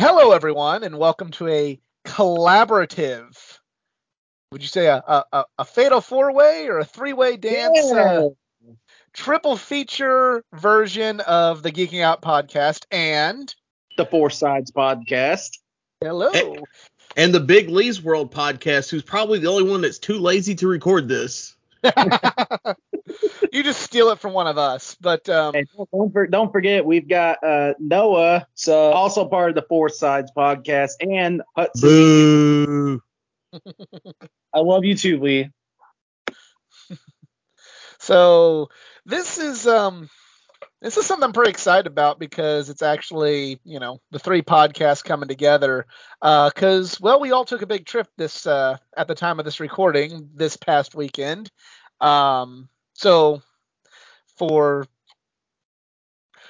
Hello, 0.00 0.32
everyone, 0.32 0.82
and 0.82 0.96
welcome 0.96 1.30
to 1.32 1.46
a 1.48 1.78
collaborative. 2.06 3.36
Would 4.50 4.62
you 4.62 4.68
say 4.68 4.86
a 4.86 4.96
a, 5.06 5.44
a 5.58 5.64
fatal 5.66 6.00
four 6.00 6.32
way 6.32 6.68
or 6.68 6.78
a 6.78 6.86
three 6.86 7.12
way 7.12 7.36
dance? 7.36 7.78
Yeah. 7.84 7.98
Uh, 7.98 8.28
triple 9.12 9.58
feature 9.58 10.42
version 10.54 11.20
of 11.20 11.62
the 11.62 11.70
Geeking 11.70 12.02
Out 12.02 12.22
podcast. 12.22 12.86
And 12.90 13.54
the 13.98 14.06
Four 14.06 14.30
Sides 14.30 14.70
podcast. 14.70 15.58
hello. 16.00 16.32
Hey. 16.32 16.56
and 17.18 17.34
the 17.34 17.40
Big 17.40 17.68
Lee's 17.68 18.02
World 18.02 18.32
podcast, 18.32 18.88
who's 18.88 19.02
probably 19.02 19.38
the 19.38 19.48
only 19.48 19.70
one 19.70 19.82
that's 19.82 19.98
too 19.98 20.18
lazy 20.18 20.54
to 20.54 20.66
record 20.66 21.08
this. 21.08 21.54
you 23.52 23.62
just 23.62 23.80
steal 23.80 24.10
it 24.10 24.18
from 24.18 24.32
one 24.32 24.46
of 24.46 24.58
us, 24.58 24.96
but 25.00 25.28
um, 25.28 25.54
And 25.54 25.66
don't, 25.92 26.12
for, 26.12 26.26
don't 26.26 26.52
forget, 26.52 26.84
we've 26.84 27.08
got 27.08 27.42
uh, 27.42 27.74
Noah, 27.78 28.46
so 28.54 28.92
also 28.92 29.26
part 29.28 29.50
of 29.50 29.54
the 29.54 29.66
Four 29.68 29.88
Sides 29.88 30.30
podcast, 30.36 30.92
and 31.00 31.42
Hudson. 31.56 31.88
Boo. 31.88 33.02
I 34.54 34.60
love 34.60 34.84
you 34.84 34.94
too, 34.96 35.20
Lee. 35.20 35.50
So 38.02 38.70
this 39.04 39.36
is 39.36 39.66
um 39.66 40.08
this 40.80 40.96
is 40.96 41.04
something 41.04 41.24
I'm 41.24 41.32
pretty 41.32 41.50
excited 41.50 41.86
about 41.86 42.18
because 42.18 42.70
it's 42.70 42.82
actually 42.82 43.60
you 43.64 43.78
know 43.78 44.00
the 44.10 44.18
three 44.18 44.42
podcasts 44.42 45.04
coming 45.04 45.28
together. 45.28 45.86
Because 46.22 46.98
well, 47.00 47.20
we 47.20 47.32
all 47.32 47.44
took 47.44 47.62
a 47.62 47.66
big 47.66 47.84
trip 47.84 48.08
this 48.16 48.46
uh, 48.46 48.78
at 48.96 49.06
the 49.06 49.14
time 49.14 49.38
of 49.38 49.44
this 49.44 49.60
recording 49.60 50.30
this 50.34 50.56
past 50.56 50.94
weekend. 50.94 51.50
Um, 52.00 52.68
so 53.00 53.42
for 54.36 54.86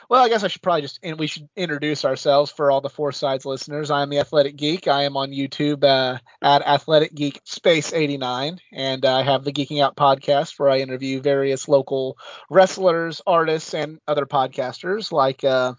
well, 0.09 0.25
I 0.25 0.29
guess 0.29 0.43
I 0.43 0.49
should 0.49 0.63
probably 0.63 0.83
just 0.83 0.99
and 1.05 1.21
we 1.21 1.29
should 1.29 1.49
introduce 1.55 2.05
ourselves 2.05 2.51
for 2.51 2.73
all 2.73 2.81
the 2.81 2.91
Four 2.91 3.13
Sides 3.13 3.47
listeners. 3.47 3.93
I 3.93 4.03
am 4.03 4.11
the 4.11 4.19
Athletic 4.19 4.57
Geek. 4.57 4.89
I 4.89 5.05
am 5.05 5.17
on 5.17 5.31
YouTube 5.31 5.85
uh, 5.85 6.19
at 6.43 6.67
Athletic 6.67 7.15
Geek 7.15 7.41
Space 7.45 7.93
89, 7.93 8.59
and 8.73 9.05
I 9.05 9.23
have 9.23 9.45
the 9.45 9.53
Geeking 9.53 9.81
Out 9.81 9.95
podcast 9.95 10.59
where 10.59 10.69
I 10.69 10.79
interview 10.79 11.21
various 11.21 11.69
local 11.69 12.19
wrestlers, 12.51 13.23
artists, 13.25 13.73
and 13.73 14.01
other 14.09 14.27
podcasters 14.27 15.13
like 15.13 15.45
uh, 15.45 15.75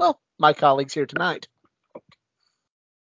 well 0.00 0.20
my 0.40 0.52
colleagues 0.52 0.94
here 0.94 1.06
tonight. 1.06 1.46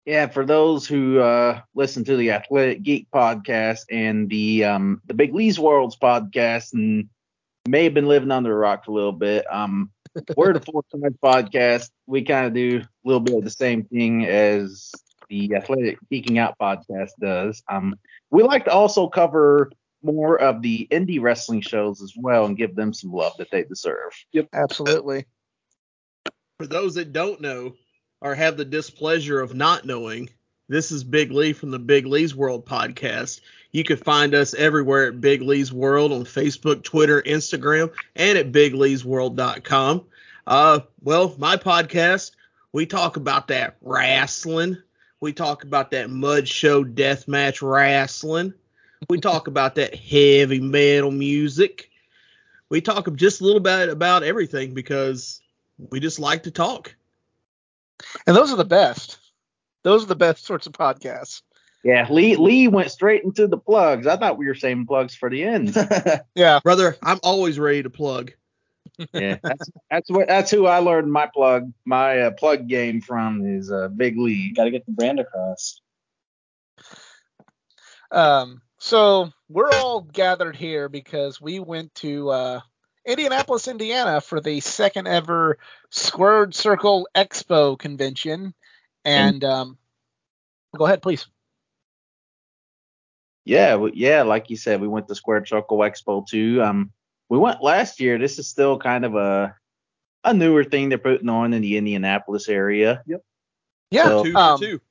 Yeah, 0.06 0.28
for 0.28 0.45
those 0.45 0.86
who 0.86 1.20
uh, 1.20 1.61
listen 1.73 2.03
to 2.03 2.16
the 2.16 2.31
Athletic 2.31 2.84
Geek 2.84 3.08
podcast 3.14 3.86
and 3.89 4.30
the 4.30 4.64
um, 4.66 5.02
the 5.08 5.16
Big 5.16 5.34
Lee's 5.34 5.59
Worlds 5.59 5.97
podcast 5.97 6.73
and 6.73 7.09
may 7.67 7.86
have 7.86 7.95
been 7.95 8.08
living 8.08 8.31
under 8.31 8.53
a 8.53 8.56
rock 8.56 8.86
for 8.86 8.92
a 8.92 8.94
little 8.94 9.12
bit, 9.12 9.45
um, 9.52 9.89
we're 10.38 10.53
the 10.53 10.59
Four 10.59 10.84
Sides 10.92 11.17
podcast. 11.23 11.89
We 12.06 12.22
kind 12.22 12.45
of 12.45 12.53
do 12.53 12.81
a 12.81 12.88
little 13.03 13.20
bit 13.20 13.36
of 13.36 13.44
the 13.44 13.50
same 13.50 13.84
thing 13.86 14.25
as 14.25 14.92
the 15.28 15.56
Athletic 15.56 15.97
Geeking 16.12 16.38
Out 16.38 16.56
podcast 16.59 17.12
does. 17.19 17.64
Um, 17.67 17.95
we 18.30 18.44
like 18.44 18.66
to 18.66 18.72
also 18.72 19.08
cover 19.08 19.72
more 20.03 20.40
of 20.40 20.62
the 20.62 20.88
indie 20.92 21.19
wrestling 21.19 21.62
shows 21.62 22.02
as 22.03 22.14
well 22.16 22.45
and 22.45 22.56
give 22.56 22.75
them 22.75 22.94
some 22.94 23.12
love 23.12 23.34
that 23.40 23.50
they 23.52 23.64
deserve. 23.64 24.12
Yep, 24.34 24.50
absolutely. 24.53 25.25
For 26.59 26.67
those 26.67 26.94
that 26.95 27.12
don't 27.12 27.42
know 27.42 27.73
or 28.26 28.34
have 28.34 28.58
the 28.58 28.66
displeasure 28.66 29.40
of 29.40 29.54
not 29.54 29.86
knowing, 29.86 30.28
this 30.68 30.92
is 30.92 31.04
Big 31.04 31.31
Lee 31.31 31.54
from 31.54 31.70
the 31.70 31.78
Big 31.78 32.08
Lee's 32.08 32.36
World 32.36 32.66
podcast. 32.66 33.40
You 33.72 33.84
can 33.84 33.98
find 33.98 34.34
us 34.34 34.56
everywhere 34.56 35.09
at 35.09 35.22
Big 35.22 35.44
Lee's 35.44 35.72
World 35.72 36.12
on 36.12 36.23
Facebook, 36.23 36.84
Twitter, 36.84 37.22
Instagram, 37.22 37.94
and 38.16 38.36
at 38.40 38.52
bigleesworld.com. 38.52 40.06
Uh, 40.48 40.80
well, 41.03 41.36
my 41.38 41.56
podcast, 41.56 42.31
we 42.72 42.88
talk 42.88 43.16
about 43.16 43.50
that 43.50 43.78
wrestling. 43.81 44.81
We 45.20 45.31
talk 45.31 45.64
about 45.64 45.92
that 45.92 46.09
mud 46.09 46.48
show 46.48 46.84
deathmatch 46.84 47.62
wrestling. 47.62 48.56
We 49.08 49.20
talk 49.20 49.46
about 49.46 49.76
that 49.76 49.94
heavy 49.94 50.62
metal 50.62 51.12
music. 51.12 51.91
We 52.69 52.81
talk 52.81 53.14
just 53.14 53.41
a 53.41 53.44
little 53.44 53.59
bit 53.59 53.90
about 53.90 54.24
everything 54.24 54.74
because 54.74 55.41
we 55.91 56.00
just 56.00 56.18
like 56.18 56.41
to 56.44 56.52
talk. 56.52 56.96
And 58.28 58.35
those 58.35 58.51
are 58.51 58.57
the 58.57 58.66
best. 58.66 59.19
Those 59.83 60.03
are 60.03 60.07
the 60.07 60.16
best 60.16 60.45
sorts 60.45 60.67
of 60.67 60.73
podcasts. 60.73 61.41
Yeah, 61.83 62.07
Lee 62.09 62.35
Lee 62.35 62.67
went 62.67 62.89
straight 62.89 63.23
into 63.23 63.47
the 63.47 63.59
plugs. 63.59 64.07
I 64.07 64.17
thought 64.17 64.39
we 64.39 64.47
were 64.47 64.56
saving 64.56 64.88
plugs 64.88 65.13
for 65.16 65.29
the 65.29 65.44
end. 65.44 65.75
Yeah. 66.35 66.59
Brother, 66.63 66.97
I'm 67.03 67.19
always 67.22 67.59
ready 67.59 67.84
to 67.84 67.89
plug. 67.91 68.31
yeah, 69.13 69.38
that's 69.44 69.69
that's 69.91 70.09
what 70.09 70.28
that's 70.28 70.50
who 70.50 70.66
I 70.66 70.79
learned 70.79 71.11
my 71.11 71.29
plug 71.34 71.72
my 71.85 72.22
uh, 72.22 72.31
plug 72.31 72.67
game 72.67 73.01
from 73.01 73.45
is 73.45 73.72
uh, 73.72 73.89
Big 73.89 74.17
Lee. 74.17 74.51
Got 74.53 74.66
to 74.66 74.72
get 74.72 74.85
the 74.85 74.94
brand 74.94 75.19
across. 75.19 75.79
Um, 78.11 78.61
so 78.79 79.31
we're 79.50 79.72
all 79.72 80.01
gathered 80.01 80.55
here 80.55 80.89
because 80.89 81.39
we 81.39 81.59
went 81.59 81.94
to 81.95 82.29
uh, 82.29 82.59
Indianapolis, 83.05 83.67
Indiana 83.67 84.19
for 84.21 84.41
the 84.41 84.59
second 84.59 85.07
ever 85.07 85.57
Squared 85.91 86.55
Circle 86.55 87.07
Expo 87.16 87.77
convention. 87.77 88.53
And 89.03 89.43
um, 89.43 89.77
go 90.75 90.85
ahead, 90.85 91.01
please. 91.01 91.27
Yeah, 93.45 93.75
we- 93.75 93.93
yeah, 93.93 94.23
like 94.23 94.49
you 94.49 94.57
said, 94.57 94.81
we 94.81 94.88
went 94.88 95.07
to 95.07 95.16
Squared 95.16 95.47
Circle 95.47 95.77
Expo 95.79 96.25
too. 96.25 96.61
Um, 96.63 96.91
we 97.29 97.38
went 97.38 97.61
last 97.63 97.99
year. 97.99 98.17
This 98.17 98.39
is 98.39 98.47
still 98.47 98.77
kind 98.79 99.05
of 99.05 99.16
a 99.16 99.55
a 100.23 100.33
newer 100.33 100.63
thing 100.63 100.89
they're 100.89 100.97
putting 100.97 101.29
on 101.29 101.53
in 101.53 101.61
the 101.61 101.77
Indianapolis 101.77 102.49
area. 102.49 103.03
Yep. 103.05 103.22
Yeah. 103.91 104.03
So- 104.05 104.23
Two 104.23 104.31
for 104.31 104.37
um, 104.39 104.59
two. 104.59 104.81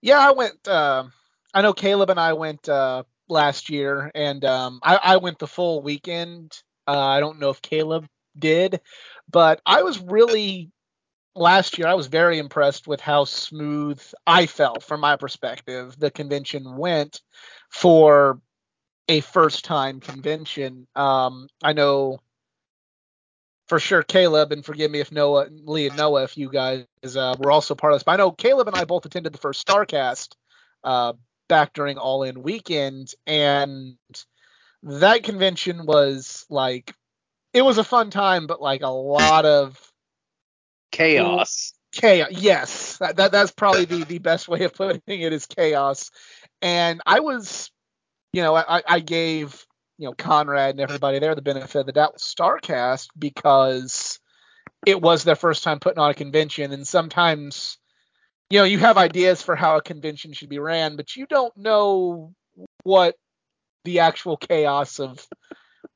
Yeah, 0.00 0.18
I 0.18 0.30
went. 0.32 0.66
Uh, 0.66 1.04
I 1.52 1.60
know 1.60 1.74
Caleb 1.74 2.08
and 2.08 2.18
I 2.18 2.32
went 2.32 2.66
uh, 2.70 3.02
last 3.28 3.68
year, 3.68 4.10
and 4.14 4.42
um, 4.46 4.80
I, 4.82 4.96
I 4.96 5.16
went 5.18 5.38
the 5.38 5.46
full 5.46 5.82
weekend. 5.82 6.62
Uh, 6.86 6.98
I 6.98 7.20
don't 7.20 7.38
know 7.38 7.50
if 7.50 7.62
Caleb 7.62 8.06
did, 8.38 8.80
but 9.30 9.60
I 9.66 9.82
was 9.82 10.00
really 10.00 10.70
last 11.34 11.78
year. 11.78 11.86
I 11.86 11.94
was 11.94 12.06
very 12.06 12.38
impressed 12.38 12.86
with 12.86 13.00
how 13.00 13.24
smooth 13.24 14.00
I 14.26 14.46
felt, 14.46 14.82
from 14.82 15.00
my 15.00 15.16
perspective, 15.16 15.98
the 15.98 16.10
convention 16.10 16.76
went 16.76 17.20
for 17.70 18.40
a 19.08 19.20
first-time 19.20 20.00
convention. 20.00 20.86
Um, 20.94 21.48
I 21.62 21.72
know 21.72 22.18
for 23.68 23.78
sure 23.78 24.02
Caleb, 24.02 24.50
and 24.50 24.64
forgive 24.64 24.90
me 24.90 24.98
if 24.98 25.12
Noah, 25.12 25.46
Lee 25.48 25.86
and 25.86 25.96
Noah, 25.96 26.24
if 26.24 26.36
you 26.36 26.50
guys 26.50 26.86
uh, 27.04 27.36
were 27.38 27.52
also 27.52 27.74
part 27.76 27.92
of 27.92 27.96
this. 27.96 28.02
But 28.02 28.12
I 28.12 28.16
know 28.16 28.32
Caleb 28.32 28.66
and 28.66 28.76
I 28.76 28.84
both 28.84 29.06
attended 29.06 29.32
the 29.32 29.38
first 29.38 29.64
Starcast 29.64 30.34
uh, 30.82 31.12
back 31.48 31.72
during 31.72 31.96
All 31.96 32.24
In 32.24 32.42
Weekend, 32.42 33.12
and 33.26 33.96
that 34.82 35.22
convention 35.22 35.84
was 35.86 36.46
like 36.48 36.94
it 37.52 37.62
was 37.62 37.78
a 37.78 37.84
fun 37.84 38.10
time, 38.10 38.46
but 38.46 38.62
like 38.62 38.82
a 38.82 38.88
lot 38.88 39.44
of 39.44 39.78
Chaos. 40.92 41.72
chaos. 41.92 42.28
Yes, 42.32 42.98
that, 42.98 43.16
that 43.16 43.32
that's 43.32 43.52
probably 43.52 43.84
the 43.84 44.04
the 44.04 44.18
best 44.18 44.48
way 44.48 44.64
of 44.64 44.74
putting 44.74 45.00
it 45.06 45.32
is 45.32 45.46
chaos. 45.46 46.10
And 46.62 47.00
I 47.06 47.20
was, 47.20 47.70
you 48.32 48.42
know, 48.42 48.54
I, 48.54 48.82
I 48.86 49.00
gave 49.00 49.64
you 49.98 50.06
know 50.06 50.14
Conrad 50.14 50.70
and 50.70 50.80
everybody 50.80 51.18
there 51.18 51.34
the 51.34 51.42
benefit 51.42 51.80
of 51.80 51.86
the 51.86 51.92
doubt 51.92 52.14
with 52.14 52.22
Starcast 52.22 53.08
because 53.18 54.18
it 54.86 55.00
was 55.00 55.24
their 55.24 55.36
first 55.36 55.62
time 55.62 55.78
putting 55.78 55.98
on 55.98 56.10
a 56.10 56.14
convention, 56.14 56.72
and 56.72 56.86
sometimes, 56.86 57.78
you 58.48 58.58
know, 58.58 58.64
you 58.64 58.78
have 58.78 58.96
ideas 58.96 59.42
for 59.42 59.54
how 59.54 59.76
a 59.76 59.82
convention 59.82 60.32
should 60.32 60.48
be 60.48 60.58
ran, 60.58 60.96
but 60.96 61.16
you 61.16 61.26
don't 61.26 61.56
know 61.56 62.32
what 62.82 63.14
the 63.84 64.00
actual 64.00 64.36
chaos 64.36 64.98
of 64.98 65.26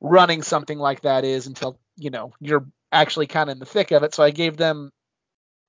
running 0.01 0.41
something 0.41 0.77
like 0.77 1.01
that 1.01 1.23
is 1.23 1.47
until 1.47 1.79
you 1.97 2.09
know 2.09 2.33
you're 2.39 2.67
actually 2.91 3.27
kind 3.27 3.49
of 3.49 3.53
in 3.53 3.59
the 3.59 3.65
thick 3.65 3.91
of 3.91 4.03
it. 4.03 4.13
So 4.13 4.23
I 4.23 4.31
gave 4.31 4.57
them 4.57 4.91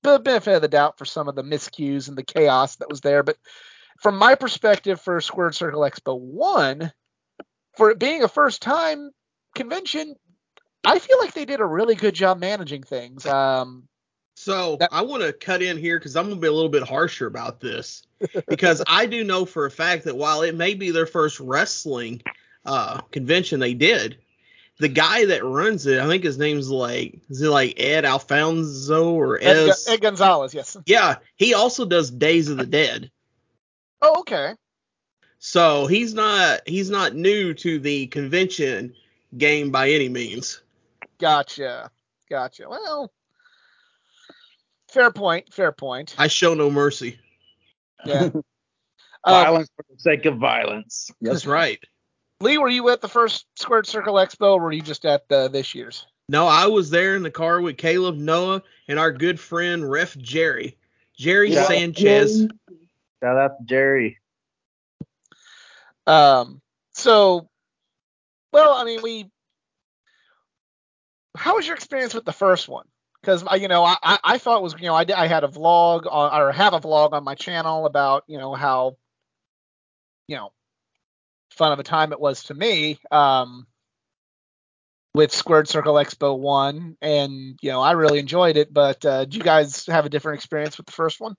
the 0.03 0.19
benefit 0.19 0.55
of 0.55 0.63
the 0.63 0.69
doubt 0.69 0.99
for 0.99 1.05
some 1.05 1.29
of 1.29 1.35
the 1.35 1.43
miscues 1.43 2.09
and 2.09 2.17
the 2.17 2.23
chaos 2.23 2.77
that 2.77 2.89
was 2.89 3.01
there. 3.01 3.23
But 3.23 3.37
from 4.01 4.17
my 4.17 4.35
perspective, 4.35 5.01
for 5.01 5.21
Squared 5.21 5.55
Circle 5.55 5.81
Expo 5.81 6.19
One, 6.19 6.93
for 7.77 7.91
it 7.91 7.99
being 7.99 8.23
a 8.23 8.29
first 8.29 8.63
time 8.63 9.11
convention, 9.55 10.15
I 10.85 10.99
feel 10.99 11.19
like 11.19 11.35
they 11.35 11.45
did 11.45 11.61
a 11.61 11.67
really 11.67 11.95
good 11.95 12.15
job 12.15 12.39
managing 12.39 12.83
things. 12.83 13.27
Um, 13.27 13.89
So 14.37 14.77
That- 14.77 14.91
I 14.93 15.01
want 15.03 15.23
to 15.23 15.33
cut 15.33 15.63
in 15.63 15.79
here 15.79 15.99
because 15.99 16.15
I'm 16.15 16.27
going 16.27 16.37
to 16.37 16.41
be 16.41 16.47
a 16.47 16.53
little 16.53 16.69
bit 16.69 16.83
harsher 16.83 17.27
about 17.27 17.59
this 17.59 18.03
because 18.49 18.83
I 18.87 19.07
do 19.07 19.25
know 19.25 19.47
for 19.47 19.65
a 19.65 19.71
fact 19.71 20.05
that 20.05 20.17
while 20.17 20.43
it 20.43 20.55
may 20.55 20.75
be 20.75 20.91
their 20.91 21.07
first 21.07 21.41
wrestling 21.41 22.23
uh, 22.67 23.01
convention 23.11 23.61
they 23.61 23.73
did, 23.73 24.19
the 24.79 24.89
guy 24.89 25.25
that 25.25 25.43
runs 25.43 25.87
it, 25.87 25.99
I 26.01 26.07
think 26.07 26.23
his 26.23 26.37
name's 26.37 26.69
like, 26.69 27.19
is 27.31 27.41
it 27.41 27.49
like 27.49 27.81
Ed 27.81 28.05
Alfonso 28.05 29.11
or 29.15 29.39
Ed, 29.41 29.71
Ed? 29.71 29.75
Ed 29.89 30.01
Gonzalez, 30.03 30.53
yes. 30.53 30.77
Yeah, 30.85 31.17
he 31.37 31.55
also 31.55 31.87
does 31.87 32.11
Days 32.11 32.51
of 32.51 32.59
the 32.59 32.67
Dead. 32.67 33.11
Oh, 34.03 34.21
okay. 34.21 34.53
So 35.39 35.87
he's 35.87 36.13
not 36.13 36.61
he's 36.67 36.91
not 36.91 37.15
new 37.15 37.55
to 37.55 37.79
the 37.79 38.07
convention 38.09 38.95
game 39.39 39.71
by 39.71 39.91
any 39.91 40.11
means. 40.11 40.61
Gotcha. 41.19 41.91
Gotcha. 42.29 42.69
Well, 42.69 43.11
fair 44.89 45.11
point. 45.11 45.53
Fair 45.53 45.73
point. 45.73 46.15
I 46.19 46.29
show 46.29 46.55
no 46.55 46.71
mercy. 46.71 47.19
Yeah. 48.05 48.23
um, 48.33 48.43
violence 49.25 49.69
for 49.77 49.85
the 49.91 49.99
sake 49.99 50.27
of 50.27 50.39
violence. 50.39 51.11
That's 51.21 51.47
right. 51.47 51.79
Lee, 52.41 52.59
were 52.59 52.69
you 52.69 52.89
at 52.91 53.01
the 53.01 53.09
first 53.09 53.47
Squared 53.57 53.87
Circle 53.87 54.15
Expo, 54.15 54.55
or 54.55 54.61
were 54.61 54.73
you 54.73 54.83
just 54.83 55.07
at 55.07 55.29
the, 55.29 55.49
this 55.49 55.75
year's? 55.75 56.07
No, 56.29 56.47
I 56.47 56.67
was 56.67 56.91
there 56.91 57.17
in 57.17 57.23
the 57.23 57.31
car 57.31 57.61
with 57.61 57.77
Caleb, 57.77 58.17
Noah, 58.17 58.63
and 58.89 58.99
our 58.99 59.13
good 59.13 59.39
friend 59.41 59.89
Ref 59.89 60.17
Jerry, 60.19 60.77
Jerry 61.17 61.53
Yeah. 61.53 61.65
Sanchez. 61.65 62.49
Shout 63.23 63.37
out 63.39 63.59
to 63.59 63.65
Jerry. 63.65 64.19
Um, 66.07 66.61
so, 66.93 67.49
well, 68.53 68.73
I 68.73 68.85
mean, 68.85 69.01
we. 69.03 69.31
How 71.37 71.57
was 71.57 71.67
your 71.67 71.77
experience 71.77 72.15
with 72.15 72.25
the 72.25 72.33
first 72.33 72.69
one? 72.69 72.87
Because 73.27 73.43
you 73.61 73.67
know, 73.67 73.83
I, 73.83 74.19
I 74.23 74.39
thought 74.39 74.59
it 74.59 74.63
was 74.63 74.75
you 74.79 74.87
know 74.87 74.95
I 74.95 75.05
I 75.17 75.27
had 75.27 75.43
a 75.43 75.49
vlog 75.49 76.07
on 76.09 76.41
or 76.41 76.53
have 76.53 76.75
a 76.75 76.81
vlog 76.81 77.13
on 77.13 77.25
my 77.25 77.35
channel 77.35 77.85
about 77.85 78.23
you 78.29 78.39
know 78.39 78.55
how 78.55 78.99
you 80.29 80.37
know 80.37 80.53
fun 81.51 81.73
of 81.73 81.81
a 81.81 81.83
time 81.83 82.13
it 82.13 82.21
was 82.21 82.45
to 82.45 82.55
me 82.55 83.01
um 83.11 83.67
with 85.13 85.33
Squared 85.33 85.67
Circle 85.67 85.95
Expo 85.95 86.39
one 86.39 86.97
and 87.03 87.59
you 87.61 87.71
know 87.73 87.81
I 87.81 87.93
really 87.93 88.21
enjoyed 88.21 88.57
it 88.57 88.73
but 88.73 89.05
uh, 89.05 89.25
do 89.25 89.39
you 89.39 89.43
guys 89.43 89.87
have 89.87 90.07
a 90.07 90.09
different 90.09 90.39
experience 90.39 90.77
with 90.77 90.87
the 90.87 90.93
first 90.93 91.21
one? 91.21 91.35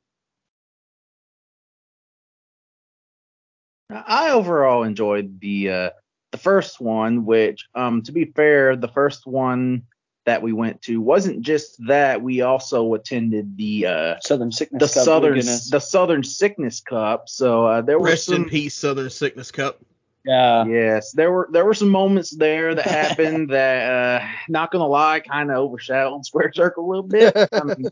I 3.89 4.31
overall 4.31 4.83
enjoyed 4.83 5.39
the 5.39 5.71
uh, 5.71 5.89
the 6.33 6.37
first 6.37 6.81
one, 6.81 7.25
which, 7.25 7.65
um, 7.73 8.01
to 8.01 8.11
be 8.11 8.25
fair, 8.25 8.75
the 8.75 8.89
first 8.89 9.25
one 9.25 9.83
that 10.27 10.41
we 10.41 10.51
went 10.51 10.81
to 10.83 10.99
wasn't 10.99 11.41
just 11.41 11.77
that. 11.87 12.21
We 12.21 12.41
also 12.41 12.93
attended 12.93 13.55
the 13.57 13.87
uh, 13.87 14.15
Southern 14.19 14.51
Sickness 14.51 14.93
the 14.93 14.99
Cup 14.99 15.05
southern 15.05 15.35
weekend. 15.35 15.59
the 15.71 15.79
Southern 15.79 16.23
Sickness 16.23 16.81
Cup. 16.81 17.29
So 17.29 17.65
uh, 17.65 17.81
there 17.81 17.97
were 17.97 18.09
Rest 18.09 18.25
some 18.25 18.35
in 18.35 18.45
peace, 18.49 18.75
Southern 18.75 19.09
Sickness 19.09 19.51
Cup. 19.51 19.79
Yeah. 20.25 20.65
yes, 20.65 21.13
there 21.13 21.31
were 21.31 21.47
there 21.53 21.63
were 21.63 21.73
some 21.73 21.87
moments 21.87 22.31
there 22.31 22.75
that 22.75 22.85
happened 22.85 23.49
that, 23.51 24.21
uh, 24.21 24.27
not 24.49 24.69
gonna 24.69 24.85
lie, 24.85 25.21
kind 25.21 25.49
of 25.49 25.57
overshadowed 25.57 26.25
Square 26.25 26.51
Circle 26.53 26.85
a 26.85 26.87
little 26.87 27.07
bit. 27.07 27.33
I 27.53 27.63
mean, 27.63 27.87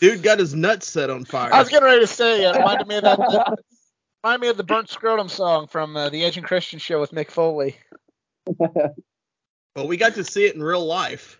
Dude 0.00 0.22
got 0.22 0.38
his 0.38 0.54
nuts 0.54 0.86
set 0.86 1.08
on 1.08 1.24
fire. 1.24 1.52
I 1.52 1.58
was 1.60 1.70
getting 1.70 1.86
ready 1.86 2.00
to 2.00 2.06
say 2.06 2.44
it 2.44 2.56
reminded 2.56 2.88
me 2.88 2.96
of 2.96 3.02
that. 3.04 3.56
Remind 4.22 4.42
me 4.42 4.48
of 4.48 4.58
the 4.58 4.64
burnt 4.64 4.90
scrotum 4.90 5.30
song 5.30 5.66
from 5.66 5.96
uh, 5.96 6.10
the 6.10 6.24
and 6.24 6.44
Christian 6.44 6.78
show 6.78 7.00
with 7.00 7.12
Mick 7.12 7.30
Foley. 7.30 7.76
well, 8.58 9.88
we 9.88 9.96
got 9.96 10.16
to 10.16 10.24
see 10.24 10.44
it 10.44 10.54
in 10.54 10.62
real 10.62 10.84
life. 10.84 11.39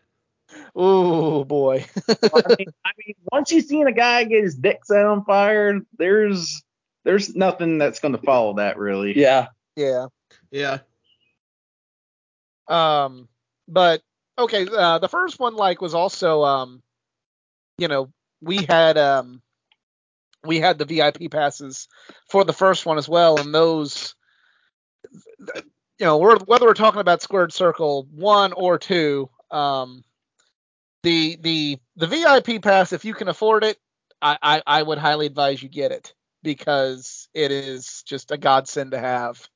Ooh 0.79 1.45
boy. 1.45 1.85
I 2.09 2.55
mean, 2.59 2.69
I 2.85 2.91
mean, 2.99 3.15
once 3.33 3.53
you've 3.53 3.65
seen 3.65 3.87
a 3.87 3.93
guy 3.93 4.25
get 4.25 4.43
his 4.43 4.55
dick 4.55 4.85
set 4.85 5.05
on 5.05 5.25
fire, 5.25 5.81
there's 5.99 6.63
there's 7.05 7.35
nothing 7.35 7.79
that's 7.79 8.01
gonna 8.01 8.19
follow 8.19 8.55
that 8.55 8.79
really. 8.79 9.19
Yeah. 9.19 9.49
yeah. 9.77 10.07
Yeah. 10.51 10.79
Um, 12.69 13.29
but 13.67 14.03
okay, 14.39 14.67
uh, 14.71 14.99
the 14.99 15.09
first 15.09 15.41
one 15.41 15.57
like 15.57 15.81
was 15.81 15.95
also 15.95 16.45
um, 16.45 16.83
you 17.81 17.89
know, 17.89 18.13
we 18.43 18.59
had 18.69 18.99
um, 18.99 19.43
we 20.45 20.61
had 20.61 20.79
the 20.79 20.85
VIP 20.85 21.31
passes 21.31 21.89
for 22.29 22.45
the 22.45 22.53
first 22.53 22.87
one 22.87 22.99
as 22.99 23.09
well, 23.09 23.41
and 23.41 23.55
those, 23.55 24.15
you 25.99 26.07
know, 26.07 26.19
we're, 26.19 26.39
whether 26.41 26.67
we're 26.67 26.75
talking 26.75 27.01
about 27.01 27.23
Squared 27.23 27.53
Circle 27.53 28.07
one 28.13 28.53
or 28.53 28.79
two, 28.79 29.31
um, 29.51 30.05
the 31.03 31.37
the 31.41 31.79
the 31.97 32.07
VIP 32.07 32.63
pass, 32.63 32.93
if 32.93 33.05
you 33.05 33.15
can 33.15 33.29
afford 33.29 33.65
it, 33.65 33.79
I, 34.21 34.39
I 34.43 34.63
I 34.67 34.83
would 34.83 34.99
highly 34.99 35.27
advise 35.27 35.63
you 35.63 35.69
get 35.69 35.93
it 35.93 36.15
because 36.43 37.29
it 37.35 37.51
is 37.51 38.03
just 38.07 38.31
a 38.31 38.37
godsend 38.39 38.93
to 38.93 38.99
have. 38.99 39.47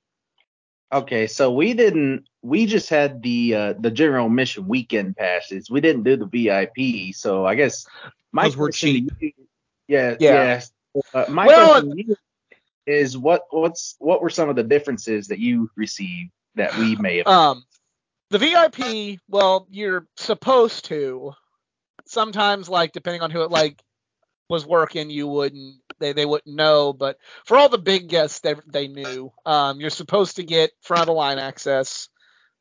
Okay, 0.93 1.27
so 1.27 1.51
we 1.53 1.75
didn't. 1.75 2.27
We 2.43 2.67
just 2.67 2.89
had 2.89 3.23
the 3.23 3.55
uh, 3.55 3.75
the 3.79 3.91
general 3.91 4.29
mission 4.29 4.69
weekend 4.69 5.17
passes. 5.17 5.71
We 5.71 5.81
didn't 5.81 6.05
do 6.05 6.17
the 6.17 6.27
VIP. 6.27 7.15
So 7.15 7.45
I 7.45 7.55
guess 7.55 7.87
my 8.33 8.45
'Cause 8.45 8.57
we're 8.57 8.67
question 8.69 8.89
to 8.95 9.01
cheap. 9.01 9.15
you- 9.21 9.49
yeah, 9.89 10.17
Yeah. 10.19 10.45
yes. 10.45 10.73
Uh, 11.13 11.27
my 11.29 11.47
Well, 11.47 11.71
question 11.73 11.97
to 11.97 12.03
you 12.11 12.17
is 12.87 13.19
what 13.19 13.43
what's 13.51 13.97
what 13.99 14.23
were 14.23 14.31
some 14.31 14.49
of 14.49 14.57
the 14.57 14.63
differences 14.63 15.29
that 15.29 15.39
you 15.39 15.71
received 15.77 16.31
that 16.55 16.77
we 16.79 16.95
may 16.97 17.19
have? 17.19 17.27
Um, 17.27 17.65
the 18.31 18.39
VIP, 18.39 19.21
well, 19.29 19.67
you're 19.71 20.07
supposed 20.17 20.87
to. 20.87 21.33
Sometimes, 22.07 22.69
like 22.69 22.93
depending 22.93 23.23
on 23.23 23.31
who 23.31 23.43
it 23.43 23.51
like 23.51 23.83
was 24.49 24.67
working, 24.67 25.11
you 25.11 25.27
wouldn't 25.27 25.77
they 25.99 26.13
they 26.13 26.27
wouldn't 26.27 26.55
know. 26.55 26.93
But 26.93 27.17
for 27.47 27.57
all 27.57 27.69
the 27.69 27.79
big 27.79 28.09
guests, 28.09 28.41
they 28.41 28.55
they 28.67 28.89
knew. 28.89 29.33
Um, 29.47 29.81
you're 29.81 29.91
supposed 29.91 30.37
to 30.37 30.45
get 30.45 30.73
front 30.83 31.09
of 31.09 31.17
line 31.17 31.39
access. 31.39 32.09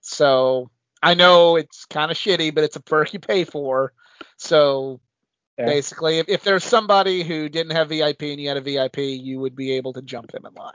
So 0.01 0.69
I 1.01 1.13
know 1.15 1.57
it's 1.57 1.85
kind 1.85 2.11
of 2.11 2.17
shitty, 2.17 2.53
but 2.55 2.63
it's 2.63 2.75
a 2.77 2.81
perk 2.83 3.13
you 3.13 3.19
pay 3.19 3.43
for. 3.43 3.93
So 4.37 5.01
Yeah. 5.57 5.65
basically, 5.65 6.19
if, 6.19 6.29
if 6.29 6.43
there's 6.43 6.63
somebody 6.63 7.23
who 7.23 7.49
didn't 7.49 7.75
have 7.75 7.89
VIP 7.89 8.23
and 8.23 8.39
you 8.39 8.47
had 8.47 8.57
a 8.57 8.61
VIP, 8.61 8.97
you 8.97 9.39
would 9.39 9.55
be 9.55 9.73
able 9.73 9.93
to 9.93 10.01
jump 10.01 10.31
them 10.31 10.45
in 10.45 10.53
line. 10.53 10.73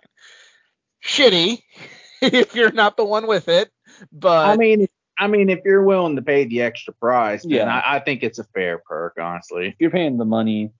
Shitty 1.04 1.62
if 2.22 2.54
you're 2.54 2.72
not 2.72 2.96
the 2.96 3.04
one 3.04 3.26
with 3.26 3.48
it, 3.48 3.70
but 4.12 4.46
I 4.48 4.56
mean, 4.56 4.88
I 5.18 5.26
mean, 5.26 5.50
if 5.50 5.60
you're 5.64 5.82
willing 5.82 6.16
to 6.16 6.22
pay 6.22 6.44
the 6.44 6.62
extra 6.62 6.94
price, 6.94 7.42
then 7.42 7.52
Yeah. 7.52 7.64
I, 7.80 7.96
I 7.96 8.00
think 8.00 8.22
it's 8.22 8.38
a 8.38 8.44
fair 8.44 8.78
perk, 8.78 9.16
honestly, 9.20 9.68
If 9.68 9.74
you're 9.78 9.90
paying 9.90 10.16
the 10.16 10.24
money, 10.24 10.70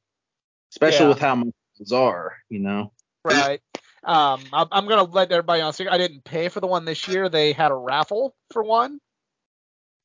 especially 0.71 1.07
Yeah. 1.07 1.09
with 1.11 1.19
how 1.19 1.35
much 1.35 1.55
those 1.79 1.93
are. 1.93 2.37
You 2.49 2.61
know. 2.61 2.93
Right. 3.25 3.61
Um, 4.05 4.41
I'm, 4.53 4.69
I'm 4.71 4.89
gonna 4.89 5.03
let 5.03 5.33
everybody 5.33 5.61
on. 5.61 5.73
I 5.91 5.99
didn't 5.99 6.25
pay 6.25 6.49
for 6.49 6.61
the 6.61 6.67
one 6.67 6.85
this 6.85 7.09
year. 7.09 7.29
They 7.29 7.53
had 7.53 7.73
a 7.73 7.75
raffle 7.75 8.35
for 8.53 8.63
one. 8.63 9.01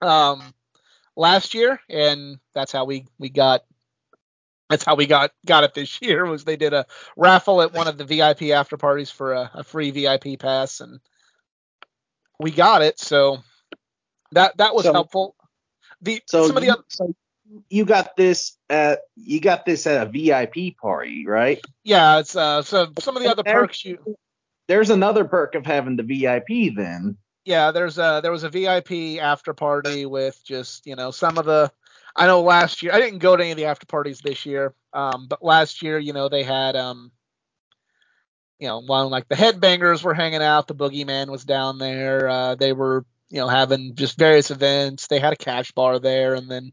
Um, 0.01 0.54
last 1.16 1.54
year, 1.54 1.80
and 1.89 2.39
that's 2.54 2.71
how 2.71 2.86
we 2.86 3.06
we 3.19 3.30
got. 3.30 3.62
That's 4.69 4.83
how 4.83 4.95
we 4.95 5.06
got 5.06 5.31
got 5.45 5.63
it 5.63 5.74
this 5.74 6.01
year. 6.01 6.25
Was 6.25 6.44
they 6.44 6.56
did 6.56 6.74
a 6.74 6.86
raffle 7.16 7.62
at 7.62 7.74
one 7.74 7.88
of 7.88 7.98
the 7.98 8.06
VIP 8.06 8.44
after 8.44 8.77
parties 8.77 9.12
for 9.12 9.33
a, 9.33 9.51
a 9.54 9.63
free 9.63 9.92
VIP 9.92 10.39
pass, 10.39 10.80
and 10.80 11.00
we 12.39 12.51
got 12.51 12.81
it. 12.81 13.00
So 13.00 13.44
that 14.31 14.57
that 14.57 14.74
was 14.75 14.85
So- 14.85 14.94
helpful. 14.94 15.35
The 16.01 16.21
So 16.27 16.47
some 16.47 16.57
of 16.57 16.62
the 16.62 16.68
you, 16.68 16.74
other, 16.74 16.83
so 16.89 17.15
you 17.69 17.85
got 17.85 18.15
this 18.18 18.57
at 18.69 19.01
you 19.15 19.39
got 19.39 19.65
this 19.65 19.88
at 19.88 20.07
a 20.07 20.09
VIP 20.09 20.75
party, 20.77 21.25
right? 21.25 21.62
yeah, 21.83 22.19
it's 22.19 22.35
uh 22.35 22.62
so 22.62 22.91
some 22.99 23.16
of 23.16 23.23
the 23.23 23.30
other 23.30 23.44
There- 23.44 23.54
perks 23.61 23.85
you 23.85 24.18
There's 24.68 24.90
another 24.90 25.25
perk 25.25 25.56
of 25.56 25.66
having 25.66 25.95
the 25.97 26.04
VIP 26.04 26.69
then. 26.75 27.18
yeah, 27.45 27.71
there's 27.71 27.97
a 27.97 28.19
there 28.23 28.31
was 28.31 28.44
a 28.44 28.49
VIP 28.49 29.19
after 29.19 29.54
party 29.54 30.06
with 30.06 30.42
just 30.45 30.85
you 30.85 30.95
know 30.95 31.11
some 31.11 31.37
of 31.37 31.45
the. 31.45 31.71
I 32.16 32.28
know 32.28 32.42
last 32.42 32.83
year 32.83 32.94
I 32.94 32.99
didn't 32.99 33.19
go 33.19 33.35
to 33.35 33.42
any 33.44 33.52
of 33.52 33.57
the 33.57 33.66
after 33.66 33.85
parties 33.87 34.19
this 34.19 34.45
year, 34.45 34.73
um, 34.94 35.28
but 35.28 35.44
last 35.44 35.81
year 35.81 35.97
you 35.97 36.13
know 36.13 36.30
they 36.30 36.44
had 36.44 36.75
um, 36.75 37.11
you 38.60 38.68
know 38.68 38.80
one 38.80 39.10
like 39.10 39.28
the 39.28 39.36
headbangers 39.36 40.04
were 40.04 40.14
hanging 40.14 40.42
out, 40.42 40.68
the 40.68 40.76
boogeyman 40.76 41.30
was 41.30 41.44
down 41.44 41.78
there, 41.78 42.28
uh, 42.30 42.56
they 42.56 42.74
were 42.74 43.06
you 43.30 43.40
know 43.40 43.48
having 43.48 43.95
just 43.95 44.18
various 44.18 44.52
events. 44.52 45.07
They 45.07 45.19
had 45.19 45.33
a 45.33 45.38
cash 45.38 45.72
bar 45.72 46.00
there, 46.00 46.36
and 46.36 46.50
then 46.50 46.72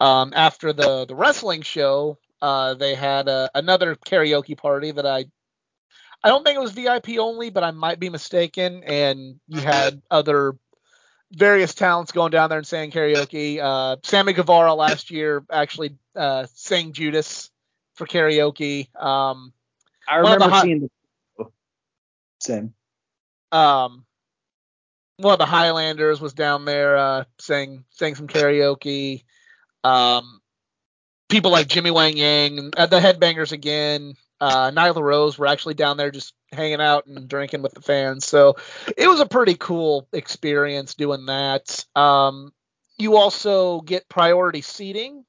um, 0.00 0.32
after 0.34 0.72
the 0.72 1.06
the 1.06 1.14
wrestling 1.14 1.62
show, 1.62 2.18
uh, 2.40 2.74
they 2.74 2.94
had 2.94 3.28
uh, 3.28 3.48
another 3.54 3.94
karaoke 3.94 4.56
party 4.56 4.90
that 4.90 5.06
I 5.06 5.26
I 6.22 6.28
don't 6.28 6.44
think 6.44 6.56
it 6.56 6.60
was 6.60 6.72
VIP 6.72 7.18
only, 7.18 7.50
but 7.50 7.64
I 7.64 7.70
might 7.70 7.98
be 7.98 8.10
mistaken. 8.10 8.82
And 8.84 9.40
you 9.48 9.60
had 9.60 10.02
other 10.10 10.56
various 11.32 11.74
talents 11.74 12.12
going 12.12 12.30
down 12.30 12.48
there 12.50 12.58
and 12.58 12.66
saying 12.66 12.90
karaoke. 12.90 13.58
Uh, 13.60 13.96
Sammy 14.02 14.32
Guevara 14.32 14.74
last 14.74 15.10
year 15.10 15.44
actually 15.50 15.96
uh, 16.14 16.46
sang 16.54 16.92
Judas 16.92 17.50
for 17.94 18.06
karaoke. 18.06 18.94
Um, 19.00 19.52
I 20.08 20.18
of 20.18 20.26
the 20.26 20.32
remember 20.32 20.54
hot- 20.54 20.64
seeing 20.64 20.80
the 20.80 20.90
same. 22.40 22.74
um, 23.52 24.04
one 25.16 25.32
of 25.32 25.38
the 25.38 25.46
Highlanders 25.46 26.20
was 26.20 26.32
down 26.32 26.64
there 26.64 26.96
uh, 26.96 27.24
sang 27.38 27.84
sang 27.90 28.14
some 28.14 28.26
karaoke. 28.26 29.24
Um, 29.84 30.40
people 31.28 31.50
like 31.50 31.68
Jimmy 31.68 31.90
Wang 31.90 32.16
Yang, 32.16 32.72
uh, 32.76 32.86
the 32.86 33.00
Headbangers 33.00 33.52
again. 33.52 34.14
Uh, 34.40 34.70
Nyla 34.70 35.02
Rose 35.02 35.38
were 35.38 35.46
actually 35.46 35.74
down 35.74 35.98
there 35.98 36.10
just 36.10 36.32
hanging 36.50 36.80
out 36.80 37.06
and 37.06 37.28
drinking 37.28 37.60
with 37.62 37.74
the 37.74 37.82
fans. 37.82 38.26
So 38.26 38.56
it 38.96 39.06
was 39.06 39.20
a 39.20 39.26
pretty 39.26 39.54
cool 39.54 40.08
experience 40.12 40.94
doing 40.94 41.26
that. 41.26 41.84
Um, 41.94 42.52
you 42.98 43.16
also 43.16 43.82
get 43.82 44.08
priority 44.08 44.62
seating, 44.62 45.24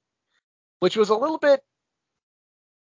which 0.80 0.96
was 0.96 1.10
a 1.10 1.16
little 1.16 1.38
bit. 1.38 1.62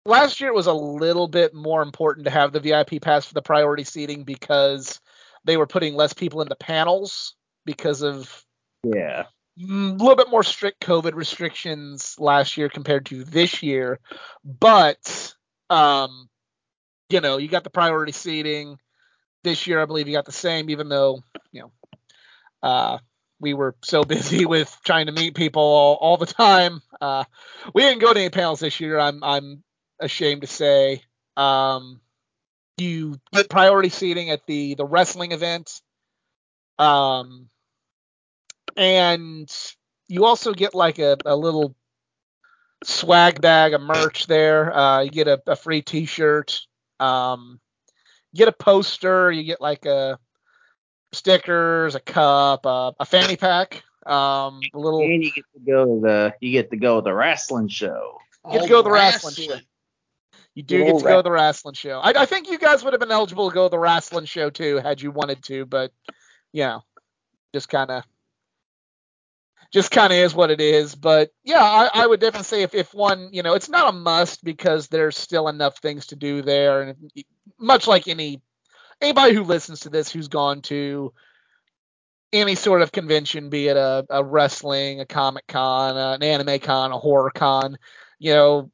Last 0.05 0.39
year 0.39 0.49
it 0.49 0.55
was 0.55 0.67
a 0.67 0.73
little 0.73 1.27
bit 1.27 1.53
more 1.53 1.81
important 1.81 2.25
to 2.25 2.31
have 2.31 2.51
the 2.51 2.59
VIP 2.59 3.01
pass 3.01 3.25
for 3.25 3.33
the 3.33 3.41
priority 3.41 3.83
seating 3.83 4.23
because 4.23 5.01
they 5.45 5.57
were 5.57 5.67
putting 5.67 5.95
less 5.95 6.13
people 6.13 6.41
into 6.41 6.55
panels 6.55 7.35
because 7.65 8.01
of 8.01 8.45
yeah. 8.83 9.25
mm, 9.59 9.99
little 9.99 10.15
bit 10.15 10.29
more 10.29 10.43
strict 10.43 10.85
COVID 10.85 11.15
restrictions 11.15 12.15
last 12.19 12.57
year 12.57 12.69
compared 12.69 13.07
to 13.07 13.23
this 13.23 13.63
year, 13.63 13.99
but 14.43 15.33
um, 15.69 16.29
you 17.09 17.21
know, 17.21 17.37
you 17.37 17.47
got 17.47 17.63
the 17.63 17.69
priority 17.69 18.11
seating. 18.11 18.77
This 19.43 19.67
year, 19.67 19.79
I 19.79 19.85
believe 19.85 20.07
you 20.07 20.13
got 20.13 20.25
the 20.25 20.31
same, 20.31 20.69
even 20.69 20.89
though 20.89 21.21
you 21.51 21.61
know, 21.61 21.71
uh, 22.63 22.97
we 23.39 23.53
were 23.53 23.75
so 23.83 24.03
busy 24.05 24.45
with 24.45 24.75
trying 24.83 25.07
to 25.07 25.11
meet 25.11 25.35
people 25.35 25.61
all, 25.61 25.95
all 25.95 26.17
the 26.17 26.25
time. 26.25 26.81
Uh, 27.01 27.23
we 27.73 27.83
didn't 27.83 28.01
go 28.01 28.13
to 28.13 28.19
any 28.19 28.29
panels 28.29 28.59
this 28.59 28.79
year. 28.79 28.99
I'm 28.99 29.23
I'm 29.23 29.63
ashamed 29.99 30.41
to 30.41 30.47
say. 30.47 31.01
Um, 31.37 31.99
you 32.77 33.19
get 33.33 33.49
priority 33.49 33.89
seating 33.89 34.29
at 34.29 34.45
the 34.47 34.75
the 34.75 34.85
wrestling 34.85 35.31
event. 35.31 35.81
Um, 36.77 37.49
and 38.75 39.49
you 40.07 40.25
also 40.25 40.53
get 40.53 40.75
like 40.75 40.99
a, 40.99 41.17
a 41.25 41.35
little 41.35 41.75
swag 42.83 43.41
bag 43.41 43.73
of 43.73 43.81
merch 43.81 44.27
there. 44.27 44.75
Uh, 44.75 45.01
you 45.01 45.09
get 45.09 45.27
a, 45.27 45.41
a 45.47 45.55
free 45.55 45.81
T-shirt. 45.81 46.61
Um, 46.99 47.59
you 48.33 48.39
get 48.39 48.47
a 48.47 48.51
poster. 48.51 49.31
You 49.31 49.43
get 49.43 49.61
like 49.61 49.85
a 49.85 50.19
stickers, 51.13 51.95
a 51.95 51.99
cup, 51.99 52.65
uh, 52.65 52.91
a 52.99 53.05
fanny 53.05 53.37
pack. 53.37 53.83
Um, 54.05 54.59
a 54.73 54.77
little. 54.79 55.01
And 55.01 55.23
you 55.23 55.31
get 55.31 55.45
to 55.53 55.59
go 55.65 55.85
to 55.85 56.01
the 56.01 56.33
you 56.41 56.51
get 56.51 56.69
to 56.71 56.77
go 56.77 56.97
to 56.97 57.03
the 57.03 57.13
wrestling 57.13 57.69
show. 57.69 58.17
You 58.45 58.59
get 58.59 58.63
to 58.63 58.69
go 58.69 58.77
to 58.79 58.83
the 58.83 58.91
wrestling 58.91 59.33
show. 59.33 59.55
You 60.55 60.63
do 60.63 60.85
get 60.85 60.97
to 60.97 61.03
go 61.03 61.17
to 61.17 61.21
the 61.21 61.31
wrestling 61.31 61.75
show. 61.75 61.99
I, 61.99 62.13
I 62.21 62.25
think 62.25 62.49
you 62.49 62.57
guys 62.57 62.83
would 62.83 62.93
have 62.93 62.99
been 63.01 63.11
eligible 63.11 63.49
to 63.49 63.53
go 63.53 63.65
to 63.65 63.69
the 63.69 63.77
wrestling 63.77 64.25
show 64.25 64.49
too 64.49 64.77
had 64.77 65.01
you 65.01 65.11
wanted 65.11 65.43
to, 65.43 65.65
but 65.65 65.91
you 66.53 66.63
know, 66.63 66.81
just 67.53 67.67
kind 67.67 67.91
of, 67.91 68.03
just 69.73 69.91
kind 69.91 70.13
of 70.13 70.17
is 70.17 70.33
what 70.33 70.51
it 70.51 70.61
is. 70.61 70.95
But 70.95 71.31
yeah, 71.43 71.61
I, 71.61 71.89
I 71.93 72.07
would 72.07 72.21
definitely 72.21 72.45
say 72.45 72.61
if, 72.61 72.73
if 72.73 72.93
one, 72.93 73.29
you 73.33 73.43
know, 73.43 73.53
it's 73.53 73.67
not 73.67 73.93
a 73.93 73.97
must 73.97 74.45
because 74.45 74.87
there's 74.87 75.17
still 75.17 75.49
enough 75.49 75.79
things 75.79 76.07
to 76.07 76.15
do 76.15 76.41
there, 76.41 76.81
and 76.83 77.11
much 77.59 77.85
like 77.85 78.07
any 78.07 78.41
anybody 79.01 79.35
who 79.35 79.43
listens 79.43 79.81
to 79.81 79.89
this 79.89 80.09
who's 80.09 80.29
gone 80.29 80.61
to 80.61 81.13
any 82.31 82.55
sort 82.55 82.81
of 82.81 82.93
convention, 82.93 83.49
be 83.49 83.67
it 83.67 83.75
a, 83.75 84.05
a 84.09 84.23
wrestling, 84.23 85.01
a 85.01 85.05
comic 85.05 85.45
con, 85.47 85.97
an 85.97 86.23
anime 86.23 86.59
con, 86.59 86.93
a 86.93 86.97
horror 86.97 87.31
con, 87.31 87.77
you 88.19 88.33
know, 88.33 88.71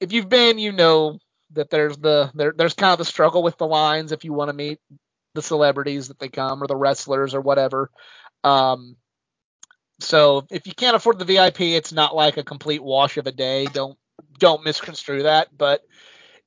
if 0.00 0.12
you've 0.12 0.28
been, 0.28 0.58
you 0.58 0.72
know 0.72 1.18
that 1.52 1.70
there's 1.70 1.96
the 1.96 2.30
there, 2.34 2.52
there's 2.56 2.74
kind 2.74 2.92
of 2.92 2.98
the 2.98 3.04
struggle 3.04 3.42
with 3.42 3.56
the 3.58 3.66
lines 3.66 4.12
if 4.12 4.24
you 4.24 4.32
want 4.32 4.48
to 4.48 4.54
meet 4.54 4.78
the 5.34 5.42
celebrities 5.42 6.08
that 6.08 6.18
they 6.18 6.28
come 6.28 6.62
or 6.62 6.66
the 6.66 6.76
wrestlers 6.76 7.34
or 7.34 7.40
whatever. 7.40 7.90
Um, 8.44 8.96
so 10.00 10.46
if 10.50 10.66
you 10.66 10.74
can't 10.74 10.96
afford 10.96 11.18
the 11.18 11.24
VIP, 11.24 11.60
it's 11.60 11.92
not 11.92 12.14
like 12.14 12.36
a 12.36 12.44
complete 12.44 12.82
wash 12.82 13.16
of 13.16 13.26
a 13.26 13.32
day. 13.32 13.66
Don't 13.66 13.98
don't 14.38 14.64
misconstrue 14.64 15.24
that. 15.24 15.56
But 15.56 15.82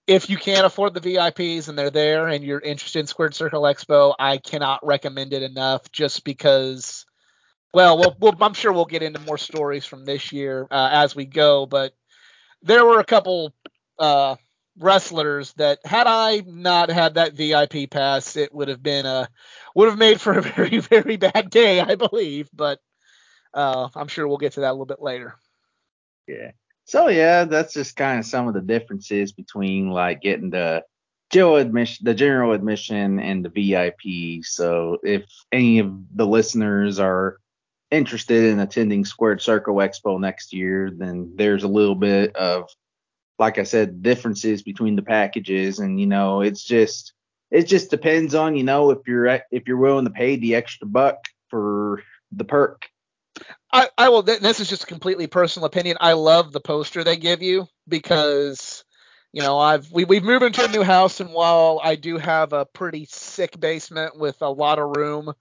if 0.07 0.29
you 0.29 0.37
can't 0.37 0.65
afford 0.65 0.93
the 0.93 1.01
VIPs 1.01 1.69
and 1.69 1.77
they're 1.77 1.89
there 1.89 2.27
and 2.27 2.43
you're 2.43 2.59
interested 2.59 2.99
in 2.99 3.07
Squared 3.07 3.35
Circle 3.35 3.63
Expo, 3.63 4.15
I 4.17 4.37
cannot 4.37 4.85
recommend 4.85 5.33
it 5.33 5.43
enough. 5.43 5.91
Just 5.91 6.23
because, 6.23 7.05
well, 7.73 7.97
we'll, 7.97 8.15
we'll 8.19 8.35
I'm 8.41 8.53
sure 8.53 8.71
we'll 8.71 8.85
get 8.85 9.03
into 9.03 9.19
more 9.19 9.37
stories 9.37 9.85
from 9.85 10.05
this 10.05 10.31
year 10.31 10.67
uh, 10.71 10.89
as 10.91 11.15
we 11.15 11.25
go. 11.25 11.65
But 11.65 11.93
there 12.63 12.85
were 12.85 12.99
a 12.99 13.05
couple 13.05 13.53
uh, 13.99 14.35
wrestlers 14.77 15.53
that 15.53 15.79
had 15.85 16.07
I 16.07 16.43
not 16.45 16.89
had 16.89 17.15
that 17.15 17.33
VIP 17.33 17.89
pass, 17.89 18.35
it 18.35 18.53
would 18.53 18.67
have 18.67 18.81
been 18.81 19.05
a 19.05 19.29
would 19.75 19.89
have 19.89 19.99
made 19.99 20.19
for 20.19 20.33
a 20.33 20.41
very 20.57 20.79
very 20.79 21.17
bad 21.17 21.49
day, 21.49 21.79
I 21.79 21.95
believe. 21.95 22.49
But 22.53 22.79
uh, 23.53 23.89
I'm 23.95 24.07
sure 24.07 24.27
we'll 24.27 24.37
get 24.37 24.53
to 24.53 24.61
that 24.61 24.69
a 24.69 24.73
little 24.73 24.85
bit 24.85 25.01
later. 25.01 25.35
Yeah. 26.27 26.51
So 26.85 27.07
yeah, 27.07 27.45
that's 27.45 27.73
just 27.73 27.95
kind 27.95 28.19
of 28.19 28.25
some 28.25 28.47
of 28.47 28.53
the 28.53 28.61
differences 28.61 29.31
between 29.31 29.89
like 29.89 30.21
getting 30.21 30.49
the 30.49 30.83
Joe 31.29 31.55
admission, 31.55 32.05
the 32.05 32.13
general 32.13 32.51
admission, 32.51 33.19
and 33.19 33.45
the 33.45 33.49
VIP. 33.49 34.43
So 34.43 34.97
if 35.03 35.25
any 35.51 35.79
of 35.79 35.93
the 36.13 36.27
listeners 36.27 36.99
are 36.99 37.37
interested 37.91 38.45
in 38.45 38.59
attending 38.59 39.05
Squared 39.05 39.41
Circle 39.41 39.75
Expo 39.75 40.19
next 40.19 40.53
year, 40.53 40.91
then 40.95 41.33
there's 41.35 41.63
a 41.63 41.67
little 41.67 41.95
bit 41.95 42.35
of, 42.35 42.69
like 43.37 43.57
I 43.57 43.63
said, 43.63 44.01
differences 44.01 44.63
between 44.63 44.95
the 44.95 45.01
packages, 45.01 45.79
and 45.79 45.99
you 45.99 46.07
know, 46.07 46.41
it's 46.41 46.63
just 46.63 47.13
it 47.51 47.63
just 47.63 47.89
depends 47.89 48.33
on 48.33 48.55
you 48.55 48.63
know 48.63 48.91
if 48.91 48.99
you're 49.07 49.27
if 49.51 49.67
you're 49.67 49.77
willing 49.77 50.05
to 50.05 50.11
pay 50.11 50.37
the 50.37 50.55
extra 50.55 50.87
buck 50.87 51.17
for 51.49 52.01
the 52.31 52.45
perk. 52.45 52.87
I, 53.71 53.89
I 53.97 54.09
will. 54.09 54.23
This 54.23 54.59
is 54.59 54.69
just 54.69 54.83
a 54.83 54.87
completely 54.87 55.27
personal 55.27 55.65
opinion. 55.65 55.97
I 56.01 56.13
love 56.13 56.51
the 56.51 56.59
poster 56.59 57.03
they 57.03 57.15
give 57.15 57.41
you 57.41 57.67
because, 57.87 58.83
you 59.31 59.41
know, 59.41 59.57
I've 59.57 59.89
we 59.91 60.03
we've 60.03 60.23
moved 60.23 60.43
into 60.43 60.65
a 60.65 60.67
new 60.67 60.83
house, 60.83 61.19
and 61.19 61.31
while 61.31 61.79
I 61.83 61.95
do 61.95 62.17
have 62.17 62.53
a 62.53 62.65
pretty 62.65 63.05
sick 63.09 63.59
basement 63.59 64.17
with 64.17 64.41
a 64.41 64.49
lot 64.49 64.79
of 64.79 64.95
room, 64.97 65.33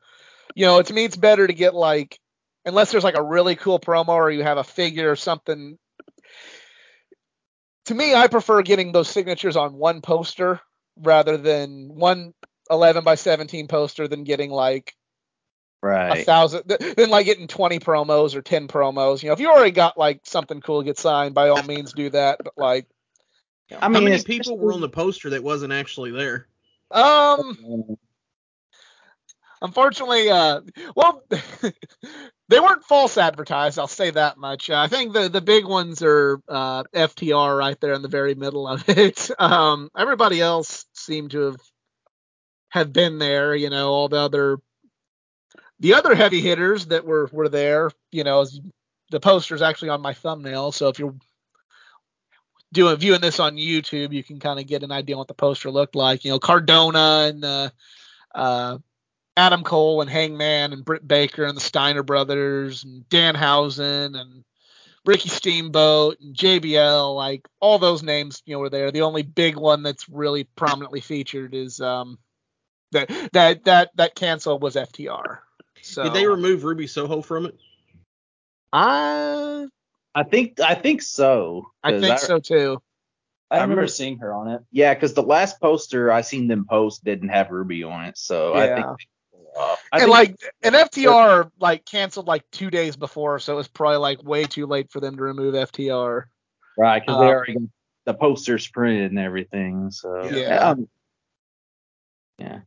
you 0.55 0.67
know, 0.67 0.81
to 0.81 0.93
me 0.93 1.05
it's 1.05 1.17
better 1.17 1.47
to 1.47 1.53
get 1.53 1.75
like, 1.75 2.19
unless 2.65 2.91
there's 2.91 3.05
like 3.05 3.17
a 3.17 3.23
really 3.23 3.57
cool 3.57 3.79
promo 3.79 4.09
or 4.09 4.31
you 4.31 4.43
have 4.43 4.59
a 4.59 4.65
figure 4.65 5.11
or 5.11 5.17
something. 5.17 5.79
To 7.87 7.95
me, 7.95 8.15
I 8.15 8.29
prefer 8.29 8.63
getting 8.63 8.93
those 8.93 9.09
signatures 9.09 9.57
on 9.57 9.75
one 9.75 10.01
poster 10.01 10.61
rather 10.97 11.37
than 11.37 11.95
one 11.95 12.35
11 12.71 13.05
by 13.05 13.15
17 13.17 13.67
poster 13.69 14.07
than 14.07 14.25
getting 14.25 14.51
like 14.51 14.95
right 15.83 16.21
a 16.21 16.25
thousand 16.25 16.69
th- 16.69 16.95
than 16.95 17.11
like 17.11 17.27
getting 17.27 17.49
20 17.49 17.79
promos 17.81 18.35
or 18.35 18.43
10 18.43 18.69
promos. 18.69 19.23
You 19.23 19.29
know, 19.29 19.33
if 19.33 19.41
you 19.41 19.51
already 19.51 19.73
got 19.73 19.99
like 19.99 20.21
something 20.25 20.61
cool 20.61 20.81
to 20.81 20.85
get 20.85 20.99
signed, 20.99 21.35
by 21.35 21.49
all 21.49 21.63
means 21.63 21.93
do 21.93 22.11
that. 22.11 22.39
But 22.45 22.55
like, 22.57 22.87
I 23.73 23.81
How 23.81 23.89
mean, 23.89 24.05
many 24.05 24.23
people 24.23 24.59
were 24.59 24.73
on 24.73 24.81
the 24.81 24.89
poster 24.89 25.31
that 25.31 25.43
wasn't 25.43 25.73
actually 25.73 26.13
there? 26.13 26.47
um, 26.93 27.97
unfortunately, 29.63 30.31
uh, 30.31 30.61
well, 30.97 31.23
they 32.51 32.59
weren't 32.59 32.85
false 32.85 33.17
advertised. 33.17 33.79
I'll 33.79 33.87
say 33.87 34.11
that 34.11 34.37
much. 34.37 34.71
Uh, 34.71 34.77
I 34.81 34.89
think 34.89 35.13
the 35.13 35.29
the 35.29 35.41
big 35.41 35.65
ones 35.65 36.03
are 36.03 36.41
uh, 36.49 36.83
FTR 36.93 37.57
right 37.57 37.81
there 37.81 37.93
in 37.93 38.03
the 38.03 38.09
very 38.09 38.35
middle 38.35 38.67
of 38.67 38.83
it. 38.89 39.31
Um, 39.39 39.89
everybody 39.97 40.41
else 40.41 40.85
seemed 40.93 41.31
to 41.31 41.43
have 41.43 41.61
have 42.71 42.93
been 42.93 43.19
there. 43.21 43.55
You 43.55 43.71
know, 43.71 43.91
all 43.91 44.09
the 44.09 44.19
other 44.19 44.59
the 45.79 45.95
other 45.95 46.17
heavy 46.17 46.41
hitters 46.41 46.87
that 46.87 47.07
were 47.07 47.31
were 47.33 47.49
there. 47.49 47.93
You 48.11 48.25
know, 48.25 48.41
is- 48.41 48.61
the 49.13 49.21
poster's 49.21 49.63
actually 49.63 49.89
on 49.89 50.01
my 50.03 50.15
thumbnail, 50.15 50.71
so 50.73 50.89
if 50.89 51.01
you're 51.01 51.17
doing 52.73 52.97
viewing 52.97 53.21
this 53.21 53.41
on 53.41 53.57
YouTube, 53.57 54.13
you 54.13 54.23
can 54.23 54.39
kind 54.39 54.61
of 54.61 54.67
get 54.67 54.83
an 54.85 54.93
idea 54.93 55.17
what 55.17 55.29
the 55.29 55.35
poster 55.35 55.71
looked 55.71 55.97
like. 55.97 56.25
You 56.25 56.31
know, 56.31 56.39
Cardona 56.39 57.27
and 57.29 57.45
uh, 57.45 57.71
uh, 58.35 58.79
Adam 59.37 59.63
Cole 59.63 60.01
and 60.01 60.11
Hangman 60.11 60.73
and 60.73 60.85
Britt 60.85 61.07
Baker 61.07 61.45
and 61.45 61.57
the 61.57 61.61
Steiner 61.61 62.03
brothers 62.03 62.85
and 62.85 63.05
Danhausen 63.09 64.19
and 64.21 64.45
Ricky 65.07 65.29
Steamboat 65.29 66.19
and 66.21 66.37
JBL, 66.37 67.15
like 67.15 67.49
all 67.61 67.79
those 67.79 68.03
names, 68.03 68.43
you 68.45 68.55
know, 68.55 68.61
were 68.61 68.71
there. 68.71 68.91
The 68.91 69.03
only 69.03 69.23
big 69.23 69.57
one 69.57 69.83
that's 69.83 70.09
really 70.09 70.45
prominently 70.45 71.01
featured 71.01 71.55
is 71.55 71.81
um 71.81 72.19
that 72.93 73.09
that 73.33 73.65
that 73.65 73.91
that 73.97 74.15
cancel 74.15 74.59
was 74.59 74.77
FTR. 74.77 75.39
So 75.83 76.03
Did 76.05 76.13
they 76.13 76.27
remove 76.27 76.65
Ruby 76.65 76.87
Soho 76.87 77.23
from 77.23 77.47
it? 77.47 77.57
I 78.73 79.67
I 80.15 80.25
think 80.25 80.61
I 80.61 80.75
think 80.75 81.03
so. 81.03 81.71
I 81.83 81.99
think 81.99 82.19
so 82.19 82.39
too. 82.39 82.83
I, 83.51 83.57
I 83.57 83.59
remember 83.59 83.81
remember- 83.81 83.89
seeing 83.89 84.19
her 84.19 84.33
on 84.35 84.49
it. 84.49 84.61
Yeah, 84.71 84.95
because 84.95 85.15
the 85.15 85.23
last 85.23 85.61
poster 85.61 86.13
I 86.13 86.21
seen 86.21 86.47
them 86.47 86.67
post 86.69 87.05
didn't 87.05 87.31
have 87.31 87.51
Ruby 87.51 87.83
on 87.85 88.05
it, 88.05 88.19
so 88.19 88.55
I 88.55 88.75
think. 88.75 88.87
Yeah. 89.55 89.63
Uh, 89.63 89.77
I 89.93 90.03
and 90.03 90.11
like 90.11 90.37
and 90.63 90.75
FTR 90.75 91.51
like 91.59 91.85
canceled 91.85 92.27
like 92.27 92.45
two 92.53 92.71
days 92.71 92.97
before, 92.97 93.39
so 93.39 93.55
it 93.55 93.57
was 93.57 93.69
probably 93.69 93.99
like 93.99 94.23
way 94.23 94.45
too 94.45 94.67
late 94.67 94.91
for 94.91 95.01
them 95.01 95.17
to 95.17 95.23
remove 95.23 95.55
FTR. 95.55 96.25
right 96.77 97.01
because 97.01 97.17
um, 97.17 97.21
they 97.21 97.33
already 97.33 97.55
got 97.55 97.63
the 98.07 98.15
posters 98.15 98.67
printed 98.69 99.11
and 99.11 99.19
everything. 99.19 99.91
So 99.91 100.25
Yeah. 100.25 100.71
um, 100.71 100.89
yeah. 102.39 102.61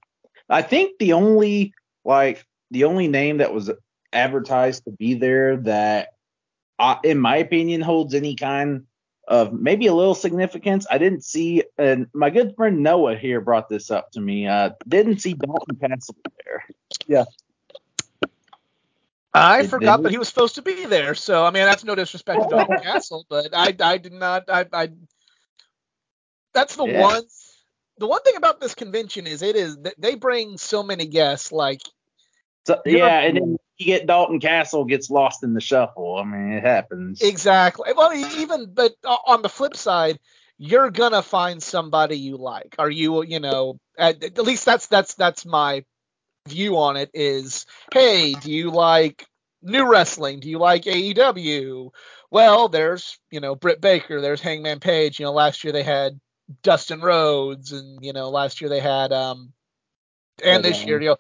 I 0.50 0.62
think 0.62 0.98
the 1.00 1.14
only 1.14 1.74
like 2.06 2.46
the 2.72 2.86
only 2.86 3.08
name 3.08 3.38
that 3.38 3.54
was 3.54 3.72
advertised 4.12 4.86
to 4.86 4.92
be 4.92 5.16
there 5.16 5.58
that, 5.58 6.10
uh, 6.80 6.98
in 7.04 7.18
my 7.18 7.38
opinion, 7.38 7.82
holds 7.82 8.14
any 8.14 8.36
kind 8.36 8.86
of 9.28 9.54
maybe 9.54 9.88
a 9.88 9.94
little 9.94 10.16
significance. 10.16 10.86
I 10.92 10.98
didn't 10.98 11.24
see, 11.24 11.64
and 11.78 12.08
my 12.14 12.30
good 12.30 12.56
friend 12.56 12.84
Noah 12.84 13.16
here 13.16 13.40
brought 13.42 13.70
this 13.70 13.90
up 13.92 14.12
to 14.12 14.22
me. 14.22 14.48
Uh, 14.48 14.72
didn't 14.88 15.20
see 15.20 15.34
Dalton 15.34 15.76
Castle 15.78 16.16
there. 16.46 16.66
Yeah. 17.08 17.26
I 19.34 19.62
Did- 19.64 19.72
forgot 19.72 19.98
did 19.98 20.06
that 20.06 20.12
he 20.12 20.18
was 20.18 20.28
supposed 20.28 20.56
to 20.56 20.62
be 20.62 20.86
there. 20.86 21.16
So 21.16 21.44
I 21.44 21.52
mean, 21.52 21.66
that's 21.66 21.84
no 21.84 21.96
disrespect 21.96 22.44
to 22.44 22.50
Dalton 22.50 22.80
Castle, 22.84 23.26
but 23.30 23.50
I 23.56 23.76
I 23.80 23.98
did 23.98 24.14
not 24.14 24.44
I 24.50 24.66
I. 24.72 24.90
That's 26.54 26.76
the 26.76 26.86
Yeah. 26.86 27.02
one. 27.02 27.24
The 27.98 28.08
one 28.08 28.22
thing 28.24 28.36
about 28.36 28.60
this 28.60 28.76
convention 28.76 29.26
is 29.28 29.42
it 29.42 29.56
is 29.56 29.78
they 29.98 30.16
bring 30.16 30.58
so 30.58 30.84
many 30.84 31.06
guests. 31.08 31.52
Like 31.52 31.82
So 32.68 32.82
You're- 32.86 33.00
yeah, 33.00 33.20
and 33.22 33.38
then 33.38 33.58
you 33.78 33.86
get 33.86 34.06
Dalton 34.06 34.40
Castle 34.40 34.86
gets 34.86 35.10
lost 35.10 35.44
in 35.44 35.54
the 35.54 35.62
shuffle. 35.62 36.18
I 36.18 36.24
mean, 36.24 36.54
it 36.54 36.64
happens. 36.64 37.22
Exactly. 37.22 37.92
Well, 37.96 38.14
even 38.14 38.72
but 38.74 38.94
on 39.04 39.42
the 39.42 39.50
flip 39.50 39.76
side, 39.76 40.20
you're 40.58 40.92
gonna 40.92 41.22
find 41.22 41.62
somebody 41.62 42.18
you 42.18 42.38
like. 42.38 42.76
Are 42.78 42.90
you, 42.90 43.24
you 43.24 43.40
know, 43.40 43.80
at, 43.98 44.24
at 44.24 44.38
least 44.38 44.66
that's 44.66 44.88
that's 44.88 45.16
that's 45.16 45.46
my 45.46 45.84
view 46.48 46.78
on 46.78 46.98
it. 46.98 47.10
Is 47.14 47.66
hey, 47.92 48.34
do 48.34 48.52
you 48.52 48.70
like 48.70 49.26
new 49.62 49.90
wrestling? 49.90 50.40
Do 50.40 50.50
you 50.50 50.60
like 50.60 50.84
AEW? 50.84 51.90
Well, 52.30 52.70
there's 52.70 53.20
you 53.32 53.40
know 53.40 53.56
Britt 53.56 53.82
Baker, 53.82 54.22
there's 54.22 54.42
Hangman 54.42 54.80
Page. 54.80 55.20
You 55.20 55.26
know, 55.26 55.34
last 55.34 55.64
year 55.64 55.74
they 55.74 55.84
had 55.84 56.20
Dustin 56.62 57.02
Rhodes, 57.02 57.72
and 57.72 58.04
you 58.04 58.14
know 58.14 58.30
last 58.30 58.62
year 58.62 58.70
they 58.70 58.80
had 58.80 59.12
um, 59.12 59.54
and 60.44 60.64
this 60.64 60.84
year 60.86 61.02
you 61.02 61.10
know 61.10 61.18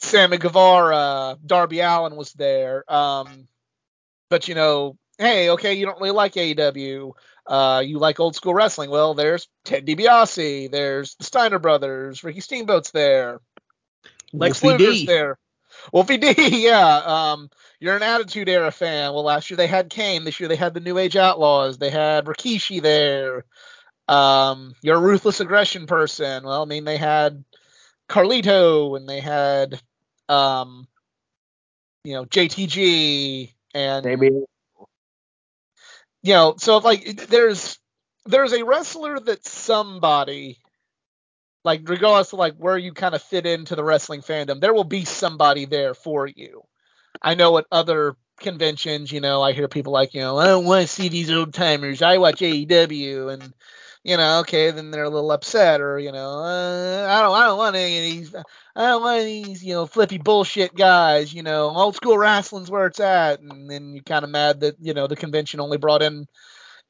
Sammy 0.00 0.38
Guevara, 0.38 1.36
Darby 1.44 1.80
Allin 1.80 2.16
was 2.16 2.32
there. 2.32 2.90
Um, 2.92 3.48
but 4.30 4.48
you 4.48 4.54
know, 4.54 4.96
hey, 5.18 5.50
okay, 5.50 5.74
you 5.74 5.86
don't 5.86 5.98
really 6.00 6.10
like 6.10 6.34
AEW. 6.34 7.12
Uh, 7.46 7.82
you 7.84 7.98
like 7.98 8.20
old 8.20 8.34
school 8.34 8.54
wrestling. 8.54 8.90
Well, 8.90 9.14
there's 9.14 9.48
Ted 9.64 9.86
DiBiase. 9.86 10.70
There's 10.70 11.14
the 11.16 11.24
Steiner 11.24 11.58
brothers. 11.58 12.24
Ricky 12.24 12.40
Steamboat's 12.40 12.90
there. 12.90 13.40
Lex 14.32 14.62
Wolfie 14.62 14.84
Luger's 14.84 15.00
D. 15.00 15.06
there. 15.06 15.38
Wolfie 15.92 16.16
D, 16.16 16.34
yeah. 16.64 16.96
Um, 17.04 17.50
you're 17.78 17.96
an 17.96 18.02
Attitude 18.02 18.48
Era 18.48 18.70
fan. 18.70 19.12
Well, 19.12 19.24
last 19.24 19.50
year 19.50 19.56
they 19.56 19.66
had 19.66 19.90
Kane. 19.90 20.24
This 20.24 20.40
year 20.40 20.48
they 20.48 20.56
had 20.56 20.72
the 20.72 20.80
New 20.80 20.96
Age 20.96 21.16
Outlaws. 21.16 21.76
They 21.76 21.90
had 21.90 22.24
Rikishi 22.24 22.80
there. 22.80 23.44
Um, 24.08 24.74
you're 24.82 24.96
a 24.96 25.00
ruthless 25.00 25.40
aggression 25.40 25.86
person. 25.86 26.44
Well, 26.44 26.62
I 26.62 26.64
mean, 26.64 26.84
they 26.84 26.96
had 26.96 27.44
Carlito 28.08 28.96
and 28.96 29.08
they 29.08 29.20
had, 29.20 29.80
um, 30.28 30.86
you 32.04 32.14
know, 32.14 32.24
JTG 32.24 33.52
and 33.74 34.04
Maybe 34.04 34.30
you 36.24 36.32
know, 36.32 36.54
so 36.58 36.78
like 36.78 37.28
there's 37.28 37.78
there's 38.24 38.54
a 38.54 38.64
wrestler 38.64 39.20
that 39.20 39.46
somebody 39.46 40.58
like 41.64 41.82
regardless 41.86 42.32
of 42.32 42.38
like 42.38 42.56
where 42.56 42.78
you 42.78 42.92
kind 42.92 43.14
of 43.14 43.22
fit 43.22 43.46
into 43.46 43.76
the 43.76 43.84
wrestling 43.84 44.22
fandom, 44.22 44.60
there 44.60 44.74
will 44.74 44.84
be 44.84 45.04
somebody 45.04 45.66
there 45.66 45.94
for 45.94 46.26
you. 46.26 46.62
I 47.20 47.34
know 47.34 47.58
at 47.58 47.66
other 47.70 48.16
conventions, 48.40 49.12
you 49.12 49.20
know, 49.20 49.42
I 49.42 49.52
hear 49.52 49.68
people 49.68 49.92
like, 49.92 50.14
you 50.14 50.20
know, 50.20 50.38
I 50.38 50.46
don't 50.46 50.64
want 50.64 50.82
to 50.82 50.88
see 50.88 51.08
these 51.08 51.30
old 51.30 51.52
timers. 51.52 52.02
I 52.02 52.18
watch 52.18 52.40
AEW 52.40 53.32
and 53.32 53.52
you 54.04 54.18
know, 54.18 54.40
okay, 54.40 54.70
then 54.70 54.90
they're 54.90 55.04
a 55.04 55.10
little 55.10 55.32
upset 55.32 55.80
or, 55.80 55.98
you 55.98 56.12
know, 56.12 56.40
uh, 56.40 57.06
I 57.10 57.22
don't 57.22 57.34
I 57.34 57.46
don't 57.46 57.58
want 57.58 57.74
any 57.74 57.98
of 57.98 58.04
these 58.04 58.34
I 58.76 58.86
don't 58.86 59.02
want 59.02 59.24
these, 59.24 59.64
you 59.64 59.72
know, 59.72 59.86
flippy 59.86 60.18
bullshit 60.18 60.74
guys, 60.74 61.32
you 61.32 61.42
know, 61.42 61.70
old 61.70 61.96
school 61.96 62.18
wrestling's 62.18 62.70
where 62.70 62.86
it's 62.86 63.00
at 63.00 63.40
and 63.40 63.68
then 63.68 63.94
you're 63.94 64.02
kind 64.02 64.22
of 64.24 64.30
mad 64.30 64.60
that, 64.60 64.76
you 64.78 64.92
know, 64.92 65.06
the 65.06 65.16
convention 65.16 65.58
only 65.58 65.78
brought 65.78 66.02
in 66.02 66.26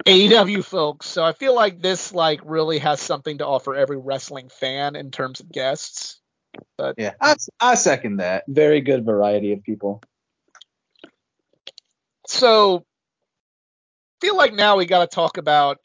AEW 0.04 0.64
folks. 0.64 1.06
So 1.06 1.24
I 1.24 1.32
feel 1.32 1.54
like 1.54 1.80
this 1.80 2.12
like 2.12 2.40
really 2.44 2.78
has 2.78 3.00
something 3.00 3.38
to 3.38 3.46
offer 3.46 3.76
every 3.76 3.96
wrestling 3.96 4.48
fan 4.48 4.96
in 4.96 5.12
terms 5.12 5.38
of 5.38 5.52
guests. 5.52 6.20
But 6.76 6.96
yeah, 6.98 7.12
I, 7.20 7.36
I 7.60 7.74
second 7.76 8.16
that. 8.16 8.42
Very 8.48 8.80
good 8.80 9.04
variety 9.04 9.52
of 9.52 9.62
people. 9.62 10.02
So 12.26 12.84
feel 14.20 14.36
like 14.36 14.52
now 14.52 14.76
we 14.76 14.86
got 14.86 15.08
to 15.08 15.14
talk 15.14 15.36
about 15.36 15.78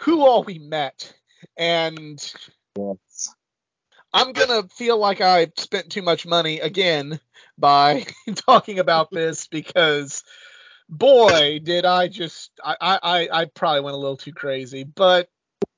who 0.00 0.22
all 0.22 0.42
we 0.44 0.58
met 0.58 1.12
and 1.56 2.32
Yes. 2.76 3.34
I'm 4.12 4.32
gonna 4.32 4.64
feel 4.68 4.98
like 4.98 5.20
I 5.20 5.48
spent 5.56 5.90
too 5.90 6.02
much 6.02 6.26
money 6.26 6.60
again 6.60 7.20
by 7.58 8.06
talking 8.34 8.78
about 8.78 9.10
this 9.10 9.46
because 9.46 10.24
boy 10.88 11.60
did 11.62 11.84
I 11.84 12.08
just 12.08 12.50
I, 12.64 12.76
I 12.80 13.28
I 13.32 13.44
probably 13.44 13.82
went 13.82 13.94
a 13.94 13.98
little 13.98 14.16
too 14.16 14.32
crazy. 14.32 14.84
But 14.84 15.28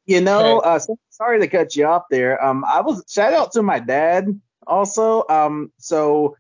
You 0.06 0.20
know, 0.20 0.58
Okay. 0.58 0.68
uh, 0.68 0.78
so, 0.78 0.98
sorry 1.10 1.40
to 1.40 1.46
cut 1.48 1.76
you 1.76 1.86
off 1.86 2.04
there. 2.10 2.42
Um, 2.42 2.64
I 2.64 2.80
was 2.80 3.04
shout 3.08 3.32
out 3.32 3.52
to 3.52 3.62
my 3.62 3.78
dad 3.80 4.40
also. 4.66 5.24
Um, 5.28 5.72
so 5.78 6.36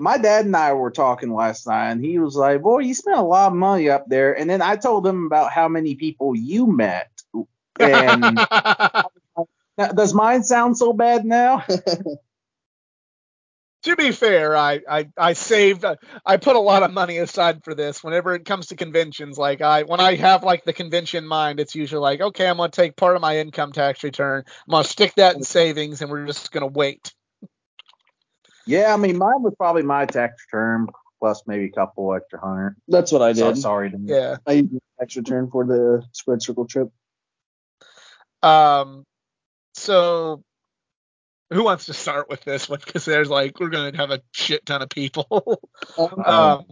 my 0.00 0.18
dad 0.18 0.44
and 0.46 0.56
I 0.56 0.72
were 0.72 0.90
talking 0.90 1.34
last 1.34 1.66
night, 1.66 1.90
and 1.90 2.04
he 2.04 2.18
was 2.18 2.36
like, 2.36 2.62
"Boy, 2.62 2.80
you 2.80 2.94
spent 2.94 3.18
a 3.18 3.22
lot 3.22 3.48
of 3.48 3.54
money 3.54 3.90
up 3.90 4.08
there." 4.08 4.38
And 4.38 4.48
then 4.48 4.62
I 4.62 4.76
told 4.76 5.06
him 5.06 5.26
about 5.26 5.52
how 5.52 5.68
many 5.68 5.94
people 5.94 6.36
you 6.36 6.66
met. 6.66 7.10
And 7.80 8.36
does 9.94 10.14
mine 10.14 10.44
sound 10.44 10.76
so 10.78 10.92
bad 10.92 11.24
now? 11.24 11.64
to 13.82 13.96
be 13.96 14.12
fair, 14.12 14.56
I, 14.56 14.80
I 14.88 15.08
I 15.16 15.32
saved 15.32 15.84
uh, 15.84 15.96
I 16.24 16.36
put 16.36 16.56
a 16.56 16.60
lot 16.60 16.82
of 16.82 16.92
money 16.92 17.18
aside 17.18 17.64
for 17.64 17.74
this. 17.74 18.02
Whenever 18.02 18.34
it 18.34 18.44
comes 18.44 18.66
to 18.68 18.76
conventions, 18.76 19.38
like 19.38 19.60
I 19.62 19.82
when 19.84 20.00
I 20.00 20.16
have 20.16 20.42
like 20.44 20.64
the 20.64 20.72
convention 20.72 21.24
in 21.24 21.28
mind, 21.28 21.60
it's 21.60 21.74
usually 21.74 22.00
like, 22.00 22.20
okay, 22.20 22.48
I'm 22.48 22.56
gonna 22.56 22.70
take 22.70 22.96
part 22.96 23.16
of 23.16 23.22
my 23.22 23.38
income 23.38 23.72
tax 23.72 24.02
return, 24.02 24.44
I'm 24.46 24.70
gonna 24.72 24.84
stick 24.84 25.14
that 25.16 25.36
in 25.36 25.42
savings, 25.42 26.02
and 26.02 26.10
we're 26.10 26.26
just 26.26 26.50
gonna 26.52 26.66
wait. 26.66 27.12
Yeah, 28.68 28.92
I 28.92 28.96
mean, 28.98 29.16
mine 29.16 29.42
was 29.42 29.54
probably 29.56 29.82
my 29.82 30.04
tax 30.04 30.44
return 30.52 30.88
plus 31.18 31.42
maybe 31.46 31.64
a 31.64 31.70
couple 31.70 32.14
extra 32.14 32.38
hundred. 32.38 32.76
That's 32.86 33.10
what 33.10 33.22
I 33.22 33.32
So, 33.32 33.52
did. 33.52 33.60
sorry 33.60 33.90
to 33.90 33.96
me. 33.98 34.12
Yeah. 34.12 34.36
I 34.46 34.52
used 34.52 34.72
the 34.72 34.80
tax 35.00 35.16
return 35.16 35.50
for 35.50 35.64
the 35.64 36.04
squared 36.12 36.42
circle 36.42 36.66
trip. 36.66 36.88
Um. 38.42 39.04
So, 39.74 40.42
who 41.50 41.64
wants 41.64 41.86
to 41.86 41.94
start 41.94 42.28
with 42.28 42.42
this 42.44 42.68
one? 42.68 42.80
Because 42.84 43.04
there's 43.04 43.30
like 43.30 43.58
we're 43.58 43.70
gonna 43.70 43.96
have 43.96 44.10
a 44.10 44.20
shit 44.32 44.66
ton 44.66 44.82
of 44.82 44.90
people. 44.90 45.60
um. 45.98 46.64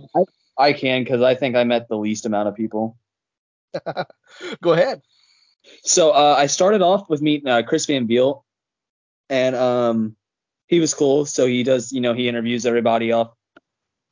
I 0.58 0.72
can 0.72 1.02
because 1.02 1.22
I 1.22 1.34
think 1.34 1.56
I 1.56 1.64
met 1.64 1.88
the 1.88 1.96
least 1.96 2.24
amount 2.26 2.48
of 2.48 2.54
people. 2.54 2.96
Go 4.62 4.72
ahead. 4.72 5.02
So 5.82 6.10
uh, 6.12 6.34
I 6.38 6.46
started 6.46 6.82
off 6.82 7.10
with 7.10 7.20
meeting 7.20 7.48
uh, 7.48 7.62
Chris 7.62 7.86
Van 7.86 8.06
Vliet, 8.06 8.36
and 9.28 9.56
um, 9.56 10.16
he 10.66 10.80
was 10.80 10.94
cool. 10.94 11.26
So 11.26 11.46
he 11.46 11.62
does, 11.62 11.92
you 11.92 12.00
know, 12.00 12.14
he 12.14 12.28
interviews 12.28 12.66
everybody 12.66 13.12
off 13.12 13.32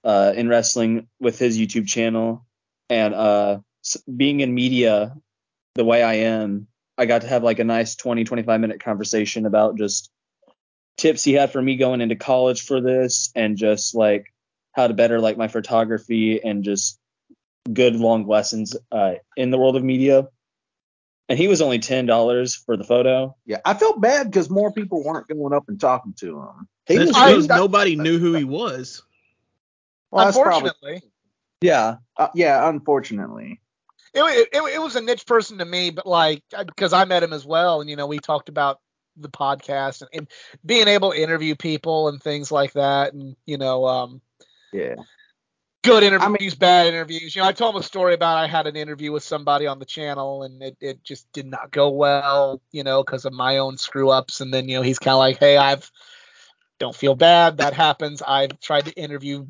uh, 0.04 0.32
in 0.36 0.48
wrestling 0.48 1.08
with 1.20 1.38
his 1.38 1.58
YouTube 1.58 1.88
channel, 1.88 2.46
and 2.90 3.14
uh, 3.14 3.58
being 4.14 4.40
in 4.40 4.54
media 4.54 5.16
the 5.74 5.84
way 5.84 6.02
I 6.02 6.14
am, 6.14 6.68
I 6.96 7.06
got 7.06 7.22
to 7.22 7.28
have 7.28 7.42
like 7.42 7.58
a 7.58 7.64
nice 7.64 7.96
20, 7.96 8.24
25 8.24 8.60
minute 8.60 8.82
conversation 8.82 9.46
about 9.46 9.76
just 9.76 10.10
tips 10.96 11.24
he 11.24 11.32
had 11.32 11.50
for 11.50 11.60
me 11.60 11.76
going 11.76 12.00
into 12.00 12.16
college 12.16 12.62
for 12.62 12.80
this, 12.80 13.30
and 13.34 13.56
just 13.56 13.94
like 13.94 14.26
how 14.72 14.86
to 14.86 14.94
better 14.94 15.20
like 15.20 15.38
my 15.38 15.48
photography 15.48 16.42
and 16.42 16.64
just 16.64 16.98
good 17.72 17.96
long 17.96 18.26
lessons 18.26 18.76
uh, 18.92 19.14
in 19.36 19.50
the 19.50 19.58
world 19.58 19.76
of 19.76 19.82
media 19.82 20.28
and 21.28 21.38
he 21.38 21.48
was 21.48 21.62
only 21.62 21.78
ten 21.78 22.06
dollars 22.06 22.54
for 22.54 22.76
the 22.76 22.84
photo. 22.84 23.34
Yeah, 23.46 23.60
I 23.64 23.74
felt 23.74 24.00
bad 24.00 24.30
because 24.30 24.50
more 24.50 24.72
people 24.72 25.02
weren't 25.02 25.28
going 25.28 25.52
up 25.52 25.68
and 25.68 25.80
talking 25.80 26.12
to 26.18 26.38
him. 26.40 26.68
He 26.86 26.96
That's 26.96 27.08
was 27.08 27.16
I- 27.16 27.30
because 27.30 27.46
good. 27.46 27.56
nobody 27.56 27.96
knew 27.96 28.18
who 28.18 28.34
he 28.34 28.44
was. 28.44 29.02
Well, 30.10 30.26
that's 30.26 30.38
probably- 30.38 30.68
Unfortunately. 30.70 31.10
yeah, 31.60 31.96
uh, 32.16 32.28
yeah, 32.34 32.68
unfortunately. 32.68 33.60
it, 34.14 34.20
it, 34.22 34.48
it, 34.52 34.74
it 34.74 34.78
was 34.80 34.94
a 34.96 35.00
niche 35.00 35.26
person 35.26 35.58
to 35.58 35.64
me, 35.64 35.90
but 35.90 36.06
like 36.06 36.42
because 36.66 36.92
I 36.92 37.04
met 37.04 37.22
him 37.22 37.32
as 37.32 37.44
well, 37.44 37.80
and 37.80 37.90
you 37.90 37.96
know 37.96 38.06
we 38.06 38.18
talked 38.18 38.48
about 38.48 38.80
the 39.16 39.28
podcast 39.28 40.02
and, 40.02 40.10
and 40.12 40.28
being 40.66 40.88
able 40.88 41.12
to 41.12 41.20
interview 41.20 41.54
people 41.56 42.08
and 42.08 42.22
things 42.22 42.52
like 42.52 42.72
that, 42.74 43.12
and 43.14 43.34
you 43.46 43.58
know 43.58 43.86
um, 43.86 44.20
Yeah. 44.72 44.96
Good 45.84 46.02
I 46.02 46.06
interviews, 46.06 46.54
bad 46.54 46.86
interviews. 46.88 47.36
You 47.36 47.42
know 47.42 47.48
I 47.48 47.52
told 47.52 47.74
him 47.74 47.80
a 47.80 47.84
story 47.84 48.14
about 48.14 48.38
I 48.38 48.46
had 48.46 48.66
an 48.66 48.76
interview 48.76 49.12
with 49.12 49.22
somebody 49.22 49.66
on 49.66 49.78
the 49.78 49.84
channel 49.84 50.42
and 50.42 50.62
it, 50.62 50.76
it 50.80 51.04
just 51.04 51.30
did 51.32 51.46
not 51.46 51.70
go 51.70 51.90
well, 51.90 52.60
you 52.72 52.82
know, 52.82 53.02
because 53.02 53.24
of 53.24 53.32
my 53.32 53.58
own 53.58 53.76
screw 53.76 54.10
ups, 54.10 54.40
and 54.40 54.52
then 54.52 54.68
you 54.68 54.76
know 54.76 54.82
he's 54.82 54.98
kind 54.98 55.14
of 55.14 55.18
like, 55.18 55.38
hey, 55.38 55.56
I've 55.56 55.90
don't 56.78 56.96
feel 56.96 57.14
bad. 57.14 57.58
That 57.58 57.74
happens. 57.74 58.22
I've 58.22 58.58
tried 58.60 58.86
to 58.86 58.92
interview 58.92 59.46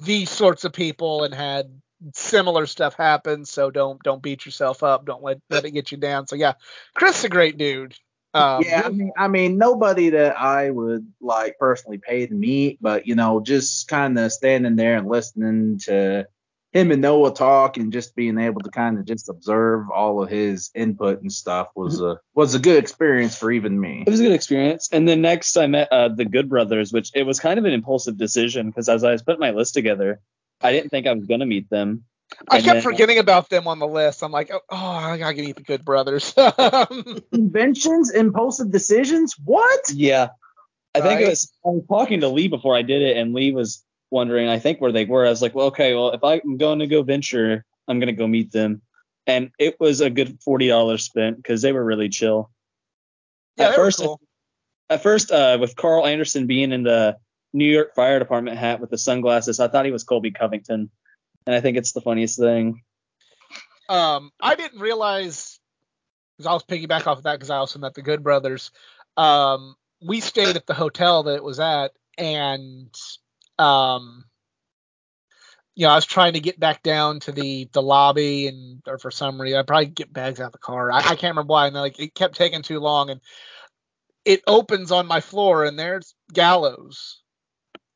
these 0.00 0.30
sorts 0.30 0.64
of 0.64 0.72
people 0.72 1.24
and 1.24 1.34
had 1.34 1.80
similar 2.14 2.66
stuff 2.66 2.94
happen. 2.94 3.44
So 3.44 3.70
don't 3.70 4.02
don't 4.02 4.22
beat 4.22 4.46
yourself 4.46 4.82
up. 4.82 5.04
Don't 5.04 5.22
let 5.22 5.40
let 5.50 5.64
it 5.64 5.72
get 5.72 5.92
you 5.92 5.98
down. 5.98 6.26
So 6.26 6.36
yeah 6.36 6.54
chris 6.94 7.18
is 7.18 7.24
a 7.24 7.28
great 7.28 7.58
dude 7.58 7.94
um 8.34 8.62
yeah, 8.64 8.82
I 8.84 8.88
mean, 8.90 9.12
I 9.16 9.28
mean, 9.28 9.58
nobody 9.58 10.10
that 10.10 10.38
I 10.40 10.70
would 10.70 11.06
like 11.20 11.58
personally 11.58 11.98
pay 11.98 12.26
to 12.26 12.34
meet, 12.34 12.78
but 12.80 13.06
you 13.06 13.14
know, 13.14 13.40
just 13.40 13.88
kind 13.88 14.18
of 14.18 14.32
standing 14.32 14.76
there 14.76 14.96
and 14.96 15.08
listening 15.08 15.78
to 15.84 16.26
him 16.72 16.90
and 16.90 17.02
Noah 17.02 17.34
talk, 17.34 17.76
and 17.76 17.92
just 17.92 18.16
being 18.16 18.38
able 18.38 18.62
to 18.62 18.70
kind 18.70 18.98
of 18.98 19.04
just 19.04 19.28
observe 19.28 19.90
all 19.90 20.22
of 20.22 20.30
his 20.30 20.70
input 20.74 21.20
and 21.20 21.30
stuff 21.30 21.68
was 21.74 22.00
a 22.00 22.18
was 22.34 22.54
a 22.54 22.58
good 22.58 22.82
experience 22.82 23.36
for 23.36 23.50
even 23.50 23.78
me. 23.78 24.04
it 24.06 24.10
was 24.10 24.20
a 24.20 24.24
good 24.24 24.32
experience. 24.32 24.88
And 24.90 25.06
then 25.06 25.20
next 25.20 25.56
I 25.56 25.66
met 25.66 25.92
uh, 25.92 26.08
the 26.08 26.24
Good 26.24 26.48
Brothers, 26.48 26.92
which 26.92 27.10
it 27.14 27.24
was 27.24 27.40
kind 27.40 27.58
of 27.58 27.66
an 27.66 27.72
impulsive 27.72 28.16
decision 28.16 28.68
because 28.68 28.88
as 28.88 29.04
I 29.04 29.12
was 29.12 29.22
putting 29.22 29.40
my 29.40 29.50
list 29.50 29.74
together, 29.74 30.20
I 30.62 30.72
didn't 30.72 30.88
think 30.88 31.06
I 31.06 31.12
was 31.12 31.26
gonna 31.26 31.46
meet 31.46 31.68
them. 31.68 32.04
I 32.48 32.56
and 32.56 32.64
kept 32.64 32.74
then- 32.74 32.82
forgetting 32.82 33.18
about 33.18 33.50
them 33.50 33.66
on 33.66 33.78
the 33.78 33.86
list 33.86 34.22
i'm 34.22 34.32
like 34.32 34.50
oh, 34.52 34.60
oh 34.70 34.76
i 34.76 35.18
gotta 35.18 35.36
meet 35.36 35.56
the 35.56 35.62
good 35.62 35.84
brothers 35.84 36.34
Conventions, 37.32 38.10
impulsive 38.10 38.70
decisions, 38.70 39.34
what? 39.44 39.90
Yeah, 39.92 40.28
I 40.94 41.00
think 41.00 41.20
it 41.20 41.28
was. 41.28 41.52
I 41.64 41.68
was 41.68 41.84
talking 41.88 42.20
to 42.20 42.28
Lee 42.28 42.48
before 42.48 42.76
I 42.76 42.82
did 42.82 43.02
it, 43.02 43.16
and 43.16 43.32
Lee 43.34 43.52
was 43.52 43.84
wondering, 44.10 44.48
I 44.48 44.58
think, 44.58 44.80
where 44.80 44.92
they 44.92 45.04
were. 45.04 45.26
I 45.26 45.30
was 45.30 45.42
like, 45.42 45.54
well, 45.54 45.66
okay, 45.68 45.94
well, 45.94 46.10
if 46.10 46.22
I'm 46.22 46.56
going 46.56 46.80
to 46.80 46.86
go 46.86 47.02
venture, 47.02 47.64
I'm 47.88 47.98
going 47.98 48.08
to 48.08 48.12
go 48.12 48.26
meet 48.26 48.52
them. 48.52 48.82
And 49.26 49.50
it 49.58 49.78
was 49.80 50.00
a 50.00 50.10
good 50.10 50.40
$40 50.40 51.00
spent 51.00 51.36
because 51.36 51.62
they 51.62 51.72
were 51.72 51.84
really 51.84 52.08
chill. 52.08 52.50
Yeah, 53.56 53.66
at 53.66 53.70
they 53.72 53.78
were 53.78 53.84
first, 53.84 54.00
cool. 54.00 54.20
at 54.90 55.02
first, 55.02 55.30
uh, 55.30 55.58
with 55.60 55.76
Karl 55.76 56.06
Anderson 56.06 56.46
being 56.46 56.72
in 56.72 56.82
the 56.82 57.16
New 57.52 57.70
York 57.70 57.94
Fire 57.94 58.18
Department 58.18 58.58
hat 58.58 58.80
with 58.80 58.90
the 58.90 58.98
sunglasses, 58.98 59.60
I 59.60 59.68
thought 59.68 59.84
he 59.84 59.92
was 59.92 60.04
Colby 60.04 60.30
Covington. 60.30 60.90
And 61.46 61.54
I 61.54 61.60
think 61.60 61.76
it's 61.76 61.92
the 61.92 62.00
funniest 62.00 62.38
thing. 62.38 62.82
Um, 63.88 64.30
I 64.40 64.54
didn't 64.54 64.80
realize 64.80 65.58
because 66.36 66.48
I 66.48 66.52
was 66.52 66.64
piggyback 66.64 67.06
off 67.06 67.18
of 67.18 67.24
that 67.24 67.34
because 67.34 67.50
I 67.50 67.56
also 67.56 67.78
met 67.78 67.94
the 67.94 68.02
Good 68.02 68.22
Brothers. 68.22 68.70
Um, 69.16 69.76
we 70.00 70.20
stayed 70.20 70.56
at 70.56 70.66
the 70.66 70.74
hotel 70.74 71.24
that 71.24 71.36
it 71.36 71.44
was 71.44 71.60
at, 71.60 71.92
and 72.16 72.94
um, 73.58 74.24
you 75.74 75.86
know, 75.86 75.92
I 75.92 75.94
was 75.94 76.06
trying 76.06 76.34
to 76.34 76.40
get 76.40 76.60
back 76.60 76.82
down 76.82 77.20
to 77.20 77.32
the 77.32 77.68
the 77.72 77.82
lobby, 77.82 78.46
and 78.46 78.82
or 78.86 78.98
for 78.98 79.10
some 79.10 79.40
reason, 79.40 79.58
I 79.58 79.62
probably 79.62 79.86
get 79.86 80.12
bags 80.12 80.40
out 80.40 80.46
of 80.46 80.52
the 80.52 80.58
car. 80.58 80.90
I, 80.90 80.98
I 80.98 81.02
can't 81.02 81.34
remember 81.34 81.52
why, 81.52 81.66
and 81.66 81.76
like 81.76 81.98
it 81.98 82.14
kept 82.14 82.36
taking 82.36 82.62
too 82.62 82.80
long, 82.80 83.10
and 83.10 83.20
it 84.24 84.42
opens 84.46 84.90
on 84.92 85.06
my 85.06 85.20
floor, 85.20 85.64
and 85.64 85.78
there's 85.78 86.14
Gallows, 86.32 87.22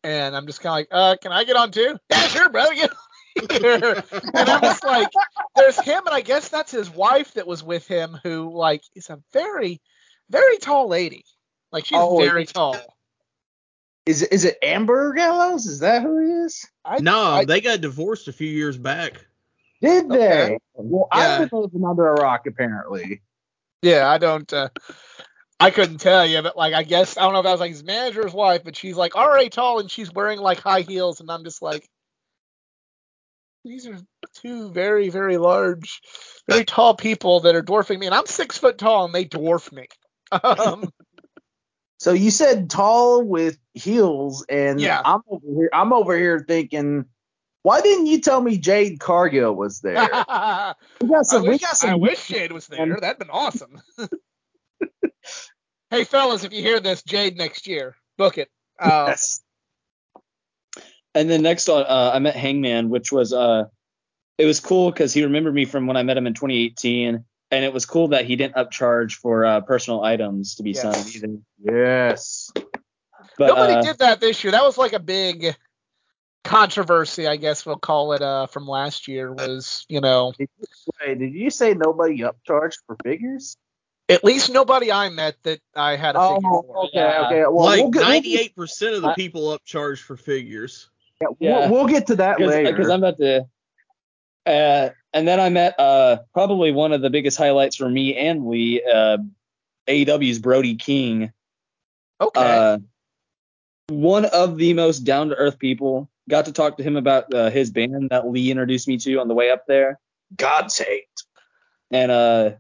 and 0.03 0.37
I'm 0.37 0.47
just 0.47 0.61
kind 0.61 0.73
of 0.73 0.75
like, 0.75 0.89
uh, 0.91 1.17
can 1.21 1.33
I 1.33 1.45
get 1.45 1.57
on 1.57 1.71
too? 1.71 1.99
Yeah, 2.11 2.29
sure, 2.29 2.49
brother. 2.49 2.75
Get. 2.75 2.91
And 3.37 4.49
I'm 4.49 4.61
just 4.63 4.85
like, 4.85 5.09
there's 5.57 5.79
him, 5.81 6.03
and 6.07 6.15
I 6.15 6.21
guess 6.21 6.49
that's 6.49 6.71
his 6.71 6.91
wife 6.91 7.35
that 7.35 7.47
was 7.47 7.63
with 7.63 7.87
him, 7.87 8.19
who 8.23 8.55
like 8.55 8.83
is 8.95 9.11
a 9.11 9.21
very, 9.33 9.81
very 10.31 10.59
tall 10.59 10.89
lady. 10.89 11.25
Like 11.73 11.85
she's 11.85 11.99
Oh, 12.01 12.17
very 12.19 12.47
tall. 12.47 12.77
Is 14.07 14.23
it, 14.23 14.33
is 14.33 14.45
it 14.45 14.59
Amber 14.63 15.13
Gallows? 15.15 15.67
Is 15.67 15.81
that 15.81 16.03
who 16.03 16.21
he 16.25 16.31
is? 16.31 16.65
I, 16.85 17.01
no, 17.01 17.21
I- 17.21 17.45
they 17.45 17.61
got 17.61 17.81
divorced 17.81 18.29
a 18.29 18.33
few 18.33 18.49
years 18.49 18.77
back. 18.79 19.27
Did 19.83 20.09
they? 20.09 20.17
Okay. 20.43 20.59
Well, 20.75 21.09
Yeah. 21.15 21.39
I've 21.41 21.51
been 21.51 21.61
living 21.61 21.85
under 21.85 22.07
a 22.09 22.15
rock 22.15 22.47
apparently. 22.47 23.21
Yeah, 23.83 24.09
I 24.09 24.19
don't. 24.19 24.51
Uh, 24.51 24.71
I 25.61 25.71
couldn't 25.71 25.99
tell 25.99 26.25
you, 26.27 26.41
but 26.43 26.57
like 26.57 26.75
I 26.75 26.83
guess 26.83 27.17
I 27.17 27.23
don't 27.23 27.33
know 27.33 27.41
if 27.41 27.45
that 27.45 27.53
was 27.53 27.61
like 27.61 27.71
his 27.71 27.85
manager's 27.85 28.33
wife, 28.33 28.63
but 28.65 28.77
she's 28.77 28.97
like 28.97 29.17
already 29.17 29.49
tall 29.51 29.79
and 29.81 29.91
she's 29.91 30.13
wearing 30.13 30.39
like 30.39 30.61
high 30.61 30.81
heels, 30.81 31.21
and 31.21 31.31
I'm 31.31 31.45
just 31.45 31.61
like, 31.63 31.89
these 33.67 33.87
are 33.87 33.99
two 34.35 34.71
very 34.71 35.09
very 35.09 35.37
large, 35.37 36.01
very 36.49 36.65
tall 36.65 36.95
people 36.95 37.41
that 37.41 37.55
are 37.55 37.63
dwarfing 37.63 37.99
me, 37.99 38.07
and 38.07 38.15
I'm 38.15 38.27
six 38.27 38.57
foot 38.59 38.79
tall 38.79 39.05
and 39.05 39.15
they 39.15 39.25
dwarf 39.25 39.73
me. 39.73 39.87
Um, 40.33 40.91
So 41.99 42.13
you 42.13 42.31
said 42.31 42.69
tall 42.69 43.23
with 43.23 43.59
heels, 43.75 44.45
and 44.49 44.81
Yeah. 44.81 45.01
I'm 45.05 45.23
over 45.31 45.47
here. 45.47 45.71
I'm 45.73 45.93
over 45.93 46.17
here 46.17 46.45
thinking, 46.47 47.07
why 47.63 47.81
didn't 47.81 48.07
you 48.07 48.21
tell 48.21 48.41
me 48.41 48.59
Jade 48.59 49.01
Cargill 49.01 49.55
was 49.55 49.81
there? 49.81 49.97
We 51.01 51.09
got 51.09 51.27
some. 51.27 51.43
we 51.43 51.49
wish, 51.51 51.61
got 51.61 51.77
some. 51.77 51.91
I 51.91 51.95
wish 51.95 52.29
Jade 52.29 52.53
was 52.53 52.67
there. 52.67 52.99
That'd 53.01 53.19
been 53.19 53.31
awesome. 53.31 53.81
hey 55.91 56.05
fellas, 56.05 56.45
if 56.45 56.53
you 56.53 56.63
hear 56.63 56.81
this, 56.81 57.03
Jade 57.03 57.37
next 57.37 57.67
year, 57.67 57.95
book 58.19 58.39
it. 58.39 58.51
Uh, 58.79 59.07
Yes. 59.09 59.41
And 61.17 61.31
then 61.31 61.41
next 61.43 61.69
on, 61.71 61.83
uh, 61.83 62.11
I 62.15 62.19
met 62.19 62.37
Hangman, 62.37 62.91
which 62.91 63.11
was 63.11 63.33
uh, 63.33 63.65
it 64.37 64.45
was 64.45 64.61
cool 64.61 64.91
because 64.91 65.15
he 65.15 65.25
remembered 65.25 65.55
me 65.55 65.65
from 65.65 65.87
when 65.87 65.97
I 65.97 66.03
met 66.03 66.17
him 66.19 66.27
in 66.27 66.35
2018, 66.35 67.25
and 67.51 67.65
it 67.65 67.73
was 67.73 67.87
cool 67.87 68.09
that 68.09 68.27
he 68.27 68.37
didn't 68.37 68.55
upcharge 68.55 69.15
for 69.15 69.47
uh, 69.47 69.61
personal 69.63 70.05
items 70.05 70.57
to 70.57 70.63
be 70.63 70.73
Yes. 70.73 70.83
signed 70.83 71.17
either. 71.17 71.39
Yes. 71.65 72.51
But 73.39 73.47
Nobody 73.49 73.73
uh, 73.75 73.83
did 73.83 73.99
that 74.01 74.21
this 74.21 74.45
year. 74.45 74.51
That 74.51 74.63
was 74.65 74.77
like 74.77 74.93
a 74.93 74.99
big 74.99 75.57
controversy, 76.45 77.27
I 77.27 77.37
guess 77.37 77.65
we'll 77.67 77.77
call 77.77 78.13
it, 78.13 78.23
uh, 78.23 78.47
from 78.47 78.67
last 78.69 79.09
year. 79.09 79.33
Was 79.33 79.85
you 79.89 80.01
know 80.03 80.33
Wait, 80.39 81.19
did 81.19 81.33
you 81.35 81.49
say 81.51 81.73
nobody 81.75 82.19
upcharged 82.21 82.77
for 82.87 82.97
figures? 83.03 83.57
at 84.09 84.23
least 84.23 84.53
nobody 84.53 84.93
I 84.93 85.09
met 85.09 85.35
that 85.43 85.59
I 85.75 85.97
had 85.97 86.15
a 86.15 86.29
figure 86.37 86.41
for. 86.43 86.65
Oh, 86.77 86.85
okay, 86.87 86.91
Yeah. 87.01 87.27
okay. 87.27 87.41
Well, 87.41 87.65
like 87.65 87.81
we'll 87.81 87.91
get, 87.91 88.01
we'll, 88.03 88.11
get- 88.21 88.23
98 88.23 88.55
percent 88.57 88.95
of 88.95 89.03
the 89.03 89.09
I- 89.09 89.15
people 89.15 89.59
upcharged 89.59 89.99
for 90.01 90.17
figures. 90.17 90.89
Yeah. 91.21 91.29
we'll, 91.41 91.71
we'll 91.71 91.87
get 91.87 92.07
to 92.09 92.17
that 92.17 92.41
later. 92.41 92.73
because 92.73 92.91
I'm 92.91 93.03
about 93.03 93.19
to. 93.19 93.47
Uh, 94.45 94.91
and 95.13 95.27
then 95.27 95.41
I 95.41 95.49
met 95.49 95.79
uh, 95.79 96.19
probably 96.33 96.73
one 96.73 96.93
of 96.93 97.01
the 97.01 97.11
biggest 97.11 97.37
highlights 97.37 97.77
for 97.77 97.89
me 97.89 98.17
and 98.17 98.47
Lee, 98.47 98.83
uh, 98.83 99.19
AEW's 99.89 100.39
Brody 100.39 100.77
King. 100.77 101.33
Okay. 102.21 102.41
Uh, 102.41 102.79
one 103.89 104.25
of 104.27 104.57
the 104.57 104.75
most 104.75 105.01
down 105.01 105.31
to 105.31 105.35
earth 105.37 105.59
people. 105.59 106.09
Got 106.29 106.47
to 106.47 106.53
talk 106.53 106.77
to 106.77 106.83
him 106.83 106.97
about 106.97 107.33
uh, 107.33 107.51
his 107.51 107.71
band 107.71 108.11
that 108.11 108.29
Lee 108.29 108.51
introduced 108.51 108.89
me 108.89 108.99
to 108.99 109.17
on 109.17 109.29
the 109.29 109.35
way 109.35 109.51
up 109.51 109.65
there. 109.67 109.99
God's 110.37 110.77
hate. 110.79 111.05
and 111.91 112.11
uh 112.11 112.51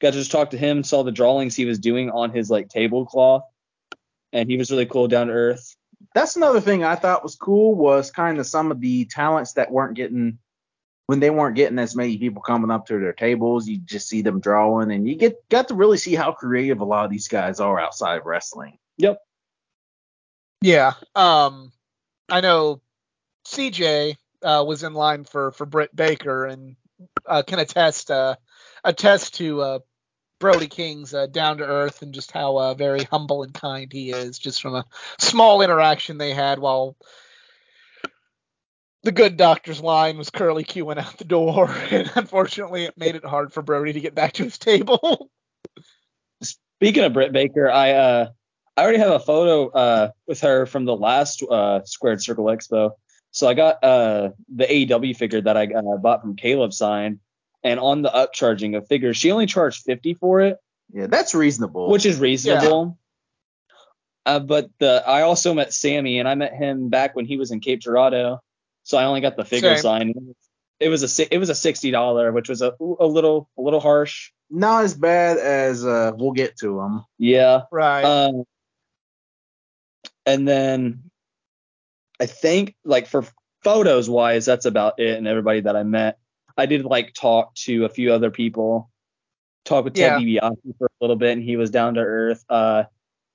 got 0.00 0.12
to 0.12 0.18
just 0.18 0.30
talk 0.30 0.50
to 0.50 0.58
him 0.58 0.84
saw 0.84 1.02
the 1.02 1.10
drawings 1.10 1.56
he 1.56 1.64
was 1.64 1.78
doing 1.80 2.10
on 2.10 2.30
his 2.30 2.48
like 2.48 2.68
tablecloth 2.68 3.42
and 4.32 4.48
he 4.48 4.56
was 4.56 4.70
really 4.70 4.86
cool 4.86 5.08
down 5.08 5.26
to 5.26 5.32
earth 5.32 5.76
That's 6.14 6.36
another 6.36 6.60
thing 6.60 6.84
I 6.84 6.94
thought 6.94 7.22
was 7.22 7.36
cool 7.36 7.74
was 7.74 8.10
kind 8.10 8.38
of 8.38 8.46
some 8.46 8.70
of 8.70 8.80
the 8.80 9.04
talents 9.04 9.54
that 9.54 9.70
weren't 9.70 9.96
getting 9.96 10.38
when 11.06 11.20
they 11.20 11.30
weren't 11.30 11.56
getting 11.56 11.78
as 11.78 11.96
many 11.96 12.18
people 12.18 12.42
coming 12.42 12.70
up 12.70 12.86
to 12.86 12.98
their 12.98 13.12
tables. 13.12 13.66
You 13.68 13.78
just 13.78 14.08
see 14.08 14.22
them 14.22 14.40
drawing, 14.40 14.90
and 14.90 15.08
you 15.08 15.16
get 15.16 15.48
got 15.48 15.68
to 15.68 15.74
really 15.74 15.98
see 15.98 16.14
how 16.14 16.32
creative 16.32 16.80
a 16.80 16.84
lot 16.84 17.04
of 17.04 17.10
these 17.10 17.28
guys 17.28 17.60
are 17.60 17.78
outside 17.80 18.18
of 18.18 18.26
wrestling. 18.26 18.78
yep 18.96 19.18
yeah. 20.60 20.94
Um, 21.14 21.72
I 22.28 22.40
know 22.40 22.80
CJ 23.46 24.16
uh, 24.42 24.64
was 24.66 24.82
in 24.82 24.94
line 24.94 25.24
for 25.24 25.52
for 25.52 25.66
Britt 25.66 25.94
Baker 25.94 26.46
and 26.46 26.76
uh, 27.26 27.42
can 27.46 27.58
attest 27.58 28.10
uh, 28.10 28.36
attest 28.84 29.36
to 29.36 29.60
uh, 29.60 29.78
Brody 30.38 30.68
King's 30.68 31.14
uh, 31.14 31.26
down 31.26 31.58
to 31.58 31.66
earth 31.66 32.02
and 32.02 32.14
just 32.14 32.30
how 32.30 32.56
uh, 32.58 32.74
very 32.74 33.04
humble 33.04 33.42
and 33.42 33.52
kind 33.52 33.92
he 33.92 34.10
is, 34.10 34.38
just 34.38 34.62
from 34.62 34.74
a 34.74 34.86
small 35.18 35.62
interaction 35.62 36.18
they 36.18 36.32
had 36.32 36.58
while 36.58 36.96
the 39.02 39.12
good 39.12 39.36
doctor's 39.36 39.80
line 39.80 40.18
was 40.18 40.30
curly 40.30 40.64
queuing 40.64 40.98
out 40.98 41.18
the 41.18 41.24
door, 41.24 41.70
and 41.90 42.10
unfortunately 42.14 42.84
it 42.84 42.98
made 42.98 43.14
it 43.16 43.24
hard 43.24 43.52
for 43.52 43.62
Brody 43.62 43.92
to 43.92 44.00
get 44.00 44.14
back 44.14 44.34
to 44.34 44.44
his 44.44 44.58
table. 44.58 45.30
speaking 46.42 47.02
of 47.02 47.12
britt 47.12 47.32
baker 47.32 47.68
i 47.68 47.90
uh 47.90 48.28
i 48.76 48.82
already 48.82 48.98
have 48.98 49.10
a 49.10 49.18
photo 49.18 49.68
uh 49.70 50.10
with 50.28 50.40
her 50.40 50.64
from 50.64 50.84
the 50.84 50.94
last 50.94 51.42
uh 51.42 51.80
squared 51.84 52.22
circle 52.22 52.44
expo. 52.44 52.92
So 53.32 53.48
i 53.48 53.54
got 53.54 53.82
uh 53.82 54.30
the 54.54 54.64
aew 54.64 55.16
figure 55.16 55.40
that 55.40 55.56
i 55.56 55.66
bought 56.00 56.20
from 56.20 56.36
caleb 56.36 56.72
signed 56.72 57.18
and 57.64 57.80
on 57.80 58.02
the 58.02 58.08
upcharging 58.10 58.76
of 58.76 58.86
figures 58.88 59.16
she 59.16 59.30
only 59.32 59.46
charged 59.46 59.82
50 59.84 60.14
for 60.14 60.40
it 60.40 60.58
Yeah, 60.92 61.06
that's 61.08 61.34
reasonable. 61.34 61.90
which 61.90 62.06
is 62.06 62.18
reasonable. 62.18 62.98
Uh, 64.26 64.38
but 64.40 64.68
the 64.78 65.02
I 65.06 65.22
also 65.22 65.54
met 65.54 65.72
Sammy, 65.72 66.18
and 66.18 66.28
I 66.28 66.34
met 66.34 66.52
him 66.52 66.90
back 66.90 67.16
when 67.16 67.24
he 67.24 67.38
was 67.38 67.50
in 67.50 67.60
Cape 67.60 67.80
Girardeau, 67.80 68.40
so 68.82 68.98
I 68.98 69.04
only 69.04 69.22
got 69.22 69.36
the 69.36 69.44
figure 69.44 69.74
Same. 69.76 69.82
signed. 69.82 70.34
It 70.80 70.90
was 70.90 71.02
a 71.02 71.08
si- 71.08 71.28
it 71.30 71.38
was 71.38 71.48
a 71.48 71.54
sixty 71.54 71.90
dollar, 71.90 72.30
which 72.30 72.48
was 72.48 72.60
a 72.60 72.74
a 73.00 73.06
little 73.06 73.48
a 73.56 73.62
little 73.62 73.80
harsh. 73.80 74.30
not 74.50 74.84
as 74.84 74.92
bad 74.92 75.38
as 75.38 75.82
uh, 75.84 76.12
we'll 76.14 76.32
get 76.32 76.58
to 76.58 76.76
them. 76.76 77.04
Yeah. 77.16 77.62
Right. 77.72 78.04
Um, 78.04 78.44
and 80.26 80.46
then 80.46 81.04
I 82.20 82.26
think 82.26 82.74
like 82.84 83.06
for 83.06 83.24
photos 83.64 84.10
wise, 84.10 84.44
that's 84.44 84.66
about 84.66 84.98
it. 85.00 85.16
And 85.16 85.26
everybody 85.26 85.60
that 85.62 85.74
I 85.74 85.84
met, 85.84 86.18
I 86.58 86.66
did 86.66 86.84
like 86.84 87.14
talk 87.14 87.54
to 87.54 87.84
a 87.84 87.88
few 87.88 88.12
other 88.12 88.30
people. 88.30 88.90
Talk 89.64 89.84
with 89.84 89.94
Ted 89.94 90.20
DiBiase 90.20 90.76
for 90.78 90.86
a 90.86 90.90
little 91.00 91.16
bit, 91.16 91.32
and 91.32 91.42
he 91.42 91.56
was 91.56 91.70
down 91.70 91.94
to 91.94 92.00
earth. 92.00 92.44
Uh, 92.48 92.84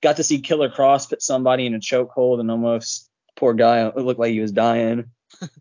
got 0.02 0.16
to 0.16 0.22
see 0.22 0.40
Killer 0.40 0.68
Kross 0.68 1.08
put 1.08 1.22
somebody 1.22 1.64
in 1.64 1.74
a 1.74 1.78
chokehold 1.78 2.40
and 2.40 2.50
almost 2.50 3.08
poor 3.36 3.54
guy 3.54 3.86
it 3.86 3.96
looked 3.96 4.20
like 4.20 4.32
he 4.32 4.40
was 4.40 4.52
dying. 4.52 5.06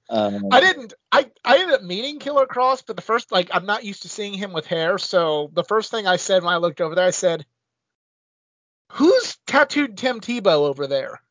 Um, 0.10 0.47
I 0.52 0.60
didn't. 0.60 0.93
I 1.12 1.32
I 1.45 1.60
ended 1.60 1.76
up 1.76 1.84
meeting 1.84 2.19
Killer 2.19 2.45
Kross, 2.45 2.84
but 2.86 2.97
the 2.97 3.02
first 3.02 3.32
like 3.32 3.49
I'm 3.54 3.65
not 3.65 3.86
used 3.86 4.02
to 4.02 4.10
seeing 4.10 4.34
him 4.34 4.52
with 4.52 4.67
hair, 4.67 4.97
so 4.97 5.49
the 5.54 5.63
first 5.63 5.89
thing 5.89 6.06
I 6.06 6.17
said 6.17 6.43
when 6.43 6.54
I 6.54 6.58
looked 6.58 6.82
over 6.82 6.95
there, 6.95 7.08
I 7.08 7.12
said, 7.12 7.45
"Who's 8.91 9.38
tattooed 9.47 9.97
Tim 9.97 10.19
Tebow 10.19 10.67
over 10.67 10.88
there?" 10.88 11.21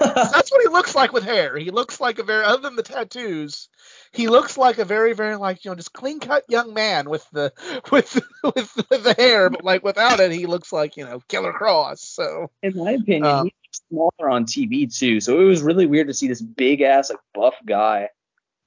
That's 0.00 0.50
what 0.50 0.62
he 0.62 0.68
looks 0.68 0.94
like 0.94 1.12
with 1.12 1.24
hair. 1.24 1.56
He 1.56 1.70
looks 1.70 2.00
like 2.00 2.18
a 2.18 2.22
very 2.22 2.44
other 2.44 2.62
than 2.62 2.76
the 2.76 2.82
tattoos, 2.82 3.68
he 4.12 4.28
looks 4.28 4.56
like 4.56 4.78
a 4.78 4.84
very 4.84 5.12
very 5.12 5.36
like 5.36 5.64
you 5.64 5.70
know 5.70 5.74
just 5.74 5.92
clean 5.92 6.20
cut 6.20 6.44
young 6.48 6.74
man 6.74 7.08
with 7.08 7.26
the 7.32 7.52
with 7.92 8.20
with 8.42 8.74
the 8.74 9.14
hair, 9.16 9.50
but 9.50 9.64
like 9.64 9.82
without 9.82 10.20
it, 10.20 10.32
he 10.32 10.46
looks 10.46 10.72
like 10.72 10.96
you 10.96 11.04
know 11.04 11.20
Killer 11.28 11.52
Kross. 11.52 11.98
So 11.98 12.50
in 12.62 12.76
my 12.76 12.92
opinion, 12.92 13.24
Um, 13.24 13.44
he's 13.44 13.80
smaller 13.88 14.30
on 14.30 14.44
TV 14.44 14.94
too. 14.94 15.20
So 15.20 15.40
it 15.40 15.44
was 15.44 15.62
really 15.62 15.86
weird 15.86 16.08
to 16.08 16.14
see 16.14 16.28
this 16.28 16.42
big 16.42 16.80
ass 16.80 17.10
like 17.10 17.18
buff 17.34 17.54
guy 17.66 18.08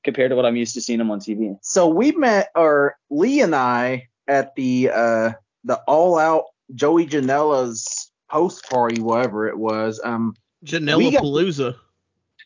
compared 0.04 0.30
to 0.30 0.36
what 0.36 0.46
I'm 0.46 0.56
used 0.56 0.76
to 0.76 0.82
seeing 0.82 1.00
him 1.00 1.12
on 1.12 1.20
TV. 1.20 1.58
So 1.62 1.88
we 1.88 2.12
met, 2.12 2.50
or 2.56 2.96
Lee 3.10 3.42
and 3.42 3.56
I, 3.56 4.08
at 4.28 4.56
the 4.56 4.92
uh, 4.94 5.32
the 5.64 5.82
All 5.88 6.18
Out 6.18 6.46
Joey 6.74 7.08
Janela's 7.08 8.12
post 8.30 8.70
party, 8.70 9.02
whatever 9.02 9.48
it 9.48 9.58
was. 9.58 10.00
Um, 10.04 10.36
Janela 10.66 10.98
We 10.98 11.12
Palooza. 11.12 11.76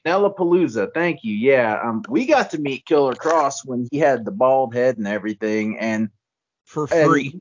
Janela 0.06 0.36
Palooza. 0.36 0.94
Thank 0.94 1.24
you. 1.24 1.34
Yeah, 1.34 1.80
um, 1.84 2.04
we 2.10 2.26
got 2.26 2.52
to 2.52 2.60
meet 2.60 2.86
Killer 2.86 3.14
Kross 3.14 3.66
when 3.66 3.88
he 3.92 3.98
had 3.98 4.26
the 4.26 4.32
bald 4.32 4.74
head 4.74 4.98
and 4.98 5.08
everything, 5.08 5.80
and 5.80 6.10
for 6.66 6.88
and 6.92 7.10
free. 7.10 7.40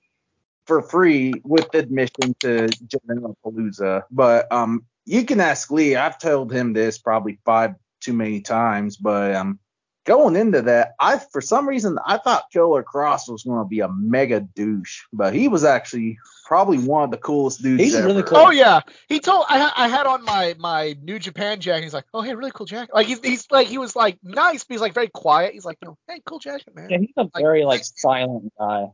for 0.67 0.83
free 0.83 1.35
with 1.45 1.75
admission 1.75 2.35
to 2.41 2.69
Janela 2.87 3.35
Palooza. 3.45 4.05
But 4.11 4.51
um, 4.53 4.85
you 5.05 5.25
can 5.25 5.41
ask 5.41 5.71
Lee. 5.71 5.97
I've 5.97 6.19
told 6.19 6.53
him 6.53 6.73
this 6.73 6.99
probably 6.99 7.39
five 7.45 7.75
too 8.01 8.13
many 8.13 8.41
times, 8.41 8.97
but 8.97 9.35
um, 9.35 9.59
going 10.05 10.37
into 10.37 10.63
that, 10.63 10.95
I 11.01 11.19
for 11.19 11.41
some 11.41 11.69
reason 11.69 11.99
I 12.07 12.19
thought 12.19 12.51
Killer 12.53 12.85
Kross 12.85 13.29
was 13.29 13.43
going 13.43 13.65
to 13.65 13.69
be 13.69 13.81
a 13.81 13.89
mega 13.89 14.41
douche, 14.41 15.03
but 15.13 15.35
he 15.35 15.49
was 15.49 15.65
actually 15.65 16.19
probably 16.49 16.79
one 16.79 17.05
of 17.05 17.11
the 17.11 17.19
coolest 17.19 17.63
dudes 17.63 17.83
He's 17.83 17.95
ever. 17.95 18.07
really 18.07 18.23
cool. 18.23 18.39
Oh 18.39 18.51
yeah, 18.51 18.81
he 19.07 19.21
told 19.21 19.45
I 19.51 19.71
I 19.77 19.87
had 19.87 20.07
on 20.07 20.25
my 20.25 20.57
my 20.59 20.97
New 21.03 21.19
Japan 21.19 21.61
jacket. 21.61 21.83
He's 21.85 21.93
like, 21.93 22.07
oh 22.15 22.23
hey, 22.23 22.35
really 22.35 22.53
cool 22.53 22.65
jacket. 22.65 22.95
Like 22.95 23.07
he's 23.07 23.21
he's 23.21 23.47
like 23.51 23.69
he 23.69 23.77
was 23.77 23.95
like 23.95 24.17
nice, 24.23 24.65
but 24.65 24.73
he's 24.73 24.81
like 24.81 24.95
very 24.95 25.09
quiet. 25.09 25.53
He's 25.53 25.67
like, 25.67 25.77
you 25.83 25.89
know, 25.89 25.99
hey, 26.09 26.23
cool 26.25 26.39
jacket, 26.39 26.75
man. 26.75 26.89
Yeah, 26.89 26.99
he's 27.01 27.13
a 27.19 27.29
very 27.37 27.65
like 27.65 27.85
silent 27.85 28.51
guy. 28.59 28.87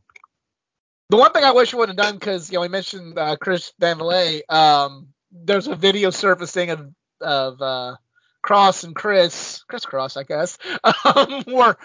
The 1.09 1.15
one 1.15 1.31
thing 1.31 1.45
I 1.45 1.53
wish 1.53 1.73
we 1.73 1.79
would 1.79 1.87
have 1.87 1.97
done 1.97 2.15
because 2.15 2.51
you 2.51 2.55
know 2.55 2.61
we 2.61 2.67
mentioned 2.67 3.17
uh, 3.17 3.37
Chris 3.37 3.71
Van 3.79 3.99
Vliet. 3.99 4.43
Um, 4.49 5.07
there's 5.31 5.67
a 5.67 5.75
video 5.75 6.09
surfacing 6.09 6.71
of 6.71 6.93
of 7.21 7.61
uh, 7.61 7.95
Cross 8.41 8.83
and 8.83 8.93
Chris, 8.93 9.63
Chris 9.69 9.85
Cross, 9.85 10.17
I 10.17 10.23
guess, 10.23 10.57
um, 11.05 11.43
were 11.47 11.77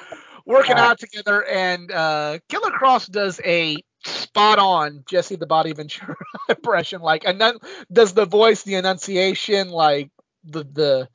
working 0.44 0.76
out 0.76 0.98
together, 0.98 1.44
and 1.44 1.92
uh, 1.92 2.38
Killer 2.48 2.72
Kross 2.72 3.08
does 3.08 3.40
a 3.44 3.76
spot 4.04 4.58
on 4.58 5.04
Jesse 5.08 5.36
the 5.36 5.46
Body 5.46 5.72
Ventura 5.72 6.16
impression. 6.48 7.00
Like, 7.00 7.24
and 7.24 7.40
then 7.40 7.56
does 7.92 8.12
the 8.12 8.26
voice, 8.26 8.62
the 8.62 8.76
enunciation, 8.76 9.70
like 9.70 10.10
the 10.44 10.64
the 10.64 11.08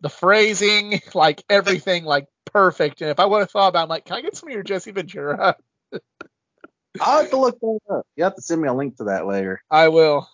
the 0.00 0.08
phrasing, 0.08 1.00
like 1.14 1.42
everything, 1.48 2.04
like 2.04 2.26
perfect. 2.46 3.00
And 3.00 3.10
if 3.10 3.20
I 3.20 3.26
would 3.26 3.40
have 3.40 3.50
thought 3.50 3.68
about, 3.68 3.80
it, 3.80 3.82
I'm 3.84 3.88
like, 3.88 4.04
can 4.04 4.16
I 4.16 4.20
get 4.22 4.36
some 4.36 4.48
of 4.48 4.54
your 4.54 4.62
Jesse 4.62 4.90
Ventura? 4.90 5.56
I'll 7.00 7.22
have 7.22 7.30
to 7.30 7.38
look 7.38 7.58
that 7.60 7.78
up. 7.90 8.06
You 8.16 8.24
have 8.24 8.34
to 8.34 8.42
send 8.42 8.60
me 8.60 8.68
a 8.68 8.74
link 8.74 8.98
to 8.98 9.04
that 9.04 9.26
later. 9.26 9.62
I 9.70 9.88
will. 9.88 10.28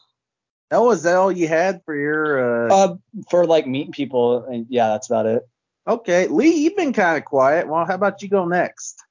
That 0.71 0.83
was 0.83 1.05
that 1.05 1.17
all 1.17 1.33
you 1.33 1.49
had 1.49 1.83
for 1.85 1.95
your 1.95 2.69
uh, 2.69 2.75
Uh, 2.75 2.97
for 3.31 3.47
like 3.47 3.67
meeting 3.67 3.93
people, 3.93 4.45
and 4.45 4.67
yeah, 4.69 4.89
that's 4.89 5.09
about 5.09 5.27
it. 5.27 5.49
Okay, 5.87 6.27
Lee, 6.27 6.55
you've 6.55 6.77
been 6.77 6.93
kind 6.93 7.17
of 7.17 7.25
quiet. 7.25 7.69
Well, 7.69 7.87
how 7.87 7.95
about 7.95 8.23
you 8.23 8.29
go 8.29 8.45
next? 8.45 9.03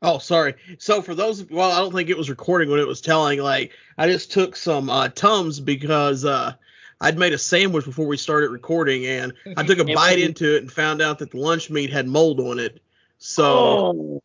Oh, 0.00 0.18
sorry. 0.18 0.54
So 0.78 1.02
for 1.02 1.14
those, 1.14 1.44
well, 1.50 1.72
I 1.72 1.78
don't 1.78 1.92
think 1.92 2.08
it 2.08 2.16
was 2.16 2.30
recording 2.30 2.70
when 2.70 2.78
it 2.80 2.86
was 2.86 3.00
telling. 3.00 3.40
Like, 3.40 3.72
I 3.96 4.06
just 4.06 4.30
took 4.30 4.54
some 4.54 4.88
uh, 4.88 5.08
tums 5.08 5.58
because 5.58 6.24
uh, 6.24 6.52
I'd 7.00 7.18
made 7.18 7.32
a 7.32 7.38
sandwich 7.38 7.84
before 7.84 8.06
we 8.06 8.16
started 8.16 8.50
recording, 8.50 9.06
and 9.06 9.32
I 9.56 9.64
took 9.64 9.78
a 9.78 9.84
bite 9.94 10.20
into 10.20 10.54
it 10.54 10.62
and 10.62 10.70
found 10.70 11.02
out 11.02 11.18
that 11.18 11.32
the 11.32 11.38
lunch 11.38 11.68
meat 11.68 11.90
had 11.90 12.06
mold 12.06 12.38
on 12.38 12.60
it. 12.60 12.80
So 13.18 13.44
Oh, 13.44 14.22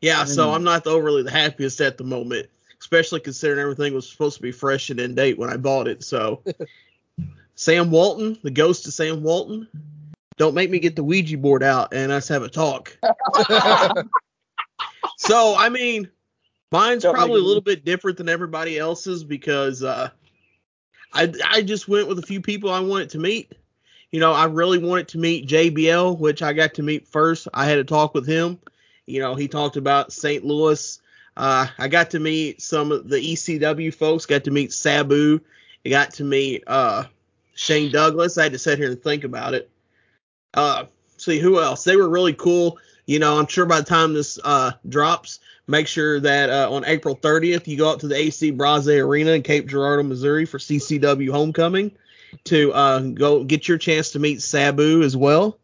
yeah, 0.00 0.24
so 0.24 0.48
Mm. 0.48 0.54
I'm 0.54 0.64
not 0.64 0.84
the 0.84 0.90
overly 0.90 1.22
the 1.22 1.30
happiest 1.30 1.80
at 1.80 1.96
the 1.96 2.04
moment, 2.04 2.48
especially 2.80 3.20
considering 3.20 3.60
everything 3.60 3.94
was 3.94 4.08
supposed 4.08 4.36
to 4.36 4.42
be 4.42 4.52
fresh 4.52 4.90
and 4.90 5.00
in 5.00 5.14
date 5.14 5.38
when 5.38 5.50
I 5.50 5.56
bought 5.56 5.88
it. 5.88 6.02
So 6.04 6.42
Sam 7.54 7.90
Walton, 7.90 8.38
the 8.42 8.50
ghost 8.50 8.86
of 8.86 8.92
Sam 8.92 9.22
Walton, 9.22 9.68
don't 10.36 10.54
make 10.54 10.70
me 10.70 10.78
get 10.78 10.96
the 10.96 11.04
Ouija 11.04 11.36
board 11.38 11.62
out 11.62 11.92
and 11.92 12.12
us 12.12 12.28
have 12.28 12.42
a 12.42 12.48
talk. 12.48 12.98
So 15.20 15.54
I 15.54 15.68
mean, 15.68 16.10
mine's 16.72 17.02
Don't 17.02 17.14
probably 17.14 17.40
a 17.40 17.44
little 17.44 17.60
bit 17.60 17.84
different 17.84 18.16
than 18.16 18.30
everybody 18.30 18.78
else's 18.78 19.22
because 19.22 19.82
uh, 19.82 20.08
I 21.12 21.30
I 21.46 21.60
just 21.60 21.88
went 21.88 22.08
with 22.08 22.18
a 22.18 22.26
few 22.26 22.40
people 22.40 22.70
I 22.70 22.80
wanted 22.80 23.10
to 23.10 23.18
meet. 23.18 23.52
You 24.12 24.18
know, 24.18 24.32
I 24.32 24.46
really 24.46 24.78
wanted 24.78 25.08
to 25.08 25.18
meet 25.18 25.46
JBL, 25.46 26.18
which 26.18 26.42
I 26.42 26.54
got 26.54 26.72
to 26.74 26.82
meet 26.82 27.06
first. 27.06 27.48
I 27.52 27.66
had 27.66 27.76
a 27.76 27.84
talk 27.84 28.14
with 28.14 28.26
him. 28.26 28.58
You 29.04 29.20
know, 29.20 29.34
he 29.34 29.46
talked 29.46 29.76
about 29.76 30.10
St. 30.10 30.42
Louis. 30.42 30.98
Uh, 31.36 31.66
I 31.78 31.88
got 31.88 32.10
to 32.10 32.18
meet 32.18 32.62
some 32.62 32.90
of 32.90 33.10
the 33.10 33.18
ECW 33.18 33.92
folks. 33.92 34.24
Got 34.24 34.44
to 34.44 34.50
meet 34.50 34.72
Sabu. 34.72 35.38
I 35.84 35.90
got 35.90 36.14
to 36.14 36.24
meet 36.24 36.64
uh, 36.66 37.04
Shane 37.54 37.92
Douglas. 37.92 38.38
I 38.38 38.44
had 38.44 38.52
to 38.52 38.58
sit 38.58 38.78
here 38.78 38.88
and 38.88 39.02
think 39.02 39.24
about 39.24 39.52
it. 39.52 39.70
Uh, 40.54 40.86
see 41.18 41.38
who 41.38 41.60
else? 41.60 41.84
They 41.84 41.96
were 41.96 42.08
really 42.08 42.34
cool. 42.34 42.78
You 43.10 43.18
know, 43.18 43.40
I'm 43.40 43.48
sure 43.48 43.66
by 43.66 43.80
the 43.80 43.86
time 43.86 44.14
this 44.14 44.38
uh, 44.44 44.70
drops, 44.88 45.40
make 45.66 45.88
sure 45.88 46.20
that 46.20 46.48
uh, 46.48 46.70
on 46.70 46.84
April 46.84 47.16
30th 47.16 47.66
you 47.66 47.76
go 47.76 47.90
out 47.90 47.98
to 48.00 48.06
the 48.06 48.14
AC 48.14 48.52
Brase 48.52 48.86
Arena 48.86 49.32
in 49.32 49.42
Cape 49.42 49.66
Girardeau, 49.66 50.04
Missouri 50.04 50.44
for 50.44 50.58
CCW 50.58 51.28
Homecoming 51.28 51.90
to 52.44 52.72
uh, 52.72 53.00
go 53.00 53.42
get 53.42 53.66
your 53.66 53.78
chance 53.78 54.12
to 54.12 54.20
meet 54.20 54.40
Sabu 54.42 55.02
as 55.02 55.16
well. 55.16 55.58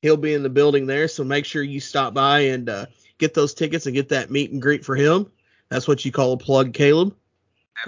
He'll 0.00 0.16
be 0.16 0.32
in 0.32 0.42
the 0.42 0.48
building 0.48 0.86
there, 0.86 1.06
so 1.06 1.22
make 1.22 1.44
sure 1.44 1.62
you 1.62 1.80
stop 1.80 2.14
by 2.14 2.40
and 2.46 2.70
uh, 2.70 2.86
get 3.18 3.34
those 3.34 3.52
tickets 3.52 3.84
and 3.84 3.94
get 3.94 4.08
that 4.08 4.30
meet 4.30 4.50
and 4.50 4.62
greet 4.62 4.82
for 4.82 4.96
him. 4.96 5.30
That's 5.68 5.86
what 5.86 6.02
you 6.06 6.12
call 6.12 6.32
a 6.32 6.38
plug, 6.38 6.72
Caleb. 6.72 7.14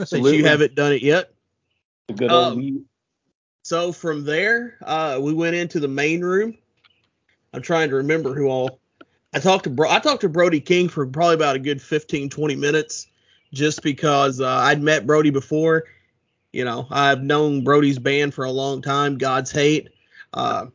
Since 0.04 0.32
you 0.32 0.44
haven't 0.44 0.74
done 0.74 0.92
it 0.92 1.00
yet. 1.00 1.32
good 2.14 2.30
old 2.30 2.58
Um, 2.58 2.86
So 3.62 3.90
from 3.90 4.26
there, 4.26 4.76
uh, 4.82 5.18
we 5.18 5.32
went 5.32 5.56
into 5.56 5.80
the 5.80 5.88
main 5.88 6.20
room. 6.20 6.58
I'm 7.54 7.62
trying 7.62 7.88
to 7.88 7.96
remember 7.96 8.34
who 8.34 8.48
all. 8.48 8.81
I 9.32 9.38
talked 9.38 9.64
to 9.64 9.70
Bro- 9.70 9.90
I 9.90 9.98
talked 9.98 10.22
to 10.22 10.28
Brody 10.28 10.60
King 10.60 10.88
for 10.88 11.06
probably 11.06 11.34
about 11.34 11.56
a 11.56 11.60
good 11.60 11.80
15, 11.80 12.28
20 12.28 12.56
minutes, 12.56 13.06
just 13.52 13.82
because 13.82 14.40
uh, 14.40 14.48
I'd 14.48 14.82
met 14.82 15.06
Brody 15.06 15.30
before. 15.30 15.84
You 16.52 16.64
know, 16.64 16.86
I've 16.90 17.22
known 17.22 17.64
Brody's 17.64 17.98
band 17.98 18.34
for 18.34 18.44
a 18.44 18.50
long 18.50 18.82
time, 18.82 19.16
God's 19.16 19.50
Hate. 19.50 19.88
Uh, 20.34 20.66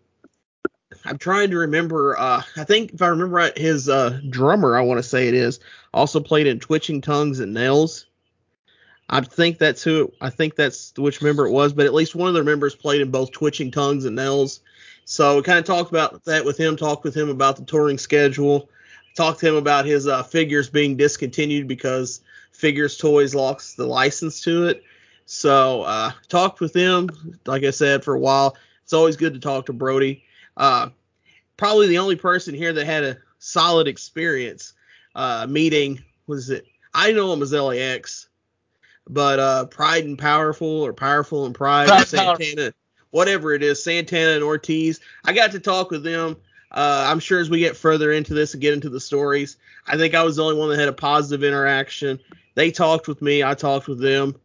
I'm 1.06 1.18
trying 1.18 1.52
to 1.52 1.58
remember. 1.58 2.18
Uh, 2.18 2.42
I 2.56 2.64
think 2.64 2.94
if 2.94 3.02
I 3.02 3.08
remember 3.08 3.36
right, 3.36 3.58
his 3.58 3.88
uh, 3.88 4.20
drummer, 4.30 4.76
I 4.76 4.82
want 4.82 4.98
to 4.98 5.04
say 5.04 5.28
it 5.28 5.36
is, 5.36 5.60
also 5.94 6.20
played 6.20 6.48
in 6.48 6.60
Twitching 6.60 7.02
Tongues 7.02 7.40
and 7.40 7.54
Nails. 7.54 8.08
I 9.10 9.22
think 9.22 9.60
that's 9.60 9.84
who. 9.84 10.12
I 10.20 10.32
think 10.32 10.56
that's 10.56 10.94
which 10.98 11.22
member 11.22 11.46
it 11.46 11.52
was, 11.52 11.74
but 11.74 11.86
at 11.86 11.94
least 11.94 12.16
one 12.16 12.28
of 12.28 12.34
their 12.34 12.44
members 12.44 12.76
played 12.76 13.02
in 13.02 13.12
both 13.12 13.32
Twitching 13.32 13.72
Tongues 13.72 14.06
and 14.06 14.16
Nails. 14.16 14.62
So 15.10 15.38
we 15.38 15.42
kind 15.42 15.58
of 15.58 15.64
talked 15.64 15.90
about 15.90 16.26
that 16.26 16.44
with 16.44 16.58
him. 16.58 16.76
Talked 16.76 17.06
with 17.06 17.16
him 17.16 17.30
about 17.30 17.56
the 17.56 17.64
touring 17.64 17.98
schedule. 17.98 18.70
Talked 19.16 19.40
to 19.40 19.48
him 19.48 19.56
about 19.56 19.86
his 19.86 20.06
uh, 20.06 20.22
figures 20.22 20.70
being 20.70 20.98
discontinued 20.98 21.66
because 21.66 22.20
Figures 22.52 22.98
Toys 22.98 23.34
lost 23.34 23.78
the 23.78 23.88
license 23.88 24.42
to 24.42 24.66
it. 24.66 24.84
So 25.26 25.84
uh, 25.84 26.12
talked 26.28 26.60
with 26.60 26.74
him. 26.74 27.40
Like 27.46 27.64
I 27.64 27.70
said, 27.70 28.04
for 28.04 28.16
a 28.16 28.20
while. 28.20 28.58
It's 28.84 28.92
always 28.92 29.16
good 29.16 29.34
to 29.34 29.40
talk 29.40 29.68
to 29.68 29.74
Brody. 29.74 30.26
Uh, 30.58 30.90
probably 31.56 31.88
the 31.88 32.00
only 32.00 32.18
person 32.18 32.54
here 32.54 32.74
that 32.74 32.86
had 32.86 33.06
a 33.06 33.18
solid 33.40 33.88
experience 33.88 34.74
uh, 35.16 35.48
meeting 35.48 36.04
was 36.28 36.50
it. 36.50 36.66
I 36.94 37.14
know 37.14 37.32
him 37.32 37.42
as 37.42 37.54
LAX 37.54 38.28
but 39.10 39.40
uh 39.40 39.66
Pride 39.68 40.04
and 40.04 40.20
Powerful 40.20 40.68
or 40.68 40.92
Powerful 40.92 41.46
and 41.46 41.56
Pride, 41.56 41.88
Santana, 42.06 42.74
whatever 43.12 43.54
it 43.54 43.64
is, 43.64 43.84
Santana 43.84 44.32
and 44.32 44.44
Ortiz. 44.44 45.00
I 45.26 45.34
got 45.34 45.52
to 45.52 45.60
talk 45.60 45.92
with 45.92 46.04
them. 46.04 46.38
Uh, 46.72 47.08
I'm 47.10 47.20
sure 47.20 47.40
as 47.40 47.50
we 47.50 47.60
get 47.60 47.78
further 47.78 48.12
into 48.12 48.34
this 48.34 48.54
and 48.54 48.62
get 48.62 48.74
into 48.74 48.90
the 48.90 49.00
stories, 49.00 49.58
I 49.86 49.98
think 49.98 50.14
I 50.14 50.24
was 50.24 50.36
the 50.36 50.44
only 50.44 50.58
one 50.58 50.70
that 50.70 50.80
had 50.80 50.90
a 50.90 50.94
positive 50.94 51.44
interaction. 51.44 52.20
They 52.56 52.72
talked 52.72 53.08
with 53.08 53.22
me, 53.22 53.44
I 53.44 53.54
talked 53.54 53.88
with 53.88 54.00
them. 54.00 54.36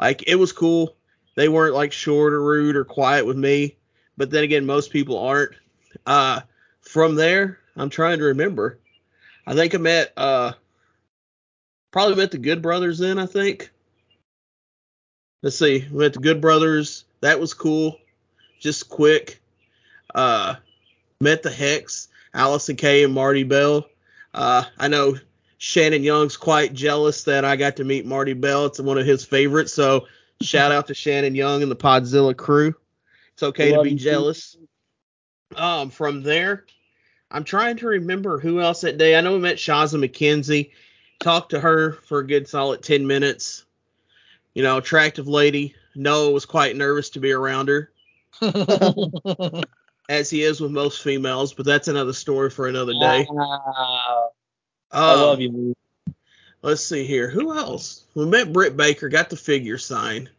Like 0.00 0.24
it 0.28 0.36
was 0.36 0.52
cool. 0.52 0.96
They 1.34 1.48
weren't 1.48 1.74
like 1.74 1.92
short 1.92 2.32
or 2.32 2.42
rude 2.42 2.76
or 2.76 2.84
quiet 2.84 3.26
with 3.26 3.36
me, 3.36 3.76
but 4.16 4.30
then 4.30 4.44
again, 4.44 4.66
most 4.66 4.90
people 4.90 5.18
aren't. 5.18 5.52
Uh, 6.06 6.40
from 6.80 7.14
there, 7.14 7.58
I'm 7.76 7.90
trying 7.90 8.18
to 8.18 8.24
remember. 8.24 8.78
I 9.46 9.54
think 9.54 9.74
I 9.74 9.78
met 9.78 10.12
uh 10.16 10.52
probably 11.90 12.16
met 12.16 12.30
the 12.30 12.38
Good 12.38 12.62
Brothers 12.62 12.98
then. 12.98 13.18
I 13.18 13.26
think 13.26 13.70
let's 15.42 15.58
see, 15.58 15.86
we 15.90 15.98
met 15.98 16.12
the 16.12 16.20
Good 16.20 16.40
Brothers. 16.40 17.04
That 17.20 17.40
was 17.40 17.54
cool. 17.54 17.98
Just 18.64 18.88
quick. 18.88 19.42
Uh, 20.14 20.54
met 21.20 21.42
the 21.42 21.50
Hex, 21.50 22.08
Allysin 22.34 22.78
Kay 22.78 23.04
and 23.04 23.12
Marti 23.12 23.42
Belle. 23.42 23.86
Uh, 24.32 24.64
I 24.78 24.88
know 24.88 25.16
Shannon 25.58 26.02
Young's 26.02 26.38
quite 26.38 26.72
jealous 26.72 27.24
that 27.24 27.44
I 27.44 27.56
got 27.56 27.76
to 27.76 27.84
meet 27.84 28.06
Marti 28.06 28.32
Belle. 28.32 28.64
It's 28.64 28.80
one 28.80 28.96
of 28.96 29.04
his 29.04 29.22
favorites. 29.22 29.74
So 29.74 30.06
shout 30.40 30.72
out 30.72 30.86
to 30.86 30.94
Shannon 30.94 31.34
Young 31.34 31.62
and 31.62 31.70
the 31.70 31.76
Podzilla 31.76 32.34
crew. 32.34 32.74
It's 33.34 33.42
okay 33.42 33.72
to 33.72 33.82
be 33.82 33.96
jealous. 33.96 34.56
Um, 35.56 35.90
from 35.90 36.22
there, 36.22 36.64
I'm 37.30 37.44
trying 37.44 37.76
to 37.76 37.86
remember 37.86 38.38
who 38.38 38.62
else 38.62 38.80
that 38.80 38.96
day. 38.96 39.14
I 39.14 39.20
know 39.20 39.34
we 39.34 39.40
met 39.40 39.56
Shazza 39.56 40.02
McKenzie. 40.02 40.70
Talked 41.20 41.50
to 41.50 41.60
her 41.60 41.92
for 41.92 42.20
a 42.20 42.26
good 42.26 42.48
solid 42.48 42.82
10 42.82 43.06
minutes 43.06 43.66
you 44.54 44.62
know, 44.62 44.78
attractive 44.78 45.28
lady. 45.28 45.74
Noah 45.94 46.30
was 46.30 46.46
quite 46.46 46.76
nervous 46.76 47.10
to 47.10 47.20
be 47.20 47.32
around 47.32 47.68
her, 47.68 47.90
as 50.08 50.30
he 50.30 50.42
is 50.42 50.60
with 50.60 50.70
most 50.70 51.02
females, 51.02 51.52
but 51.54 51.66
that's 51.66 51.88
another 51.88 52.12
story 52.12 52.50
for 52.50 52.68
another 52.68 52.92
day. 52.92 53.26
Wow. 53.28 54.30
Um, 54.90 55.02
I 55.02 55.14
love 55.14 55.40
you. 55.40 55.50
Lee. 55.50 56.14
Let's 56.62 56.82
see 56.82 57.04
here. 57.04 57.28
Who 57.28 57.56
else? 57.56 58.04
We 58.14 58.26
met 58.26 58.52
Britt 58.52 58.76
Baker, 58.76 59.08
got 59.08 59.28
the 59.28 59.36
figure 59.36 59.78
sign. 59.78 60.30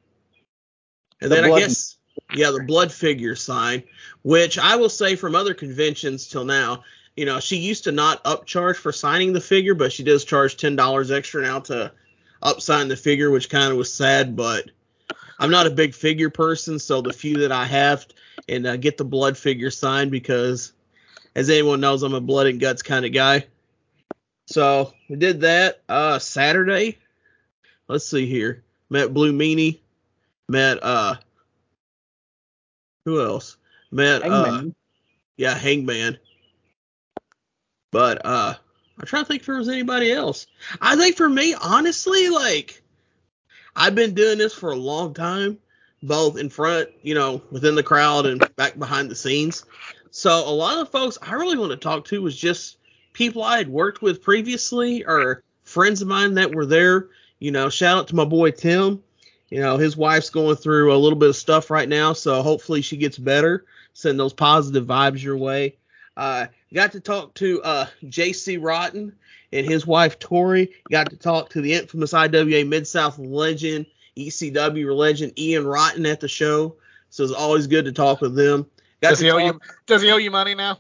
And 1.22 1.32
The 1.32 1.36
then 1.36 1.52
I 1.52 1.60
guess 1.60 1.98
yeah, 2.34 2.52
the 2.52 2.64
blood 2.64 2.92
figure 2.92 3.36
sign, 3.36 3.84
which 4.24 4.58
I 4.58 4.76
will 4.76 4.90
say 4.90 5.16
from 5.16 5.36
other 5.36 5.54
conventions 5.54 6.28
till 6.28 6.46
now, 6.46 6.84
you 7.16 7.26
know, 7.26 7.40
she 7.40 7.58
used 7.58 7.86
to 7.86 7.92
not 7.92 8.24
upcharge 8.24 8.76
for 8.76 8.92
signing 8.92 9.34
the 9.34 9.42
figure, 9.42 9.74
but 9.74 9.94
she 9.94 10.04
does 10.04 10.26
charge 10.26 10.58
ten 10.58 10.76
dollars 10.76 11.12
extra 11.12 11.42
now 11.42 11.60
to 11.62 11.92
upsign 12.42 12.90
the 12.90 12.98
figure, 12.98 13.32
which 13.32 13.50
kind 13.50 13.72
of 13.72 13.78
was 13.78 13.94
sad. 13.94 14.36
But 14.36 14.72
I'm 15.40 15.52
not 15.52 15.68
a 15.68 15.72
big 15.72 15.94
figure 15.94 16.30
person, 16.30 16.80
so 16.80 17.02
the 17.02 17.14
few 17.14 17.40
that 17.40 17.52
I 17.52 17.66
have 17.66 18.06
and 18.48 18.66
uh, 18.66 18.78
get 18.78 18.98
the 18.98 19.06
blood 19.06 19.38
figure 19.38 19.72
signed 19.72 20.12
because, 20.12 20.74
as 21.36 21.50
anyone 21.50 21.82
knows, 21.82 22.04
I'm 22.04 22.14
a 22.14 22.22
blood 22.22 22.48
and 22.48 22.60
guts 22.60 22.82
kind 22.82 23.06
of 23.06 23.14
guy. 23.14 23.46
So 24.48 24.94
we 25.10 25.16
did 25.16 25.42
that. 25.42 25.82
Uh, 25.90 26.20
Saturday, 26.20 27.00
let's 27.88 28.08
see 28.08 28.26
here. 28.26 28.64
Met 28.90 29.14
Blue 29.14 29.34
Meanie. 29.34 29.80
Met 30.48 30.84
uh, 30.84 31.16
who 33.06 33.22
else? 33.22 33.58
Met 33.92 34.24
uh, 34.24 34.64
yeah, 35.38 35.56
Hangman. 35.56 36.20
But 37.92 38.26
uh 38.26 38.56
I'm 38.98 39.06
trying 39.06 39.24
to 39.24 39.28
think 39.28 39.42
if 39.42 39.46
there 39.46 39.56
was 39.56 39.70
anybody 39.70 40.12
else. 40.12 40.48
I 40.80 40.96
think 40.96 41.18
for 41.18 41.28
me, 41.28 41.54
honestly, 41.54 42.30
like 42.30 42.82
I've 43.76 43.96
been 43.96 44.14
doing 44.14 44.38
this 44.38 44.54
for 44.54 44.72
a 44.72 44.76
long 44.78 45.14
time, 45.14 45.58
both 46.02 46.38
in 46.38 46.50
front, 46.50 46.90
you 47.02 47.14
know, 47.14 47.42
within 47.52 47.76
the 47.76 47.84
crowd 47.84 48.26
and 48.26 48.56
back 48.56 48.80
behind 48.80 49.10
the 49.10 49.16
scenes. 49.16 49.66
So 50.12 50.48
a 50.48 50.52
lot 50.52 50.78
of 50.78 50.90
folks 50.90 51.18
I 51.22 51.34
really 51.34 51.58
want 51.58 51.72
to 51.72 51.78
talk 51.78 52.06
to 52.06 52.22
was 52.22 52.38
just 52.38 52.78
people 53.14 53.44
I 53.44 53.58
had 53.58 53.68
worked 53.68 54.02
with 54.02 54.24
previously 54.24 55.04
or 55.06 55.44
friends 55.64 56.02
of 56.02 56.08
mine 56.08 56.36
that 56.36 56.56
were 56.56 56.66
there. 56.66 57.10
You 57.40 57.52
know, 57.52 57.70
shout 57.70 57.98
out 57.98 58.08
to 58.10 58.16
my 58.16 58.26
boy 58.26 58.52
Tim. 58.52 59.04
You 59.50 59.62
know, 59.62 59.78
his 59.78 59.98
wife's 59.98 60.30
going 60.30 60.56
through 60.56 60.94
a 60.94 60.98
little 60.98 61.20
bit 61.20 61.30
of 61.30 61.36
stuff 61.36 61.70
right 61.70 61.88
now, 61.88 62.14
so 62.14 62.42
hopefully 62.42 62.82
she 62.82 62.98
gets 62.98 63.18
better. 63.18 63.66
Send 63.94 64.20
those 64.20 64.34
positive 64.34 64.86
vibes 64.86 65.22
your 65.22 65.38
way. 65.38 65.78
Uh, 66.18 66.48
got 66.74 66.92
to 66.94 67.00
talk 67.00 67.34
to 67.36 67.62
uh, 67.64 67.88
JC 68.06 68.58
Rotten 68.62 69.16
and 69.52 69.66
his 69.66 69.86
wife 69.86 70.20
Tori. 70.20 70.74
Got 70.90 71.10
to 71.10 71.18
talk 71.18 71.50
to 71.52 71.62
the 71.62 71.74
infamous 71.74 72.14
IWA 72.14 72.66
Mid 72.66 72.88
South 72.88 73.18
legend, 73.20 73.86
ECW 74.18 74.96
legend 74.96 75.38
Ian 75.38 75.66
Rotten 75.68 76.06
at 76.06 76.20
the 76.20 76.28
show. 76.28 76.76
So 77.10 77.24
it's 77.24 77.34
always 77.34 77.68
good 77.68 77.86
to 77.86 77.92
talk 77.92 78.22
with 78.22 78.36
them. 78.36 78.66
Got 79.02 79.12
Does 79.12 79.20
he 79.20 79.32
owe 79.32 79.38
you? 79.38 79.60
Does 79.86 80.02
he 80.02 80.12
owe 80.12 80.18
you 80.18 80.32
money 80.32 80.56
now? 80.56 80.78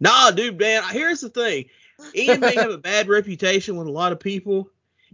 Nah, 0.00 0.30
dude, 0.30 0.58
man. 0.58 0.82
Here's 0.90 1.20
the 1.20 1.28
thing. 1.28 1.66
Ian 2.14 2.40
may 2.40 2.54
have 2.54 2.70
a 2.70 2.78
bad 2.78 3.08
reputation 3.08 3.76
with 3.76 3.86
a 3.86 3.92
lot 3.92 4.12
of 4.12 4.20
people. 4.20 4.70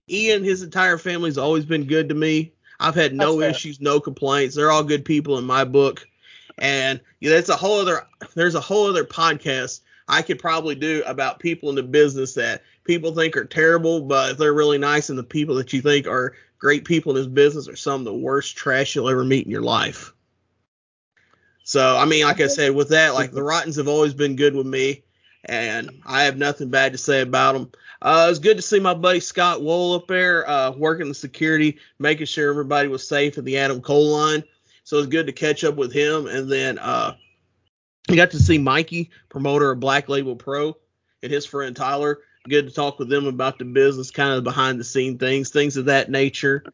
Ian, 0.09 0.43
his 0.43 0.63
entire 0.63 0.99
family's 0.99 1.39
always 1.39 1.65
been 1.65 1.85
good 1.85 2.09
to 2.09 2.15
me. 2.15 2.53
I've 2.81 2.95
had 2.95 3.15
no 3.15 3.39
That's 3.39 3.41
fair. 3.41 3.51
issues, 3.51 3.81
no 3.81 4.01
complaints. 4.01 4.57
They're 4.57 4.71
all 4.71 4.83
good 4.83 5.05
people 5.05 5.39
in 5.39 5.45
my 5.45 5.65
book. 5.65 6.09
And 6.59 7.01
yeah, 7.21 7.31
that's 7.31 7.49
a 7.49 7.57
whole 7.57 7.81
other. 7.81 8.07
There's 8.35 8.55
a 8.55 8.61
whole 8.61 8.87
other 8.87 9.05
podcast 9.05 9.81
I 10.11 10.23
could 10.23 10.41
probably 10.41 10.75
do 10.75 11.03
about 11.07 11.39
people 11.39 11.69
in 11.69 11.77
the 11.77 11.83
business 11.85 12.35
that 12.35 12.63
people 12.85 13.15
think 13.15 13.37
are 13.37 13.45
terrible, 13.45 14.01
but 14.01 14.39
they're 14.39 14.53
really 14.53 14.79
nice, 14.79 15.09
and 15.09 15.19
the 15.19 15.23
people 15.23 15.55
that 15.55 15.73
you 15.73 15.81
think 15.81 16.09
are 16.09 16.35
great 16.59 16.85
people 16.85 17.17
in 17.17 17.23
this 17.23 17.27
business 17.27 17.69
are 17.69 17.77
some 17.77 18.01
of 18.01 18.05
the 18.05 18.15
worst 18.15 18.57
trash 18.57 18.95
you'll 18.95 19.09
ever 19.09 19.25
meet 19.25 19.47
in 19.47 19.53
your 19.53 19.63
life. 19.63 20.13
So 21.63 21.97
I 21.97 22.05
mean, 22.07 22.25
like 22.25 22.41
I 22.41 22.49
said, 22.49 22.75
with 22.75 22.89
that, 22.89 23.15
like 23.15 23.31
the 23.31 23.43
Rottens 23.43 23.77
have 23.77 23.87
always 23.87 24.13
been 24.13 24.35
good 24.35 24.57
with 24.57 24.67
me, 24.67 25.05
and 25.45 25.91
I 26.05 26.25
have 26.25 26.37
nothing 26.37 26.71
bad 26.71 26.93
to 26.93 26.99
say 26.99 27.21
about 27.21 27.53
them. 27.53 27.71
Uh, 28.03 28.25
it 28.27 28.31
was 28.31 28.39
good 28.41 28.57
to 28.57 28.63
see 28.63 28.81
my 28.81 28.95
buddy 28.95 29.21
Scott 29.21 29.63
Wool 29.63 29.95
up 29.95 30.09
there, 30.09 30.49
uh, 30.49 30.73
working 30.73 31.07
the 31.07 31.15
security, 31.15 31.79
making 32.01 32.27
sure 32.27 32.51
everybody 32.51 32.89
was 32.89 33.07
safe 33.07 33.39
at 33.39 33.45
the 33.45 33.59
Adam 33.59 33.81
Cole 33.81 34.11
line. 34.11 34.43
So 34.91 34.99
it's 34.99 35.07
good 35.07 35.29
to 35.29 35.33
catch 35.33 35.63
up 35.63 35.77
with 35.77 35.93
him, 35.93 36.27
and 36.27 36.51
then 36.51 36.77
uh, 36.77 37.15
we 38.09 38.17
got 38.17 38.33
to 38.33 38.41
see 38.41 38.59
Mikey, 38.59 39.11
promoter 39.29 39.71
of 39.71 39.79
Black 39.79 40.09
Label 40.09 40.35
Pro, 40.35 40.77
and 41.23 41.31
his 41.31 41.47
friend 41.47 41.77
Tyler. 41.77 42.19
Good 42.49 42.67
to 42.67 42.75
talk 42.75 42.99
with 42.99 43.09
them 43.09 43.27
about 43.29 43.61
the 43.61 43.67
business, 43.67 44.11
kind 44.11 44.33
of 44.33 44.43
behind 44.43 44.81
the 44.81 44.85
scene 44.85 45.17
things, 45.17 45.51
things 45.51 45.77
of 45.77 45.85
that 45.85 46.11
nature. 46.11 46.65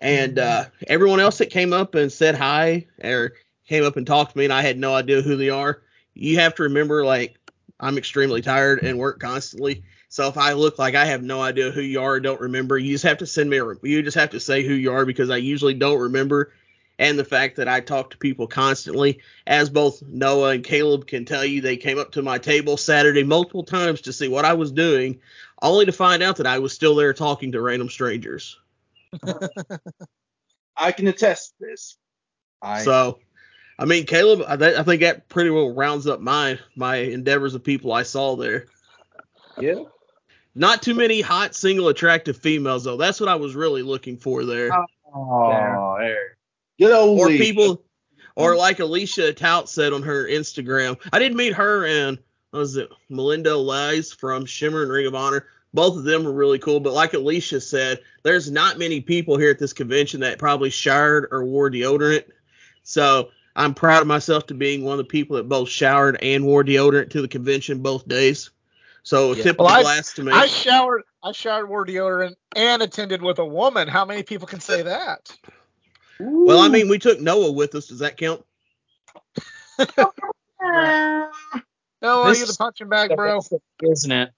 And 0.00 0.38
uh, 0.38 0.64
everyone 0.86 1.20
else 1.20 1.36
that 1.36 1.50
came 1.50 1.74
up 1.74 1.94
and 1.94 2.10
said 2.10 2.36
hi 2.36 2.86
or 3.04 3.34
came 3.68 3.84
up 3.84 3.98
and 3.98 4.06
talked 4.06 4.32
to 4.32 4.38
me, 4.38 4.44
and 4.44 4.52
I 4.54 4.62
had 4.62 4.78
no 4.78 4.94
idea 4.94 5.20
who 5.20 5.36
they 5.36 5.50
are. 5.50 5.82
You 6.14 6.38
have 6.38 6.54
to 6.54 6.62
remember, 6.62 7.04
like, 7.04 7.36
I'm 7.78 7.98
extremely 7.98 8.40
tired 8.40 8.82
and 8.82 8.98
work 8.98 9.20
constantly. 9.20 9.84
So 10.08 10.26
if 10.26 10.38
I 10.38 10.54
look 10.54 10.78
like 10.78 10.94
I 10.94 11.04
have 11.04 11.22
no 11.22 11.42
idea 11.42 11.70
who 11.70 11.82
you 11.82 12.00
are 12.00 12.18
don't 12.18 12.40
remember, 12.40 12.78
you 12.78 12.92
just 12.92 13.04
have 13.04 13.18
to 13.18 13.26
send 13.26 13.50
me 13.50 13.58
a, 13.58 13.74
you 13.82 14.02
just 14.02 14.16
have 14.16 14.30
to 14.30 14.40
say 14.40 14.62
who 14.62 14.72
you 14.72 14.90
are 14.90 15.04
because 15.04 15.28
I 15.28 15.36
usually 15.36 15.74
don't 15.74 16.00
remember. 16.00 16.54
And 16.98 17.18
the 17.18 17.24
fact 17.24 17.56
that 17.56 17.68
I 17.68 17.80
talk 17.80 18.10
to 18.10 18.18
people 18.18 18.46
constantly, 18.46 19.20
as 19.46 19.70
both 19.70 20.02
Noah 20.02 20.50
and 20.50 20.64
Caleb 20.64 21.06
can 21.06 21.24
tell 21.24 21.44
you, 21.44 21.60
they 21.60 21.76
came 21.76 21.98
up 21.98 22.12
to 22.12 22.22
my 22.22 22.38
table 22.38 22.76
Saturday 22.76 23.24
multiple 23.24 23.64
times 23.64 24.02
to 24.02 24.12
see 24.12 24.28
what 24.28 24.44
I 24.44 24.52
was 24.52 24.72
doing, 24.72 25.20
only 25.62 25.86
to 25.86 25.92
find 25.92 26.22
out 26.22 26.36
that 26.36 26.46
I 26.46 26.58
was 26.58 26.72
still 26.72 26.94
there 26.94 27.14
talking 27.14 27.52
to 27.52 27.60
random 27.60 27.88
strangers. 27.88 28.58
I 30.76 30.92
can 30.92 31.06
attest 31.06 31.54
to 31.58 31.66
this. 31.66 31.96
I 32.60 32.82
So, 32.82 33.18
I 33.78 33.84
mean, 33.84 34.06
Caleb, 34.06 34.44
I, 34.46 34.56
th- 34.56 34.76
I 34.76 34.82
think 34.82 35.02
that 35.02 35.28
pretty 35.28 35.50
well 35.50 35.74
rounds 35.74 36.06
up 36.06 36.20
my 36.20 36.58
my 36.76 36.96
endeavors 36.96 37.54
of 37.54 37.64
people 37.64 37.92
I 37.92 38.02
saw 38.02 38.36
there. 38.36 38.66
yeah. 39.58 39.82
Not 40.54 40.82
too 40.82 40.94
many 40.94 41.22
hot, 41.22 41.54
single, 41.54 41.88
attractive 41.88 42.36
females 42.36 42.84
though. 42.84 42.98
That's 42.98 43.18
what 43.18 43.28
I 43.28 43.36
was 43.36 43.54
really 43.54 43.82
looking 43.82 44.18
for 44.18 44.44
there. 44.44 44.70
Oh, 45.14 45.96
there. 45.98 46.31
Good 46.82 46.92
old 46.92 47.20
or 47.20 47.28
Lee. 47.28 47.38
people, 47.38 47.84
or 48.34 48.56
like 48.56 48.80
Alicia 48.80 49.32
Tout 49.34 49.68
said 49.68 49.92
on 49.92 50.02
her 50.02 50.26
Instagram. 50.26 50.98
I 51.12 51.20
didn't 51.20 51.36
meet 51.36 51.52
her 51.52 51.86
and 51.86 52.18
what 52.50 52.58
was 52.58 52.76
it 52.76 52.90
Melinda 53.08 53.56
Lies 53.56 54.12
from 54.12 54.44
Shimmer 54.44 54.82
and 54.82 54.90
Ring 54.90 55.06
of 55.06 55.14
Honor. 55.14 55.46
Both 55.72 55.96
of 55.96 56.02
them 56.02 56.24
were 56.24 56.32
really 56.32 56.58
cool, 56.58 56.80
but 56.80 56.92
like 56.92 57.14
Alicia 57.14 57.60
said, 57.60 58.00
there's 58.24 58.50
not 58.50 58.78
many 58.78 59.00
people 59.00 59.38
here 59.38 59.50
at 59.50 59.60
this 59.60 59.72
convention 59.72 60.20
that 60.20 60.40
probably 60.40 60.70
showered 60.70 61.28
or 61.30 61.44
wore 61.44 61.70
deodorant. 61.70 62.24
So 62.82 63.30
I'm 63.54 63.74
proud 63.74 64.02
of 64.02 64.08
myself 64.08 64.46
to 64.48 64.54
being 64.54 64.84
one 64.84 64.94
of 64.94 64.98
the 64.98 65.04
people 65.04 65.36
that 65.36 65.48
both 65.48 65.68
showered 65.68 66.18
and 66.20 66.44
wore 66.44 66.64
deodorant 66.64 67.10
to 67.10 67.22
the 67.22 67.28
convention 67.28 67.78
both 67.78 68.08
days. 68.08 68.50
So 69.04 69.34
Yeah. 69.34 69.44
tip 69.44 69.58
Well, 69.58 69.68
of 69.68 69.76
the 69.76 69.82
glass 69.82 70.12
to 70.14 70.24
me. 70.24 70.32
I 70.32 70.46
showered. 70.46 71.04
I 71.22 71.30
showered, 71.30 71.68
wore 71.68 71.86
deodorant, 71.86 72.34
and 72.56 72.82
attended 72.82 73.22
with 73.22 73.38
a 73.38 73.46
woman. 73.46 73.86
How 73.86 74.04
many 74.04 74.24
people 74.24 74.48
can 74.48 74.58
say 74.58 74.82
that? 74.82 75.30
Well, 76.18 76.60
I 76.60 76.68
mean, 76.68 76.88
we 76.88 76.98
took 76.98 77.20
Noah 77.20 77.52
with 77.52 77.74
us. 77.74 77.86
Does 77.88 78.00
that 78.00 78.16
count? 78.16 78.44
No, 82.02 82.22
are 82.22 82.30
This 82.30 82.40
you 82.40 82.46
the 82.46 82.56
punching 82.58 82.88
bag, 82.88 83.14
bro? 83.14 83.40
isn't 83.82 84.12
it? 84.12 84.30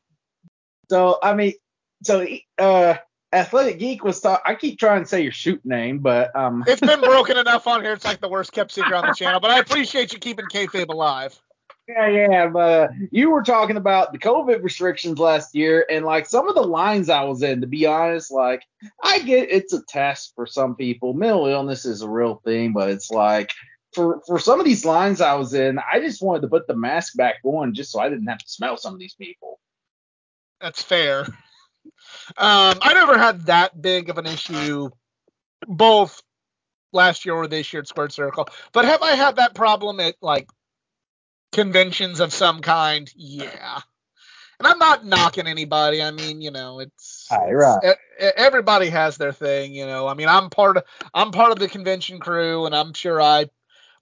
So 0.90 1.18
I 1.22 1.34
mean, 1.34 1.54
so 2.02 2.26
uh, 2.58 2.94
Athletic 3.32 3.78
Geek 3.78 4.04
was 4.04 4.20
talk. 4.20 4.42
I 4.44 4.54
keep 4.54 4.78
trying 4.78 5.02
to 5.02 5.08
say 5.08 5.22
your 5.22 5.32
shoot 5.32 5.64
name, 5.64 5.98
but 6.00 6.34
um, 6.36 6.62
It's 6.66 6.80
been 6.80 7.00
broken 7.02 7.36
enough 7.38 7.66
on 7.66 7.82
here. 7.82 7.92
It's 7.92 8.04
like 8.04 8.20
the 8.20 8.28
worst 8.28 8.52
kept 8.52 8.72
secret 8.72 8.94
on 8.94 9.06
the 9.06 9.14
channel. 9.14 9.40
But 9.40 9.50
I 9.50 9.58
appreciate 9.58 10.12
you 10.12 10.18
keeping 10.18 10.44
kayfabe 10.46 10.88
alive. 10.88 11.40
Yeah, 11.88 12.08
yeah. 12.08 12.46
But 12.48 12.90
you 13.10 13.30
were 13.30 13.42
talking 13.42 13.76
about 13.76 14.12
the 14.12 14.18
COVID 14.18 14.62
restrictions 14.62 15.18
last 15.18 15.54
year, 15.54 15.86
and 15.90 16.04
like 16.04 16.26
some 16.26 16.48
of 16.48 16.54
the 16.54 16.62
lines 16.62 17.08
I 17.08 17.24
was 17.24 17.42
in. 17.42 17.60
To 17.60 17.66
be 17.66 17.86
honest, 17.86 18.30
like 18.30 18.62
I 19.02 19.20
get 19.20 19.50
it's 19.50 19.72
a 19.72 19.82
test 19.88 20.32
for 20.34 20.46
some 20.46 20.76
people. 20.76 21.14
Mental 21.14 21.46
illness 21.46 21.84
is 21.84 22.02
a 22.02 22.08
real 22.08 22.40
thing, 22.44 22.72
but 22.72 22.90
it's 22.90 23.10
like. 23.10 23.50
For, 23.92 24.20
for 24.26 24.40
some 24.40 24.58
of 24.58 24.66
these 24.66 24.84
lines 24.84 25.20
I 25.20 25.34
was 25.34 25.54
in, 25.54 25.78
I 25.78 26.00
just 26.00 26.20
wanted 26.20 26.40
to 26.40 26.48
put 26.48 26.66
the 26.66 26.74
mask 26.74 27.16
back 27.16 27.36
on 27.44 27.74
just 27.74 27.92
so 27.92 28.00
I 28.00 28.08
didn't 28.08 28.26
have 28.26 28.38
to 28.38 28.48
smell 28.48 28.76
some 28.76 28.92
of 28.92 28.98
these 28.98 29.14
people. 29.14 29.60
That's 30.60 30.82
fair. 30.82 31.26
Um, 32.36 32.78
I 32.80 32.92
never 32.94 33.16
had 33.16 33.46
that 33.46 33.80
big 33.80 34.10
of 34.10 34.18
an 34.18 34.26
issue, 34.26 34.90
both 35.68 36.22
last 36.92 37.24
year 37.24 37.34
or 37.34 37.46
this 37.46 37.72
year 37.72 37.82
at 37.82 37.88
Squared 37.88 38.12
Circle. 38.12 38.48
But 38.72 38.84
have 38.84 39.02
I 39.02 39.12
had 39.12 39.36
that 39.36 39.54
problem 39.54 40.00
at 40.00 40.16
like 40.20 40.48
conventions 41.54 42.20
of 42.20 42.34
some 42.34 42.60
kind? 42.60 43.10
Yeah. 43.16 43.80
And 44.58 44.68
I'm 44.68 44.78
not 44.78 45.04
knocking 45.04 45.46
anybody. 45.46 46.02
I 46.02 46.10
mean, 46.10 46.40
you 46.40 46.50
know, 46.50 46.80
it's 46.80 47.26
right. 47.30 47.80
e- 47.84 48.24
everybody 48.36 48.88
has 48.90 49.16
their 49.16 49.32
thing, 49.32 49.74
you 49.74 49.86
know. 49.86 50.06
I 50.06 50.14
mean, 50.14 50.28
I'm 50.28 50.50
part 50.50 50.76
of 50.76 50.84
I'm 51.12 51.32
part 51.32 51.52
of 51.52 51.58
the 51.58 51.68
convention 51.68 52.20
crew, 52.20 52.66
and 52.66 52.74
I'm 52.74 52.92
sure 52.92 53.20
I 53.20 53.46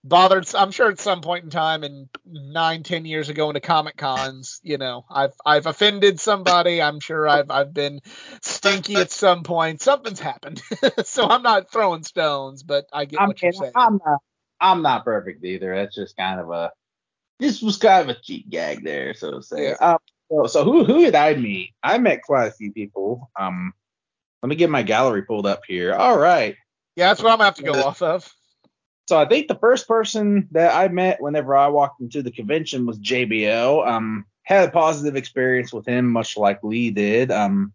bothered. 0.05 0.55
I'm 0.55 0.71
sure 0.71 0.91
at 0.91 1.01
some 1.01 1.21
point 1.23 1.45
in 1.45 1.51
time, 1.51 1.85
in 1.85 2.09
nine, 2.27 2.83
ten 2.83 3.05
years 3.07 3.29
ago, 3.29 3.49
into 3.49 3.61
Comic 3.61 3.97
Cons, 3.97 4.61
you 4.63 4.79
know, 4.79 5.05
I've 5.11 5.35
I've 5.45 5.67
offended 5.67 6.21
somebody. 6.21 6.83
I'm 6.83 7.01
sure 7.01 7.27
I've 7.27 7.51
I've 7.51 7.73
been 7.73 8.01
stinky 8.43 8.97
at 8.97 9.11
some 9.11 9.43
point. 9.43 9.81
Something's 9.81 10.21
happened, 10.21 10.63
so 11.05 11.27
I'm 11.27 11.43
not 11.43 11.73
throwing 11.73 12.03
stones, 12.03 12.63
but 12.63 12.87
I 12.93 13.07
get 13.07 13.21
I 13.21 13.27
what 13.27 13.43
you're 13.43 13.53
saying. 13.53 13.73
I'm 13.75 14.01
not 14.05 14.19
I'm 14.61 14.83
not 14.83 15.05
perfect 15.05 15.45
either. 15.45 15.75
That's 15.75 15.95
just 15.95 16.17
kind 16.17 16.41
of 16.41 16.51
a 16.51 16.71
this 17.43 17.61
was 17.61 17.77
kind 17.77 18.09
of 18.09 18.17
a 18.17 18.21
cheap 18.21 18.49
gag 18.49 18.85
there, 18.85 19.15
so 19.15 19.33
to 19.33 19.43
say. 19.43 19.73
Um, 19.73 19.99
so, 20.31 20.47
so 20.47 20.65
who 20.65 20.85
who 20.85 21.05
did 21.05 21.15
I 21.15 21.35
meet? 21.35 21.75
I 21.83 21.99
met 21.99 22.23
quite 22.23 22.47
a 22.47 22.53
few 22.53 22.73
people. 22.73 23.31
Um, 23.39 23.73
let 24.43 24.49
me 24.49 24.57
get 24.57 24.71
my 24.71 24.83
gallery 24.83 25.23
pulled 25.23 25.47
up 25.47 25.63
here. 25.67 25.93
All 25.95 26.19
right. 26.19 26.57
yeah, 26.97 27.09
that's 27.09 27.23
what 27.23 27.33
I'm 27.33 27.39
gonna 27.39 27.47
have 27.47 27.57
to 27.57 27.63
go 27.63 27.83
off 27.83 28.01
of. 28.01 28.33
So 29.09 29.19
I 29.19 29.27
think 29.27 29.49
the 29.49 29.57
first 29.57 29.89
person 29.89 30.49
that 30.53 30.75
I 30.75 30.89
met 30.89 31.21
whenever 31.21 31.57
I 31.57 31.69
walked 31.69 32.01
into 32.01 32.23
the 32.23 32.31
convention 32.31 32.87
was 32.87 32.99
JBL. 32.99 33.87
Um, 33.87 34.25
had 34.45 34.69
a 34.69 34.73
positive 34.73 35.17
experience 35.17 35.73
with 35.73 35.87
him, 35.87 36.11
much 36.11 36.37
like 36.37 36.63
Lee 36.63 36.91
did. 36.91 37.31
Um, 37.31 37.73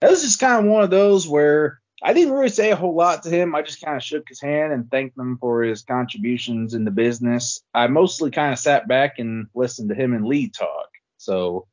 it 0.00 0.10
was 0.10 0.22
just 0.22 0.40
kind 0.40 0.64
of 0.64 0.70
one 0.70 0.84
of 0.84 0.90
those 0.90 1.26
where 1.26 1.80
I 2.06 2.12
didn't 2.12 2.34
really 2.34 2.50
say 2.50 2.70
a 2.70 2.76
whole 2.76 2.94
lot 2.94 3.22
to 3.22 3.30
him. 3.30 3.54
I 3.54 3.62
just 3.62 3.80
kind 3.80 3.96
of 3.96 4.02
shook 4.02 4.28
his 4.28 4.38
hand 4.40 4.74
and 4.74 4.90
thanked 4.90 5.16
him 5.18 5.38
for 5.38 5.62
his 5.62 5.80
contributions 5.82 6.74
in 6.74 6.84
the 6.84 6.90
business. 6.90 7.62
I 7.72 7.86
mostly 7.86 8.30
kind 8.30 8.52
of 8.52 8.58
sat 8.58 8.86
back 8.86 9.18
and 9.18 9.46
listened 9.54 9.88
to 9.88 9.94
him 9.94 10.12
and 10.12 10.26
Lee 10.26 10.50
talk. 10.50 10.88
So 11.16 11.66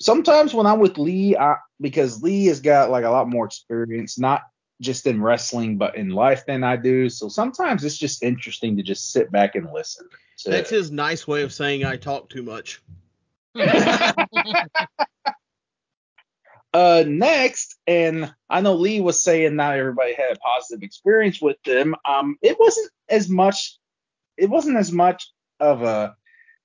sometimes 0.00 0.54
when 0.54 0.64
I'm 0.64 0.78
with 0.80 0.96
Lee, 0.96 1.36
I, 1.36 1.56
because 1.78 2.22
Lee 2.22 2.46
has 2.46 2.60
got 2.62 2.88
like 2.90 3.04
a 3.04 3.10
lot 3.10 3.28
more 3.28 3.44
experience, 3.44 4.18
not 4.18 4.40
just 4.80 5.06
in 5.06 5.22
wrestling 5.22 5.76
but 5.76 5.94
in 5.94 6.08
life 6.08 6.46
than 6.46 6.64
I 6.64 6.76
do. 6.76 7.10
So 7.10 7.28
sometimes 7.28 7.84
it's 7.84 7.98
just 7.98 8.22
interesting 8.22 8.78
to 8.78 8.82
just 8.82 9.12
sit 9.12 9.30
back 9.30 9.56
and 9.56 9.70
listen. 9.74 10.08
to- 10.38 10.50
That's 10.50 10.70
his 10.70 10.90
nice 10.90 11.28
way 11.28 11.42
of 11.42 11.52
saying 11.52 11.84
I 11.84 11.96
talk 11.96 12.30
too 12.30 12.42
much. 12.42 12.80
Uh, 16.72 17.04
next, 17.06 17.76
and 17.86 18.32
I 18.48 18.60
know 18.60 18.74
Lee 18.74 19.00
was 19.00 19.22
saying 19.22 19.56
not 19.56 19.76
everybody 19.76 20.14
had 20.14 20.36
a 20.36 20.38
positive 20.38 20.82
experience 20.82 21.42
with 21.42 21.56
them. 21.64 21.96
Um, 22.08 22.36
it 22.42 22.58
wasn't 22.60 22.90
as 23.08 23.28
much. 23.28 23.76
It 24.36 24.48
wasn't 24.48 24.76
as 24.76 24.92
much 24.92 25.30
of 25.58 25.82
a 25.82 26.14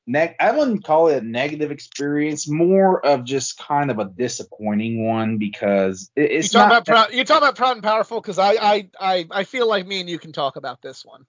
neg. 0.06 0.36
I 0.39 0.51
wouldn't 0.51 0.84
call 0.84 1.08
it 1.08 1.24
a 1.24 1.26
negative 1.26 1.72
experience. 1.72 2.47
More 2.47 3.03
of 3.03 3.24
just 3.24 3.58
kind 3.58 3.89
of 3.89 3.97
a 3.97 4.06
disappointing 4.06 5.08
one 5.08 5.38
because 5.38 6.12
it, 6.16 6.32
it's 6.32 6.49
talking 6.49 6.70
not. 6.70 6.82
about 6.82 6.86
proud, 6.86 7.14
you're 7.14 7.26
talking 7.26 7.43
about 7.43 7.56
proud 7.56 7.72
and 7.72 7.84
powerful 7.84 8.22
because 8.22 8.39
I, 8.39 8.51
I 8.51 8.89
I 8.99 9.28
I 9.32 9.43
feel 9.43 9.68
like 9.68 9.88
me 9.88 10.01
and 10.01 10.10
you 10.10 10.20
can 10.20 10.34
talk 10.34 10.56
about 10.56 10.82
this 10.82 11.03
one. 11.03 11.26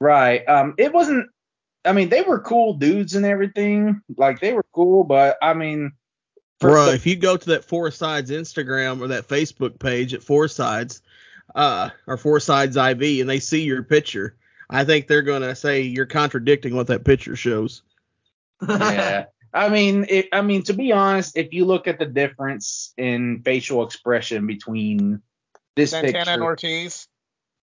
Right. 0.00 0.46
Um, 0.46 0.74
it 0.76 0.92
wasn't. 0.92 1.30
I 1.86 1.92
mean, 1.92 2.08
they 2.08 2.22
were 2.22 2.40
cool 2.40 2.74
dudes 2.74 3.14
and 3.14 3.26
everything. 3.26 4.00
Like 4.16 4.40
they 4.40 4.52
were 4.52 4.64
cool, 4.72 5.04
but 5.04 5.36
I 5.42 5.54
mean, 5.54 5.92
Bro, 6.70 6.88
if 6.90 7.06
you 7.06 7.16
go 7.16 7.36
to 7.36 7.46
that 7.50 7.64
Four 7.64 7.90
Sides 7.90 8.30
Instagram 8.30 9.00
or 9.00 9.08
that 9.08 9.28
Facebook 9.28 9.78
page 9.78 10.14
at 10.14 10.22
Four 10.22 10.48
Sides, 10.48 11.02
uh, 11.54 11.90
or 12.06 12.16
Four 12.16 12.40
Sides 12.40 12.76
IV, 12.76 13.20
and 13.20 13.28
they 13.28 13.40
see 13.40 13.62
your 13.62 13.82
picture, 13.82 14.36
I 14.70 14.84
think 14.84 15.06
they're 15.06 15.22
gonna 15.22 15.54
say 15.54 15.82
you're 15.82 16.06
contradicting 16.06 16.74
what 16.74 16.88
that 16.88 17.04
picture 17.04 17.36
shows. 17.36 17.82
yeah. 18.66 19.26
I 19.54 19.68
mean, 19.68 20.04
it, 20.08 20.26
I 20.32 20.42
mean, 20.42 20.64
to 20.64 20.72
be 20.72 20.90
honest, 20.90 21.36
if 21.36 21.52
you 21.52 21.64
look 21.64 21.86
at 21.86 22.00
the 22.00 22.06
difference 22.06 22.92
in 22.96 23.40
facial 23.44 23.84
expression 23.84 24.48
between 24.48 25.22
this 25.76 25.92
Santana 25.92 26.12
picture, 26.12 26.30
and 26.32 26.42
Ortiz. 26.42 27.06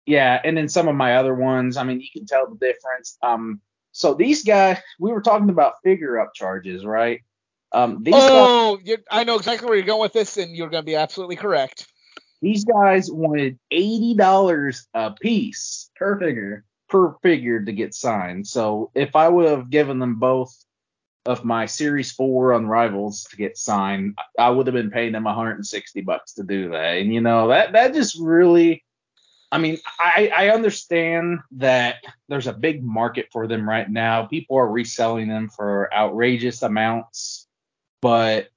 yeah, 0.04 0.38
and 0.44 0.54
then 0.54 0.68
some 0.68 0.86
of 0.86 0.94
my 0.96 1.16
other 1.16 1.34
ones, 1.34 1.78
I 1.78 1.84
mean, 1.84 2.02
you 2.02 2.08
can 2.12 2.26
tell 2.26 2.46
the 2.46 2.56
difference. 2.56 3.16
Um, 3.22 3.62
so 3.92 4.12
these 4.12 4.44
guys, 4.44 4.76
we 5.00 5.10
were 5.10 5.22
talking 5.22 5.48
about 5.48 5.82
figure 5.82 6.20
up 6.20 6.34
charges, 6.34 6.84
right? 6.84 7.22
Um, 7.72 8.02
these 8.02 8.14
Oh, 8.16 8.78
you, 8.82 8.98
I 9.10 9.24
know 9.24 9.36
exactly 9.36 9.66
where 9.68 9.76
you're 9.76 9.86
going 9.86 10.00
with 10.00 10.12
this, 10.12 10.36
and 10.36 10.56
you're 10.56 10.70
going 10.70 10.82
to 10.82 10.86
be 10.86 10.96
absolutely 10.96 11.36
correct. 11.36 11.86
these 12.40 12.64
guys 12.64 13.10
wanted 13.10 13.58
eighty 13.70 14.14
dollars 14.14 14.86
a 14.94 15.10
piece 15.12 15.90
Per 15.96 16.18
figure. 16.18 16.64
per 16.88 17.14
figure 17.22 17.62
to 17.62 17.72
get 17.72 17.94
signed. 17.94 18.46
So 18.46 18.90
if 18.94 19.14
I 19.16 19.28
would 19.28 19.48
have 19.48 19.70
given 19.70 19.98
them 19.98 20.16
both 20.16 20.54
of 21.26 21.44
my 21.44 21.66
Series 21.66 22.10
4 22.12 22.52
Unrivals 22.52 23.28
to 23.28 23.36
get 23.36 23.58
signed, 23.58 24.16
I 24.38 24.48
would 24.48 24.66
have 24.66 24.72
been 24.72 24.90
paying 24.90 25.12
them 25.12 25.24
160 25.24 26.00
bucks 26.00 26.32
to 26.34 26.42
do 26.42 26.70
that. 26.70 26.98
And 26.98 27.12
you 27.12 27.20
know, 27.20 27.48
that 27.48 27.72
that 27.72 27.92
just 27.92 28.18
really 28.18 28.82
I 29.50 29.58
mean, 29.58 29.78
I, 29.98 30.30
I 30.36 30.48
understand 30.50 31.40
that 31.52 31.96
there's 32.28 32.46
a 32.46 32.52
big 32.52 32.84
market 32.84 33.28
for 33.32 33.46
them 33.46 33.68
right 33.68 33.90
now. 33.90 34.26
People 34.26 34.56
are 34.58 34.68
reselling 34.70 35.28
them 35.28 35.48
for 35.48 35.92
outrageous 35.92 36.62
amounts. 36.62 37.47
But 38.00 38.48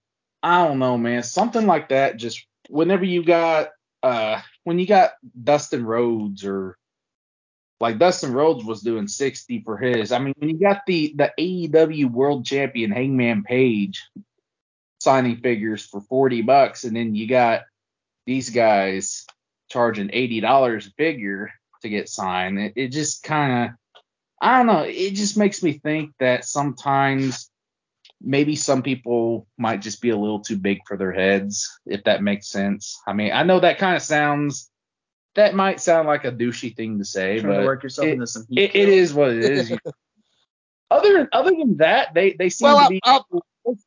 I 0.44 0.66
don't 0.66 0.80
know, 0.80 0.98
man. 0.98 1.24
Something 1.24 1.68
like 1.68 1.90
that 1.90 2.18
just 2.18 2.46
whenever 2.70 3.06
you 3.06 3.24
got 3.24 3.70
uh 4.04 4.42
when 4.64 4.80
you 4.80 4.88
got 4.88 5.12
Dustin 5.44 5.86
Rhodes 5.86 6.46
or 6.46 6.78
like 7.80 7.98
Dustin 7.98 8.34
Rhodes 8.34 8.64
was 8.64 8.82
doing 8.82 9.08
60 9.08 9.62
for 9.62 9.78
his. 9.78 10.12
I 10.12 10.20
mean, 10.20 10.34
when 10.38 10.50
you 10.50 10.60
got 10.60 10.86
the 10.86 11.14
the 11.16 11.32
AEW 11.38 12.12
World 12.12 12.46
Champion 12.46 12.92
Hangman 12.92 13.44
Page 13.44 14.04
signing 15.00 15.38
figures 15.38 15.84
for 15.84 16.00
40 16.02 16.44
bucks, 16.44 16.84
and 16.84 16.96
then 16.96 17.16
you 17.16 17.28
got 17.28 17.64
these 18.28 18.52
guys 18.52 19.26
charging 19.70 20.10
$80 20.10 20.88
a 20.88 20.92
figure 20.92 21.52
to 21.82 21.90
get 21.90 22.08
signed, 22.08 22.60
it, 22.60 22.74
it 22.76 22.88
just 22.90 23.24
kind 23.24 23.66
of, 23.66 24.04
I 24.40 24.58
don't 24.58 24.68
know, 24.68 24.84
it 24.84 25.16
just 25.16 25.38
makes 25.38 25.64
me 25.64 25.74
think 25.80 26.12
that 26.20 26.46
sometimes 26.46 27.50
maybe 28.24 28.56
some 28.56 28.82
people 28.84 29.48
might 29.58 29.82
just 29.82 30.02
be 30.02 30.10
a 30.10 30.18
little 30.18 30.40
too 30.42 30.58
big 30.58 30.80
for 30.88 30.98
their 30.98 31.12
heads, 31.12 31.80
if 31.86 32.04
that 32.06 32.22
makes 32.24 32.50
sense. 32.50 33.00
I 33.08 33.14
mean, 33.14 33.32
I 33.32 33.44
know 33.44 33.60
that 33.60 33.78
kind 33.78 33.96
of 33.96 34.02
sounds. 34.02 34.70
That 35.36 35.56
might 35.56 35.80
sound 35.80 36.08
like 36.08 36.26
a 36.26 36.32
douchey 36.32 36.76
thing 36.76 37.00
to 37.00 37.06
say, 37.06 37.40
Trying 37.40 37.54
but 37.54 37.60
to 37.62 37.66
work 37.66 37.84
yourself 37.84 38.08
it- 38.08 38.14
into 38.14 38.28
some 38.28 38.46
heat. 38.50 38.60
it, 38.60 38.76
it 38.76 38.90
is 38.90 39.14
what 39.14 39.32
it 39.32 39.44
is. 39.44 39.72
other 40.92 41.30
other 41.32 41.52
than 41.52 41.78
that, 41.78 42.14
they 42.14 42.34
they 42.34 42.50
seem 42.50 42.66
Well, 42.66 42.78
to 42.78 42.84
I'll, 42.84 42.90
be. 42.90 43.00
I'll, 43.04 43.78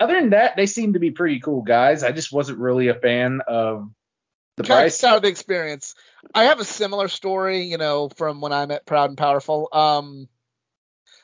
other 0.00 0.14
than 0.20 0.30
that, 0.30 0.56
they 0.56 0.66
seem 0.66 0.94
to 0.94 0.98
be 0.98 1.10
pretty 1.10 1.40
cool 1.40 1.62
guys. 1.62 2.02
I 2.02 2.10
just 2.12 2.32
wasn't 2.32 2.58
really 2.58 2.88
a 2.88 2.94
fan 2.94 3.40
of 3.46 3.90
the 4.56 4.64
price. 4.64 5.02
of 5.02 5.08
out 5.10 5.16
of 5.18 5.22
the 5.22 5.28
experience. 5.28 5.94
I 6.34 6.44
have 6.44 6.58
a 6.58 6.64
similar 6.64 7.08
story, 7.08 7.62
you 7.64 7.78
know, 7.78 8.08
from 8.16 8.40
when 8.40 8.52
I 8.52 8.66
met 8.66 8.86
Proud 8.86 9.10
and 9.10 9.18
Powerful. 9.18 9.68
Um, 9.72 10.28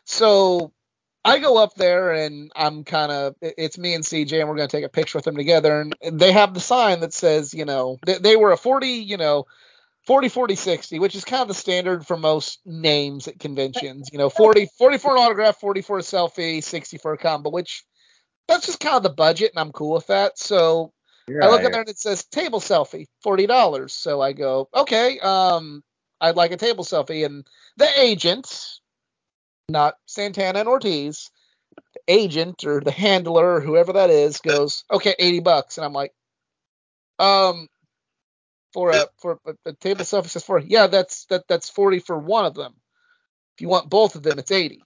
so 0.05 0.73
I 1.25 1.39
go 1.39 1.63
up 1.63 1.75
there 1.75 2.13
and 2.13 2.51
I'm 2.57 2.85
kind 2.85 3.13
of, 3.13 3.35
it's 3.43 3.77
me 3.79 3.95
and 3.95 4.05
CJ, 4.05 4.41
and 4.41 4.49
we're 4.49 4.57
going 4.57 4.69
to 4.69 4.77
take 4.77 4.87
a 4.87 4.89
picture 4.89 5.19
with 5.19 5.25
them 5.25 5.37
together. 5.37 5.81
And 6.03 6.21
they 6.21 6.33
have 6.33 6.55
the 6.55 6.61
sign 6.61 7.01
that 7.01 7.13
says, 7.13 7.53
you 7.53 7.65
know, 7.65 7.99
they, 8.07 8.19
they 8.19 8.37
were 8.37 8.53
a 8.53 8.57
40, 8.57 8.87
you 8.89 9.19
know, 9.19 9.45
40, 10.07 10.31
40, 10.31 10.55
60, 10.57 10.99
which 10.99 11.15
is 11.15 11.25
kind 11.25 11.43
of 11.43 11.49
the 11.49 11.55
standard 11.55 12.07
for 12.07 12.17
most 12.17 12.61
names 12.65 13.29
at 13.29 13.39
conventions. 13.39 14.09
You 14.13 14.19
know, 14.19 14.31
40, 14.31 14.69
40 14.79 14.99
for 14.99 15.13
an 15.13 15.23
autograph, 15.23 15.61
40 15.61 15.83
for 15.83 15.99
a 15.99 16.03
selfie, 16.03 16.63
60 16.63 16.97
for 16.99 17.13
a 17.13 17.19
combo, 17.19 17.51
which 17.51 17.85
that's 18.49 18.67
just 18.67 18.81
kind 18.81 18.97
of 18.97 19.03
the 19.03 19.11
budget, 19.11 19.53
and 19.55 19.61
I'm 19.61 19.73
cool 19.73 19.93
with 19.95 20.09
that. 20.09 20.39
So 20.39 20.93
I 21.41 21.49
look 21.49 21.63
at 21.63 21.73
there 21.73 21.81
and 21.83 21.91
it 21.91 21.99
says 21.99 22.25
table 22.25 22.61
selfie, 22.61 23.07
forty 23.23 23.47
dollars. 23.47 23.93
So 23.95 24.21
I 24.21 24.33
go, 24.33 24.69
okay, 24.75 25.21
um, 25.21 25.83
I'd 26.21 26.37
like 26.37 26.51
a 26.51 26.57
table 26.57 26.85
selfie, 26.85 27.25
and 27.25 27.47
the 27.77 27.89
agent, 28.01 28.80
not 29.71 29.95
Santana 30.07 30.61
and 30.61 30.69
Ortiz, 30.69 31.31
the 31.95 32.01
agent 32.09 32.65
or 32.65 32.81
the 32.81 32.91
handler 32.91 33.57
or 33.57 33.61
whoever 33.61 33.95
that 33.95 34.11
is, 34.11 34.41
goes, 34.41 34.85
okay, 34.91 35.15
eighty 35.19 35.41
bucks, 35.41 35.79
and 35.79 35.85
I'm 35.85 35.93
like, 35.93 36.13
um, 37.19 37.69
for 38.73 38.91
a 38.91 39.07
for 39.19 39.39
a, 39.47 39.55
a 39.67 39.73
table 39.75 40.05
selfie 40.05 40.29
says 40.29 40.45
forty, 40.45 40.67
yeah, 40.69 40.87
that's 40.87 41.27
that 41.27 41.45
that's 41.49 41.69
forty 41.69 41.99
for 41.99 42.19
one 42.19 42.45
of 42.45 42.55
them. 42.55 42.75
If 43.57 43.63
you 43.63 43.69
want 43.69 43.91
both 43.91 44.15
of 44.15 44.23
them, 44.23 44.39
it's 44.39 44.51
eighty. 44.51 44.83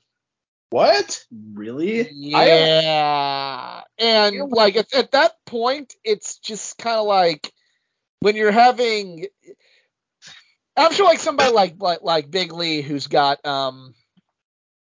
What? 0.70 1.24
Really? 1.52 2.08
Yeah. 2.10 3.82
And 3.98 4.50
like 4.50 4.76
at, 4.76 4.92
at 4.92 5.12
that 5.12 5.32
point, 5.46 5.94
it's 6.02 6.38
just 6.38 6.78
kind 6.78 6.96
of 6.98 7.06
like 7.06 7.52
when 8.20 8.34
you're 8.36 8.50
having. 8.50 9.26
I'm 10.76 10.92
sure 10.92 11.06
like 11.06 11.20
somebody 11.20 11.52
like 11.52 11.76
like 11.78 12.02
like 12.02 12.30
Big 12.30 12.52
Lee 12.52 12.82
who's 12.82 13.06
got 13.06 13.44
um 13.46 13.94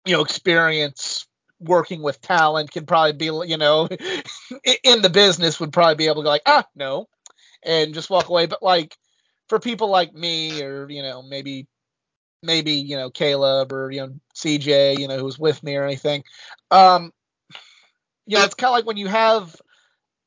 you 0.09 0.17
know 0.17 0.23
experience 0.23 1.27
working 1.61 2.03
with 2.03 2.21
talent 2.21 2.71
can 2.71 2.87
probably 2.87 3.13
be 3.13 3.27
you 3.27 3.57
know 3.57 3.89
in 4.85 5.03
the 5.03 5.11
business 5.11 5.61
would 5.61 5.73
probably 5.73 5.97
be 5.97 6.07
able 6.07 6.17
to 6.17 6.23
go 6.23 6.31
like 6.31 6.43
ah 6.47 6.65
no 6.75 7.07
and 7.63 7.95
just 7.95 8.11
walk 8.11 8.29
away. 8.29 8.47
But 8.47 8.63
like 8.63 8.97
for 9.49 9.59
people 9.59 9.89
like 9.89 10.15
me 10.15 10.63
or 10.63 10.89
you 10.89 11.03
know 11.03 11.23
maybe 11.23 11.67
maybe 12.43 12.73
you 12.73 12.97
know 12.97 13.11
Caleb 13.11 13.73
or 13.73 13.91
you 13.91 14.01
know 14.01 14.15
CJ 14.35 14.99
you 14.99 15.09
know 15.09 15.19
who's 15.19 15.39
with 15.39 15.63
me 15.63 15.77
or 15.77 15.85
anything 15.85 16.25
um 16.71 17.13
you 18.27 18.39
know 18.39 18.45
it's 18.45 18.55
kind 18.55 18.71
of 18.71 18.75
like 18.75 18.87
when 18.87 18.97
you 18.97 19.09
have 19.09 19.55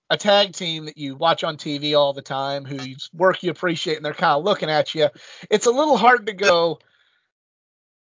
a 0.10 0.18
tag 0.18 0.52
team 0.54 0.86
that 0.86 0.98
you 0.98 1.16
watch 1.16 1.44
on 1.44 1.56
TV 1.56 1.98
all 1.98 2.12
the 2.12 2.22
time 2.22 2.66
whose 2.66 3.10
work 3.14 3.42
you 3.44 3.50
appreciate 3.50 3.96
and 3.96 4.06
they're 4.06 4.14
kind 4.14 4.38
of 4.38 4.44
looking 4.44 4.70
at 4.70 4.94
you 4.94 5.08
it's 5.50 5.66
a 5.66 5.72
little 5.72 5.98
hard 5.98 6.28
to 6.28 6.34
go 6.34 6.78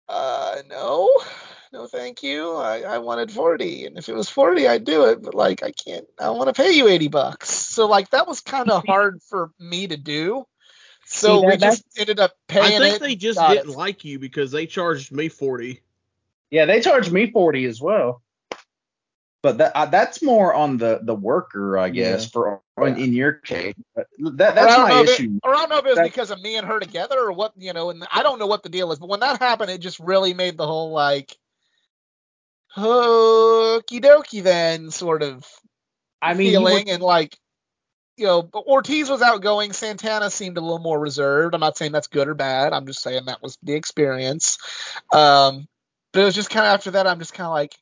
uh 0.09 0.57
no 0.69 1.09
no 1.73 1.87
thank 1.87 2.23
you 2.23 2.53
I, 2.55 2.81
I 2.83 2.97
wanted 2.99 3.31
40 3.31 3.87
and 3.87 3.97
if 3.97 4.07
it 4.07 4.13
was 4.15 4.29
40 4.29 4.67
I'd 4.67 4.85
do 4.85 5.05
it 5.09 5.21
but 5.21 5.33
like 5.33 5.63
I 5.63 5.71
can't 5.71 6.05
I 6.19 6.29
want 6.29 6.47
to 6.47 6.53
pay 6.53 6.71
you 6.71 6.87
80 6.87 7.07
bucks 7.09 7.49
so 7.49 7.87
like 7.87 8.11
that 8.11 8.27
was 8.27 8.39
kind 8.39 8.69
of 8.69 8.85
hard 8.85 9.21
for 9.23 9.51
me 9.59 9.87
to 9.87 9.97
do 9.97 10.45
so 11.05 11.41
See, 11.41 11.47
we 11.47 11.57
just 11.57 11.83
ended 11.97 12.19
up 12.19 12.31
paying 12.47 12.65
I 12.65 12.79
think 12.79 12.95
it 12.95 13.01
they 13.01 13.15
just 13.15 13.39
didn't 13.39 13.71
it. 13.71 13.75
like 13.75 14.05
you 14.05 14.19
because 14.19 14.51
they 14.51 14.65
charged 14.65 15.11
me 15.11 15.27
forty. 15.27 15.81
Yeah, 16.49 16.63
they 16.65 16.79
charged 16.79 17.11
me 17.11 17.29
40 17.29 17.65
as 17.65 17.81
well. 17.81 18.21
But 19.41 19.57
that 19.57 19.73
uh, 19.75 19.85
that's 19.87 20.23
more 20.23 20.53
on 20.53 20.77
the 20.77 21.01
the 21.03 21.13
worker, 21.13 21.77
I 21.77 21.89
guess, 21.89 22.23
Yeah. 22.23 22.29
for 22.29 22.61
in, 22.87 22.97
in 22.97 23.11
your 23.13 23.33
case, 23.33 23.75
but 23.93 24.07
that, 24.37 24.55
that's 24.55 24.77
my 24.77 25.01
if 25.01 25.09
it- 25.09 25.13
issue. 25.19 25.39
or 25.43 25.53
I 25.53 25.57
don't 25.59 25.69
know 25.69 25.77
if 25.79 25.85
it 25.85 25.89
was 25.89 25.97
That- 25.97 26.03
because 26.05 26.31
of 26.31 26.41
me 26.41 26.55
and 26.55 26.65
her 26.65 26.79
together 26.79 27.19
or 27.19 27.33
what, 27.33 27.51
you 27.57 27.73
know, 27.73 27.89
and 27.89 28.07
I 28.09 28.23
don't 28.23 28.39
know 28.39 28.47
what 28.47 28.63
the 28.63 28.69
deal 28.69 28.91
is, 28.93 28.99
but 28.99 29.09
when 29.09 29.19
that 29.19 29.39
happened, 29.41 29.69
it 29.71 29.79
just 29.79 29.99
really 29.99 30.33
made 30.33 30.57
the 30.57 30.65
whole 30.65 30.91
like, 30.91 31.37
okie 32.77 34.01
dokie 34.01 34.43
then 34.43 34.91
sort 34.91 35.23
of 35.23 35.45
I 36.21 36.33
mean, 36.33 36.51
feeling 36.51 36.89
and 36.89 37.03
like, 37.03 37.37
you 38.17 38.25
know, 38.25 38.49
Ortiz 38.53 39.09
was 39.09 39.21
outgoing. 39.21 39.73
Santana 39.73 40.29
seemed 40.29 40.57
a 40.57 40.61
little 40.61 40.79
more 40.79 40.99
reserved. 40.99 41.53
I'm 41.53 41.61
not 41.61 41.77
saying 41.77 41.91
that's 41.91 42.07
good 42.07 42.27
or 42.27 42.33
bad. 42.33 42.73
I'm 42.73 42.85
just 42.85 43.01
saying 43.01 43.25
that 43.25 43.41
was 43.41 43.57
the 43.63 43.73
experience. 43.73 44.57
Um, 45.11 45.67
but 46.11 46.21
it 46.21 46.25
was 46.25 46.35
just 46.35 46.49
kind 46.49 46.65
of 46.65 46.73
after 46.73 46.91
that, 46.91 47.07
I'm 47.07 47.19
just 47.19 47.33
kind 47.33 47.47
of 47.47 47.53
like, 47.53 47.75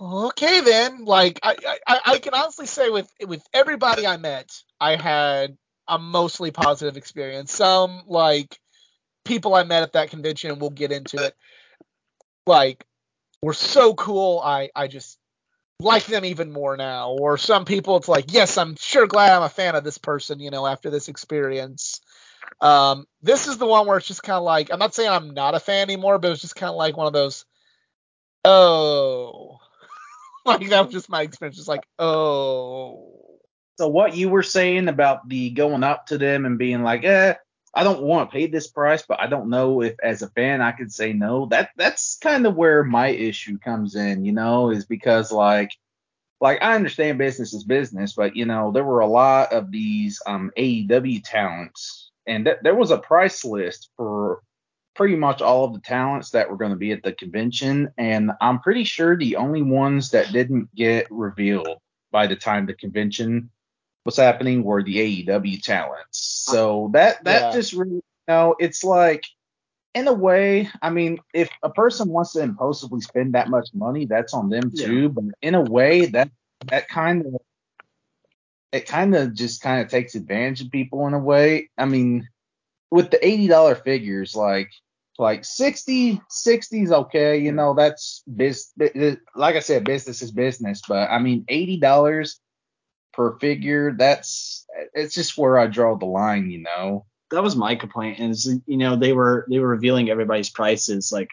okay 0.00 0.60
then. 0.60 1.04
Like 1.04 1.40
I, 1.42 1.56
I, 1.86 2.00
I 2.06 2.18
can 2.18 2.34
honestly 2.34 2.66
say 2.66 2.90
with 2.90 3.10
with 3.26 3.42
everybody 3.52 4.06
I 4.06 4.16
met, 4.18 4.50
I 4.80 4.96
had 4.96 5.56
a 5.88 5.98
mostly 5.98 6.50
positive 6.50 6.96
experience. 6.96 7.52
Some 7.52 8.02
like 8.06 8.58
people 9.24 9.54
I 9.54 9.64
met 9.64 9.82
at 9.82 9.94
that 9.94 10.10
convention, 10.10 10.50
and 10.50 10.60
we'll 10.60 10.70
get 10.70 10.92
into 10.92 11.24
it. 11.24 11.34
Like 12.46 12.84
were 13.42 13.54
so 13.54 13.94
cool. 13.94 14.40
I 14.44 14.70
I 14.74 14.88
just 14.88 15.18
like 15.80 16.06
them 16.06 16.24
even 16.24 16.52
more 16.52 16.76
now. 16.76 17.10
Or 17.12 17.36
some 17.38 17.64
people, 17.64 17.96
it's 17.96 18.08
like, 18.08 18.32
yes, 18.32 18.56
I'm 18.58 18.76
sure 18.76 19.06
glad 19.06 19.32
I'm 19.32 19.42
a 19.42 19.48
fan 19.48 19.74
of 19.74 19.84
this 19.84 19.98
person. 19.98 20.40
You 20.40 20.50
know, 20.50 20.66
after 20.66 20.90
this 20.90 21.08
experience. 21.08 22.00
Um, 22.60 23.06
this 23.22 23.48
is 23.48 23.58
the 23.58 23.66
one 23.66 23.86
where 23.86 23.98
it's 23.98 24.06
just 24.06 24.22
kind 24.22 24.36
of 24.36 24.44
like 24.44 24.72
I'm 24.72 24.78
not 24.78 24.94
saying 24.94 25.10
I'm 25.10 25.34
not 25.34 25.54
a 25.54 25.60
fan 25.60 25.82
anymore, 25.82 26.18
but 26.18 26.32
it's 26.32 26.40
just 26.40 26.56
kind 26.56 26.70
of 26.70 26.76
like 26.76 26.96
one 26.96 27.06
of 27.06 27.12
those. 27.12 27.44
Oh, 28.44 29.58
like 30.46 30.68
that 30.68 30.84
was 30.86 30.92
just 30.92 31.10
my 31.10 31.22
experience. 31.22 31.56
Just 31.56 31.68
like, 31.68 31.86
oh, 31.98 33.38
So 33.78 33.88
what 33.88 34.16
you 34.16 34.28
were 34.28 34.44
saying 34.44 34.88
about 34.88 35.28
the 35.28 35.50
going 35.50 35.82
up 35.82 36.06
to 36.06 36.18
them 36.18 36.46
and 36.46 36.58
being 36.58 36.82
like, 36.82 37.04
eh, 37.04 37.34
I 37.76 37.84
don't 37.84 38.02
want 38.02 38.30
to 38.30 38.34
pay 38.34 38.46
this 38.46 38.68
price, 38.68 39.04
but 39.06 39.20
I 39.20 39.26
don't 39.26 39.50
know 39.50 39.82
if 39.82 39.96
as 40.02 40.22
a 40.22 40.30
fan 40.30 40.62
I 40.62 40.72
could 40.72 40.90
say 40.90 41.12
no. 41.12 41.44
That 41.46 41.70
that's 41.76 42.16
kind 42.16 42.46
of 42.46 42.56
where 42.56 42.82
my 42.82 43.08
issue 43.08 43.58
comes 43.58 43.96
in, 43.96 44.24
you 44.24 44.32
know, 44.32 44.70
is 44.70 44.86
because 44.86 45.30
like 45.30 45.70
like 46.40 46.62
I 46.62 46.74
understand 46.74 47.18
business 47.18 47.52
is 47.52 47.64
business, 47.64 48.14
but 48.14 48.34
you 48.34 48.46
know, 48.46 48.72
there 48.72 48.84
were 48.84 49.00
a 49.00 49.06
lot 49.06 49.52
of 49.52 49.70
these 49.70 50.22
um 50.26 50.50
AEW 50.56 51.22
talents 51.22 52.10
and 52.26 52.46
th- 52.46 52.58
there 52.62 52.74
was 52.74 52.90
a 52.90 52.98
price 52.98 53.44
list 53.44 53.90
for 53.98 54.40
pretty 54.94 55.16
much 55.16 55.42
all 55.42 55.66
of 55.66 55.74
the 55.74 55.80
talents 55.80 56.30
that 56.30 56.50
were 56.50 56.56
going 56.56 56.70
to 56.70 56.78
be 56.78 56.92
at 56.92 57.02
the 57.02 57.12
convention 57.12 57.90
and 57.98 58.30
I'm 58.40 58.60
pretty 58.60 58.84
sure 58.84 59.18
the 59.18 59.36
only 59.36 59.60
ones 59.60 60.12
that 60.12 60.32
didn't 60.32 60.74
get 60.74 61.06
revealed 61.10 61.76
by 62.10 62.26
the 62.26 62.36
time 62.36 62.64
the 62.64 62.72
convention 62.72 63.50
was 64.06 64.16
happening 64.16 64.64
were 64.64 64.82
the 64.82 65.24
AEW 65.26 65.62
talents. 65.62 66.46
Uh, 66.48 66.52
so 66.52 66.90
that 66.94 67.24
that 67.24 67.42
Yeah. 67.42 67.50
just 67.52 67.72
really 67.74 67.96
you 67.96 68.02
know, 68.28 68.56
it's 68.60 68.84
like 68.84 69.24
in 69.94 70.08
a 70.08 70.12
way, 70.14 70.68
I 70.82 70.90
mean, 70.90 71.18
if 71.34 71.50
a 71.62 71.70
person 71.70 72.08
wants 72.08 72.32
to 72.34 72.40
impulsively 72.40 73.00
spend 73.00 73.34
that 73.34 73.48
much 73.50 73.68
money, 73.74 74.06
that's 74.06 74.34
on 74.34 74.50
them 74.50 74.70
Yeah. 74.72 74.86
too. 74.86 75.08
But 75.10 75.24
in 75.42 75.54
a 75.54 75.62
way, 75.62 76.06
that 76.06 76.30
that 76.70 76.88
kind 76.88 77.26
of 77.26 77.36
it 78.72 78.86
kind 78.86 79.14
of 79.14 79.34
just 79.34 79.62
kind 79.62 79.80
of 79.82 79.90
takes 79.90 80.14
advantage 80.14 80.62
of 80.62 80.70
people 80.70 81.06
in 81.06 81.14
a 81.14 81.18
way. 81.18 81.70
I 81.78 81.86
mean, 81.86 82.28
with 82.90 83.10
the 83.10 83.26
eighty 83.26 83.46
dollar 83.48 83.74
figures, 83.74 84.34
like 84.36 84.70
like 85.18 85.44
60 85.46 86.20
60 86.28 86.82
is 86.82 86.92
okay, 86.92 87.38
you 87.38 87.52
know, 87.52 87.74
that's 87.74 88.22
biz. 88.36 88.70
Like 89.34 89.56
I 89.56 89.60
said, 89.60 89.84
business 89.84 90.20
is 90.22 90.30
business. 90.30 90.82
But 90.86 91.10
I 91.10 91.18
mean, 91.18 91.44
eighty 91.48 91.78
dollars 91.78 92.40
per 93.16 93.38
figure, 93.38 93.94
that's 93.96 94.66
it's 94.94 95.14
just 95.14 95.38
where 95.38 95.58
I 95.58 95.66
draw 95.66 95.96
the 95.96 96.06
line, 96.06 96.50
you 96.50 96.62
know. 96.62 97.06
that 97.30 97.42
was 97.42 97.56
my 97.56 97.74
complaint 97.74 98.20
is 98.20 98.46
you 98.66 98.76
know 98.76 98.96
they 98.96 99.12
were 99.12 99.46
they 99.50 99.58
were 99.58 99.68
revealing 99.68 100.10
everybody's 100.10 100.50
prices 100.50 101.10
like 101.12 101.30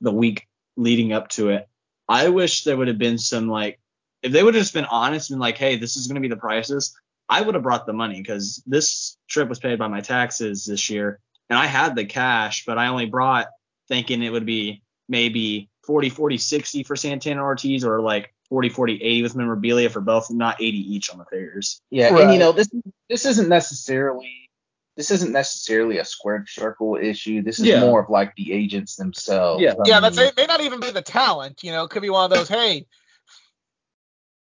the 0.00 0.12
week 0.12 0.46
leading 0.76 1.12
up 1.12 1.28
to 1.28 1.50
it 1.50 1.68
i 2.08 2.28
wish 2.28 2.64
there 2.64 2.76
would 2.76 2.88
have 2.88 2.98
been 2.98 3.18
some 3.18 3.48
like 3.48 3.78
if 4.22 4.32
they 4.32 4.42
would 4.42 4.54
have 4.54 4.62
just 4.62 4.74
been 4.74 4.86
honest 4.86 5.30
and 5.30 5.40
like 5.40 5.56
hey 5.58 5.76
this 5.76 5.96
is 5.96 6.06
going 6.06 6.16
to 6.16 6.20
be 6.20 6.28
the 6.34 6.36
prices 6.40 6.96
i 7.28 7.40
would 7.40 7.54
have 7.54 7.62
brought 7.62 7.86
the 7.86 7.92
money 7.92 8.20
because 8.20 8.62
this 8.66 9.16
trip 9.28 9.48
was 9.48 9.60
paid 9.60 9.78
by 9.78 9.88
my 9.88 10.00
taxes 10.00 10.64
this 10.64 10.90
year 10.90 11.20
and 11.48 11.58
i 11.58 11.66
had 11.66 11.94
the 11.94 12.04
cash 12.04 12.64
but 12.66 12.78
i 12.78 12.88
only 12.88 13.06
brought 13.06 13.46
thinking 13.88 14.22
it 14.22 14.32
would 14.32 14.46
be 14.46 14.82
maybe 15.08 15.68
40 15.86 16.08
40 16.10 16.38
60 16.38 16.82
for 16.84 16.96
santana 16.96 17.42
ortiz 17.42 17.84
or 17.84 18.00
like 18.00 18.33
40 18.54 18.68
40 18.68 19.02
80 19.02 19.22
with 19.24 19.34
memorabilia 19.34 19.90
for 19.90 20.00
both 20.00 20.30
not 20.30 20.62
80 20.62 20.94
each 20.94 21.10
on 21.10 21.18
the 21.18 21.24
figures 21.24 21.80
Yeah, 21.90 22.16
and 22.16 22.32
you 22.32 22.38
know 22.38 22.52
this 22.52 22.68
this 23.10 23.26
isn't 23.26 23.48
necessarily 23.48 24.48
this 24.96 25.10
isn't 25.10 25.32
necessarily 25.32 25.98
a 25.98 26.04
squared 26.04 26.48
circle 26.48 26.94
issue. 26.94 27.42
This 27.42 27.58
is 27.58 27.66
Yeah. 27.66 27.80
more 27.80 28.00
of 28.00 28.10
like 28.10 28.32
the 28.36 28.52
agents 28.52 28.94
themselves. 28.94 29.60
Yeah. 29.60 29.72
I 29.72 29.82
yeah, 29.86 29.98
that's 29.98 30.16
it. 30.18 30.36
May 30.36 30.46
not 30.46 30.60
even 30.60 30.78
be 30.78 30.92
the 30.92 31.02
talent. 31.02 31.64
You 31.64 31.72
know, 31.72 31.82
it 31.82 31.90
could 31.90 32.02
be 32.02 32.10
one 32.10 32.24
of 32.26 32.30
those. 32.30 32.48
Hey, 32.48 32.86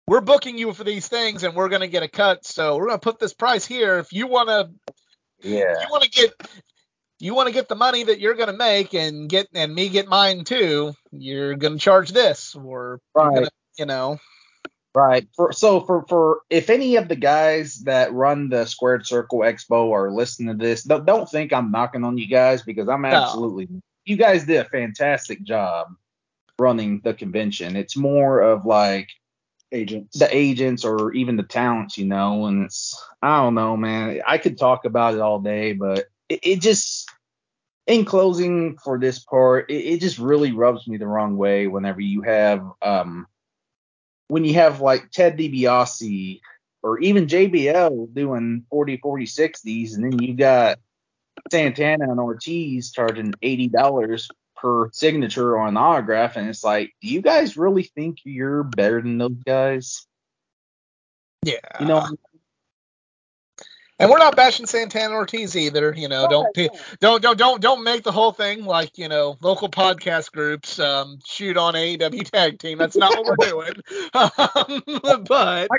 we're 0.10 0.20
booking 0.20 0.58
you 0.58 0.74
for 0.74 0.84
these 0.84 1.08
things, 1.08 1.44
and 1.44 1.56
we're 1.56 1.70
gonna 1.70 1.88
get 1.88 2.04
a 2.04 2.10
cut. 2.10 2.46
So 2.46 2.76
we're 2.76 2.88
gonna 2.88 3.00
put 3.00 3.18
this 3.18 3.34
price 3.34 3.66
here. 3.66 3.98
If 3.98 4.12
you 4.12 4.28
wanna, 4.28 4.72
Yeah. 5.42 5.80
you 5.80 5.88
wanna 5.90 6.10
get. 6.10 6.34
You 7.24 7.36
want 7.36 7.50
to 7.50 7.54
get 7.54 7.68
the 7.70 7.76
money 7.76 8.04
that 8.04 8.20
you're 8.20 8.34
going 8.34 8.50
to 8.50 8.58
make 8.58 8.96
and 8.96 9.30
get 9.30 9.46
and 9.54 9.76
me 9.76 9.90
get 9.90 10.08
mine 10.08 10.44
too. 10.44 10.96
You're 11.12 11.54
going 11.54 11.74
to 11.74 11.80
charge 11.80 12.10
this, 12.10 12.56
or 12.56 13.00
Right. 13.14 13.36
gonna, 13.36 13.50
you 13.82 13.88
know, 13.88 14.20
Right. 14.94 15.26
For 15.38 15.54
so 15.54 15.80
for 15.82 16.06
for 16.10 16.42
if 16.50 16.70
any 16.70 16.98
of 16.98 17.08
the 17.08 17.16
guys 17.16 17.80
that 17.86 18.12
run 18.14 18.50
the 18.50 18.66
Squared 18.66 19.08
Circle 19.08 19.40
Expo 19.40 19.92
are 19.94 20.12
listening 20.12 20.58
to 20.58 20.66
this, 20.66 20.84
don't, 20.84 21.06
don't 21.06 21.30
think 21.30 21.54
I'm 21.54 21.72
knocking 21.72 22.04
on 22.04 22.18
you 22.18 22.28
guys 22.28 22.62
because 22.62 22.90
I'm 22.90 23.06
absolutely. 23.06 23.70
You 24.04 24.18
guys 24.18 24.44
did 24.44 24.58
a 24.58 24.70
fantastic 24.70 25.44
job 25.44 25.88
running 26.60 27.00
the 27.06 27.14
convention. 27.14 27.78
It's 27.78 27.96
more 27.96 28.42
of 28.42 28.66
like 28.66 29.08
agents 29.72 30.20
the 30.20 30.36
agents 30.36 30.84
or 30.84 31.14
even 31.14 31.38
the 31.38 31.44
talents, 31.44 31.98
you 31.98 32.06
know, 32.06 32.48
and 32.48 32.66
it's 32.66 33.02
I 33.22 33.38
don't 33.38 33.56
know, 33.56 33.78
man. 33.78 34.22
I 34.28 34.40
could 34.40 34.58
talk 34.58 34.84
about 34.84 35.14
it 35.14 35.22
all 35.22 35.40
day, 35.40 35.72
but 35.72 36.06
it, 36.28 36.40
it 36.44 36.62
just 36.62 37.10
in 37.88 38.04
closing 38.04 38.78
for 38.84 39.00
this 39.00 39.20
part, 39.20 39.70
it, 39.70 39.86
it 39.86 40.02
just 40.02 40.20
really 40.20 40.52
rubs 40.52 40.86
me 40.86 40.98
the 40.98 41.08
wrong 41.08 41.38
way 41.38 41.68
whenever 41.68 42.02
you 42.02 42.24
have 42.24 42.62
um 42.82 43.26
when 44.32 44.46
you 44.46 44.54
have 44.54 44.80
like 44.80 45.12
Ted 45.12 45.38
DiBiase 45.38 46.40
or 46.82 47.00
even 47.00 47.28
JBL 47.28 48.14
doing 48.14 48.66
40, 48.70 48.96
40, 48.96 49.26
60s, 49.26 49.96
and 49.96 50.06
then 50.06 50.22
you 50.22 50.34
got 50.36 50.80
Santana 51.52 52.10
and 52.10 52.18
Ortiz 52.18 52.94
charging 52.94 53.34
eighty 53.42 53.68
dollars 53.68 54.30
per 54.56 54.90
signature 54.94 55.58
on 55.58 55.68
an 55.68 55.78
autograph, 55.78 56.38
and 56.38 56.48
it's 56.48 56.64
like, 56.64 56.96
do 57.02 57.10
you 57.10 57.22
guys 57.22 57.58
really 57.58 57.84
think 57.84 58.20
you're 58.24 58.64
better 58.64 59.02
than 59.02 59.18
those 59.18 59.44
guys? 59.46 60.08
yeah. 61.44 61.60
You 61.82 61.88
know, 61.88 62.08
And 64.02 64.10
we're 64.10 64.18
not 64.18 64.36
bashing 64.36 64.66
Santana 64.66 65.14
Ortiz 65.14 65.56
either. 65.56 65.94
You 65.96 66.08
know, 66.08 66.28
don't 66.28 66.56
don't 67.00 67.22
don't 67.22 67.38
don't 67.38 67.62
don't 67.62 67.84
make 67.84 68.04
the 68.04 68.12
whole 68.12 68.32
thing 68.32 68.66
like 68.66 68.98
you 68.98 69.08
know 69.08 69.38
local 69.42 69.70
podcast 69.70 70.32
groups 70.32 70.80
um, 70.80 71.20
shoot 71.24 71.56
on 71.56 71.76
AEW 71.76 72.30
tag 72.30 72.58
team. 72.58 72.80
That's 72.80 72.96
not 72.98 73.12
what 73.16 73.26
we're 73.28 73.48
doing. 73.50 73.74
Um, 74.14 75.24
but 75.28 75.70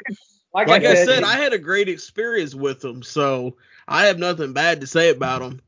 like, 0.54 0.68
Like 0.68 0.84
I 0.84 1.04
said, 1.04 1.24
I 1.24 1.34
had 1.36 1.52
a 1.52 1.58
great 1.58 1.88
experience 1.88 2.54
with 2.54 2.80
them, 2.80 3.02
so 3.02 3.56
I 3.88 4.06
have 4.06 4.18
nothing 4.18 4.52
bad 4.52 4.82
to 4.82 4.86
say 4.86 5.10
about 5.10 5.40
them. 5.40 5.60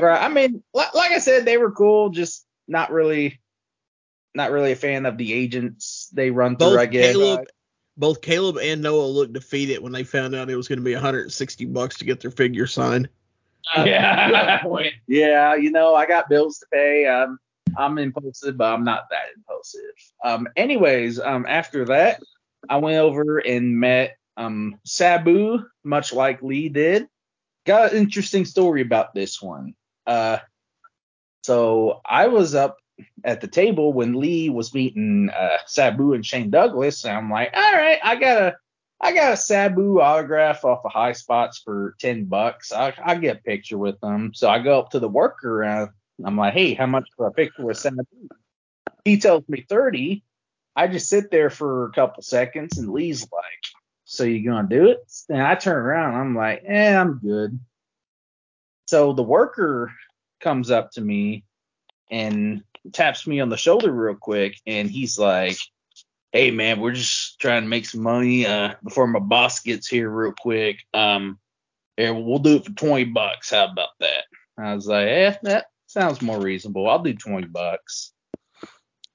right. 0.00 0.22
I 0.22 0.28
mean, 0.28 0.62
like, 0.72 0.94
like 0.94 1.12
I 1.12 1.18
said, 1.18 1.44
they 1.44 1.58
were 1.58 1.72
cool, 1.72 2.10
just 2.10 2.46
not 2.66 2.92
really, 2.92 3.40
not 4.34 4.52
really 4.52 4.72
a 4.72 4.76
fan 4.76 5.04
of 5.04 5.18
the 5.18 5.32
agents 5.34 6.08
they 6.12 6.30
run 6.30 6.56
through. 6.56 6.70
Both 6.70 6.78
I 6.78 6.86
guess. 6.86 7.12
Caleb, 7.12 7.46
both 7.98 8.20
Caleb 8.20 8.58
and 8.58 8.80
Noah 8.80 9.06
looked 9.06 9.32
defeated 9.32 9.82
when 9.82 9.92
they 9.92 10.04
found 10.04 10.34
out 10.34 10.48
it 10.48 10.56
was 10.56 10.68
going 10.68 10.78
to 10.78 10.84
be 10.84 10.94
160 10.94 11.64
bucks 11.66 11.98
to 11.98 12.04
get 12.04 12.20
their 12.20 12.30
figure 12.30 12.66
signed. 12.66 13.08
Yeah. 13.76 14.64
yeah, 15.06 15.54
you 15.56 15.70
know, 15.70 15.94
I 15.94 16.06
got 16.06 16.28
bills 16.28 16.58
to 16.58 16.66
pay. 16.72 17.06
Um, 17.06 17.38
I'm 17.76 17.98
impulsive, 17.98 18.56
but 18.56 18.72
I'm 18.72 18.84
not 18.84 19.08
that 19.10 19.34
impulsive. 19.36 19.80
Um, 20.24 20.48
anyways, 20.56 21.18
um, 21.18 21.44
after 21.46 21.84
that, 21.86 22.22
I 22.68 22.76
went 22.78 22.98
over 22.98 23.38
and 23.38 23.78
met 23.78 24.16
um 24.36 24.78
Sabu, 24.84 25.64
much 25.84 26.12
like 26.12 26.42
Lee 26.42 26.68
did. 26.68 27.08
Got 27.66 27.92
an 27.92 27.98
interesting 27.98 28.44
story 28.44 28.80
about 28.82 29.12
this 29.12 29.42
one. 29.42 29.74
Uh, 30.06 30.38
so 31.42 32.00
I 32.06 32.28
was 32.28 32.54
up 32.54 32.78
at 33.24 33.40
the 33.40 33.48
table 33.48 33.92
when 33.92 34.14
Lee 34.14 34.50
was 34.50 34.74
meeting 34.74 35.30
uh, 35.30 35.58
Sabu 35.66 36.12
and 36.12 36.24
Shane 36.24 36.50
Douglas, 36.50 37.04
and 37.04 37.16
I'm 37.16 37.30
like, 37.30 37.50
all 37.54 37.72
right, 37.72 37.98
I 38.02 38.16
got 38.16 38.42
a 38.42 38.56
I 39.00 39.12
got 39.12 39.32
a 39.32 39.36
Sabu 39.36 40.00
autograph 40.00 40.64
off 40.64 40.84
of 40.84 40.92
High 40.92 41.12
Spots 41.12 41.58
for 41.58 41.94
ten 42.00 42.24
bucks. 42.24 42.72
I 42.72 42.94
I 43.04 43.16
get 43.16 43.36
a 43.36 43.40
picture 43.40 43.78
with 43.78 44.00
them. 44.00 44.32
So 44.34 44.48
I 44.48 44.58
go 44.60 44.78
up 44.78 44.90
to 44.90 45.00
the 45.00 45.08
worker 45.08 45.62
and 45.62 45.90
I'm 46.24 46.36
like, 46.36 46.54
hey, 46.54 46.74
how 46.74 46.86
much 46.86 47.08
for 47.16 47.26
a 47.26 47.32
picture 47.32 47.64
with 47.64 47.78
Sabu? 47.78 48.04
He 49.04 49.18
tells 49.18 49.48
me 49.48 49.64
thirty. 49.68 50.24
I 50.74 50.86
just 50.86 51.08
sit 51.08 51.30
there 51.30 51.50
for 51.50 51.86
a 51.86 51.92
couple 51.92 52.22
seconds, 52.22 52.78
and 52.78 52.92
Lee's 52.92 53.22
like, 53.32 53.64
"So 54.04 54.22
you 54.22 54.48
gonna 54.48 54.68
do 54.68 54.86
it?" 54.86 54.98
And 55.28 55.42
I 55.42 55.56
turn 55.56 55.76
around, 55.76 56.14
I'm 56.14 56.36
like, 56.36 56.62
"Eh, 56.64 56.96
I'm 56.96 57.18
good." 57.18 57.58
So 58.86 59.12
the 59.12 59.22
worker 59.22 59.92
comes 60.40 60.70
up 60.70 60.92
to 60.92 61.00
me 61.00 61.44
and 62.10 62.62
taps 62.92 63.26
me 63.26 63.40
on 63.40 63.48
the 63.48 63.56
shoulder 63.56 63.92
real 63.92 64.14
quick, 64.14 64.60
and 64.66 64.90
he's 64.90 65.18
like, 65.18 65.56
"Hey 66.32 66.50
man, 66.50 66.80
we're 66.80 66.92
just 66.92 67.38
trying 67.40 67.62
to 67.62 67.68
make 67.68 67.86
some 67.86 68.02
money 68.02 68.46
uh, 68.46 68.74
before 68.82 69.06
my 69.06 69.20
boss 69.20 69.60
gets 69.60 69.88
here 69.88 70.10
real 70.10 70.34
quick. 70.38 70.78
Um, 70.94 71.38
yeah, 71.96 72.10
we'll 72.10 72.38
do 72.38 72.56
it 72.56 72.64
for 72.64 72.72
twenty 72.72 73.04
bucks. 73.04 73.50
How 73.50 73.66
about 73.66 73.90
that?" 74.00 74.24
I 74.58 74.74
was 74.74 74.86
like, 74.86 75.08
"Eh, 75.08 75.34
that 75.42 75.66
sounds 75.86 76.22
more 76.22 76.40
reasonable. 76.40 76.88
I'll 76.88 77.02
do 77.02 77.14
twenty 77.14 77.48
bucks." 77.48 78.12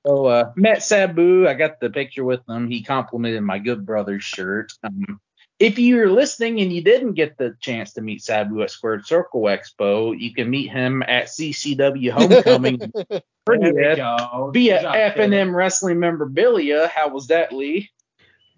So 0.06 0.26
uh, 0.26 0.52
met 0.56 0.84
Sabu. 0.84 1.48
I 1.48 1.54
got 1.54 1.80
the 1.80 1.90
picture 1.90 2.24
with 2.24 2.42
him. 2.48 2.70
He 2.70 2.84
complimented 2.84 3.42
my 3.42 3.60
Good 3.60 3.86
Brothers 3.86 4.24
shirt. 4.24 4.74
Um, 4.84 5.20
if 5.64 5.80
you're 5.80 6.12
listening 6.12 6.60
and 6.60 6.74
you 6.74 6.82
didn't 6.82 7.14
get 7.14 7.38
the 7.38 7.56
chance 7.62 7.94
to 7.94 8.02
meet 8.02 8.22
Sabu 8.22 8.62
at 8.62 8.70
Squared 8.70 9.06
Circle 9.06 9.44
Expo, 9.44 10.14
you 10.20 10.34
can 10.34 10.50
meet 10.50 10.70
him 10.70 11.02
at 11.04 11.28
CCW 11.28 12.12
Homecoming 12.18 12.80
There 12.90 13.22
we 13.48 13.72
via 13.72 13.96
go. 13.96 14.52
via 14.54 14.82
Good 15.14 15.24
and 15.24 15.34
M 15.34 15.56
Wrestling 15.56 16.00
memorabilia. 16.00 16.88
How 16.94 17.08
was 17.08 17.28
that, 17.28 17.54
Lee? 17.54 17.90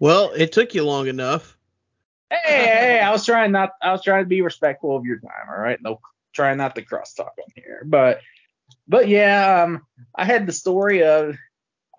Well, 0.00 0.32
it 0.32 0.50
took 0.50 0.74
you 0.74 0.84
long 0.84 1.06
enough. 1.06 1.56
Hey, 2.28 2.38
hey, 2.44 2.64
hey, 2.66 3.00
I 3.00 3.12
was 3.12 3.24
trying 3.24 3.52
not. 3.52 3.70
I 3.80 3.92
was 3.92 4.02
trying 4.02 4.24
to 4.24 4.28
be 4.28 4.42
respectful 4.42 4.96
of 4.96 5.04
your 5.04 5.20
time. 5.20 5.48
All 5.48 5.60
right, 5.60 5.80
no, 5.80 6.00
trying 6.32 6.58
not 6.58 6.74
to 6.74 6.82
cross 6.82 7.14
talk 7.14 7.34
on 7.38 7.52
here, 7.54 7.82
but 7.86 8.20
but 8.88 9.06
yeah, 9.06 9.62
um, 9.62 9.86
I 10.12 10.24
had 10.24 10.46
the 10.46 10.52
story 10.52 11.04
of. 11.04 11.36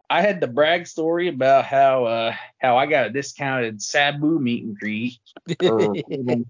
I 0.09 0.21
had 0.21 0.39
the 0.39 0.47
brag 0.47 0.87
story 0.87 1.27
about 1.27 1.65
how 1.65 2.05
uh 2.05 2.35
how 2.59 2.77
I 2.77 2.85
got 2.85 3.07
a 3.07 3.09
discounted 3.09 3.81
Sabu 3.81 4.39
meet 4.39 4.63
and 4.63 4.77
greet 4.77 5.19
when 5.59 6.45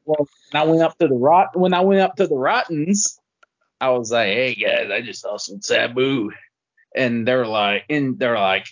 I 0.53 0.63
went 0.63 0.81
up 0.81 0.97
to 0.99 1.07
the 1.07 1.15
rot 1.15 1.57
when 1.57 1.73
I 1.73 1.81
went 1.81 2.01
up 2.01 2.15
to 2.17 2.27
the 2.27 2.35
Rottens, 2.35 3.19
I 3.81 3.89
was 3.89 4.11
like, 4.11 4.27
hey 4.27 4.55
guys, 4.55 4.89
I 4.91 5.01
just 5.01 5.25
hustled 5.25 5.63
Sabu, 5.63 6.31
and 6.95 7.27
they're 7.27 7.47
like, 7.47 7.85
and 7.89 8.17
they're 8.19 8.39
like, 8.39 8.67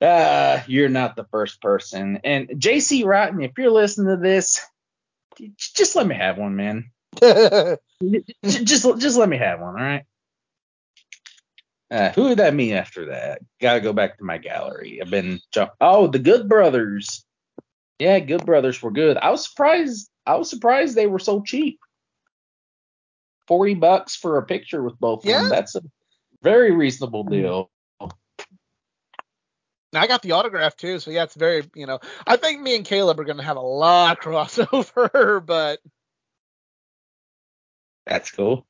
uh, 0.00 0.62
you're 0.66 0.88
not 0.88 1.16
the 1.16 1.24
first 1.24 1.60
person. 1.60 2.20
And 2.24 2.48
JC 2.48 3.04
Rotten, 3.04 3.42
if 3.42 3.52
you're 3.58 3.70
listening 3.70 4.16
to 4.16 4.22
this, 4.22 4.60
just 5.58 5.96
let 5.96 6.06
me 6.06 6.14
have 6.14 6.38
one, 6.38 6.56
man. 6.56 6.90
Just 8.44 8.98
just 8.98 9.18
let 9.18 9.28
me 9.28 9.36
have 9.36 9.60
one, 9.60 9.74
all 9.74 9.82
right? 9.84 10.04
Uh, 11.90 12.12
who 12.12 12.28
did 12.28 12.38
that 12.38 12.54
mean 12.54 12.72
after 12.72 13.06
that? 13.06 13.42
Gotta 13.60 13.80
go 13.80 13.92
back 13.92 14.18
to 14.18 14.24
my 14.24 14.38
gallery. 14.38 15.00
I've 15.02 15.10
been 15.10 15.40
jump- 15.52 15.72
oh 15.80 16.06
the 16.06 16.20
Good 16.20 16.48
Brothers. 16.48 17.24
Yeah, 17.98 18.20
Good 18.20 18.46
Brothers 18.46 18.80
were 18.80 18.92
good. 18.92 19.16
I 19.16 19.30
was 19.30 19.48
surprised. 19.48 20.08
I 20.24 20.36
was 20.36 20.48
surprised 20.48 20.94
they 20.94 21.08
were 21.08 21.18
so 21.18 21.42
cheap. 21.42 21.80
Forty 23.48 23.74
bucks 23.74 24.14
for 24.14 24.38
a 24.38 24.46
picture 24.46 24.82
with 24.82 24.98
both 25.00 25.24
of 25.24 25.28
them. 25.42 25.48
That's 25.48 25.74
a 25.74 25.82
very 26.42 26.70
reasonable 26.70 27.24
deal. 27.24 27.70
I 29.92 30.06
got 30.06 30.22
the 30.22 30.32
autograph 30.32 30.76
too, 30.76 31.00
so 31.00 31.10
yeah, 31.10 31.24
it's 31.24 31.34
very, 31.34 31.68
you 31.74 31.84
know, 31.84 31.98
I 32.24 32.36
think 32.36 32.60
me 32.60 32.76
and 32.76 32.84
Caleb 32.84 33.18
are 33.18 33.24
gonna 33.24 33.42
have 33.42 33.56
a 33.56 33.60
lot 33.60 34.18
of 34.18 34.22
crossover, 34.24 35.44
but 35.46 35.80
That's 38.06 38.30
cool. 38.30 38.66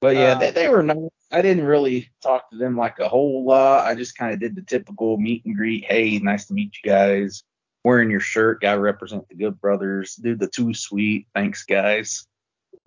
But 0.00 0.16
yeah, 0.16 0.32
Uh, 0.32 0.38
they, 0.38 0.50
they 0.50 0.68
were 0.68 0.82
nice. 0.82 0.96
I 1.32 1.42
didn't 1.42 1.64
really 1.64 2.10
talk 2.22 2.50
to 2.50 2.56
them 2.56 2.76
like 2.76 2.98
a 2.98 3.08
whole 3.08 3.44
lot. 3.44 3.86
I 3.86 3.94
just 3.94 4.16
kind 4.16 4.32
of 4.32 4.40
did 4.40 4.54
the 4.54 4.62
typical 4.62 5.16
meet 5.16 5.44
and 5.44 5.56
greet. 5.56 5.84
Hey, 5.84 6.18
nice 6.18 6.46
to 6.46 6.54
meet 6.54 6.76
you 6.82 6.90
guys. 6.90 7.42
Wearing 7.84 8.10
your 8.10 8.20
shirt, 8.20 8.60
gotta 8.62 8.80
represent 8.80 9.28
the 9.28 9.34
Good 9.34 9.60
Brothers. 9.60 10.16
Do 10.16 10.34
the 10.36 10.46
too 10.46 10.72
sweet. 10.74 11.26
Thanks, 11.34 11.64
guys. 11.64 12.26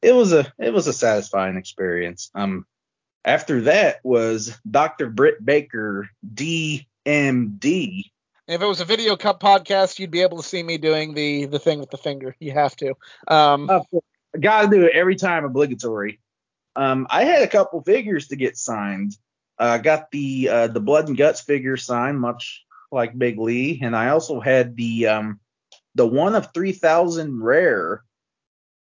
It 0.01 0.14
was 0.14 0.34
a 0.34 0.51
it 0.60 0.74
was 0.74 0.88
a 0.88 0.93
satisfying 0.93 1.58
experience. 1.58 2.30
Um, 2.36 2.66
after 3.26 3.62
that 3.62 3.99
was 4.03 4.58
Dr. 4.70 5.10
Britt 5.10 5.43
Baker, 5.45 6.10
DMD. 7.05 8.03
if 8.47 8.62
it 8.62 8.66
was 8.66 8.80
a 8.82 8.86
video 8.86 9.16
cup 9.16 9.41
podcast, 9.41 9.99
you'd 9.99 10.12
be 10.12 10.22
able 10.22 10.38
to 10.38 10.47
see 10.47 10.64
me 10.64 10.78
doing 10.78 11.14
the 11.14 11.45
the 11.45 11.60
thing 11.60 11.80
with 11.80 11.89
the 11.89 11.97
finger. 11.97 12.36
You 12.39 12.51
have 12.53 12.76
to. 12.78 12.93
Um, 13.28 13.68
course. 13.68 14.03
Gotta 14.39 14.68
do 14.68 14.86
it 14.86 14.93
every 14.93 15.16
time, 15.16 15.45
obligatory. 15.45 16.20
Um, 16.78 17.07
I 17.09 17.23
had 17.23 17.41
a 17.41 17.47
couple 17.47 17.82
figures 17.82 18.28
to 18.28 18.36
get 18.36 18.55
signed. 18.55 19.17
I 19.57 19.80
got 19.80 20.11
the 20.11 20.49
uh, 20.49 20.67
the 20.67 20.80
blood 20.80 21.07
and 21.07 21.17
guts 21.17 21.41
figure 21.41 21.75
signed, 21.75 22.19
much 22.19 22.63
like 22.91 23.17
Big 23.17 23.39
Lee, 23.39 23.80
and 23.82 23.95
I 23.95 24.09
also 24.09 24.39
had 24.39 24.75
the 24.78 25.07
um 25.07 25.39
the 25.95 26.05
one 26.05 26.36
of 26.36 26.53
three 26.53 26.73
thousand 26.73 27.41
rare 27.41 28.03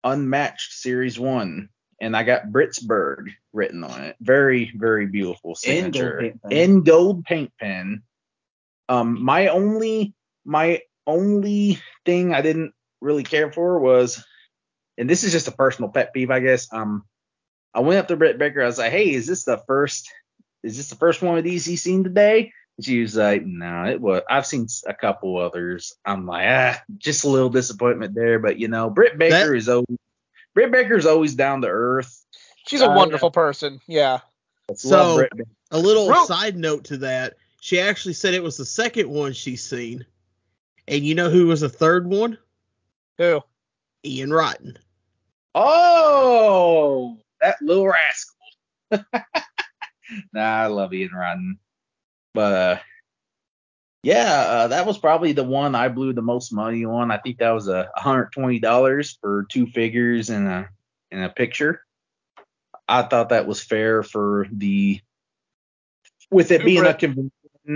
unmatched 0.04 0.72
series 0.72 1.18
one, 1.18 1.68
and 2.00 2.16
I 2.16 2.22
got 2.22 2.46
Britsburg 2.46 3.34
written 3.52 3.82
on 3.82 4.04
it. 4.04 4.16
Very 4.20 4.72
very 4.76 5.06
beautiful 5.06 5.56
In 5.64 5.90
gold 5.90 5.94
signature 5.94 6.18
paint 6.20 6.42
pen. 6.42 6.52
in 6.52 6.82
gold 6.84 7.24
paint 7.24 7.52
pen. 7.58 8.02
Um, 8.88 9.22
my 9.24 9.48
only 9.48 10.14
my 10.44 10.82
only 11.06 11.80
thing 12.06 12.32
I 12.32 12.42
didn't 12.42 12.72
really 13.00 13.24
care 13.24 13.50
for 13.50 13.80
was 13.80 14.24
and 14.96 15.08
this 15.08 15.24
is 15.24 15.32
just 15.32 15.48
a 15.48 15.52
personal 15.52 15.90
pet 15.90 16.12
peeve, 16.12 16.30
I 16.30 16.40
guess. 16.40 16.72
Um, 16.72 17.04
I 17.74 17.80
went 17.80 17.98
up 18.00 18.08
to 18.08 18.16
Britt 18.16 18.38
Baker. 18.38 18.62
I 18.62 18.66
was 18.66 18.78
like, 18.78 18.92
"Hey, 18.92 19.10
is 19.12 19.26
this 19.26 19.44
the 19.44 19.58
first? 19.66 20.10
Is 20.62 20.76
this 20.76 20.88
the 20.90 20.96
first 20.96 21.22
one 21.22 21.38
of 21.38 21.44
these 21.44 21.64
he's 21.64 21.82
seen 21.82 22.04
today?" 22.04 22.52
And 22.76 22.84
she 22.84 23.00
was 23.00 23.16
like, 23.16 23.44
"No, 23.44 23.84
it 23.86 24.00
was. 24.00 24.22
I've 24.28 24.46
seen 24.46 24.66
a 24.86 24.94
couple 24.94 25.38
others." 25.38 25.94
I'm 26.04 26.26
like, 26.26 26.46
ah, 26.48 26.82
just 26.98 27.24
a 27.24 27.28
little 27.28 27.50
disappointment 27.50 28.14
there, 28.14 28.38
but 28.38 28.58
you 28.58 28.68
know, 28.68 28.90
Britt 28.90 29.18
Baker 29.18 29.50
That- 29.50 29.56
is 29.56 29.68
always 29.68 29.98
Britt 30.54 30.72
Baker's 30.72 31.06
always 31.06 31.34
down 31.34 31.62
to 31.62 31.68
earth. 31.68 32.24
she's 32.66 32.80
a 32.82 32.90
uh, 32.90 32.96
wonderful 32.96 33.30
person. 33.30 33.80
Yeah. 33.86 34.18
So- 34.74 35.26
A 35.72 35.78
little 35.78 36.08
Real- 36.08 36.26
side 36.26 36.56
note 36.56 36.84
to 36.86 36.96
that, 36.98 37.34
she 37.60 37.80
actually 37.80 38.14
said 38.14 38.34
it 38.34 38.42
was 38.42 38.56
the 38.56 38.64
second 38.64 39.08
one 39.08 39.32
she's 39.32 39.62
seen. 39.64 40.04
And 40.88 41.04
you 41.04 41.14
know 41.14 41.30
who 41.30 41.46
was 41.46 41.60
the 41.60 41.68
third 41.68 42.08
one? 42.08 42.36
Who? 43.18 43.42
Ian 44.04 44.32
Rotten. 44.32 44.76
Oh, 45.54 47.18
that 47.40 47.56
little 47.62 47.88
rascal. 47.88 48.36
nah, 50.32 50.62
I 50.62 50.66
love 50.66 50.92
Ian 50.92 51.12
Rotten. 51.12 51.58
But 52.34 52.52
uh, 52.52 52.78
yeah, 54.02 54.32
uh, 54.32 54.68
that 54.68 54.86
was 54.86 54.98
probably 54.98 55.32
the 55.32 55.44
one 55.44 55.74
I 55.74 55.88
blew 55.88 56.12
the 56.12 56.22
most 56.22 56.52
money 56.52 56.84
on. 56.84 57.10
I 57.10 57.18
think 57.18 57.38
that 57.38 57.50
was 57.50 57.68
a 57.68 57.90
$120 57.98 59.18
for 59.20 59.46
two 59.50 59.66
figures 59.66 60.30
and 60.30 60.48
a 60.48 60.68
and 61.10 61.24
a 61.24 61.28
picture. 61.28 61.82
I 62.88 63.02
thought 63.02 63.28
that 63.28 63.46
was 63.46 63.62
fair 63.62 64.02
for 64.02 64.46
the 64.50 65.00
with 66.30 66.50
it 66.50 66.64
being 66.64 66.86
a 66.86 66.94
convention 66.94 67.32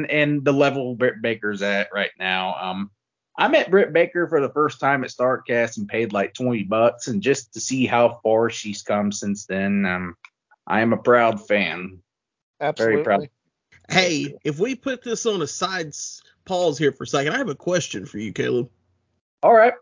and 0.09 0.45
the 0.45 0.53
level 0.53 0.97
Baker's 0.97 1.63
at 1.63 1.89
right 1.93 2.11
now. 2.19 2.55
Um, 2.61 2.91
I 3.37 3.49
met 3.49 3.71
Britt 3.71 3.93
Baker 3.93 4.29
for 4.29 4.41
the 4.41 4.49
first 4.49 4.79
time 4.79 5.03
at 5.03 5.11
Starrcast 5.11 5.79
and 5.79 5.89
paid 5.89 6.13
like 6.13 6.35
20 6.35 6.65
bucks, 6.65 7.09
and 7.09 7.23
just 7.23 7.55
to 7.55 7.61
see 7.61 7.87
how 7.87 8.21
far 8.23 8.49
she's 8.49 8.83
come 8.83 9.11
since 9.11 9.47
then, 9.47 9.85
um, 9.87 10.17
I 10.67 10.81
am 10.81 10.93
a 10.93 10.99
proud 10.99 11.47
fan. 11.47 11.99
Absolutely. 12.61 13.03
Very 13.03 13.05
proud. 13.05 13.29
Hey, 13.89 14.35
if 14.45 14.59
we 14.59 14.75
put 14.75 15.03
this 15.03 15.27
on 15.27 15.43
a 15.43 15.47
side 15.47 15.93
pause 16.45 16.79
here 16.79 16.93
for 16.93 17.05
a 17.05 17.07
second, 17.07 17.35
I 17.35 17.39
have 17.39 17.49
a 17.49 17.55
question 17.55 18.07
for 18.07 18.19
you, 18.19 18.33
Caleb. 18.33 18.71
All 19.43 19.53
right. 19.53 19.75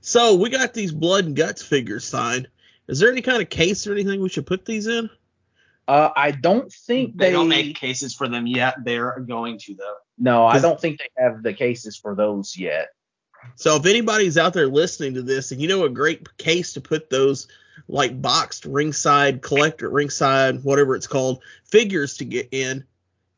So 0.00 0.36
we 0.36 0.50
got 0.50 0.74
these 0.74 0.92
blood 0.92 1.24
and 1.24 1.36
guts 1.36 1.62
figures 1.62 2.04
signed. 2.04 2.48
Is 2.88 3.00
there 3.00 3.10
any 3.10 3.22
kind 3.22 3.42
of 3.42 3.48
case 3.48 3.86
or 3.86 3.92
anything 3.92 4.20
we 4.20 4.28
should 4.28 4.46
put 4.46 4.64
these 4.64 4.86
in? 4.86 5.08
Uh, 5.92 6.10
I 6.16 6.30
don't 6.30 6.72
think 6.72 7.18
They 7.18 7.26
they, 7.26 7.32
don't 7.32 7.48
make 7.48 7.76
cases 7.76 8.14
for 8.14 8.26
them 8.26 8.46
yet. 8.46 8.76
They're 8.82 9.20
going 9.20 9.58
to 9.58 9.74
though. 9.74 9.96
No, 10.16 10.46
I 10.46 10.58
don't 10.58 10.80
think 10.80 10.98
they 10.98 11.22
have 11.22 11.42
the 11.42 11.52
cases 11.52 11.98
for 11.98 12.14
those 12.14 12.56
yet. 12.56 12.88
So 13.56 13.76
if 13.76 13.84
anybody's 13.84 14.38
out 14.38 14.54
there 14.54 14.68
listening 14.68 15.12
to 15.14 15.22
this 15.22 15.52
and 15.52 15.60
you 15.60 15.68
know 15.68 15.84
a 15.84 15.90
great 15.90 16.38
case 16.38 16.72
to 16.72 16.80
put 16.80 17.10
those 17.10 17.46
like 17.88 18.22
boxed 18.22 18.64
ringside 18.64 19.42
collector 19.42 19.90
ringside 19.90 20.64
whatever 20.64 20.96
it's 20.96 21.06
called 21.06 21.42
figures 21.64 22.16
to 22.16 22.24
get 22.24 22.48
in, 22.52 22.84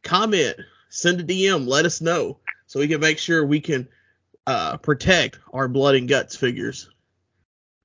comment, 0.04 0.56
send 0.90 1.18
a 1.18 1.24
DM, 1.24 1.66
let 1.66 1.86
us 1.86 2.00
know 2.00 2.38
so 2.68 2.78
we 2.78 2.86
can 2.86 3.00
make 3.00 3.18
sure 3.18 3.44
we 3.44 3.60
can 3.60 3.88
uh, 4.46 4.76
protect 4.76 5.40
our 5.52 5.66
blood 5.66 5.96
and 5.96 6.08
guts 6.08 6.36
figures. 6.36 6.88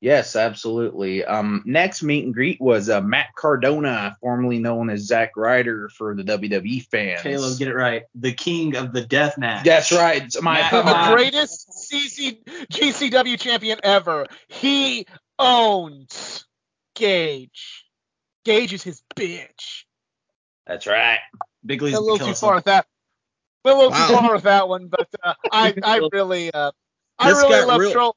Yes, 0.02 0.38
absolutely. 0.38 1.26
Um, 1.26 1.62
next 1.66 2.04
meet 2.04 2.24
and 2.24 2.34
greet 2.34 2.62
was 2.62 2.90
uh, 2.90 3.02
Matt 3.02 3.36
Cardona, 3.36 4.16
formerly 4.22 4.58
known 4.60 4.90
as 4.90 5.02
Zack 5.02 5.32
Ryder 5.36 5.90
for 5.90 6.16
the 6.16 6.24
WWE 6.24 6.86
fans. 6.88 7.22
Caleb, 7.22 7.58
get 7.60 7.68
it 7.68 7.76
right. 7.76 8.04
The 8.16 8.32
king 8.32 8.78
of 8.78 8.94
the 8.94 9.02
death 9.02 9.38
match. 9.38 9.66
That's 9.66 9.92
right. 9.92 10.24
It's 10.24 10.42
My, 10.42 10.62
Matt 10.62 10.72
The, 10.72 10.84
the 10.84 11.16
greatest 11.16 11.70
CC, 11.92 12.38
GCW 12.72 13.38
champion 13.38 13.80
ever. 13.84 14.26
He 14.48 15.06
owns 15.38 16.46
Gage. 16.96 17.86
Gage 18.46 18.74
is 18.74 18.84
his 18.84 19.02
bitch. 19.16 19.84
That's 20.66 20.88
right. 20.88 21.20
Big 21.66 21.82
Lee's 21.82 21.96
A 21.96 22.00
little 22.00 22.26
too 22.26 22.34
far 22.34 22.56
with 22.56 22.66
that. 22.66 22.86
a 23.66 23.68
little 23.68 23.90
Wow. 23.92 24.08
too 24.08 24.14
far 24.16 24.34
with 24.34 24.44
that 24.44 24.70
one, 24.70 24.88
but 24.88 25.08
uh, 25.22 25.34
I 25.52 25.74
I 25.84 26.08
really 26.14 26.52
uh, 26.54 26.72
I 27.18 27.30
This 27.30 27.38
really 27.44 27.66
love 27.66 27.80
real- 27.82 27.92
troll. 27.92 28.16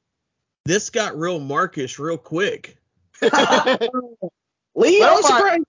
This 0.65 0.89
got 0.89 1.17
real 1.17 1.39
Markish 1.39 1.99
real 1.99 2.17
quick. 2.17 2.77
Lee, 3.21 3.29
Well, 4.99 5.17
I'm 5.17 5.21
my- 5.21 5.27
surprised. 5.29 5.63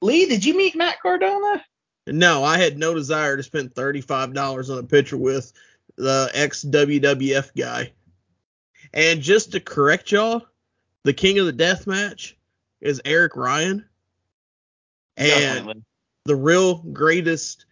Lee, 0.00 0.26
did 0.26 0.44
you 0.44 0.56
meet 0.56 0.74
Matt 0.74 1.00
Cardona? 1.00 1.62
No, 2.08 2.42
I 2.42 2.58
had 2.58 2.76
no 2.76 2.92
desire 2.94 3.36
to 3.36 3.42
spend 3.42 3.74
thirty-five 3.74 4.32
dollars 4.34 4.68
on 4.70 4.78
a 4.78 4.82
picture 4.82 5.16
with 5.16 5.52
the 5.96 6.28
ex 6.34 6.64
WWF 6.64 7.50
guy. 7.56 7.92
And 8.92 9.20
just 9.22 9.52
to 9.52 9.60
correct 9.60 10.10
y'all, 10.10 10.42
the 11.04 11.12
King 11.12 11.38
of 11.38 11.46
the 11.46 11.52
Death 11.52 11.86
match 11.86 12.36
is 12.80 13.00
Eric 13.04 13.36
Ryan, 13.36 13.84
and 15.16 15.28
Definitely. 15.28 15.82
the 16.24 16.34
real 16.36 16.78
greatest 16.78 17.66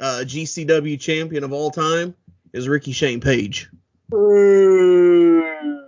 uh, 0.00 0.22
GCW 0.26 0.98
champion 0.98 1.44
of 1.44 1.52
all 1.52 1.70
time 1.70 2.16
is 2.52 2.66
Ricky 2.68 2.90
Shane 2.90 3.20
Page. 3.20 3.70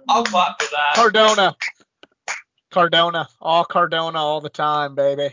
I'll 0.08 0.24
clap 0.24 0.60
for 0.60 0.68
that. 0.72 0.94
Cardona. 0.94 1.56
Cardona. 2.70 3.28
All 3.40 3.64
Cardona 3.64 4.18
all 4.18 4.40
the 4.40 4.48
time, 4.50 4.94
baby. 4.94 5.30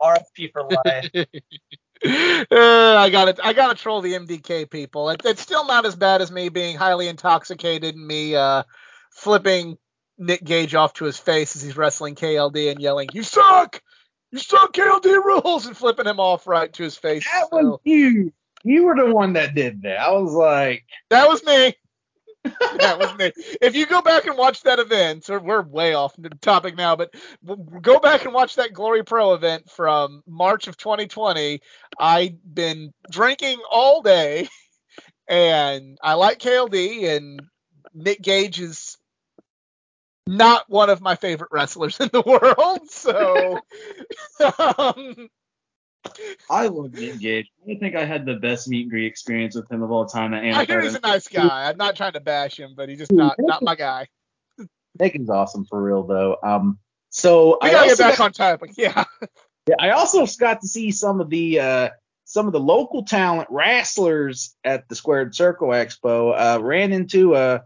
RFP 0.00 0.52
for 0.52 0.62
life. 0.62 1.10
uh, 2.04 2.96
I 2.96 3.10
got 3.10 3.36
to 3.36 3.46
I 3.46 3.52
got 3.52 3.76
to 3.76 3.82
troll 3.82 4.00
the 4.00 4.12
MDK 4.12 4.70
people. 4.70 5.10
It, 5.10 5.22
it's 5.24 5.40
still 5.40 5.66
not 5.66 5.86
as 5.86 5.96
bad 5.96 6.20
as 6.22 6.30
me 6.30 6.48
being 6.48 6.76
highly 6.76 7.08
intoxicated 7.08 7.94
and 7.94 8.06
me 8.06 8.34
uh, 8.36 8.64
flipping 9.10 9.78
Nick 10.18 10.44
Gage 10.44 10.74
off 10.74 10.94
to 10.94 11.04
his 11.04 11.18
face 11.18 11.56
as 11.56 11.62
he's 11.62 11.76
wrestling 11.76 12.14
KLD 12.14 12.70
and 12.70 12.80
yelling, 12.80 13.08
"You 13.12 13.22
suck! 13.22 13.80
You 14.30 14.38
suck! 14.38 14.72
KLD 14.72 15.04
rules!" 15.24 15.66
and 15.66 15.76
flipping 15.76 16.06
him 16.06 16.20
off 16.20 16.46
right 16.46 16.72
to 16.74 16.82
his 16.82 16.96
face. 16.96 17.24
That 17.24 17.48
So, 17.50 17.56
was 17.56 17.80
you. 17.84 18.32
You 18.64 18.84
were 18.84 18.96
the 18.96 19.14
one 19.14 19.34
that 19.34 19.54
did 19.54 19.82
that. 19.82 20.00
I 20.00 20.10
was 20.10 20.32
like, 20.32 20.84
that 21.10 21.28
was 21.28 21.44
me. 21.44 21.74
That 22.78 22.98
was 22.98 23.16
me. 23.16 23.32
If 23.60 23.74
you 23.74 23.86
go 23.86 24.02
back 24.02 24.26
and 24.26 24.36
watch 24.36 24.62
that 24.62 24.78
event, 24.78 25.24
so 25.24 25.38
we're 25.38 25.62
way 25.62 25.94
off 25.94 26.14
the 26.16 26.30
topic 26.30 26.76
now, 26.76 26.96
but 26.96 27.14
go 27.82 27.98
back 27.98 28.24
and 28.24 28.34
watch 28.34 28.56
that 28.56 28.72
Glory 28.72 29.04
Pro 29.04 29.34
event 29.34 29.70
from 29.70 30.22
March 30.26 30.66
of 30.68 30.76
2020. 30.76 31.60
I'd 31.98 32.38
been 32.44 32.92
drinking 33.10 33.60
all 33.70 34.02
day, 34.02 34.48
and 35.28 35.98
I 36.02 36.14
like 36.14 36.38
KLD, 36.38 37.16
and 37.16 37.40
Nick 37.94 38.20
Gage 38.22 38.60
is 38.60 38.96
not 40.26 40.68
one 40.68 40.90
of 40.90 41.00
my 41.00 41.14
favorite 41.14 41.50
wrestlers 41.52 42.00
in 42.00 42.10
the 42.12 42.22
world. 42.26 42.90
So, 42.90 43.60
um, 44.68 45.28
I 46.50 46.66
love 46.68 46.92
Nick 46.94 47.18
Gage. 47.18 47.46
I 47.68 47.74
think 47.76 47.96
I 47.96 48.04
had 48.04 48.24
the 48.26 48.34
best 48.34 48.68
meet 48.68 48.82
and 48.82 48.90
greet 48.90 49.06
experience 49.06 49.54
with 49.56 49.70
him 49.70 49.82
of 49.82 49.90
all 49.90 50.06
time 50.06 50.34
at 50.34 50.44
I 50.54 50.64
hear 50.64 50.80
he's 50.80 50.94
a 50.94 51.00
nice 51.00 51.28
guy. 51.28 51.68
I'm 51.68 51.76
not 51.76 51.96
trying 51.96 52.12
to 52.14 52.20
bash 52.20 52.58
him, 52.58 52.74
but 52.76 52.88
he's 52.88 52.98
just 52.98 53.12
not 53.12 53.36
not 53.38 53.62
my 53.62 53.74
guy. 53.74 54.08
Is 54.98 55.28
awesome 55.30 55.64
for 55.66 55.82
real 55.82 56.04
though. 56.06 56.36
Um, 56.42 56.78
so 57.10 57.58
We 57.62 57.68
I 57.68 57.72
gotta 57.72 57.84
get 57.88 57.90
also 57.92 58.02
back 58.04 58.18
got- 58.18 58.24
on 58.24 58.32
topic. 58.32 58.70
Yeah. 58.76 59.04
Yeah, 59.68 59.74
I 59.80 59.90
also 59.90 60.24
got 60.38 60.60
to 60.60 60.68
see 60.68 60.92
some 60.92 61.20
of 61.20 61.28
the 61.28 61.58
uh, 61.60 61.88
some 62.24 62.46
of 62.46 62.52
the 62.52 62.60
local 62.60 63.04
talent 63.04 63.48
wrestlers 63.50 64.54
at 64.64 64.88
the 64.88 64.94
Squared 64.94 65.34
Circle 65.34 65.68
Expo. 65.70 66.32
Uh, 66.36 66.62
ran 66.62 66.92
into 66.92 67.34
uh 67.34 67.58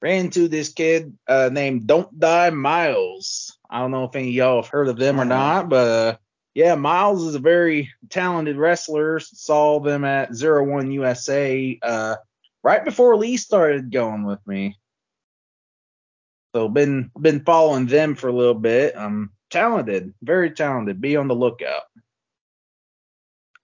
ran 0.00 0.26
into 0.26 0.46
this 0.48 0.68
kid 0.72 1.16
uh, 1.26 1.50
named 1.52 1.86
Don't 1.88 2.18
Die 2.20 2.50
Miles. 2.50 3.58
I 3.68 3.80
don't 3.80 3.90
know 3.90 4.04
if 4.04 4.14
any 4.14 4.28
of 4.28 4.34
y'all 4.34 4.62
have 4.62 4.70
heard 4.70 4.88
of 4.88 4.96
them 4.96 5.18
or 5.18 5.22
Uh-huh. 5.22 5.28
not, 5.28 5.68
but 5.68 5.88
uh, 5.88 6.16
yeah, 6.54 6.76
Miles 6.76 7.24
is 7.24 7.34
a 7.34 7.40
very 7.40 7.92
talented 8.10 8.56
wrestler. 8.56 9.18
Saw 9.18 9.80
them 9.80 10.04
at 10.04 10.34
Zero 10.34 10.64
One 10.64 10.90
USA 10.92 11.78
uh, 11.82 12.16
right 12.62 12.84
before 12.84 13.16
Lee 13.16 13.36
started 13.36 13.90
going 13.90 14.24
with 14.24 14.38
me. 14.46 14.78
So 16.54 16.68
been 16.68 17.10
been 17.20 17.44
following 17.44 17.86
them 17.86 18.14
for 18.14 18.28
a 18.28 18.32
little 18.32 18.54
bit. 18.54 18.96
Um, 18.96 19.30
talented, 19.50 20.14
very 20.22 20.52
talented. 20.52 21.00
Be 21.00 21.16
on 21.16 21.26
the 21.26 21.34
lookout. 21.34 21.82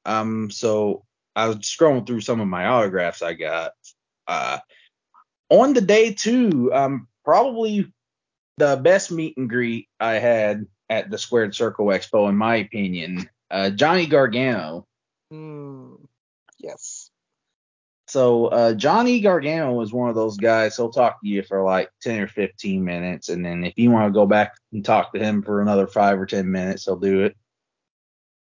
Um, 0.05 0.51
so 0.51 1.05
I 1.36 1.47
was 1.47 1.59
scrolling 1.59 2.07
through 2.07 2.22
some 2.22 2.41
of 2.41 2.49
my 2.49 2.66
autographs 2.66 3.22
I 3.22 3.34
got. 3.34 3.72
Uh, 4.26 4.59
on 5.49 5.74
the 5.74 5.80
day 5.80 6.12
two, 6.12 6.70
um, 6.72 7.07
probably 7.24 7.93
the 8.57 8.76
best 8.76 9.12
meet 9.12 9.36
and 9.36 9.49
greet 9.49 9.88
I 10.01 10.14
had 10.14 10.66
at 10.91 11.09
the 11.09 11.16
Squared 11.16 11.55
Circle 11.55 11.86
Expo, 11.86 12.28
in 12.28 12.36
my 12.36 12.57
opinion. 12.57 13.30
Uh, 13.51 13.70
Johnny 13.70 14.07
Gargano. 14.07 14.86
Hmm. 15.30 15.95
yes. 16.59 17.11
So 18.09 18.47
uh, 18.47 18.74
Johnny 18.74 19.20
Gargano 19.20 19.72
was 19.72 19.93
one 19.93 20.09
of 20.09 20.16
those 20.16 20.36
guys. 20.36 20.76
He'll 20.76 20.91
talk 20.91 21.20
to 21.22 21.28
you 21.28 21.45
for 21.45 21.62
like 21.62 21.91
10 22.03 22.22
or 22.22 22.26
15 22.26 22.84
minutes, 22.84 23.28
and 23.28 23.47
then 23.47 23.64
if 23.64 23.74
you 23.76 23.93
want 23.93 24.09
to 24.09 24.18
go 24.18 24.26
back 24.26 24.55
and 24.72 24.84
talk 24.84 25.12
to 25.12 25.20
him 25.20 25.43
for 25.43 25.62
another 25.62 25.86
five 25.86 26.20
or 26.20 26.26
10 26.26 26.51
minutes, 26.51 26.84
he'll 26.84 26.97
do 26.97 27.22
it. 27.24 27.36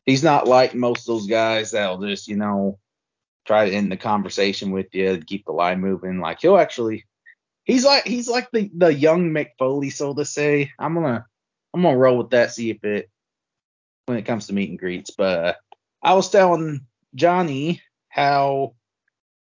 He's 0.06 0.24
not 0.24 0.48
like 0.48 0.74
most 0.74 1.00
of 1.00 1.14
those 1.14 1.26
guys 1.26 1.72
that'll 1.72 2.00
just, 2.00 2.28
you 2.28 2.36
know, 2.36 2.78
try 3.46 3.68
to 3.68 3.76
end 3.76 3.92
the 3.92 3.98
conversation 3.98 4.70
with 4.70 4.86
you, 4.94 5.10
and 5.10 5.26
keep 5.26 5.44
the 5.44 5.52
line 5.52 5.82
moving. 5.82 6.18
Like 6.18 6.40
he'll 6.40 6.56
actually, 6.56 7.04
he's 7.64 7.84
like 7.84 8.06
he's 8.06 8.26
like 8.26 8.50
the 8.50 8.70
the 8.74 8.94
young 8.94 9.32
Mick 9.32 9.50
Foley, 9.58 9.90
so 9.90 10.14
to 10.14 10.24
say. 10.24 10.72
I'm 10.78 10.94
gonna 10.94 11.26
I'm 11.74 11.82
gonna 11.82 11.96
roll 11.96 12.18
with 12.18 12.30
that, 12.30 12.52
see 12.52 12.70
if 12.70 12.82
it 12.84 13.10
when 14.06 14.18
it 14.18 14.24
comes 14.26 14.46
to 14.46 14.54
meet 14.54 14.70
and 14.70 14.78
greets. 14.78 15.10
But 15.10 15.44
uh, 15.44 15.54
I 16.02 16.14
was 16.14 16.30
telling 16.30 16.86
Johnny 17.14 17.82
how 18.08 18.74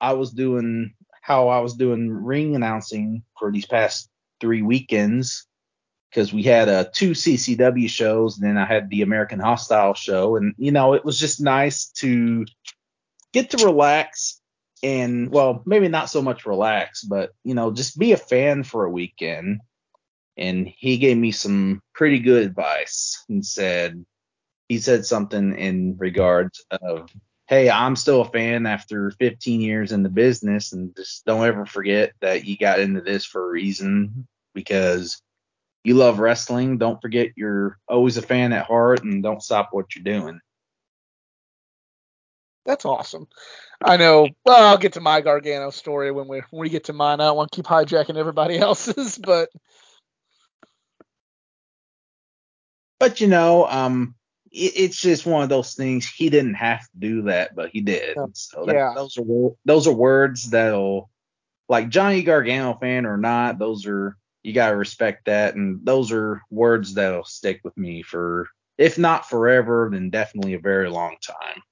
I 0.00 0.12
was 0.14 0.32
doing 0.32 0.94
how 1.22 1.48
I 1.48 1.60
was 1.60 1.74
doing 1.74 2.10
ring 2.10 2.54
announcing 2.54 3.22
for 3.38 3.50
these 3.50 3.66
past 3.66 4.08
three 4.40 4.62
weekends 4.62 5.46
because 6.10 6.32
we 6.32 6.42
had 6.42 6.68
uh, 6.68 6.84
two 6.92 7.12
CCW 7.12 7.88
shows 7.88 8.38
and 8.38 8.46
then 8.46 8.56
I 8.56 8.64
had 8.64 8.88
the 8.88 9.02
American 9.02 9.40
Hostile 9.40 9.94
show 9.94 10.36
and 10.36 10.54
you 10.56 10.70
know 10.72 10.94
it 10.94 11.04
was 11.04 11.18
just 11.18 11.40
nice 11.40 11.86
to 11.96 12.46
get 13.32 13.50
to 13.50 13.64
relax 13.64 14.40
and 14.82 15.30
well 15.30 15.62
maybe 15.66 15.88
not 15.88 16.10
so 16.10 16.22
much 16.22 16.46
relax 16.46 17.02
but 17.02 17.32
you 17.44 17.54
know 17.54 17.72
just 17.72 17.98
be 17.98 18.12
a 18.12 18.16
fan 18.16 18.62
for 18.62 18.84
a 18.84 18.90
weekend 18.90 19.60
and 20.36 20.68
he 20.68 20.98
gave 20.98 21.16
me 21.16 21.32
some 21.32 21.82
pretty 21.94 22.18
good 22.18 22.44
advice 22.44 23.24
and 23.28 23.44
said 23.44 24.04
he 24.68 24.78
said 24.78 25.06
something 25.06 25.56
in 25.58 25.96
regards 25.98 26.64
of 26.70 27.10
hey, 27.48 27.70
I'm 27.70 27.94
still 27.94 28.22
a 28.22 28.28
fan 28.28 28.66
after 28.66 29.12
15 29.12 29.60
years 29.60 29.92
in 29.92 30.02
the 30.02 30.08
business, 30.08 30.72
and 30.72 30.94
just 30.96 31.24
don't 31.24 31.46
ever 31.46 31.64
forget 31.64 32.12
that 32.20 32.44
you 32.44 32.56
got 32.58 32.80
into 32.80 33.00
this 33.00 33.24
for 33.24 33.46
a 33.46 33.50
reason 33.50 34.26
because 34.52 35.22
you 35.84 35.94
love 35.94 36.18
wrestling. 36.18 36.78
Don't 36.78 37.00
forget 37.00 37.32
you're 37.36 37.78
always 37.88 38.16
a 38.16 38.22
fan 38.22 38.52
at 38.52 38.66
heart, 38.66 39.04
and 39.04 39.22
don't 39.22 39.42
stop 39.42 39.68
what 39.70 39.94
you're 39.94 40.02
doing. 40.02 40.40
That's 42.64 42.84
awesome. 42.84 43.28
I 43.80 43.96
know. 43.96 44.28
Well, 44.44 44.66
I'll 44.66 44.78
get 44.78 44.94
to 44.94 45.00
my 45.00 45.20
Gargano 45.20 45.70
story 45.70 46.10
when 46.10 46.26
we 46.26 46.42
when 46.50 46.62
we 46.62 46.68
get 46.68 46.84
to 46.84 46.92
mine. 46.92 47.20
I 47.20 47.26
don't 47.26 47.36
want 47.36 47.52
to 47.52 47.56
keep 47.56 47.66
hijacking 47.66 48.16
everybody 48.16 48.58
else's, 48.58 49.18
but 49.18 49.50
But 52.98 53.20
you 53.20 53.26
know, 53.26 53.66
um, 53.66 54.14
it, 54.50 54.72
it's 54.76 55.00
just 55.00 55.26
one 55.26 55.42
of 55.42 55.48
those 55.48 55.74
things. 55.74 56.06
He 56.06 56.30
didn't 56.30 56.54
have 56.54 56.80
to 56.80 56.98
do 56.98 57.22
that, 57.22 57.54
but 57.54 57.70
he 57.70 57.80
did. 57.80 58.16
Yeah. 58.16 58.26
So 58.32 58.64
that, 58.66 58.74
Yeah. 58.74 58.92
those 58.94 59.18
are 59.18 59.50
those 59.64 59.86
are 59.86 59.92
words 59.92 60.50
that'll, 60.50 61.10
like 61.68 61.88
Johnny 61.88 62.22
Gargano 62.22 62.74
fan 62.80 63.06
or 63.06 63.16
not, 63.16 63.58
those 63.58 63.86
are 63.86 64.16
you 64.42 64.52
gotta 64.52 64.76
respect 64.76 65.26
that, 65.26 65.56
and 65.56 65.84
those 65.84 66.12
are 66.12 66.42
words 66.50 66.94
that'll 66.94 67.24
stick 67.24 67.60
with 67.64 67.76
me 67.76 68.02
for, 68.02 68.48
if 68.78 68.96
not 68.98 69.28
forever, 69.28 69.88
then 69.92 70.10
definitely 70.10 70.54
a 70.54 70.60
very 70.60 70.88
long 70.88 71.16
time. 71.20 71.62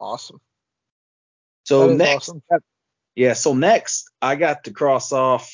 awesome. 0.00 0.40
So 1.64 1.88
next, 1.88 2.28
awesome. 2.28 2.42
yeah. 3.16 3.32
So 3.34 3.54
next, 3.54 4.10
I 4.22 4.36
got 4.36 4.64
to 4.64 4.72
cross 4.72 5.12
off 5.12 5.52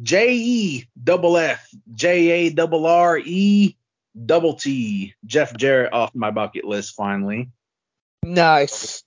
J 0.00 0.34
E 0.34 0.88
double 1.02 1.36
F 1.36 1.68
J 1.94 2.30
A 2.30 2.50
double 2.50 2.86
R 2.86 3.18
E 3.18 3.76
double 4.26 4.54
T 4.54 5.14
Jeff 5.26 5.56
Jarrett 5.56 5.92
off 5.92 6.14
my 6.14 6.30
bucket 6.30 6.64
list 6.64 6.94
finally. 6.94 7.50
Nice. 8.22 9.04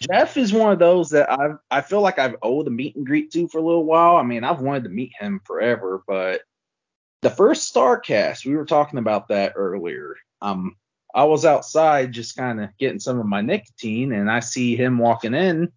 Jeff 0.00 0.36
is 0.36 0.52
one 0.52 0.72
of 0.72 0.78
those 0.78 1.10
that 1.10 1.30
I 1.30 1.54
I 1.70 1.80
feel 1.80 2.00
like 2.00 2.18
I've 2.18 2.36
owed 2.42 2.66
a 2.66 2.70
meet 2.70 2.96
and 2.96 3.06
greet 3.06 3.30
to 3.32 3.48
for 3.48 3.58
a 3.58 3.64
little 3.64 3.84
while. 3.84 4.16
I 4.16 4.22
mean, 4.22 4.44
I've 4.44 4.60
wanted 4.60 4.84
to 4.84 4.90
meet 4.90 5.12
him 5.18 5.40
forever, 5.44 6.02
but 6.06 6.42
the 7.22 7.30
first 7.30 7.72
Starrcast, 7.72 8.44
we 8.44 8.56
were 8.56 8.64
talking 8.64 8.98
about 8.98 9.28
that 9.28 9.52
earlier. 9.54 10.16
Um, 10.40 10.76
I 11.14 11.24
was 11.24 11.44
outside 11.44 12.10
just 12.10 12.36
kind 12.36 12.60
of 12.60 12.76
getting 12.78 12.98
some 12.98 13.20
of 13.20 13.26
my 13.26 13.42
nicotine, 13.42 14.12
and 14.12 14.30
I 14.30 14.40
see 14.40 14.76
him 14.76 14.98
walking 14.98 15.34
in. 15.34 15.70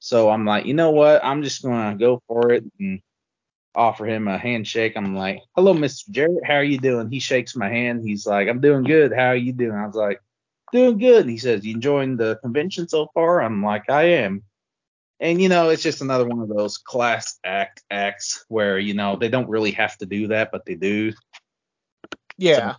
So 0.00 0.30
I'm 0.30 0.44
like, 0.44 0.66
you 0.66 0.74
know 0.74 0.90
what? 0.90 1.24
I'm 1.24 1.42
just 1.42 1.62
gonna 1.62 1.96
go 1.96 2.20
for 2.26 2.50
it 2.50 2.64
and 2.80 3.00
offer 3.74 4.06
him 4.06 4.28
a 4.28 4.38
handshake. 4.38 4.94
I'm 4.96 5.16
like, 5.16 5.42
hello, 5.54 5.74
Mr. 5.74 6.10
Jarrett, 6.10 6.44
how 6.44 6.54
are 6.54 6.64
you 6.64 6.78
doing? 6.78 7.10
He 7.10 7.20
shakes 7.20 7.56
my 7.56 7.68
hand. 7.68 8.02
He's 8.04 8.26
like, 8.26 8.48
I'm 8.48 8.60
doing 8.60 8.84
good. 8.84 9.12
How 9.12 9.28
are 9.28 9.36
you 9.36 9.52
doing? 9.52 9.74
I 9.74 9.86
was 9.86 9.96
like, 9.96 10.20
doing 10.72 10.98
good. 10.98 11.22
And 11.22 11.30
he 11.30 11.38
says, 11.38 11.64
you 11.64 11.74
enjoying 11.74 12.16
the 12.16 12.36
convention 12.36 12.88
so 12.88 13.08
far? 13.14 13.42
I'm 13.42 13.62
like, 13.62 13.88
I 13.88 14.04
am. 14.04 14.42
And 15.20 15.40
you 15.40 15.48
know, 15.48 15.70
it's 15.70 15.82
just 15.82 16.02
another 16.02 16.26
one 16.26 16.40
of 16.40 16.48
those 16.48 16.76
class 16.76 17.38
act 17.44 17.82
acts 17.90 18.44
where 18.48 18.78
you 18.78 18.94
know 18.94 19.16
they 19.16 19.28
don't 19.28 19.48
really 19.48 19.70
have 19.70 19.96
to 19.98 20.06
do 20.06 20.28
that, 20.28 20.50
but 20.50 20.66
they 20.66 20.74
do. 20.74 21.12
Yeah. 22.36 22.74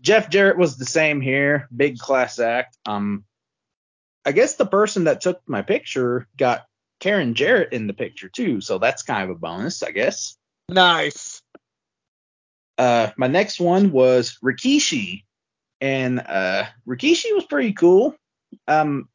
Jeff 0.00 0.30
Jarrett 0.30 0.58
was 0.58 0.76
the 0.76 0.84
same 0.84 1.20
here, 1.20 1.68
big 1.74 1.98
class 1.98 2.38
act. 2.38 2.78
Um, 2.86 3.24
I 4.24 4.32
guess 4.32 4.54
the 4.54 4.66
person 4.66 5.04
that 5.04 5.20
took 5.20 5.40
my 5.46 5.62
picture 5.62 6.28
got 6.36 6.64
Karen 7.04 7.34
Jarrett 7.34 7.74
in 7.74 7.86
the 7.86 7.92
picture 7.92 8.30
too, 8.30 8.62
so 8.62 8.78
that's 8.78 9.02
kind 9.02 9.24
of 9.24 9.36
a 9.36 9.38
bonus, 9.38 9.82
I 9.82 9.90
guess. 9.90 10.38
Nice. 10.70 11.42
Uh, 12.78 13.10
my 13.18 13.26
next 13.26 13.60
one 13.60 13.92
was 13.92 14.38
Rikishi, 14.42 15.24
and 15.82 16.18
uh, 16.18 16.64
Rikishi 16.88 17.34
was 17.34 17.44
pretty 17.44 17.74
cool. 17.74 18.16
Um, 18.66 19.10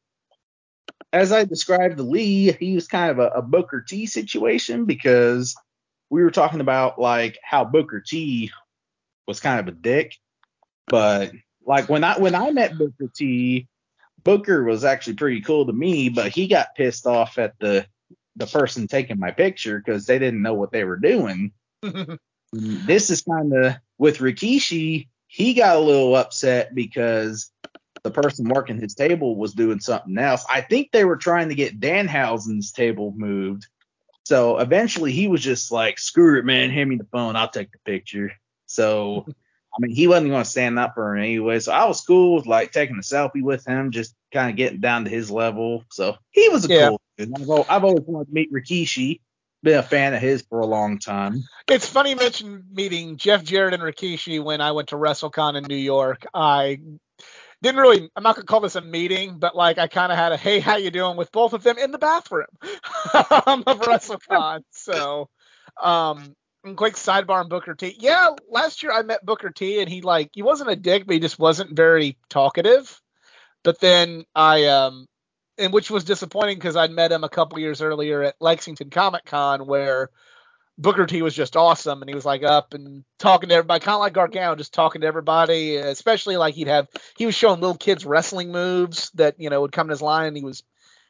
as 1.12 1.32
I 1.32 1.46
described 1.46 1.98
to 1.98 2.04
Lee, 2.04 2.52
he 2.52 2.76
was 2.76 2.88
kind 2.88 3.10
of 3.10 3.18
a, 3.18 3.30
a 3.30 3.42
Booker 3.42 3.82
T 3.82 4.06
situation 4.06 4.86
because 4.86 5.56
we 6.12 6.22
were 6.22 6.30
talking 6.30 6.62
about 6.62 7.00
like 7.00 7.40
how 7.44 7.66
Booker 7.66 8.04
T 8.06 8.52
was 9.28 9.40
kind 9.40 9.60
of 9.60 9.68
a 9.68 9.76
dick, 9.76 10.14
but 10.90 11.32
like 11.66 11.90
when 11.90 12.04
I 12.04 12.20
when 12.20 12.36
I 12.36 12.52
met 12.52 12.78
Booker 12.78 13.10
T, 13.16 13.68
Booker 14.24 14.63
was 14.63 14.84
actually 14.84 15.15
pretty 15.15 15.41
cool 15.41 15.65
to 15.65 15.74
me, 15.74 16.09
but 16.09 16.32
he 16.32 16.47
got 16.47 16.76
pissed 16.76 17.05
off 17.05 17.38
at 17.38 17.57
the 17.59 17.86
the 18.36 18.47
person 18.47 18.88
taking 18.88 19.20
my 19.20 19.32
picture 19.32 19.80
because 19.80 20.05
they 20.05 20.17
didn't 20.17 20.41
know 20.41 20.53
what 20.53 20.72
they 20.72 20.84
were 20.84 20.97
doing. 20.97 21.51
this 22.53 23.09
is 23.09 23.22
kind 23.22 23.53
of 23.53 23.76
with 23.97 24.20
Rikishi. 24.20 25.09
He 25.28 25.53
got 25.53 25.76
a 25.76 25.80
little 25.80 26.15
upset 26.15 26.74
because 26.74 27.51
the 28.03 28.11
person 28.11 28.47
working 28.47 28.80
his 28.80 28.95
table 28.95 29.36
was 29.36 29.53
doing 29.53 29.80
something 29.80 30.17
else. 30.17 30.45
I 30.49 30.61
think 30.61 30.91
they 30.91 31.05
were 31.05 31.17
trying 31.17 31.49
to 31.49 31.55
get 31.55 31.80
Danhausen's 31.80 32.72
table 32.72 33.13
moved. 33.15 33.67
So 34.24 34.59
eventually 34.59 35.11
he 35.11 35.28
was 35.28 35.41
just 35.41 35.72
like, 35.72 35.99
screw 35.99 36.39
it, 36.39 36.45
man, 36.45 36.70
hand 36.70 36.89
me 36.89 36.97
the 36.97 37.07
phone, 37.11 37.36
I'll 37.36 37.49
take 37.49 37.72
the 37.72 37.80
picture. 37.80 38.32
So 38.67 39.26
mean, 39.80 39.91
he 39.91 40.07
wasn't 40.07 40.30
going 40.30 40.43
to 40.43 40.49
stand 40.49 40.80
up 40.80 40.93
for 40.95 41.15
him 41.15 41.23
anyway. 41.23 41.59
So 41.59 41.71
I 41.71 41.86
was 41.86 42.01
cool 42.01 42.36
with 42.36 42.45
like 42.45 42.71
taking 42.71 42.97
a 42.97 43.01
selfie 43.01 43.41
with 43.41 43.65
him, 43.65 43.91
just 43.91 44.15
kind 44.34 44.49
of 44.49 44.55
getting 44.55 44.80
down 44.80 45.05
to 45.05 45.09
his 45.09 45.32
level. 45.32 45.84
So 45.91 46.17
he 46.32 46.49
was 46.49 46.65
a 46.65 46.69
Yeah. 46.69 46.89
cool 46.89 47.01
dude. 47.17 47.34
I've, 47.69 47.84
always 47.84 48.03
wanted 48.05 48.27
to 48.27 48.34
meet 48.34 48.51
Rikishi. 48.51 49.21
Been 49.61 49.80
a 49.80 49.84
fan 49.84 50.13
of 50.13 50.21
his 50.21 50.41
for 50.43 50.59
a 50.59 50.65
long 50.65 50.99
time. 50.99 51.43
It's 51.67 51.86
funny 51.86 52.11
you 52.11 52.15
mentioned 52.15 52.63
meeting 52.71 53.17
Jeff 53.17 53.43
Jarrett 53.43 53.73
and 53.73 53.84
Rikishi 53.84 54.41
when 54.41 54.61
I 54.61 54.71
went 54.71 54.89
to 54.89 54.95
WrestleCon 54.95 55.55
in 55.55 55.65
New 55.65 55.75
York. 55.75 56.25
I 56.34 56.80
didn't 57.61 57.82
really 57.82 58.09
I'm 58.15 58.23
not 58.23 58.36
gonna 58.36 58.45
call 58.45 58.61
this 58.61 58.75
a 58.75 58.82
meeting, 58.82 59.38
but 59.38 59.55
like 59.55 59.77
I 59.77 59.88
kind 59.88 60.11
of 60.11 60.17
had 60.17 60.32
a 60.32 60.38
hey 60.38 60.59
how 60.59 60.77
you 60.77 60.91
doing 60.91 61.17
with 61.17 61.32
both 61.32 61.53
of 61.53 61.63
them 61.63 61.77
in 61.77 61.91
the 61.91 61.97
bathroom 61.97 62.47
of 62.61 62.71
WrestleCon. 63.82 64.61
So 64.71 65.30
um 65.82 66.36
and 66.64 66.78
quick 66.78 66.95
sidebar 66.95 67.41
on 67.41 67.49
Booker 67.49 67.74
T. 67.74 67.95
Yeah, 67.99 68.30
last 68.49 68.84
year 68.84 68.91
I 68.91 69.01
met 69.01 69.26
Booker 69.26 69.49
T 69.49 69.80
and 69.80 69.89
he 69.89 70.01
like 70.01 70.30
he 70.34 70.41
wasn't 70.41 70.72
a 70.72 70.76
dick, 70.76 71.05
but 71.05 71.14
he 71.14 71.20
just 71.20 71.39
wasn't 71.39 71.76
very 71.76 72.18
talkative. 72.30 73.01
But 73.64 73.80
then 73.80 74.26
I 74.36 74.66
um 74.66 75.07
and 75.57 75.74
which 75.74 75.91
was 75.91 76.03
disappointing 76.03 76.57
because 76.57 76.76
I'd 76.76 76.91
met 76.91 77.12
him 77.12 77.24
a 77.24 77.30
couple 77.30 77.60
years 77.60 77.82
earlier 77.82 78.24
at 78.24 78.36
Lexington 78.39 78.89
Comic 78.89 79.26
Con 79.26 79.68
where 79.68 80.10
Booker 80.78 81.05
T 81.05 81.22
was 81.22 81.36
just 81.36 81.57
awesome, 81.57 82.01
and 82.01 82.10
he 82.10 82.16
was 82.16 82.26
like 82.26 82.41
up 82.41 82.74
and 82.74 83.03
talking 83.20 83.49
to 83.49 83.55
everybody, 83.55 83.82
kind 83.82 83.95
of 83.95 83.99
like 83.99 84.14
Gargano, 84.14 84.55
just 84.55 84.74
talking 84.74 85.01
to 85.01 85.07
everybody. 85.07 85.76
Especially 85.76 86.38
like 86.38 86.55
he'd 86.55 86.68
have, 86.68 86.88
he 87.18 87.26
was 87.26 87.36
showing 87.36 87.60
little 87.60 87.76
kids 87.76 88.05
wrestling 88.05 88.53
moves 88.53 89.12
that 89.16 89.36
you 89.39 89.49
know 89.49 89.60
would 89.60 89.74
come 89.74 89.88
in 89.88 89.91
his 89.91 90.01
line, 90.01 90.28
and 90.28 90.38
he 90.38 90.43
was 90.43 90.64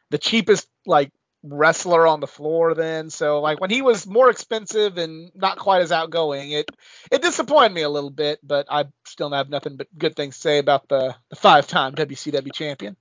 the 0.09 0.17
cheapest 0.17 0.67
like 0.87 1.11
wrestler 1.43 2.05
on 2.05 2.19
the 2.19 2.27
floor 2.27 2.73
then. 2.73 3.09
So 3.09 3.41
like 3.41 3.59
when 3.59 3.69
he 3.69 3.81
was 3.81 4.05
more 4.05 4.29
expensive 4.29 4.97
and 4.97 5.31
not 5.35 5.57
quite 5.57 5.81
as 5.81 5.91
outgoing, 5.91 6.51
it 6.51 6.69
it 7.11 7.21
disappointed 7.21 7.73
me 7.73 7.81
a 7.81 7.89
little 7.89 8.09
bit, 8.09 8.39
but 8.43 8.67
I 8.69 8.85
still 9.05 9.31
have 9.31 9.49
nothing 9.49 9.77
but 9.77 9.87
good 9.97 10.15
things 10.15 10.35
to 10.35 10.41
say 10.41 10.57
about 10.59 10.87
the 10.89 11.15
the 11.29 11.35
five 11.35 11.67
time 11.67 11.95
WCW 11.95 12.53
champion. 12.53 12.95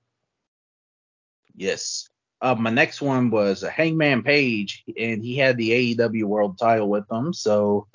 Yes. 1.55 2.09
Uh, 2.41 2.55
my 2.55 2.69
next 2.69 3.01
one 3.01 3.31
was 3.31 3.63
a 3.63 3.69
Hangman 3.69 4.23
Page, 4.23 4.85
and 4.97 5.21
he 5.21 5.35
had 5.35 5.57
the 5.57 5.95
AEW 5.95 6.23
World 6.23 6.57
Title 6.57 6.89
with 6.89 7.03
him. 7.11 7.33
So 7.33 7.87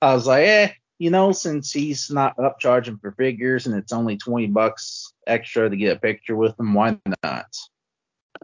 I 0.00 0.12
was 0.14 0.26
like, 0.26 0.44
eh, 0.44 0.72
you 0.98 1.10
know, 1.10 1.30
since 1.30 1.70
he's 1.70 2.10
not 2.10 2.36
up 2.36 2.58
charging 2.58 2.98
for 2.98 3.12
figures 3.12 3.66
and 3.66 3.76
it's 3.76 3.92
only 3.92 4.16
twenty 4.16 4.48
bucks 4.48 5.12
extra 5.26 5.70
to 5.70 5.76
get 5.76 5.96
a 5.96 6.00
picture 6.00 6.34
with 6.34 6.58
him, 6.58 6.74
why 6.74 6.98
not? 7.22 7.46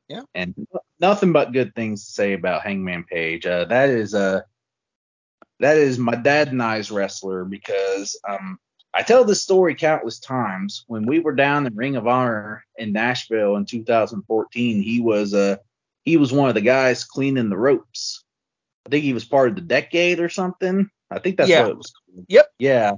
Yeah. 0.08 0.22
And 0.34 0.54
nothing 1.00 1.32
but 1.32 1.52
good 1.52 1.74
things 1.74 2.06
to 2.06 2.12
say 2.12 2.32
about 2.32 2.62
Hangman 2.62 3.04
Page. 3.04 3.46
Uh, 3.46 3.64
that 3.66 3.88
is 3.90 4.14
uh, 4.14 4.42
that 5.60 5.76
is 5.76 5.98
my 5.98 6.14
dad 6.14 6.48
and 6.48 6.62
I's 6.62 6.90
wrestler 6.90 7.44
because 7.44 8.18
um 8.28 8.58
I 8.94 9.02
tell 9.02 9.24
this 9.24 9.42
story 9.42 9.74
countless 9.74 10.18
times. 10.18 10.84
When 10.86 11.04
we 11.06 11.18
were 11.20 11.34
down 11.34 11.66
in 11.66 11.74
Ring 11.76 11.96
of 11.96 12.06
Honor 12.06 12.64
in 12.76 12.92
Nashville 12.92 13.56
in 13.56 13.66
2014, 13.66 14.82
he 14.82 15.00
was 15.00 15.34
uh 15.34 15.56
he 16.04 16.16
was 16.16 16.32
one 16.32 16.48
of 16.48 16.54
the 16.54 16.60
guys 16.62 17.04
cleaning 17.04 17.50
the 17.50 17.56
ropes. 17.58 18.24
I 18.86 18.90
think 18.90 19.04
he 19.04 19.12
was 19.12 19.24
part 19.24 19.50
of 19.50 19.54
the 19.56 19.60
decade 19.62 20.20
or 20.20 20.28
something. 20.30 20.88
I 21.10 21.18
think 21.18 21.36
that's 21.36 21.50
Yeah. 21.50 21.62
what 21.62 21.70
it 21.72 21.76
was. 21.76 21.92
called. 21.92 22.26
Yep. 22.28 22.46
Yeah. 22.58 22.92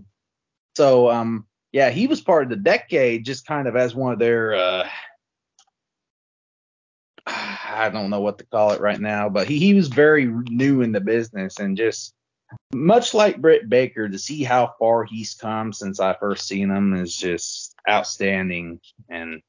So 0.76 1.10
um 1.10 1.46
yeah, 1.72 1.90
he 1.90 2.06
was 2.08 2.20
part 2.20 2.44
of 2.44 2.50
the 2.50 2.56
decade 2.56 3.24
just 3.24 3.46
kind 3.46 3.66
of 3.68 3.76
as 3.76 3.94
one 3.94 4.12
of 4.12 4.18
their 4.18 4.54
uh 4.54 4.88
I 7.70 7.88
don't 7.88 8.10
know 8.10 8.20
what 8.20 8.38
to 8.38 8.46
call 8.46 8.72
it 8.72 8.80
right 8.80 9.00
now, 9.00 9.28
but 9.28 9.48
he, 9.48 9.58
he 9.58 9.74
was 9.74 9.88
very 9.88 10.26
new 10.26 10.82
in 10.82 10.92
the 10.92 11.00
business 11.00 11.58
and 11.58 11.76
just 11.76 12.14
much 12.72 13.14
like 13.14 13.40
Britt 13.40 13.68
Baker, 13.68 14.08
to 14.08 14.18
see 14.18 14.42
how 14.42 14.74
far 14.78 15.04
he's 15.04 15.34
come 15.34 15.72
since 15.72 16.00
I 16.00 16.14
first 16.14 16.48
seen 16.48 16.70
him 16.70 16.94
is 16.94 17.16
just 17.16 17.74
outstanding. 17.88 18.80
And 19.08 19.42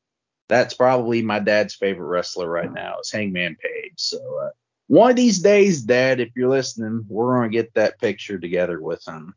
that's 0.47 0.73
probably 0.73 1.21
my 1.21 1.39
dad's 1.39 1.73
favorite 1.73 2.07
wrestler 2.07 2.49
right 2.49 2.71
now 2.71 2.99
is 2.99 3.11
Hangman 3.11 3.55
Page. 3.55 3.93
So 3.95 4.17
uh, 4.17 4.49
one 4.87 5.09
of 5.09 5.15
these 5.15 5.39
days, 5.39 5.81
Dad, 5.81 6.19
if 6.19 6.29
you're 6.35 6.49
listening, 6.49 7.05
we're 7.07 7.37
gonna 7.37 7.49
get 7.49 7.73
that 7.75 7.99
picture 7.99 8.37
together 8.37 8.79
with 8.81 9.03
him. 9.07 9.33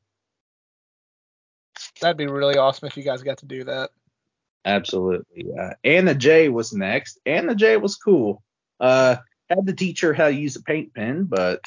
That'd 2.01 2.17
be 2.17 2.27
really 2.27 2.57
awesome 2.57 2.89
if 2.89 2.97
you 2.97 3.03
guys 3.03 3.23
got 3.23 3.39
to 3.39 3.47
do 3.47 3.65
that. 3.65 3.91
Absolutely. 4.65 5.47
Uh, 5.59 5.71
Anna 5.85 6.15
J 6.15 6.49
was 6.49 6.73
next. 6.73 7.19
Anna 7.27 7.55
J 7.55 7.77
was 7.77 7.97
cool. 7.97 8.43
Uh, 8.85 9.17
had 9.49 9.67
to 9.67 9.73
teach 9.73 10.03
her 10.03 10.13
how 10.13 10.27
to 10.27 10.35
use 10.35 10.57
a 10.57 10.63
paint 10.63 10.93
pen, 10.93 11.25
but 11.25 11.65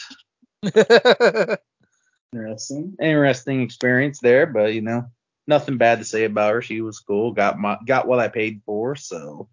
interesting, 2.31 2.95
interesting 3.01 3.61
experience 3.63 4.19
there. 4.19 4.45
But 4.45 4.75
you 4.75 4.81
know, 4.81 5.05
nothing 5.47 5.77
bad 5.77 5.97
to 5.97 6.05
say 6.05 6.25
about 6.25 6.53
her. 6.53 6.61
She 6.61 6.81
was 6.81 6.99
cool. 6.99 7.31
Got 7.31 7.57
my 7.57 7.75
got 7.87 8.07
what 8.07 8.19
I 8.19 8.27
paid 8.27 8.61
for. 8.67 8.95
So, 8.95 9.49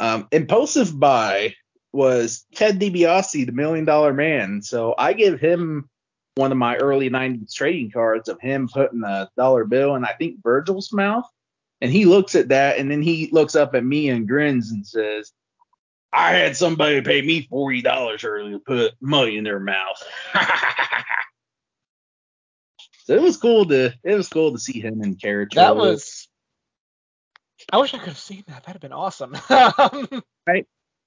um, 0.00 0.28
impulsive 0.32 1.00
buy 1.00 1.54
was 1.94 2.44
Ted 2.54 2.78
DiBiase, 2.78 3.46
the 3.46 3.52
Million 3.52 3.86
Dollar 3.86 4.12
Man. 4.12 4.60
So 4.60 4.94
I 4.98 5.14
give 5.14 5.40
him 5.40 5.88
one 6.34 6.52
of 6.52 6.58
my 6.58 6.76
early 6.76 7.08
'90s 7.08 7.54
trading 7.54 7.90
cards 7.90 8.28
of 8.28 8.38
him 8.38 8.68
putting 8.68 9.02
a 9.02 9.30
dollar 9.38 9.64
bill 9.64 9.94
in 9.94 10.04
I 10.04 10.12
think 10.12 10.42
Virgil's 10.42 10.92
mouth, 10.92 11.24
and 11.80 11.90
he 11.90 12.04
looks 12.04 12.34
at 12.34 12.48
that, 12.48 12.76
and 12.76 12.90
then 12.90 13.00
he 13.00 13.30
looks 13.32 13.56
up 13.56 13.74
at 13.74 13.82
me 13.82 14.10
and 14.10 14.28
grins 14.28 14.70
and 14.70 14.86
says. 14.86 15.32
I 16.14 16.32
had 16.32 16.56
somebody 16.56 17.00
pay 17.00 17.22
me 17.22 17.42
forty 17.42 17.82
dollars 17.82 18.22
earlier 18.24 18.52
to 18.52 18.58
put 18.60 18.92
money 19.00 19.36
in 19.36 19.44
their 19.44 19.58
mouth. 19.58 20.00
so 23.04 23.14
it 23.14 23.22
was 23.22 23.36
cool 23.36 23.66
to 23.66 23.92
it 24.04 24.14
was 24.14 24.28
cool 24.28 24.52
to 24.52 24.58
see 24.58 24.80
him 24.80 25.02
in 25.02 25.16
character. 25.16 25.56
that 25.56 25.76
was. 25.76 26.28
I 27.72 27.78
wish 27.78 27.94
I 27.94 27.98
could 27.98 28.08
have 28.08 28.18
seen 28.18 28.44
that. 28.46 28.64
That'd 28.64 28.74
have 28.74 28.80
been 28.80 28.92
awesome. 28.92 29.36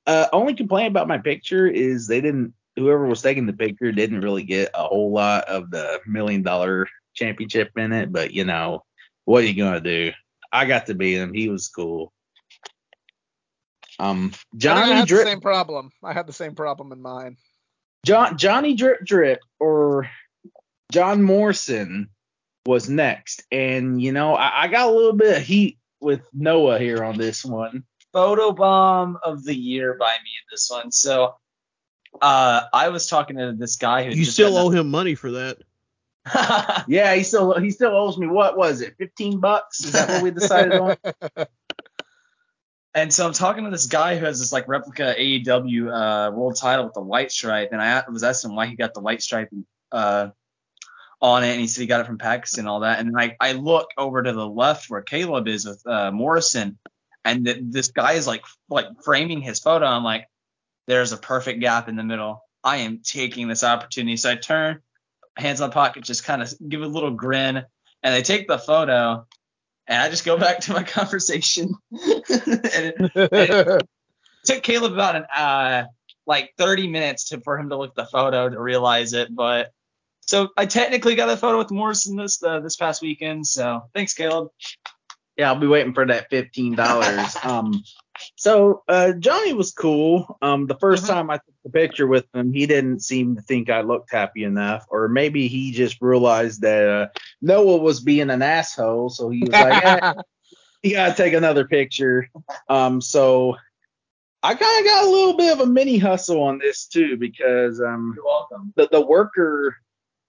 uh 0.07 0.27
only 0.33 0.55
complaint 0.55 0.91
about 0.91 1.07
my 1.07 1.19
picture 1.19 1.67
is 1.67 2.07
they 2.07 2.19
didn't 2.19 2.53
whoever 2.75 3.05
was 3.05 3.21
taking 3.21 3.45
the 3.45 3.53
picture 3.53 3.91
didn't 3.91 4.21
really 4.21 4.43
get 4.43 4.71
a 4.73 4.83
whole 4.83 5.11
lot 5.11 5.45
of 5.45 5.71
the 5.71 5.99
million 6.05 6.43
dollar 6.43 6.87
championship 7.13 7.71
in 7.77 7.91
it, 7.93 8.11
but 8.11 8.33
you 8.33 8.43
know, 8.43 8.83
what 9.25 9.43
are 9.43 9.47
you 9.47 9.55
gonna 9.55 9.79
do? 9.79 10.11
I 10.51 10.65
got 10.65 10.87
to 10.87 10.95
beat 10.95 11.15
him. 11.15 11.33
He 11.33 11.49
was 11.49 11.67
cool. 11.69 12.11
Um 13.99 14.17
I, 14.17 14.29
think 14.29 14.35
I 14.35 14.57
Johnny 14.57 14.91
had 14.93 15.03
the 15.03 15.07
Drip 15.07 15.27
same 15.27 15.41
problem. 15.41 15.91
I 16.03 16.13
had 16.13 16.27
the 16.27 16.33
same 16.33 16.55
problem 16.55 16.91
in 16.91 17.01
mine. 17.01 17.37
John 18.05 18.37
Johnny 18.37 18.75
Drip 18.75 19.03
Drip 19.05 19.39
or 19.59 20.09
John 20.91 21.23
Morrison 21.23 22.09
was 22.65 22.89
next, 22.89 23.43
and 23.51 24.01
you 24.01 24.11
know 24.11 24.35
I, 24.35 24.63
I 24.63 24.67
got 24.67 24.89
a 24.89 24.91
little 24.91 25.13
bit 25.13 25.37
of 25.37 25.43
heat 25.43 25.77
with 25.99 26.21
Noah 26.33 26.79
here 26.79 27.03
on 27.03 27.17
this 27.17 27.43
one. 27.43 27.83
photobomb 28.13 29.15
of 29.23 29.43
the 29.43 29.55
year 29.55 29.95
by 29.99 30.11
me 30.11 30.29
in 30.29 30.45
this 30.51 30.69
one. 30.69 30.91
So 30.91 31.35
uh, 32.21 32.61
I 32.73 32.89
was 32.89 33.07
talking 33.07 33.37
to 33.37 33.53
this 33.53 33.75
guy 33.75 34.03
who 34.03 34.11
You 34.11 34.23
just 34.23 34.33
still 34.33 34.53
got 34.53 34.65
owe 34.65 34.69
him 34.69 34.89
money 34.89 35.15
for 35.15 35.31
that. 35.31 35.57
Yeah, 36.87 37.15
he 37.15 37.23
still 37.23 37.57
he 37.59 37.71
still 37.71 37.95
owes 37.95 38.17
me 38.17 38.27
what 38.27 38.57
was 38.57 38.81
it, 38.81 38.95
fifteen 38.97 39.39
bucks? 39.39 39.83
Is 39.83 39.93
that 39.93 40.09
what 40.09 40.23
we 40.23 40.31
decided 40.31 40.73
on? 40.73 40.97
and 42.97 43.13
so 43.13 43.27
I'm 43.27 43.33
talking 43.33 43.63
to 43.63 43.69
this 43.69 43.85
guy 43.85 44.17
who 44.17 44.25
has 44.25 44.39
this 44.39 44.51
like 44.51 44.67
replica 44.67 45.13
AEW 45.15 45.93
uh, 45.93 46.31
world 46.31 46.57
title 46.59 46.85
with 46.85 46.95
the 46.95 47.01
white 47.01 47.31
stripe, 47.31 47.69
and 47.71 47.79
I 47.79 48.03
was 48.09 48.23
asking 48.23 48.49
him 48.49 48.55
why 48.55 48.65
he 48.65 48.75
got 48.75 48.95
the 48.95 49.01
white 49.01 49.21
stripe 49.21 49.51
uh, 49.91 50.29
on 51.21 51.43
it, 51.43 51.51
and 51.51 51.61
he 51.61 51.67
said 51.67 51.81
he 51.81 51.87
got 51.87 52.01
it 52.01 52.07
from 52.07 52.17
Pakistan 52.17 52.63
and 52.63 52.69
all 52.69 52.79
that. 52.79 52.99
And 52.99 53.13
I 53.15 53.35
I 53.39 53.51
look 53.51 53.89
over 53.99 54.23
to 54.23 54.33
the 54.33 54.47
left 54.47 54.89
where 54.89 55.03
Caleb 55.03 55.47
is 55.47 55.67
with 55.67 55.85
uh, 55.85 56.09
Morrison, 56.09 56.79
and 57.23 57.45
th- 57.45 57.59
this 57.61 57.89
guy 57.89 58.13
is 58.13 58.25
like 58.25 58.43
like 58.67 58.87
framing 59.05 59.41
his 59.41 59.59
photo. 59.59 59.85
I'm 59.85 60.03
like, 60.03 60.25
there's 60.87 61.11
a 61.11 61.17
perfect 61.17 61.59
gap 61.59 61.89
in 61.89 61.97
the 61.97 62.03
middle. 62.03 62.43
I 62.63 62.77
am 62.77 63.01
taking 63.03 63.47
this 63.47 63.63
opportunity. 63.63 64.17
So 64.17 64.31
I 64.31 64.37
turn, 64.37 64.81
hands 65.37 65.61
my 65.61 65.69
pocket, 65.69 66.03
just 66.03 66.23
kind 66.23 66.41
of 66.41 66.51
give 66.67 66.81
a 66.81 66.87
little 66.87 67.11
grin, 67.11 67.57
and 68.01 68.13
I 68.15 68.21
take 68.21 68.47
the 68.47 68.57
photo, 68.57 69.27
and 69.87 70.01
I 70.01 70.09
just 70.09 70.25
go 70.25 70.37
back 70.37 70.61
to 70.61 70.73
my 70.73 70.83
conversation. 70.83 71.73
and 71.91 72.01
it, 72.35 73.11
it 73.15 73.83
took 74.45 74.63
Caleb 74.63 74.93
about 74.93 75.15
an 75.15 75.25
uh 75.35 75.85
like 76.25 76.53
30 76.57 76.89
minutes 76.89 77.29
to 77.29 77.39
for 77.41 77.57
him 77.57 77.69
to 77.69 77.77
look 77.77 77.91
at 77.91 77.95
the 77.95 78.05
photo 78.05 78.49
to 78.49 78.59
realize 78.59 79.13
it, 79.13 79.33
but 79.33 79.71
so 80.21 80.49
I 80.57 80.65
technically 80.65 81.15
got 81.15 81.29
a 81.29 81.37
photo 81.37 81.57
with 81.57 81.71
Morrison 81.71 82.17
this 82.17 82.43
uh, 82.43 82.59
this 82.59 82.75
past 82.75 83.01
weekend. 83.01 83.47
So 83.47 83.83
thanks, 83.95 84.13
Caleb. 84.13 84.49
Yeah, 85.37 85.49
I'll 85.49 85.59
be 85.59 85.67
waiting 85.67 85.93
for 85.93 86.05
that 86.05 86.29
fifteen 86.29 86.75
dollars. 86.75 87.35
um, 87.43 87.81
so 88.35 88.83
uh, 88.87 89.13
Johnny 89.13 89.53
was 89.53 89.71
cool. 89.71 90.37
Um, 90.41 90.67
the 90.67 90.75
1st 90.75 91.03
Mhm. 91.03 91.07
time 91.07 91.29
I 91.29 91.37
took 91.37 91.55
the 91.63 91.69
picture 91.69 92.07
with 92.07 92.25
him, 92.33 92.53
he 92.53 92.65
didn't 92.65 93.01
seem 93.01 93.35
to 93.35 93.41
think 93.41 93.69
I 93.69 93.81
looked 93.81 94.11
happy 94.11 94.43
enough, 94.43 94.85
or 94.89 95.07
maybe 95.07 95.47
he 95.47 95.71
just 95.71 96.01
realized 96.01 96.61
that 96.61 96.89
uh, 96.89 97.07
Noah 97.41 97.77
was 97.77 97.99
being 97.99 98.29
an 98.29 98.41
asshole, 98.41 99.09
so 99.09 99.29
he 99.29 99.45
was 99.45 99.57
like, 99.59 99.83
eh, 99.83 100.13
"You 100.83 100.91
gotta 100.93 101.15
take 101.15 101.33
another 101.33 101.65
picture." 101.67 102.29
Um, 102.69 103.01
so 103.01 103.57
I 104.43 104.53
kind 104.53 104.79
of 104.79 104.85
got 104.85 105.05
a 105.05 105.09
little 105.09 105.35
bit 105.37 105.53
of 105.53 105.59
a 105.61 105.65
mini 105.65 105.97
hustle 105.97 106.41
on 106.43 106.59
this 106.59 106.85
too 106.85 107.17
because 107.17 107.81
um, 107.81 108.17
the, 108.75 108.87
the 108.91 109.01
worker 109.01 109.75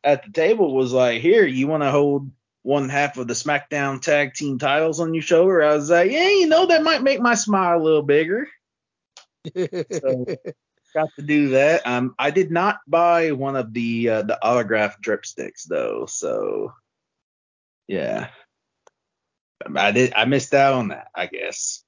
at 0.03 0.25
the 0.25 0.33
table 0.33 0.75
was 0.75 0.93
like, 0.93 1.21
"Here, 1.21 1.45
you 1.47 1.67
want 1.69 1.83
to 1.83 1.91
hold 1.91 2.31
one 2.69 2.91
half 2.91 3.17
of 3.17 3.27
the 3.27 3.35
SmackDown 3.35 4.03
Tag 4.03 4.35
Team 4.35 4.59
titles 4.59 5.01
on 5.01 5.15
your 5.15 5.23
shoulder?" 5.23 5.63
I 5.63 5.75
was 5.75 5.89
like, 5.91 6.11
"Yeah, 6.11 6.29
you 6.29 6.47
know 6.47 6.67
that 6.67 6.83
might 6.83 7.03
make 7.03 7.21
my 7.21 7.35
smile 7.35 7.81
a 7.81 7.83
little 7.83 8.03
bigger." 8.03 8.47
So 9.57 10.27
got 10.95 11.09
to 11.17 11.23
do 11.23 11.49
that. 11.51 11.87
Um, 11.87 12.15
I 12.19 12.31
did 12.31 12.51
not 12.51 12.79
buy 12.87 13.33
one 13.33 13.57
of 13.57 13.73
the 13.73 14.09
uh, 14.09 14.23
the 14.23 14.39
autograph 14.45 15.01
dripsticks 15.01 15.65
though, 15.65 16.07
so 16.07 16.75
yeah, 17.87 18.29
I 19.75 19.93
did. 19.93 20.13
I 20.15 20.27
missed 20.27 20.53
out 20.53 20.75
on 20.75 20.89
that. 20.89 21.09
I 21.15 21.27
guess. 21.27 21.83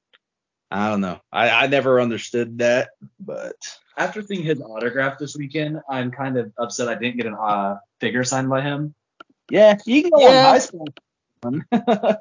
I 0.71 0.89
don't 0.89 1.01
know. 1.01 1.21
I, 1.33 1.51
I 1.51 1.67
never 1.67 2.01
understood 2.01 2.59
that, 2.59 2.91
but 3.19 3.57
After 3.97 4.23
seeing 4.23 4.45
his 4.45 4.63
autograph 4.63 5.19
this 5.19 5.37
weekend, 5.37 5.81
I'm 5.91 6.13
kind 6.13 6.39
of 6.39 6.53
upset 6.57 6.89
I 6.89 6.95
didn't 6.95 7.17
get 7.17 7.27
an 7.27 7.35
uh, 7.35 7.77
figure 8.01 8.23
signed 8.23 8.49
by 8.49 8.63
him. 8.63 8.95
Yeah, 9.51 9.77
you 9.87 10.03
can 10.03 10.11
go 10.11 10.23
Yeah. 10.23 10.29
on 10.29 10.53
high 10.53 10.59
school. 10.59 10.87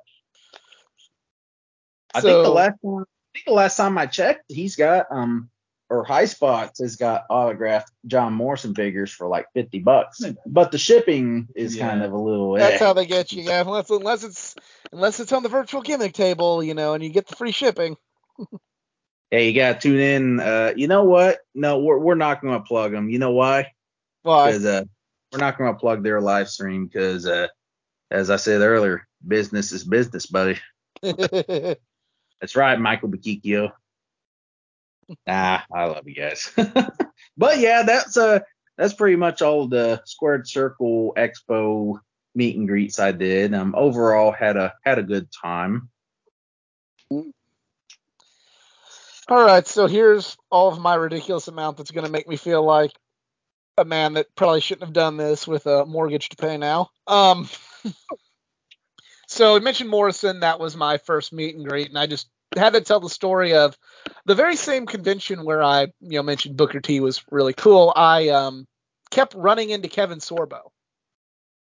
I 2.13 2.21
think 2.21 2.43
the 2.43 2.49
last 2.49 2.75
time, 2.83 3.03
I 3.03 3.31
think 3.33 3.45
the 3.45 3.53
last 3.53 3.77
time 3.77 3.97
I 3.97 4.05
checked, 4.07 4.45
he's 4.47 4.75
got 4.75 5.07
um 5.11 5.49
or 5.89 6.03
High 6.03 6.25
Spots 6.25 6.79
has 6.81 6.95
got 6.97 7.25
autographed 7.29 7.91
John 8.05 8.33
Morrison 8.33 8.75
figures 8.75 9.11
for 9.11 9.27
like 9.27 9.47
fifty 9.53 9.79
bucks, 9.79 10.21
but 10.45 10.71
the 10.71 10.77
shipping 10.77 11.47
is 11.55 11.75
Yeah. 11.75 11.89
kind 11.89 12.03
of 12.03 12.13
a 12.13 12.17
little. 12.17 12.53
That's 12.53 12.75
eh. 12.75 12.85
how 12.85 12.93
they 12.93 13.05
get 13.05 13.31
you, 13.31 13.43
yeah. 13.43 13.61
Unless 13.61 13.89
unless 13.89 14.23
it's 14.23 14.55
unless 14.91 15.19
it's 15.19 15.31
on 15.31 15.43
the 15.43 15.49
virtual 15.49 15.81
gimmick 15.81 16.13
table, 16.13 16.63
you 16.63 16.73
know, 16.73 16.93
and 16.93 17.03
you 17.03 17.09
get 17.09 17.27
the 17.27 17.35
free 17.35 17.51
shipping. 17.51 17.97
Hey, 19.31 19.49
you 19.49 19.53
gotta 19.55 19.77
tune 19.79 19.99
in. 19.99 20.39
Uh, 20.39 20.73
you 20.75 20.87
know 20.87 21.03
what? 21.03 21.37
No, 21.53 21.77
we're 21.79 21.99
we're 21.99 22.15
not 22.15 22.41
gonna 22.41 22.61
plug 22.61 22.91
them. 22.91 23.09
You 23.09 23.19
know 23.19 23.29
why? 23.29 23.73
Why? 24.23 24.47
Because 24.53 24.65
uh, 24.65 24.83
we're 25.31 25.39
not 25.39 25.57
gonna 25.57 25.75
plug 25.75 26.03
their 26.03 26.21
live 26.21 26.49
stream 26.49 26.85
because 26.85 27.25
uh, 27.25 27.47
as 28.11 28.29
I 28.29 28.37
said 28.37 28.61
earlier, 28.61 29.07
business 29.25 29.71
is 29.71 29.83
business, 29.83 30.25
buddy. 30.25 30.59
That's 31.01 32.55
right, 32.55 32.79
Michael 32.79 33.09
Bakikio. 33.09 33.71
Nah, 35.27 35.61
I 35.73 35.85
love 35.85 36.07
you 36.07 36.15
guys. 36.15 36.51
but 37.37 37.59
yeah, 37.59 37.81
that's 37.81 38.15
uh 38.15 38.39
that's 38.77 38.93
pretty 38.93 39.15
much 39.15 39.41
all 39.41 39.67
the 39.67 40.01
Squared 40.05 40.47
Circle 40.47 41.15
Expo 41.17 41.99
meet 42.35 42.55
and 42.55 42.67
greets 42.67 42.99
I 42.99 43.11
did. 43.11 43.55
Um 43.55 43.73
overall 43.75 44.31
had 44.31 44.55
a 44.55 44.75
had 44.83 44.99
a 44.99 45.03
good 45.03 45.29
time. 45.31 45.89
All 47.11 47.23
right, 49.43 49.67
so 49.67 49.87
here's 49.87 50.37
all 50.51 50.71
of 50.71 50.79
my 50.79 50.95
ridiculous 50.95 51.47
amount 51.47 51.77
that's 51.77 51.91
going 51.91 52.05
to 52.05 52.11
make 52.11 52.27
me 52.27 52.35
feel 52.35 52.63
like 52.63 52.91
a 53.79 53.85
man 53.85 54.13
that 54.13 54.35
probably 54.35 54.61
shouldn't 54.61 54.85
have 54.85 54.93
done 54.93 55.17
this 55.17 55.47
with 55.47 55.65
a 55.65 55.85
mortgage 55.85 56.29
to 56.29 56.35
pay 56.35 56.57
now. 56.57 56.89
Um, 57.07 57.49
so 59.27 59.55
I 59.55 59.59
mentioned 59.59 59.89
Morrison. 59.89 60.41
That 60.41 60.59
was 60.59 60.75
my 60.75 60.97
first 60.97 61.33
meet 61.33 61.55
and 61.55 61.67
greet, 61.67 61.89
and 61.89 61.97
I 61.97 62.07
just 62.07 62.29
had 62.55 62.73
to 62.73 62.81
tell 62.81 62.99
the 62.99 63.09
story 63.09 63.53
of 63.53 63.77
the 64.25 64.35
very 64.35 64.55
same 64.55 64.85
convention 64.85 65.45
where 65.45 65.63
I, 65.63 65.87
you 66.01 66.17
know, 66.17 66.23
mentioned 66.23 66.57
Booker 66.57 66.79
T 66.79 66.99
was 66.99 67.23
really 67.31 67.53
cool. 67.53 67.93
I 67.95 68.29
um, 68.29 68.67
kept 69.11 69.35
running 69.35 69.69
into 69.69 69.87
Kevin 69.87 70.19
Sorbo 70.19 70.71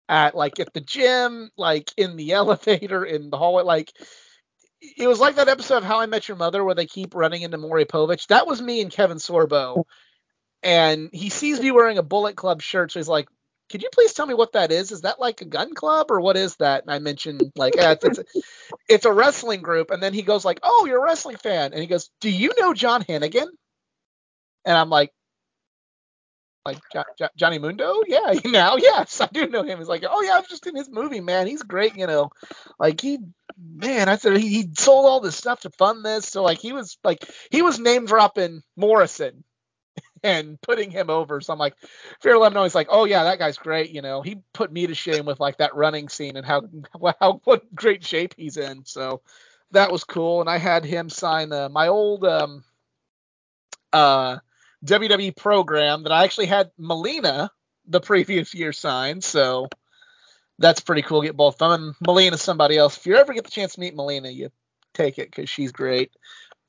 at 0.07 0.35
like 0.35 0.59
at 0.59 0.73
the 0.73 0.81
gym, 0.81 1.51
like 1.57 1.91
in 1.97 2.15
the 2.15 2.31
elevator, 2.33 3.03
in 3.03 3.29
the 3.29 3.37
hallway, 3.37 3.63
like 3.63 3.91
it 4.97 5.07
was 5.07 5.19
like 5.19 5.35
that 5.35 5.47
episode 5.47 5.77
of 5.77 5.83
How 5.83 5.99
I 5.99 6.05
Met 6.05 6.27
Your 6.27 6.37
Mother 6.37 6.63
where 6.63 6.75
they 6.75 6.85
keep 6.85 7.15
running 7.15 7.41
into 7.41 7.57
Maury 7.57 7.85
Povich. 7.85 8.27
That 8.27 8.47
was 8.47 8.61
me 8.61 8.81
and 8.81 8.91
Kevin 8.91 9.17
Sorbo. 9.17 9.85
And 10.65 11.11
he 11.13 11.29
sees 11.29 11.61
me 11.61 11.69
wearing 11.71 11.99
a 11.99 12.03
Bullet 12.03 12.35
Club 12.35 12.59
shirt, 12.61 12.91
so 12.91 12.99
he's 12.99 13.07
like, 13.07 13.29
"Could 13.69 13.83
you 13.83 13.89
please 13.93 14.13
tell 14.13 14.25
me 14.25 14.33
what 14.33 14.53
that 14.53 14.71
is? 14.71 14.91
Is 14.91 15.01
that 15.01 15.19
like 15.19 15.41
a 15.41 15.45
gun 15.45 15.75
club 15.75 16.09
or 16.09 16.19
what 16.19 16.35
is 16.35 16.55
that?" 16.57 16.81
And 16.83 16.91
I 16.91 16.97
mentioned 16.97 17.51
like, 17.55 17.75
it's, 17.77 18.03
it's, 18.03 18.17
a, 18.17 18.25
it's 18.89 19.05
a 19.05 19.13
wrestling 19.13 19.61
group. 19.61 19.91
And 19.91 20.01
then 20.01 20.13
he 20.13 20.23
goes 20.23 20.43
like, 20.43 20.59
"Oh, 20.63 20.85
you're 20.87 21.01
a 21.01 21.05
wrestling 21.05 21.37
fan?" 21.37 21.71
And 21.71 21.81
he 21.81 21.87
goes, 21.87 22.09
"Do 22.19 22.31
you 22.31 22.51
know 22.59 22.73
John 22.73 23.03
Hennigan?" 23.03 23.47
And 24.65 24.75
I'm 24.75 24.89
like, 24.89 25.13
like 26.65 26.79
jo- 26.91 27.03
Jo- 27.19 27.29
Johnny 27.37 27.59
Mundo? 27.59 28.01
Yeah, 28.07 28.33
now 28.45 28.77
yes, 28.77 29.21
I 29.21 29.27
do 29.31 29.45
know 29.47 29.61
him. 29.61 29.77
He's 29.77 29.87
like, 29.87 30.03
oh 30.09 30.21
yeah, 30.23 30.33
I 30.33 30.39
was 30.39 30.47
just 30.47 30.65
in 30.65 30.75
his 30.75 30.89
movie, 30.89 31.21
man. 31.21 31.45
He's 31.45 31.61
great, 31.61 31.95
you 31.95 32.07
know. 32.07 32.31
Like 32.79 32.99
he, 33.01 33.19
man, 33.57 34.09
I 34.09 34.17
said 34.17 34.37
he, 34.37 34.49
he 34.49 34.69
sold 34.75 35.05
all 35.05 35.19
this 35.19 35.35
stuff 35.35 35.61
to 35.61 35.69
fund 35.69 36.03
this. 36.03 36.27
So 36.27 36.41
like 36.41 36.57
he 36.57 36.73
was 36.73 36.97
like 37.03 37.23
he 37.51 37.61
was 37.61 37.79
name 37.79 38.05
dropping 38.05 38.63
Morrison 38.75 39.43
and 40.25 40.59
putting 40.59 40.89
him 40.89 41.11
over. 41.11 41.39
So 41.39 41.53
I'm 41.53 41.59
like, 41.59 41.75
Fear 42.19 42.39
Lemon 42.39 42.63
he's 42.63 42.73
like, 42.73 42.87
oh 42.89 43.05
yeah, 43.05 43.25
that 43.25 43.37
guy's 43.37 43.59
great. 43.59 43.91
You 43.91 44.01
know, 44.01 44.23
he 44.23 44.41
put 44.53 44.71
me 44.71 44.87
to 44.87 44.95
shame 44.95 45.25
with 45.25 45.39
like 45.39 45.59
that 45.59 45.75
running 45.75 46.09
scene 46.09 46.35
and 46.35 46.45
how 46.45 46.63
how 47.19 47.41
what 47.43 47.73
great 47.73 48.03
shape 48.03 48.33
he's 48.35 48.57
in. 48.57 48.85
So 48.85 49.21
that 49.71 49.91
was 49.91 50.03
cool. 50.03 50.41
And 50.41 50.49
I 50.49 50.57
had 50.57 50.83
him 50.83 51.09
sign 51.09 51.53
uh, 51.53 51.69
my 51.69 51.87
old 51.87 52.25
um 52.25 52.63
uh 53.93 54.39
WWE 54.83 55.35
program 55.35 56.03
that 56.03 56.11
I 56.11 56.23
actually 56.23 56.47
had 56.47 56.71
Melina 56.77 57.51
the 57.87 58.01
previous 58.01 58.53
year 58.55 58.73
sign. 58.73 59.21
So 59.21 59.67
that's 60.57 60.79
pretty 60.79 61.03
cool. 61.03 61.21
Get 61.21 61.37
both 61.37 61.61
of 61.61 61.71
them. 61.71 61.87
And 61.87 61.95
Melina's 62.01 62.41
somebody 62.41 62.77
else. 62.77 62.97
If 62.97 63.05
you 63.05 63.15
ever 63.15 63.33
get 63.33 63.43
the 63.43 63.51
chance 63.51 63.75
to 63.75 63.79
meet 63.79 63.95
Melina, 63.95 64.29
you 64.29 64.49
take 64.93 65.19
it 65.19 65.29
because 65.29 65.49
she's 65.49 65.71
great. 65.71 66.11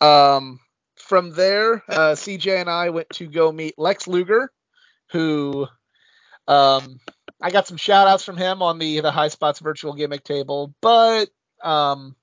Um, 0.00 0.60
from 1.06 1.30
there, 1.30 1.82
uh, 1.88 2.14
CJ 2.14 2.60
and 2.60 2.70
I 2.70 2.90
went 2.90 3.08
to 3.10 3.26
go 3.26 3.52
meet 3.52 3.78
Lex 3.78 4.06
Luger, 4.06 4.50
who 5.10 5.66
um, 6.48 7.00
I 7.40 7.50
got 7.50 7.66
some 7.66 7.76
shout 7.76 8.08
outs 8.08 8.24
from 8.24 8.36
him 8.36 8.62
on 8.62 8.78
the 8.78 9.00
the 9.00 9.10
High 9.10 9.28
Spots 9.28 9.60
virtual 9.60 9.94
gimmick 9.94 10.24
table, 10.24 10.74
but 10.80 11.28
um, 11.62 12.16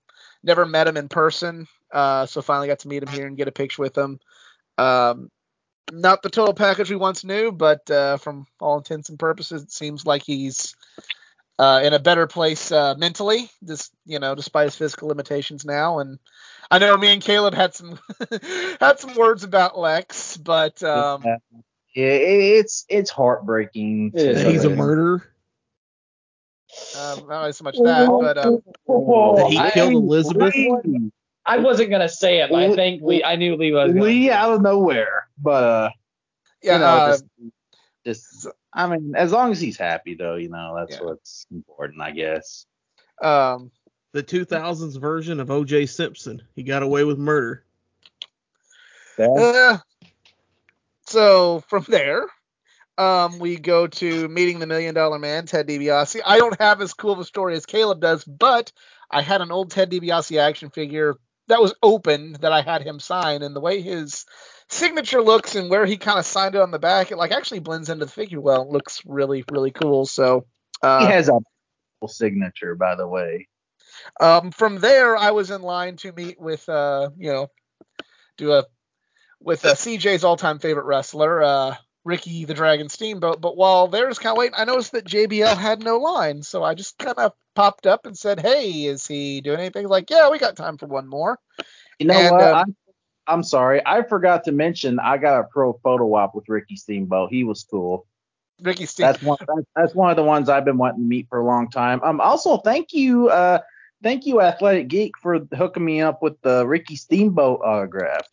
never 0.43 0.65
met 0.65 0.87
him 0.87 0.97
in 0.97 1.07
person. 1.07 1.67
Uh, 1.91 2.25
so 2.25 2.41
finally 2.41 2.67
got 2.67 2.79
to 2.79 2.87
meet 2.87 3.03
him 3.03 3.09
here 3.09 3.27
and 3.27 3.37
get 3.37 3.47
a 3.47 3.51
picture 3.51 3.81
with 3.81 3.97
him. 3.97 4.19
Um, 4.77 5.29
not 5.91 6.23
the 6.23 6.29
total 6.29 6.53
package 6.53 6.89
we 6.89 6.95
once 6.95 7.23
knew, 7.23 7.51
but 7.51 7.89
uh, 7.91 8.17
from 8.17 8.47
all 8.59 8.77
intents 8.77 9.09
and 9.09 9.19
purposes, 9.19 9.63
it 9.63 9.71
seems 9.71 10.05
like 10.05 10.23
he's 10.23 10.75
uh, 11.59 11.81
in 11.83 11.93
a 11.93 11.99
better 11.99 12.27
place 12.27 12.71
uh, 12.71 12.95
mentally, 12.97 13.49
just 13.63 13.91
you 14.05 14.19
know, 14.19 14.35
despite 14.35 14.65
his 14.65 14.75
physical 14.75 15.07
limitations 15.07 15.65
now. 15.65 15.99
And 15.99 16.19
I 16.71 16.79
know 16.79 16.97
me 16.97 17.13
and 17.13 17.21
Caleb 17.21 17.53
had 17.53 17.73
some 17.75 17.99
had 18.79 18.99
some 18.99 19.15
words 19.15 19.43
about 19.43 19.77
Lex, 19.77 20.37
but 20.37 20.81
um, 20.83 21.21
Yeah, 21.23 22.05
it- 22.05 22.59
it's 22.65 22.85
it's 22.89 23.09
heartbreaking. 23.11 24.11
It 24.15 24.21
is 24.21 24.41
he's 24.43 24.63
a 24.65 24.69
murderer. 24.71 25.23
uh, 26.97 27.17
not 27.27 27.41
really 27.41 27.51
so 27.53 27.63
much 27.65 27.75
that, 27.83 28.07
but 28.07 28.37
um, 28.37 28.61
That 28.87 29.47
he 29.51 29.57
I- 29.59 29.69
killed 29.71 29.93
Elizabeth. 29.93 30.55
I 31.45 31.57
wasn't 31.57 31.89
gonna 31.91 32.07
say 32.09 32.39
it, 32.41 32.49
but 32.49 32.63
I 32.63 32.73
think 32.73 33.03
Lee. 33.03 33.23
I 33.23 33.35
knew 33.35 33.57
Lee 33.57 33.73
was. 33.73 33.93
Lee 33.93 34.31
out 34.31 34.53
of 34.53 34.61
nowhere, 34.61 35.27
but 35.37 35.63
uh, 35.63 35.89
yeah, 36.63 36.73
you 36.73 36.79
know, 36.79 36.85
uh, 36.85 37.11
just- 37.11 37.25
Just, 38.05 38.47
I 38.73 38.87
mean, 38.87 39.13
as 39.15 39.31
long 39.31 39.51
as 39.51 39.61
he's 39.61 39.77
happy, 39.77 40.15
though, 40.15 40.35
you 40.35 40.49
know, 40.49 40.75
that's 40.77 40.99
Yeah. 40.99 41.05
what's 41.05 41.45
important, 41.51 42.01
I 42.01 42.11
guess. 42.11 42.65
Um, 43.21 43.71
The 44.13 44.23
2000s 44.23 44.97
version 44.97 45.39
of 45.39 45.49
O.J. 45.49 45.87
Simpson. 45.87 46.41
He 46.55 46.63
got 46.63 46.83
away 46.83 47.03
with 47.03 47.17
murder. 47.17 47.63
Uh, 49.17 49.77
so 51.05 51.61
from 51.67 51.85
there, 51.87 52.27
um, 52.97 53.39
we 53.39 53.57
go 53.57 53.87
to 53.87 54.27
meeting 54.27 54.59
the 54.59 54.67
Million 54.67 54.93
Dollar 54.93 55.19
Man, 55.19 55.45
Ted 55.45 55.67
DiBiase. 55.67 56.21
I 56.25 56.37
don't 56.37 56.59
have 56.59 56.81
as 56.81 56.93
cool 56.93 57.13
of 57.13 57.19
a 57.19 57.25
story 57.25 57.55
as 57.55 57.65
Caleb 57.65 58.01
does, 58.01 58.23
but 58.23 58.71
I 59.09 59.21
had 59.21 59.41
an 59.41 59.51
old 59.51 59.71
Ted 59.71 59.91
DiBiase 59.91 60.37
action 60.39 60.69
figure 60.69 61.15
that 61.47 61.61
was 61.61 61.73
open 61.83 62.33
that 62.41 62.51
I 62.51 62.61
had 62.61 62.83
him 62.83 62.99
sign, 62.99 63.41
and 63.41 63.55
the 63.55 63.59
way 63.59 63.81
his 63.81 64.25
signature 64.69 65.21
looks 65.21 65.55
and 65.55 65.69
where 65.69 65.85
he 65.85 65.97
kind 65.97 66.19
of 66.19 66.25
signed 66.25 66.55
it 66.55 66.61
on 66.61 66.71
the 66.71 66.79
back, 66.79 67.11
it 67.11 67.17
like 67.17 67.31
actually 67.31 67.59
blends 67.59 67.89
into 67.89 68.05
the 68.05 68.11
figure 68.11 68.41
well. 68.41 68.63
It 68.63 68.69
looks 68.69 69.01
really 69.05 69.43
really 69.51 69.71
cool. 69.71 70.05
So. 70.05 70.45
Uh, 70.81 71.07
he 71.07 71.13
has 71.13 71.29
a 71.29 71.39
cool 72.01 72.09
signature, 72.09 72.75
by 72.75 72.95
the 72.95 73.07
way. 73.07 73.47
Um, 74.19 74.51
from 74.51 74.79
there, 74.79 75.15
I 75.15 75.31
was 75.31 75.49
in 75.49 75.61
line 75.61 75.95
to 75.97 76.11
meet 76.11 76.39
with, 76.39 76.67
uh, 76.67 77.09
you 77.17 77.31
know, 77.31 77.47
do 78.37 78.51
a 78.53 78.65
with 79.39 79.65
uh, 79.65 79.75
CJ's 79.75 80.23
all-time 80.23 80.59
favorite 80.59 80.85
wrestler, 80.85 81.41
uh, 81.43 81.75
Ricky 82.03 82.45
the 82.45 82.53
Dragon 82.53 82.89
Steamboat. 82.89 83.41
But 83.41 83.57
while 83.57 83.87
there 83.87 84.07
was 84.07 84.19
kind 84.19 84.31
of 84.31 84.37
waiting, 84.37 84.55
I 84.57 84.65
noticed 84.65 84.93
that 84.93 85.05
JBL 85.05 85.57
had 85.57 85.83
no 85.83 85.97
line, 85.97 86.43
so 86.43 86.63
I 86.63 86.73
just 86.73 86.97
kind 86.97 87.17
of 87.17 87.33
popped 87.55 87.87
up 87.87 88.05
and 88.05 88.17
said, 88.17 88.39
"Hey, 88.39 88.85
is 88.85 89.05
he 89.07 89.41
doing 89.41 89.59
anything?" 89.59 89.83
He's 89.83 89.89
like, 89.89 90.09
"Yeah, 90.09 90.29
we 90.29 90.39
got 90.39 90.55
time 90.55 90.77
for 90.77 90.87
one 90.87 91.07
more." 91.07 91.39
You 91.99 92.07
know 92.07 92.15
And, 92.15 92.31
what? 92.31 92.53
um, 92.53 92.75
I'm, 93.27 93.43
sorry. 93.43 93.81
I 93.85 94.03
forgot 94.03 94.43
to 94.45 94.51
mention 94.51 94.99
I 94.99 95.17
got 95.17 95.39
a 95.39 95.43
pro 95.43 95.73
photo 95.73 96.13
op 96.15 96.35
with 96.35 96.49
Ricky 96.49 96.75
Steamboat. 96.75 97.31
He 97.31 97.43
was 97.43 97.63
cool. 97.63 98.05
Ricky 98.61 98.85
Steam. 98.85 99.05
That's 99.05 99.21
one. 99.21 99.37
That's, 99.39 99.67
that's 99.75 99.95
one 99.95 100.09
of 100.09 100.15
the 100.15 100.23
ones 100.23 100.49
I've 100.49 100.65
been 100.65 100.77
wanting 100.77 101.01
to 101.01 101.07
meet 101.07 101.27
for 101.29 101.39
a 101.39 101.45
long 101.45 101.69
time. 101.69 102.01
Um. 102.03 102.21
Also, 102.21 102.57
thank 102.57 102.93
you. 102.93 103.29
Uh. 103.29 103.59
Thank 104.01 104.25
you, 104.25 104.41
Athletic 104.41 104.89
Geek, 104.89 105.17
for 105.21 105.39
hooking 105.55 105.85
me 105.85 106.01
up 106.01 106.21
with 106.21 106.41
the 106.41 106.67
Ricky 106.67 106.97
Steamboat 106.97 107.61
autograph. 107.63 108.27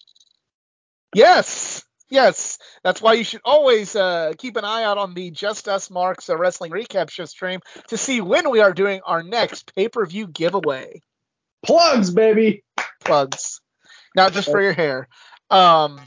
Yes, 1.14 1.84
yes. 2.08 2.58
That's 2.82 3.00
why 3.00 3.12
you 3.12 3.22
should 3.22 3.42
always 3.44 3.94
uh, 3.94 4.32
keep 4.36 4.56
an 4.56 4.64
eye 4.64 4.82
out 4.82 4.98
on 4.98 5.14
the 5.14 5.30
Just 5.30 5.68
Us 5.68 5.88
Marks 5.88 6.28
uh, 6.28 6.36
Wrestling 6.36 6.72
Recap 6.72 7.08
Show 7.08 7.24
stream 7.26 7.60
to 7.86 7.96
see 7.96 8.20
when 8.20 8.50
we 8.50 8.58
are 8.58 8.72
doing 8.72 9.00
our 9.06 9.22
next 9.22 9.72
pay-per-view 9.76 10.26
giveaway. 10.26 11.02
Plugs, 11.62 12.10
baby. 12.10 12.64
plugs, 13.04 13.60
not 14.14 14.32
just 14.32 14.50
for 14.50 14.60
your 14.60 14.72
hair. 14.72 15.08
Um, 15.50 16.00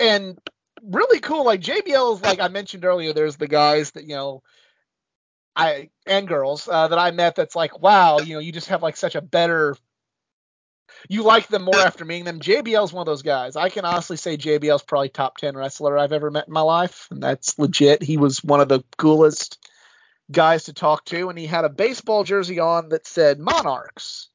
and 0.00 0.38
really 0.82 1.20
cool. 1.20 1.44
Like 1.44 1.60
JBL 1.60 2.16
is 2.16 2.22
like 2.22 2.40
I 2.40 2.48
mentioned 2.48 2.84
earlier. 2.84 3.12
There's 3.12 3.36
the 3.36 3.48
guys 3.48 3.90
that 3.92 4.04
you 4.04 4.14
know, 4.14 4.42
I 5.54 5.90
and 6.06 6.28
girls 6.28 6.68
uh, 6.68 6.88
that 6.88 6.98
I 6.98 7.10
met. 7.10 7.36
That's 7.36 7.56
like, 7.56 7.80
wow, 7.80 8.18
you 8.18 8.34
know, 8.34 8.40
you 8.40 8.52
just 8.52 8.68
have 8.68 8.82
like 8.82 8.96
such 8.96 9.14
a 9.14 9.20
better. 9.20 9.76
You 11.08 11.22
like 11.22 11.48
them 11.48 11.62
more 11.62 11.78
after 11.78 12.04
meeting 12.04 12.24
them. 12.24 12.40
JBL 12.40 12.84
is 12.84 12.92
one 12.92 13.02
of 13.02 13.06
those 13.06 13.22
guys. 13.22 13.56
I 13.56 13.68
can 13.68 13.84
honestly 13.84 14.16
say 14.16 14.36
JBL 14.36 14.74
is 14.74 14.82
probably 14.82 15.10
top 15.10 15.36
ten 15.36 15.56
wrestler 15.56 15.98
I've 15.98 16.12
ever 16.12 16.30
met 16.30 16.48
in 16.48 16.54
my 16.54 16.62
life, 16.62 17.08
and 17.10 17.22
that's 17.22 17.58
legit. 17.58 18.02
He 18.02 18.16
was 18.16 18.42
one 18.42 18.60
of 18.60 18.68
the 18.68 18.82
coolest 18.96 19.58
guys 20.30 20.64
to 20.64 20.72
talk 20.72 21.04
to, 21.06 21.28
and 21.28 21.38
he 21.38 21.46
had 21.46 21.64
a 21.64 21.70
baseball 21.70 22.24
jersey 22.24 22.58
on 22.58 22.90
that 22.90 23.06
said 23.06 23.38
Monarchs. 23.38 24.28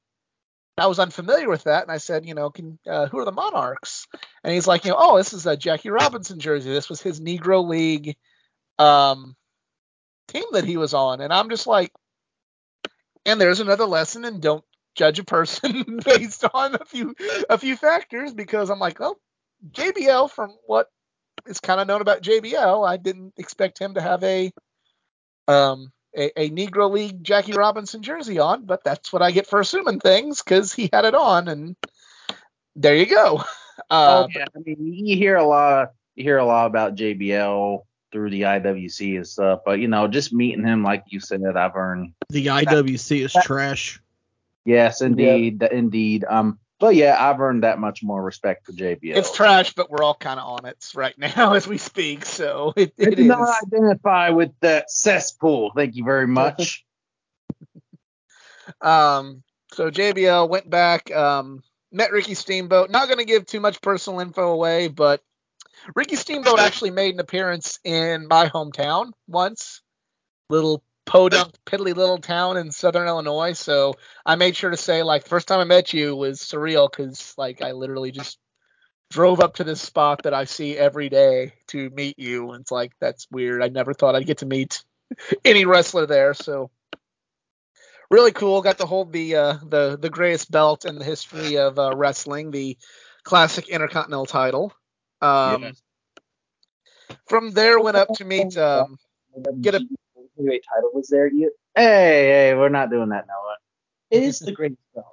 I 0.77 0.87
was 0.87 0.99
unfamiliar 0.99 1.49
with 1.49 1.65
that, 1.65 1.83
and 1.83 1.91
I 1.91 1.97
said, 1.97 2.25
you 2.25 2.33
know, 2.33 2.49
can 2.49 2.79
uh, 2.87 3.07
who 3.07 3.19
are 3.19 3.25
the 3.25 3.31
Monarchs? 3.31 4.07
And 4.43 4.53
he's 4.53 4.67
like, 4.67 4.85
you 4.85 4.91
know, 4.91 4.97
oh, 4.99 5.17
this 5.17 5.33
is 5.33 5.45
a 5.45 5.55
Jackie 5.55 5.89
Robinson 5.89 6.39
jersey. 6.39 6.71
This 6.71 6.89
was 6.89 7.01
his 7.01 7.21
Negro 7.21 7.67
League 7.67 8.15
um, 8.79 9.35
team 10.27 10.45
that 10.53 10.65
he 10.65 10.77
was 10.77 10.93
on, 10.93 11.21
and 11.21 11.31
I'm 11.31 11.49
just 11.49 11.67
like, 11.67 11.91
and 13.25 13.39
there's 13.39 13.59
another 13.59 13.85
lesson, 13.85 14.25
and 14.25 14.41
don't 14.41 14.63
judge 14.95 15.19
a 15.19 15.23
person 15.23 15.99
based 16.05 16.43
on 16.53 16.75
a 16.75 16.85
few 16.85 17.15
a 17.49 17.57
few 17.57 17.77
factors, 17.77 18.33
because 18.33 18.71
I'm 18.71 18.79
like, 18.79 18.99
oh, 18.99 19.17
JBL, 19.71 20.31
from 20.31 20.55
what 20.65 20.87
is 21.45 21.59
kind 21.59 21.81
of 21.81 21.87
known 21.87 22.01
about 22.01 22.23
JBL, 22.23 22.87
I 22.87 22.97
didn't 22.97 23.33
expect 23.37 23.77
him 23.79 23.93
to 23.93 24.01
have 24.01 24.23
a 24.23 24.51
um 25.47 25.91
a, 26.15 26.41
a 26.41 26.49
Negro 26.49 26.91
League 26.91 27.23
Jackie 27.23 27.53
Robinson 27.53 28.01
jersey 28.01 28.39
on, 28.39 28.65
but 28.65 28.83
that's 28.83 29.11
what 29.11 29.21
I 29.21 29.31
get 29.31 29.47
for 29.47 29.59
assuming 29.59 29.99
things 29.99 30.41
because 30.41 30.73
he 30.73 30.89
had 30.91 31.05
it 31.05 31.15
on, 31.15 31.47
and 31.47 31.75
there 32.75 32.95
you 32.95 33.05
go. 33.05 33.43
Uh, 33.89 34.27
oh 34.27 34.29
yeah, 34.35 34.45
I 34.55 34.59
mean 34.59 34.77
you 34.79 35.17
hear 35.17 35.35
a 35.35 35.43
lot. 35.43 35.93
You 36.13 36.23
hear 36.23 36.37
a 36.37 36.45
lot 36.45 36.67
about 36.67 36.95
JBL 36.95 37.83
through 38.11 38.29
the 38.29 38.43
IWC 38.43 39.15
and 39.15 39.27
stuff, 39.27 39.61
but 39.65 39.79
you 39.79 39.87
know, 39.87 40.07
just 40.07 40.31
meeting 40.31 40.63
him, 40.63 40.83
like 40.83 41.03
you 41.07 41.19
said, 41.19 41.41
I've 41.43 41.75
earned. 41.75 42.13
The 42.29 42.45
IWC 42.45 43.25
is 43.25 43.33
trash. 43.33 43.99
Yes, 44.63 45.01
indeed, 45.01 45.63
indeed. 45.63 46.23
Um, 46.29 46.59
but 46.83 46.95
yeah, 46.95 47.15
I've 47.17 47.39
earned 47.39 47.63
that 47.63 47.79
much 47.79 48.03
more 48.03 48.21
respect 48.21 48.65
for 48.65 48.73
JBL. 48.73 49.15
It's 49.15 49.31
trash, 49.31 49.73
but 49.73 49.89
we're 49.89 50.03
all 50.03 50.15
kind 50.15 50.37
of 50.37 50.45
on 50.45 50.65
it 50.65 50.85
right 50.93 51.17
now 51.17 51.53
as 51.53 51.65
we 51.65 51.77
speak, 51.77 52.25
so 52.25 52.73
it, 52.75 52.93
I 52.99 53.03
it 53.03 53.15
do 53.15 53.21
is. 53.21 53.27
not 53.29 53.55
identify 53.65 54.31
with 54.31 54.51
that 54.59 54.91
cesspool. 54.91 55.71
Thank 55.73 55.95
you 55.95 56.03
very 56.03 56.27
much. 56.41 56.83
Um, 58.81 59.43
so 59.71 59.89
JBL 59.89 60.49
went 60.49 60.69
back, 60.69 61.09
um, 61.09 61.63
met 61.93 62.11
Ricky 62.11 62.33
Steamboat. 62.33 62.89
Not 62.89 63.07
going 63.07 63.19
to 63.19 63.23
give 63.23 63.45
too 63.45 63.61
much 63.61 63.79
personal 63.79 64.19
info 64.19 64.51
away, 64.51 64.89
but 64.89 65.21
Ricky 65.95 66.17
Steamboat 66.17 66.59
actually 66.59 66.91
made 66.91 67.13
an 67.13 67.21
appearance 67.21 67.79
in 67.85 68.27
my 68.27 68.49
hometown 68.49 69.13
once, 69.25 69.81
little 70.49 70.83
podunk, 71.05 71.53
piddly 71.65 71.95
little 71.95 72.17
town 72.17 72.57
in 72.57 72.71
southern 72.71 73.07
Illinois. 73.07 73.53
So 73.53 73.95
I 74.25 74.35
made 74.35 74.55
sure 74.55 74.71
to 74.71 74.77
say, 74.77 75.03
like, 75.03 75.27
first 75.27 75.47
time 75.47 75.59
I 75.59 75.65
met 75.65 75.93
you 75.93 76.15
was 76.15 76.39
surreal 76.39 76.89
because, 76.89 77.33
like, 77.37 77.61
I 77.61 77.71
literally 77.71 78.11
just 78.11 78.37
drove 79.11 79.39
up 79.39 79.55
to 79.55 79.63
this 79.63 79.81
spot 79.81 80.23
that 80.23 80.33
I 80.33 80.45
see 80.45 80.77
every 80.77 81.09
day 81.09 81.53
to 81.67 81.89
meet 81.91 82.17
you. 82.17 82.51
And 82.51 82.61
it's 82.61 82.71
like, 82.71 82.93
that's 82.99 83.27
weird. 83.31 83.61
I 83.61 83.67
never 83.67 83.93
thought 83.93 84.15
I'd 84.15 84.25
get 84.25 84.39
to 84.39 84.45
meet 84.45 84.83
any 85.45 85.65
wrestler 85.65 86.05
there. 86.05 86.33
So 86.33 86.71
really 88.09 88.31
cool. 88.31 88.61
Got 88.61 88.77
to 88.79 88.85
hold 88.85 89.11
the 89.11 89.35
uh, 89.35 89.57
the 89.67 89.97
the 89.99 90.09
greatest 90.09 90.51
belt 90.51 90.85
in 90.85 90.97
the 90.99 91.05
history 91.05 91.57
of 91.57 91.77
uh, 91.79 91.95
wrestling, 91.95 92.51
the 92.51 92.77
classic 93.23 93.69
Intercontinental 93.69 94.25
title. 94.25 94.73
Um, 95.21 95.63
Yes. 95.63 95.81
From 97.27 97.51
there, 97.51 97.79
went 97.79 97.97
up 97.97 98.09
to 98.15 98.25
meet. 98.25 98.57
Um, 98.57 98.97
Get 99.61 99.75
a- 99.75 99.87
heavyweight 100.37 100.63
title 100.73 100.91
was 100.93 101.07
there. 101.07 101.27
You, 101.27 101.51
Hey, 101.75 102.49
hey, 102.49 102.53
we're 102.55 102.69
not 102.69 102.91
doing 102.91 103.09
that, 103.09 103.25
Noah. 103.27 103.55
it 104.11 104.23
is 104.23 104.39
the 104.39 104.51
greatest 104.51 104.79
belt. 104.93 105.05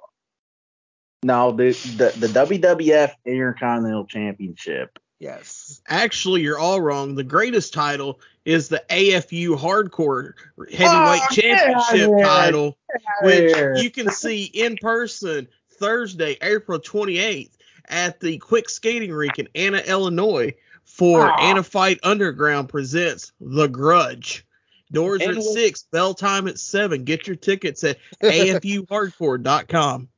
No, 1.23 1.51
the 1.51 1.71
the, 1.97 2.13
the 2.19 2.27
WWF 2.27 3.13
Intercontinental 3.25 4.05
Championship. 4.05 4.97
yes. 5.19 5.81
Actually, 5.87 6.41
you're 6.41 6.57
all 6.59 6.81
wrong. 6.81 7.15
The 7.15 7.23
greatest 7.23 7.73
title 7.73 8.19
is 8.45 8.69
the 8.69 8.83
AFU 8.89 9.55
Hardcore 9.57 10.33
Heavyweight 10.71 11.21
Oh, 11.23 11.27
Championship 11.31 12.11
yeah. 12.17 12.25
title, 12.25 12.77
which 13.21 13.55
Yeah. 13.55 13.75
you 13.75 13.91
can 13.91 14.09
see 14.11 14.45
in 14.45 14.77
person 14.81 15.47
Thursday, 15.73 16.37
April 16.41 16.79
28th 16.79 17.51
at 17.89 18.19
the 18.19 18.37
Quick 18.39 18.67
Skating 18.69 19.11
Rink 19.11 19.37
in 19.39 19.47
Anna, 19.55 19.79
Illinois 19.79 20.53
for 20.85 21.21
Aw. 21.29 21.37
Anna 21.39 21.61
Fight 21.63 21.99
Underground 22.03 22.69
presents 22.69 23.31
The 23.39 23.67
Grudge. 23.67 24.43
Doors 24.91 25.21
are 25.21 25.29
And 25.29 25.37
at 25.37 25.37
we- 25.37 25.53
6, 25.53 25.83
bell 25.91 26.13
time 26.13 26.47
at 26.47 26.59
7. 26.59 27.03
Get 27.03 27.25
your 27.27 27.35
tickets 27.37 27.83
at 27.83 27.97
afuhardcore.com. 28.23 30.09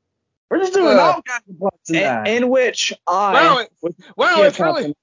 We're 0.49 0.57
just 0.59 0.73
doing 0.73 0.97
Uh, 0.97 1.01
all 1.01 1.21
kinds 1.21 1.43
of 1.49 1.57
plugs 1.59 1.89
In, 1.89 2.27
in 2.27 2.49
which 2.49 2.93
I 3.07 3.33
Wow, 3.33 3.57
it- 3.59 3.69
was 3.81 3.93
wow, 4.15 4.41
it's 4.43 4.59
really 4.59 4.93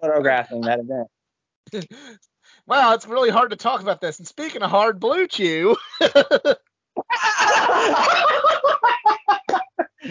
photographing 0.00 0.62
that 0.62 0.80
event. 0.80 1.08
wow, 2.66 2.94
it's 2.94 3.06
really 3.06 3.30
hard 3.30 3.50
to 3.50 3.56
talk 3.56 3.80
about 3.82 4.00
this. 4.00 4.18
And 4.18 4.26
speaking 4.28 4.62
of 4.62 4.70
hard, 4.70 5.00
Blue 5.00 5.26
Chew. 5.26 5.76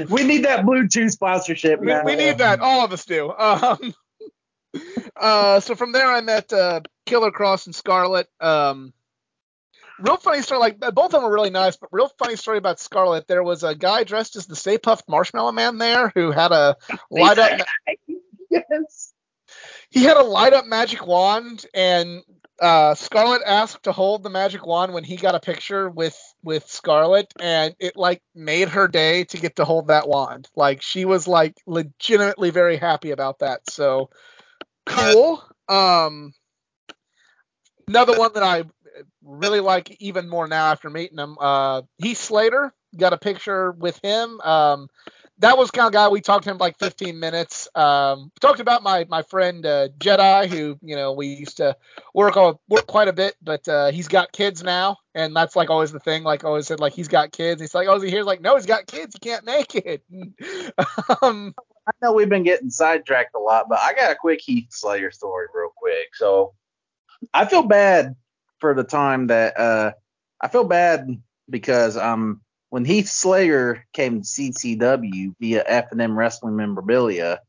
we 0.10 0.24
need 0.24 0.46
that 0.46 0.66
Bluetooth 0.66 1.12
sponsorship 1.12 1.80
we, 1.82 1.94
we 2.04 2.16
need 2.16 2.38
that. 2.40 2.60
All 2.62 2.84
of 2.84 2.92
us 2.94 3.06
do. 3.06 3.32
Um, 3.32 3.94
uh, 5.16 5.60
so 5.60 5.76
from 5.76 5.92
there, 5.92 6.12
I 6.12 6.22
met 6.22 6.52
uh, 6.54 6.82
Killer 7.06 7.32
Kross 7.32 7.66
and 7.66 7.76
Scarlet. 7.76 8.28
Um, 8.40 8.94
real 10.02 10.18
funny 10.18 10.42
story. 10.42 10.60
Like 10.60 10.80
both 10.80 11.06
of 11.06 11.12
them 11.12 11.24
were 11.24 11.34
really 11.34 11.50
nice, 11.50 11.76
but 11.78 11.90
real 11.92 12.12
funny 12.18 12.36
story 12.36 12.58
about 12.58 12.80
Scarlet. 12.80 13.28
There 13.28 13.44
was 13.44 13.64
a 13.64 13.76
guy 13.76 14.04
dressed 14.04 14.36
as 14.36 14.46
the 14.46 14.56
Stay 14.56 14.78
Puft 14.78 15.04
Marshmallow 15.08 15.52
Man 15.52 15.78
there 15.78 16.12
who 16.16 16.32
had 16.32 16.52
a 16.52 16.78
light 17.10 17.38
up. 17.38 17.60
yes. 18.50 19.14
He 19.90 20.04
had 20.04 20.18
a 20.18 20.24
light 20.24 20.54
up 20.54 20.66
magic 20.66 21.06
wand, 21.06 21.66
and 21.74 22.22
uh, 22.62 22.94
Scarlet 22.96 23.42
asked 23.46 23.84
to 23.84 23.92
hold 23.92 24.24
the 24.24 24.30
magic 24.30 24.66
wand 24.66 24.94
when 24.94 25.04
he 25.04 25.16
got 25.16 25.36
a 25.36 25.40
picture 25.40 25.90
with 25.90 26.18
with 26.44 26.68
Scarlet, 26.68 27.34
and 27.40 27.76
it 27.80 27.96
like 27.96 28.22
made 28.36 28.70
her 28.70 28.88
day 28.88 29.24
to 29.26 29.38
get 29.38 29.56
to 29.58 29.66
hold 29.66 29.88
that 29.88 30.08
wand. 30.08 30.48
Like 30.56 30.82
she 30.82 31.06
was 31.06 31.28
like 31.28 31.56
legitimately 31.66 32.52
very 32.52 32.78
happy 32.78 33.12
about 33.12 33.40
that. 33.40 33.70
So 33.70 34.10
cool. 34.86 35.44
Um, 35.68 36.34
another 37.88 38.18
one 38.18 38.34
that 38.34 38.44
I 38.44 38.64
really 39.24 39.60
like 39.60 39.96
even 40.00 40.30
more 40.30 40.48
now 40.48 40.72
after 40.72 40.90
meeting 40.90 41.18
him. 41.18 41.38
Uh, 41.40 41.84
Heath 41.98 42.18
Slater 42.18 42.74
got 42.98 43.14
a 43.14 43.18
picture 43.18 43.72
with 43.72 44.00
him. 44.04 44.40
Um, 44.42 44.90
that 45.40 45.58
was 45.58 45.72
kind 45.72 45.88
of 45.88 45.94
guy 45.94 46.10
we 46.10 46.20
talked 46.20 46.44
to 46.44 46.52
him 46.52 46.58
like 46.58 46.78
15 46.80 47.18
minutes. 47.18 47.70
Um, 47.74 48.32
talked 48.42 48.60
about 48.60 48.84
my 48.84 49.06
my 49.10 49.22
friend 49.24 49.66
uh, 49.66 49.88
Jedi, 49.98 50.48
who 50.48 50.78
you 50.82 50.96
know 50.96 51.14
we 51.14 51.28
used 51.28 51.58
to 51.58 51.78
work 52.14 52.36
on 52.36 52.58
work 52.68 52.88
quite 52.88 53.08
a 53.08 53.14
bit, 53.14 53.36
but 53.42 53.68
uh, 53.68 53.92
he's 53.92 54.10
got 54.10 54.34
kids 54.34 54.64
now, 54.64 54.98
and 55.16 55.34
that's 55.36 55.56
like 55.56 55.70
always 55.70 55.92
the 55.92 56.00
thing. 56.00 56.24
Like 56.24 56.44
always 56.44 56.68
said, 56.68 56.82
like 56.82 56.94
he's 56.94 57.08
got 57.08 57.32
kids. 57.32 57.62
He's 57.62 57.74
like, 57.74 57.88
oh, 57.88 57.96
is 57.96 58.04
he 58.04 58.10
here? 58.10 58.24
Like, 58.24 58.42
no, 58.42 58.56
he's 58.56 58.66
got 58.66 58.86
kids. 58.86 59.16
He 59.16 59.30
can't 59.30 59.46
make 59.46 59.76
it. 59.76 60.04
um, 61.22 61.56
I 61.88 61.92
know 62.02 62.14
we've 62.14 62.30
been 62.30 62.44
getting 62.44 62.70
sidetracked 62.70 63.34
a 63.34 63.40
lot, 63.40 63.68
but 63.70 63.80
I 63.82 63.94
got 63.94 64.12
a 64.12 64.16
quick 64.16 64.42
Heath 64.42 64.68
Slater 64.72 65.12
story 65.12 65.48
real 65.56 65.72
quick. 65.76 66.16
So 66.16 66.54
I 67.34 67.46
feel 67.46 67.64
bad 67.64 68.16
for 68.60 68.74
the 68.74 68.84
time 68.84 69.28
that 69.28 69.60
uh 69.60 69.92
I 70.42 70.48
feel 70.48 70.64
bad 70.64 71.22
because 71.50 71.98
um 71.98 72.42
when 72.70 72.86
Heath 72.86 73.10
Slater 73.10 73.86
came 73.94 74.22
to 74.22 74.28
CCW 74.28 75.34
via 75.40 75.64
F&M 75.66 76.18
Wrestling 76.18 76.56
Memorabilia, 76.56 77.40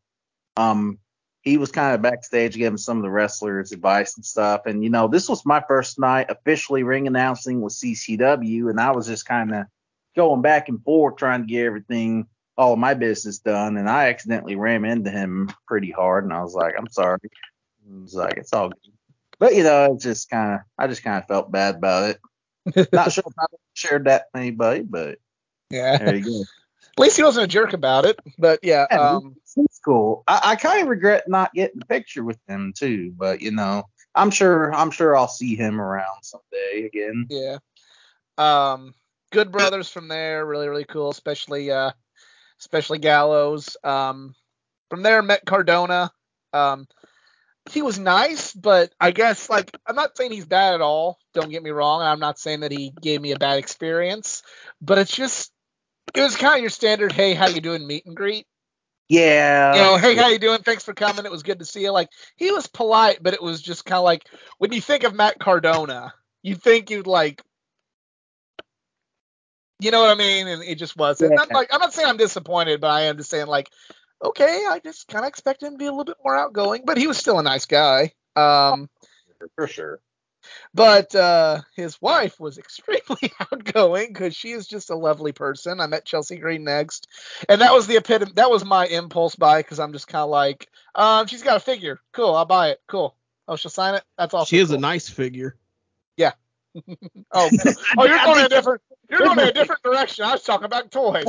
um, 0.57 0.99
he 1.43 1.57
was 1.57 1.71
kind 1.71 1.95
of 1.95 2.03
backstage 2.03 2.57
giving 2.57 2.79
some 2.79 2.99
of 2.99 3.03
the 3.03 3.11
wrestlers 3.11 3.73
advice 3.73 4.17
and 4.17 4.25
stuff. 4.25 4.63
And, 4.67 4.83
you 4.83 4.91
know, 4.91 5.09
this 5.09 5.29
was 5.29 5.47
my 5.47 5.63
first 5.67 5.99
night 5.99 6.31
officially 6.31 6.83
ring 6.83 7.07
announcing 7.07 7.61
with 7.61 7.75
CCW, 7.75 8.71
and 8.71 8.81
I 8.81 8.91
was 8.91 9.07
just 9.07 9.27
kind 9.27 9.55
of 9.55 9.67
going 10.17 10.43
back 10.43 10.69
and 10.69 10.83
forth 10.83 11.17
trying 11.17 11.43
to 11.43 11.47
get 11.47 11.65
everything, 11.65 12.27
all 12.57 12.75
of 12.75 12.79
my 12.79 12.95
business 12.95 13.39
done. 13.39 13.77
And 13.77 13.89
I 13.89 14.09
accidentally 14.09 14.57
ran 14.57 14.85
into 14.85 15.11
him 15.11 15.51
pretty 15.67 15.91
hard, 15.91 16.25
and 16.25 16.33
I 16.33 16.43
was 16.43 16.55
like, 16.55 16.75
I'm 16.79 16.91
sorry. 16.91 17.19
It 17.23 18.03
was 18.03 18.15
like, 18.15 18.37
it's 18.37 18.53
all 18.53 18.69
good. 18.69 18.93
But, 19.41 19.57
you 19.57 19.65
know, 19.65 19.95
it's 19.95 20.05
just 20.05 20.31
kind 20.31 20.55
of, 20.55 20.61
I 20.79 20.87
just 20.87 21.03
kind 21.03 21.17
of 21.17 21.27
felt 21.27 21.51
bad 21.51 21.77
about 21.77 22.11
it. 22.11 22.89
Not 22.93 23.11
sure 23.11 23.25
if 23.27 23.35
I 23.37 23.47
shared 23.75 24.05
that 24.05 24.27
with 24.33 24.41
anybody, 24.41 24.83
but 24.83 25.19
yeah. 25.71 25.99
there 25.99 26.15
you 26.15 26.25
go. 26.25 26.45
At 26.99 27.03
least 27.03 27.17
he 27.17 27.23
wasn't 27.23 27.45
a 27.45 27.49
jerk 27.49 27.73
about 27.73 28.05
it. 28.05 28.19
But 28.39 28.61
yeah, 28.63 28.87
Yeah, 28.91 28.99
um, 28.99 29.35
It's 29.57 29.79
cool. 29.79 30.23
I, 30.29 30.41
I 30.45 30.57
kind 30.57 30.83
of 30.83 30.89
regret 30.89 31.29
not 31.29 31.55
getting 31.55 31.81
a 31.81 31.87
picture 31.87 32.23
with 32.23 32.39
him 32.47 32.75
too, 32.77 33.13
but 33.17 33.41
you 33.41 33.51
know, 33.51 33.85
I'm 34.15 34.31
sure 34.31 34.75
I'm 34.75 34.91
sure 34.91 35.17
I'll 35.17 35.29
see 35.29 35.57
him 35.57 35.81
around 35.81 36.23
someday 36.23 36.87
again. 36.87 37.27
yeah. 37.31 37.59
Um, 38.37 38.95
good 39.31 39.53
brothers 39.53 39.89
from 39.89 40.09
there, 40.09 40.45
really 40.45 40.69
really 40.69 40.85
cool, 40.85 41.11
especially 41.11 41.71
uh, 41.71 41.93
especially 42.59 42.99
Gallows. 42.99 43.77
Um, 43.85 44.35
from 44.91 45.03
there 45.03 45.23
met 45.23 45.47
Cardona. 45.47 46.11
Um, 46.53 46.87
he 47.69 47.83
was 47.83 47.99
nice, 47.99 48.53
but 48.53 48.93
I 49.01 49.11
guess 49.11 49.51
like 49.51 49.71
I'm 49.87 49.97
not 49.97 50.17
saying 50.17 50.33
he's 50.33 50.47
bad 50.47 50.75
at 50.75 50.81
all. 50.81 51.19
Don't 51.35 51.51
get 51.51 51.63
me 51.63 51.71
wrong. 51.71 52.03
I'm 52.03 52.21
not 52.21 52.39
saying 52.39 52.61
that 52.61 52.73
he 52.73 52.93
gave 53.01 53.21
me 53.21 53.33
a 53.33 53.39
bad 53.39 53.59
experience, 53.59 54.43
but 54.81 54.99
it's 54.99 55.15
just 55.15 55.53
it 56.15 56.21
was 56.21 56.37
kind 56.37 56.55
of 56.55 56.61
your 56.61 56.71
standard. 56.71 57.13
Hey, 57.13 57.35
how 57.35 57.49
you 57.49 57.61
doing? 57.61 57.87
Meet 57.87 58.07
and 58.07 58.17
greet. 58.17 58.47
Yeah. 59.09 59.75
you 59.75 59.81
know, 59.81 59.97
hey, 59.97 60.15
how 60.15 60.29
you 60.29 60.39
doing? 60.39 60.61
Thanks 60.61 60.85
for 60.85 60.95
coming. 60.95 61.25
It 61.25 61.33
was 61.33 61.43
good 61.43 61.59
to 61.59 61.65
see 61.65 61.83
you. 61.83 61.91
Like 61.91 62.11
he 62.37 62.53
was 62.53 62.69
polite, 62.69 63.19
but 63.21 63.35
it 63.35 63.43
was 63.43 63.61
just 63.61 63.85
kind 63.85 63.99
of 63.99 64.05
like 64.05 64.25
when 64.59 64.73
you 64.73 64.81
think 64.81 65.03
of 65.03 65.15
Matt 65.15 65.39
Cardona, 65.41 66.15
you 66.43 66.55
think 66.55 66.91
you'd 66.91 67.09
like, 67.09 67.43
you 69.81 69.91
know 69.91 70.01
what 70.01 70.11
I 70.11 70.15
mean? 70.15 70.47
And 70.47 70.63
it 70.63 70.77
just 70.77 70.97
wasn't. 70.97 71.33
Yeah. 71.33 71.43
I'm 71.43 71.49
like, 71.49 71.75
I'm 71.75 71.81
not 71.81 71.93
saying 71.93 72.09
I'm 72.09 72.19
disappointed, 72.19 72.81
but 72.81 72.91
I 72.91 73.03
am 73.03 73.17
just 73.17 73.31
saying 73.31 73.49
like, 73.49 73.69
okay, 74.23 74.65
I 74.69 74.81
just 74.81 75.09
kind 75.09 75.25
of 75.25 75.29
expected 75.29 75.67
him 75.67 75.73
to 75.75 75.79
be 75.79 75.87
a 75.87 75.91
little 75.91 76.05
bit 76.05 76.17
more 76.25 76.37
outgoing, 76.37 76.83
but 76.85 76.99
he 76.99 77.07
was 77.07 77.19
still 77.19 77.39
a 77.39 77.43
nice 77.43 77.67
guy. 77.67 78.13
Um, 78.37 78.89
for 79.57 79.67
sure. 79.67 80.01
but 80.75 81.15
uh, 81.15 81.61
his 81.75 82.01
wife 82.01 82.39
was 82.39 82.59
extremely 82.59 83.33
outgoing 83.53 84.09
because 84.09 84.35
she 84.35 84.51
is 84.51 84.67
just 84.67 84.91
a 84.91 84.97
lovely 84.97 85.33
person. 85.33 85.81
I 85.81 85.87
met 85.87 86.05
Chelsea 86.05 86.37
Green 86.37 86.65
next, 86.65 87.09
and 87.49 87.61
that 87.61 87.73
was 87.73 87.87
the 87.87 87.97
epitome. 87.97 88.33
That 88.37 88.51
was 88.51 88.65
my 88.65 88.87
impulse 88.87 89.37
buy 89.37 89.61
because 89.61 89.81
I'm 89.81 89.93
just 89.93 90.09
kind 90.09 90.23
of 90.23 90.31
like, 90.31 90.69
um, 90.95 91.27
she's 91.27 91.43
got 91.43 91.57
a 91.57 91.61
figure. 91.61 92.01
Cool, 92.13 92.35
I'll 92.35 92.45
buy 92.45 92.71
it. 92.71 92.81
Cool. 92.87 93.15
Oh, 93.49 93.57
she'll 93.57 93.71
sign 93.71 93.97
it. 93.97 94.05
That's 94.17 94.33
all. 94.33 94.45
She 94.45 94.59
is 94.59 94.71
a 94.71 94.79
nice 94.79 95.09
figure. 95.09 95.57
Yeah. 96.17 96.33
oh, 97.33 97.51
oh, 97.99 98.07
you're 98.07 98.19
going 98.19 98.39
in 98.39 98.47
a 98.47 98.49
different. 98.49 98.83
You're 99.09 99.21
going 99.21 99.41
in 99.41 99.49
a 99.49 99.53
different 99.53 99.83
direction. 99.83 100.25
I 100.25 100.33
was 100.33 100.45
talking 100.45 100.67
about 100.67 100.93
toys. 100.93 101.25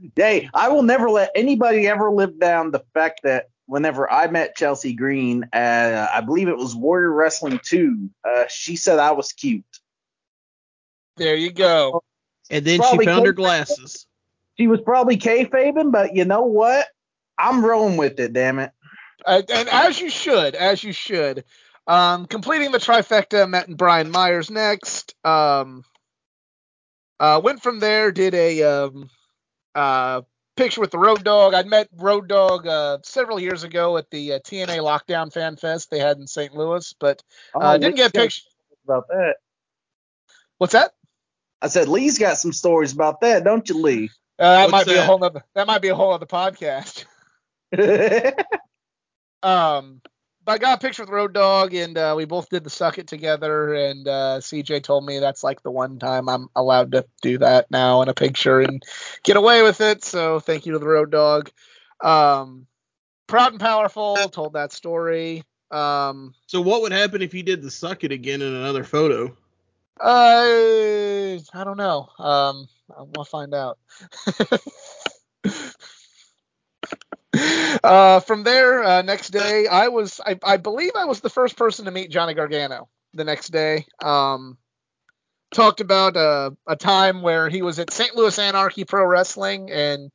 What 0.00 0.12
hey, 0.16 0.48
I 0.54 0.68
will 0.68 0.82
never 0.82 1.10
let 1.10 1.30
anybody 1.34 1.86
ever 1.88 2.10
live 2.10 2.38
down 2.38 2.70
the 2.70 2.84
fact 2.94 3.20
that 3.24 3.48
whenever 3.66 4.10
I 4.10 4.28
met 4.28 4.56
Chelsea 4.56 4.94
Green, 4.94 5.44
uh, 5.52 6.08
I 6.12 6.20
believe 6.22 6.48
it 6.48 6.56
was 6.56 6.74
Warrior 6.74 7.12
Wrestling 7.12 7.60
2, 7.62 8.10
uh, 8.24 8.44
she 8.48 8.76
said 8.76 8.98
I 8.98 9.12
was 9.12 9.32
cute. 9.32 9.64
there 11.16 11.36
you 11.36 11.52
go. 11.52 12.02
And 12.50 12.64
then 12.64 12.78
Probably 12.80 13.04
she 13.04 13.10
found 13.10 13.26
her 13.26 13.32
glasses. 13.32 14.06
She 14.58 14.66
was 14.66 14.80
probably 14.80 15.18
kayfabing, 15.18 15.92
but 15.92 16.16
you 16.16 16.24
know 16.24 16.42
what? 16.42 16.86
I'm 17.38 17.64
rolling 17.64 17.96
with 17.96 18.18
it, 18.18 18.32
damn 18.32 18.58
it. 18.58 18.72
Uh, 19.24 19.42
and 19.52 19.68
as 19.68 20.00
you 20.00 20.10
should, 20.10 20.54
as 20.54 20.82
you 20.82 20.92
should. 20.92 21.44
Um, 21.86 22.26
completing 22.26 22.72
the 22.72 22.78
trifecta, 22.78 23.48
met 23.48 23.68
Brian 23.74 24.10
Myers 24.10 24.50
next. 24.50 25.14
Um, 25.24 25.84
uh, 27.20 27.40
went 27.42 27.62
from 27.62 27.80
there, 27.80 28.12
did 28.12 28.34
a 28.34 28.62
um, 28.62 29.10
uh, 29.78 30.22
picture 30.56 30.80
with 30.80 30.90
the 30.90 30.98
Road 30.98 31.22
Dog. 31.24 31.54
I'd 31.54 31.66
met 31.66 31.88
Road 31.96 32.28
Dog 32.28 32.66
uh, 32.66 32.98
several 33.04 33.38
years 33.38 33.62
ago 33.62 33.96
at 33.96 34.10
the 34.10 34.34
uh, 34.34 34.38
TNA 34.40 34.78
Lockdown 34.78 35.32
Fan 35.32 35.56
Fest 35.56 35.90
they 35.90 36.00
had 36.00 36.18
in 36.18 36.26
St. 36.26 36.52
Louis, 36.54 36.92
but 36.98 37.22
uh, 37.54 37.58
Oh, 37.60 37.72
didn't 37.78 37.94
Lee's 37.94 37.96
get 37.96 38.10
a 38.10 38.12
picture. 38.12 38.42
about 38.84 39.08
that. 39.08 39.36
What's 40.58 40.72
that? 40.72 40.92
I 41.62 41.68
said 41.68 41.88
Lee's 41.88 42.18
got 42.18 42.38
some 42.38 42.52
stories 42.52 42.92
about 42.92 43.20
that, 43.20 43.44
don't 43.44 43.68
you, 43.68 43.80
Lee? 43.80 44.10
Uh, 44.38 44.52
that 44.52 44.62
What's 44.72 44.72
might 44.72 44.92
be 44.92 44.98
a 44.98 45.04
whole 45.04 45.22
other. 45.22 45.44
That 45.54 45.66
might 45.66 45.82
be 45.82 45.88
a 45.88 45.94
whole 45.94 46.12
other 46.12 46.26
podcast. 46.26 47.04
Um, 49.40 50.00
but 50.02 50.10
I 50.48 50.58
got 50.58 50.78
a 50.78 50.80
picture 50.80 51.02
with 51.02 51.10
Road 51.10 51.34
Dog, 51.34 51.74
and 51.74 51.96
uh, 51.96 52.14
we 52.16 52.24
both 52.24 52.48
did 52.48 52.64
the 52.64 52.70
suck 52.70 52.98
it 52.98 53.06
together. 53.06 53.74
And 53.74 54.08
uh, 54.08 54.38
CJ 54.40 54.82
told 54.82 55.04
me 55.04 55.18
that's 55.18 55.44
like 55.44 55.62
the 55.62 55.70
one 55.70 55.98
time 55.98 56.28
I'm 56.28 56.48
allowed 56.56 56.92
to 56.92 57.06
do 57.22 57.38
that 57.38 57.70
now 57.70 58.02
in 58.02 58.08
a 58.08 58.14
picture 58.14 58.60
and 58.60 58.82
get 59.22 59.36
away 59.36 59.62
with 59.62 59.80
it. 59.80 60.04
So 60.04 60.40
thank 60.40 60.66
you 60.66 60.72
to 60.72 60.78
the 60.78 60.86
Road 60.86 61.10
Dog. 61.10 61.50
Um, 62.00 62.66
proud 63.26 63.52
and 63.52 63.60
powerful 63.60 64.16
told 64.16 64.54
that 64.54 64.72
story. 64.72 65.44
Um, 65.70 66.34
So 66.46 66.60
what 66.60 66.80
would 66.82 66.92
happen 66.92 67.20
if 67.20 67.34
you 67.34 67.42
did 67.42 67.62
the 67.62 67.70
suck 67.70 68.04
it 68.04 68.12
again 68.12 68.40
in 68.40 68.54
another 68.54 68.84
photo? 68.84 69.36
uh, 70.00 71.38
I 71.54 71.64
don't 71.64 71.76
know. 71.76 72.08
Um, 72.18 72.68
I'll 73.16 73.24
find 73.24 73.54
out. 73.54 73.78
uh, 77.84 78.20
from 78.20 78.44
there, 78.44 78.82
uh, 78.82 79.02
next 79.02 79.30
day, 79.30 79.66
I 79.66 79.88
was, 79.88 80.20
I, 80.24 80.38
I 80.42 80.56
believe 80.56 80.92
I 80.96 81.04
was 81.04 81.20
the 81.20 81.30
first 81.30 81.56
person 81.56 81.84
to 81.84 81.90
meet 81.90 82.10
Johnny 82.10 82.34
Gargano 82.34 82.88
the 83.14 83.24
next 83.24 83.48
day. 83.48 83.86
Um, 84.02 84.58
talked 85.52 85.80
about 85.80 86.16
uh, 86.16 86.50
a 86.66 86.76
time 86.76 87.22
where 87.22 87.48
he 87.48 87.62
was 87.62 87.78
at 87.78 87.92
St. 87.92 88.14
Louis 88.14 88.38
Anarchy 88.38 88.84
Pro 88.84 89.04
Wrestling, 89.04 89.70
and 89.70 90.10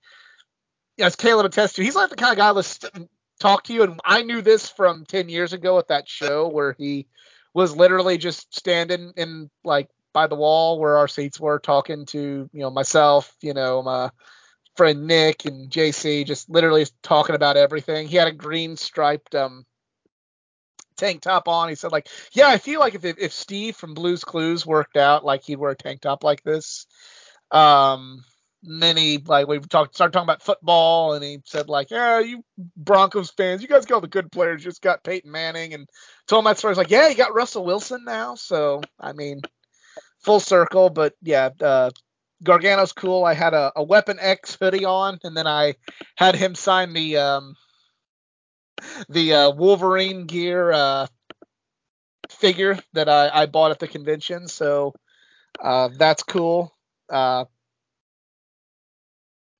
as 0.99 1.15
Caleb 1.15 1.45
attests 1.45 1.73
to, 1.73 1.83
he's 1.83 1.95
like 1.95 2.09
the 2.09 2.15
kind 2.15 2.31
of 2.31 2.37
guy 2.37 2.53
that 2.53 3.07
talk 3.39 3.63
to 3.65 3.73
you. 3.73 3.83
And 3.83 3.99
I 4.05 4.21
knew 4.23 4.41
this 4.41 4.69
from 4.69 5.05
10 5.05 5.29
years 5.29 5.53
ago 5.53 5.79
at 5.79 5.87
that 5.87 6.07
show 6.07 6.47
where 6.47 6.75
he 6.77 7.07
was 7.53 7.75
literally 7.75 8.17
just 8.17 8.55
standing 8.55 9.13
in 9.15 9.49
like 9.63 9.89
by 10.13 10.27
the 10.27 10.35
wall 10.35 10.79
where 10.79 10.97
our 10.97 11.07
seats 11.07 11.39
were 11.39 11.59
talking 11.59 12.05
to, 12.07 12.49
you 12.51 12.59
know, 12.61 12.69
myself, 12.69 13.35
you 13.41 13.53
know, 13.53 13.81
my 13.81 14.11
friend 14.75 15.07
Nick 15.07 15.45
and 15.45 15.69
JC, 15.69 16.25
just 16.25 16.49
literally 16.49 16.85
talking 17.01 17.35
about 17.35 17.57
everything. 17.57 18.07
He 18.07 18.17
had 18.17 18.27
a 18.27 18.31
green 18.31 18.75
striped 18.77 19.35
um 19.35 19.65
tank 20.95 21.21
top 21.21 21.47
on. 21.47 21.69
He 21.69 21.75
said 21.75 21.91
like, 21.91 22.07
yeah, 22.33 22.47
I 22.47 22.57
feel 22.57 22.79
like 22.79 22.95
if 22.95 23.05
if 23.05 23.33
Steve 23.33 23.75
from 23.75 23.93
Blues 23.93 24.23
Clues 24.23 24.65
worked 24.65 24.97
out, 24.97 25.25
like 25.25 25.43
he'd 25.43 25.57
wear 25.57 25.71
a 25.71 25.75
tank 25.75 26.01
top 26.01 26.23
like 26.23 26.43
this. 26.43 26.87
Um, 27.51 28.23
then 28.63 28.95
he 28.95 29.17
like 29.17 29.47
we 29.47 29.59
talked 29.59 29.95
started 29.95 30.13
talking 30.13 30.25
about 30.25 30.41
football, 30.41 31.13
and 31.13 31.23
he 31.23 31.41
said 31.45 31.69
like, 31.69 31.91
yeah, 31.91 32.19
you 32.19 32.43
Broncos 32.77 33.31
fans, 33.31 33.61
you 33.61 33.67
guys 33.67 33.85
got 33.85 33.95
all 33.95 34.01
the 34.01 34.07
good 34.07 34.31
players. 34.31 34.63
You 34.63 34.71
just 34.71 34.81
got 34.81 35.03
Peyton 35.03 35.31
Manning, 35.31 35.73
and 35.73 35.89
told 36.27 36.41
him 36.41 36.45
that 36.45 36.57
story. 36.57 36.71
He's 36.71 36.77
like, 36.77 36.89
yeah, 36.89 37.09
you 37.09 37.15
got 37.15 37.35
Russell 37.35 37.65
Wilson 37.65 38.03
now. 38.05 38.35
So 38.35 38.81
I 38.99 39.13
mean, 39.13 39.41
full 40.19 40.39
circle. 40.39 40.89
But 40.89 41.13
yeah, 41.21 41.49
uh, 41.59 41.91
Gargano's 42.43 42.93
cool. 42.93 43.23
I 43.23 43.33
had 43.33 43.53
a, 43.53 43.71
a 43.75 43.83
Weapon 43.83 44.17
X 44.19 44.57
hoodie 44.59 44.85
on, 44.85 45.19
and 45.23 45.35
then 45.35 45.47
I 45.47 45.75
had 46.15 46.35
him 46.35 46.55
sign 46.55 46.93
the 46.93 47.17
um 47.17 47.55
the 49.09 49.33
uh, 49.33 49.51
Wolverine 49.51 50.25
gear 50.25 50.71
uh, 50.71 51.07
figure 52.29 52.77
that 52.93 53.09
I, 53.09 53.29
I 53.29 53.45
bought 53.45 53.71
at 53.71 53.79
the 53.79 53.87
convention. 53.87 54.47
So 54.47 54.93
uh, 55.61 55.89
that's 55.97 56.23
cool. 56.23 56.75
Uh, 57.09 57.45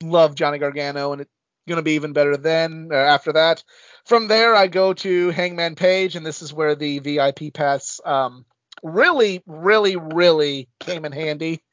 love 0.01 0.35
Johnny 0.35 0.57
Gargano, 0.57 1.13
and 1.13 1.21
it's 1.21 1.31
gonna 1.67 1.81
be 1.81 1.93
even 1.93 2.13
better 2.13 2.37
then. 2.37 2.89
Uh, 2.91 2.95
after 2.95 3.33
that, 3.33 3.63
from 4.05 4.27
there, 4.27 4.55
I 4.55 4.67
go 4.67 4.93
to 4.93 5.29
Hangman 5.29 5.75
Page, 5.75 6.15
and 6.15 6.25
this 6.25 6.41
is 6.41 6.53
where 6.53 6.75
the 6.75 6.99
VIP 6.99 7.53
pass 7.53 8.01
um, 8.03 8.45
really, 8.81 9.41
really, 9.45 9.95
really 9.95 10.67
came 10.79 11.05
in 11.05 11.11
handy. 11.11 11.63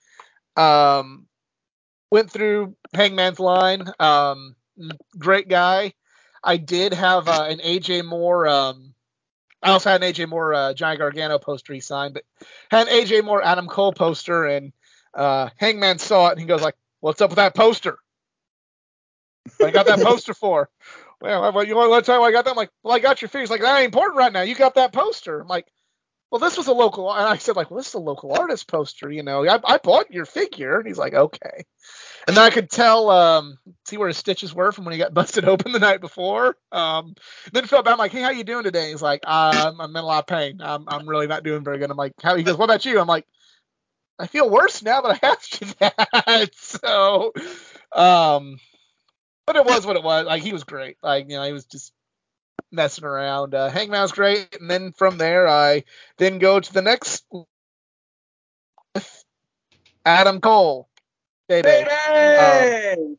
Um, 0.56 1.26
went 2.10 2.30
through 2.30 2.76
Hangman's 2.94 3.40
line. 3.40 3.84
Um, 3.98 4.56
great 5.18 5.48
guy. 5.48 5.94
I 6.42 6.56
did 6.56 6.94
have 6.94 7.28
uh, 7.28 7.46
an 7.48 7.58
AJ 7.58 8.04
Moore. 8.04 8.48
Um, 8.48 8.94
I 9.62 9.70
also 9.70 9.90
had 9.90 10.02
an 10.02 10.12
AJ 10.12 10.28
Moore 10.28 10.54
uh, 10.54 10.74
Johnny 10.74 10.96
Gargano 10.96 11.38
poster 11.38 11.74
he 11.74 11.80
signed, 11.80 12.14
but 12.14 12.24
had 12.70 12.88
an 12.88 12.94
AJ 12.94 13.24
Moore 13.24 13.44
Adam 13.44 13.66
Cole 13.66 13.92
poster, 13.92 14.46
and 14.46 14.72
uh, 15.14 15.50
Hangman 15.56 15.98
saw 15.98 16.28
it 16.28 16.32
and 16.32 16.40
he 16.40 16.46
goes 16.46 16.62
like, 16.62 16.76
"What's 17.00 17.20
up 17.20 17.30
with 17.30 17.36
that 17.36 17.54
poster? 17.54 17.98
What 19.58 19.68
I 19.68 19.70
got 19.70 19.86
that 19.86 20.00
poster 20.02 20.34
for?" 20.34 20.70
Well, 21.20 21.64
you 21.64 21.76
want 21.76 22.04
to 22.04 22.10
tell 22.10 22.20
me 22.20 22.26
I 22.26 22.32
got 22.32 22.44
that? 22.44 22.52
I'm 22.52 22.56
like, 22.56 22.70
well, 22.82 22.94
I 22.94 22.98
got 22.98 23.20
your 23.20 23.28
figures. 23.28 23.50
Like, 23.50 23.60
that 23.60 23.76
ain't 23.76 23.86
important 23.86 24.16
right 24.16 24.32
now. 24.32 24.40
You 24.40 24.54
got 24.54 24.74
that 24.76 24.92
poster. 24.92 25.40
I'm 25.40 25.48
like, 25.48 25.66
well, 26.30 26.38
this 26.38 26.56
was 26.56 26.68
a 26.68 26.72
local, 26.72 27.12
and 27.12 27.26
I 27.26 27.38
said 27.38 27.56
like, 27.56 27.70
well, 27.70 27.78
this 27.78 27.88
is 27.88 27.94
a 27.94 27.98
local 27.98 28.32
artist 28.32 28.68
poster. 28.68 29.10
You 29.10 29.22
know, 29.22 29.44
I, 29.46 29.58
I 29.64 29.78
bought 29.78 30.12
your 30.12 30.24
figure. 30.24 30.78
And 30.78 30.86
he's 30.86 30.98
like, 30.98 31.12
okay. 31.12 31.64
And 32.28 32.36
then 32.36 32.44
I 32.44 32.50
could 32.50 32.70
tell, 32.70 33.10
um, 33.10 33.58
see 33.84 33.96
where 33.96 34.06
his 34.06 34.16
stitches 34.16 34.54
were 34.54 34.70
from 34.70 34.84
when 34.84 34.92
he 34.92 34.98
got 34.98 35.14
busted 35.14 35.44
open 35.44 35.72
the 35.72 35.80
night 35.80 36.00
before. 36.00 36.56
Um, 36.70 37.14
then 37.52 37.66
felt 37.66 37.84
bad. 37.84 37.92
I'm 37.92 37.98
like, 37.98 38.12
hey, 38.12 38.22
how 38.22 38.30
you 38.30 38.44
doing 38.44 38.62
today? 38.62 38.90
He's 38.90 39.02
like, 39.02 39.22
uh, 39.26 39.72
I'm 39.76 39.90
in 39.90 39.96
a 39.96 40.02
lot 40.02 40.20
of 40.20 40.26
pain. 40.28 40.60
I'm, 40.60 40.84
I'm 40.86 41.08
really 41.08 41.26
not 41.26 41.42
doing 41.42 41.64
very 41.64 41.78
good. 41.78 41.90
I'm 41.90 41.96
like, 41.96 42.12
how? 42.22 42.36
He 42.36 42.44
goes, 42.44 42.56
what 42.56 42.66
about 42.66 42.84
you? 42.84 43.00
I'm 43.00 43.08
like, 43.08 43.26
I 44.20 44.26
feel 44.26 44.48
worse 44.48 44.82
now 44.82 45.00
that 45.00 45.18
I 45.22 45.26
asked 45.26 45.60
you 45.60 45.66
that. 45.80 46.50
so, 46.54 47.32
um, 47.92 48.58
but 49.46 49.56
it 49.56 49.64
was 49.64 49.84
what 49.84 49.96
it 49.96 50.04
was. 50.04 50.26
Like 50.26 50.42
he 50.42 50.52
was 50.52 50.62
great. 50.62 50.98
Like 51.02 51.28
you 51.28 51.36
know, 51.36 51.44
he 51.44 51.52
was 51.52 51.64
just 51.64 51.92
messing 52.72 53.04
around. 53.04 53.54
Uh, 53.54 53.68
Hangman 53.68 54.02
was 54.02 54.12
great, 54.12 54.56
and 54.60 54.70
then 54.70 54.92
from 54.92 55.18
there, 55.18 55.48
I 55.48 55.84
then 56.18 56.38
go 56.38 56.60
to 56.60 56.72
the 56.72 56.82
next 56.82 57.24
Adam 60.04 60.40
Cole. 60.40 60.88
Baby. 61.48 61.68
Um, 61.68 63.16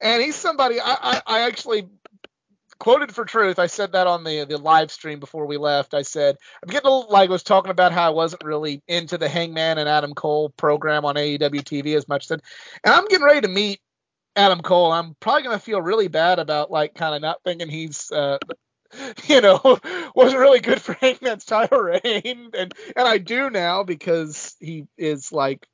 and 0.00 0.22
he's 0.22 0.34
somebody 0.34 0.80
I, 0.80 0.96
I, 1.00 1.22
I 1.26 1.40
actually 1.46 1.88
quoted 2.78 3.14
for 3.14 3.24
truth. 3.24 3.58
I 3.58 3.66
said 3.66 3.92
that 3.92 4.06
on 4.06 4.24
the 4.24 4.44
the 4.44 4.58
live 4.58 4.90
stream 4.90 5.20
before 5.20 5.46
we 5.46 5.56
left. 5.56 5.94
I 5.94 6.02
said 6.02 6.36
I'm 6.62 6.68
getting 6.68 6.88
a 6.88 6.90
little 6.90 7.10
like 7.10 7.30
I 7.30 7.32
was 7.32 7.42
talking 7.42 7.70
about 7.70 7.92
how 7.92 8.06
I 8.06 8.10
wasn't 8.10 8.44
really 8.44 8.82
into 8.88 9.16
the 9.16 9.28
Hangman 9.28 9.78
and 9.78 9.88
Adam 9.88 10.14
Cole 10.14 10.50
program 10.50 11.04
on 11.04 11.14
AEW 11.14 11.62
TV 11.62 11.96
as 11.96 12.08
much. 12.08 12.26
Said, 12.26 12.42
and 12.84 12.94
I'm 12.94 13.06
getting 13.06 13.24
ready 13.24 13.42
to 13.42 13.48
meet 13.48 13.80
Adam 14.36 14.60
Cole. 14.60 14.92
I'm 14.92 15.16
probably 15.18 15.42
gonna 15.42 15.58
feel 15.58 15.82
really 15.82 16.08
bad 16.08 16.38
about 16.38 16.70
like 16.70 16.94
kind 16.94 17.14
of 17.14 17.22
not 17.22 17.42
thinking 17.44 17.68
he's 17.68 18.10
uh, 18.12 18.38
you 19.26 19.40
know, 19.40 19.60
wasn't 20.14 20.40
really 20.40 20.60
good 20.60 20.80
for 20.80 20.94
Hangman's 20.94 21.50
reign, 21.50 22.50
and 22.54 22.74
and 22.96 23.08
I 23.08 23.18
do 23.18 23.50
now 23.50 23.82
because 23.82 24.54
he 24.60 24.86
is 24.96 25.32
like. 25.32 25.66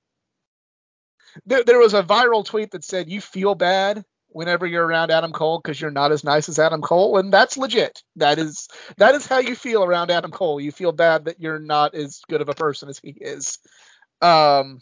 There, 1.46 1.64
there 1.64 1.78
was 1.78 1.94
a 1.94 2.02
viral 2.02 2.44
tweet 2.44 2.72
that 2.72 2.84
said 2.84 3.08
you 3.08 3.22
feel 3.22 3.54
bad 3.54 4.04
whenever 4.28 4.66
you're 4.66 4.84
around 4.86 5.10
Adam 5.10 5.32
Cole 5.32 5.60
because 5.62 5.80
you're 5.80 5.90
not 5.90 6.12
as 6.12 6.24
nice 6.24 6.48
as 6.50 6.58
Adam 6.58 6.82
Cole, 6.82 7.16
and 7.16 7.32
that's 7.32 7.56
legit. 7.56 8.02
That 8.16 8.38
is 8.38 8.68
that 8.98 9.14
is 9.14 9.26
how 9.26 9.38
you 9.38 9.56
feel 9.56 9.82
around 9.82 10.10
Adam 10.10 10.30
Cole. 10.30 10.60
You 10.60 10.72
feel 10.72 10.92
bad 10.92 11.24
that 11.24 11.40
you're 11.40 11.58
not 11.58 11.94
as 11.94 12.20
good 12.28 12.42
of 12.42 12.50
a 12.50 12.54
person 12.54 12.88
as 12.90 12.98
he 13.02 13.10
is. 13.10 13.58
Um. 14.20 14.80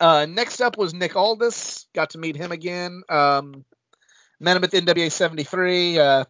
Uh, 0.00 0.26
next 0.28 0.60
up 0.60 0.76
was 0.76 0.94
Nick 0.94 1.16
Aldis. 1.16 1.86
Got 1.94 2.10
to 2.10 2.18
meet 2.18 2.36
him 2.36 2.52
again. 2.52 3.02
Um, 3.08 3.64
met 4.40 4.56
him 4.56 4.64
at 4.64 4.70
the 4.70 4.80
NWA 4.80 5.10
73. 5.10 5.98
Uh, 5.98 6.24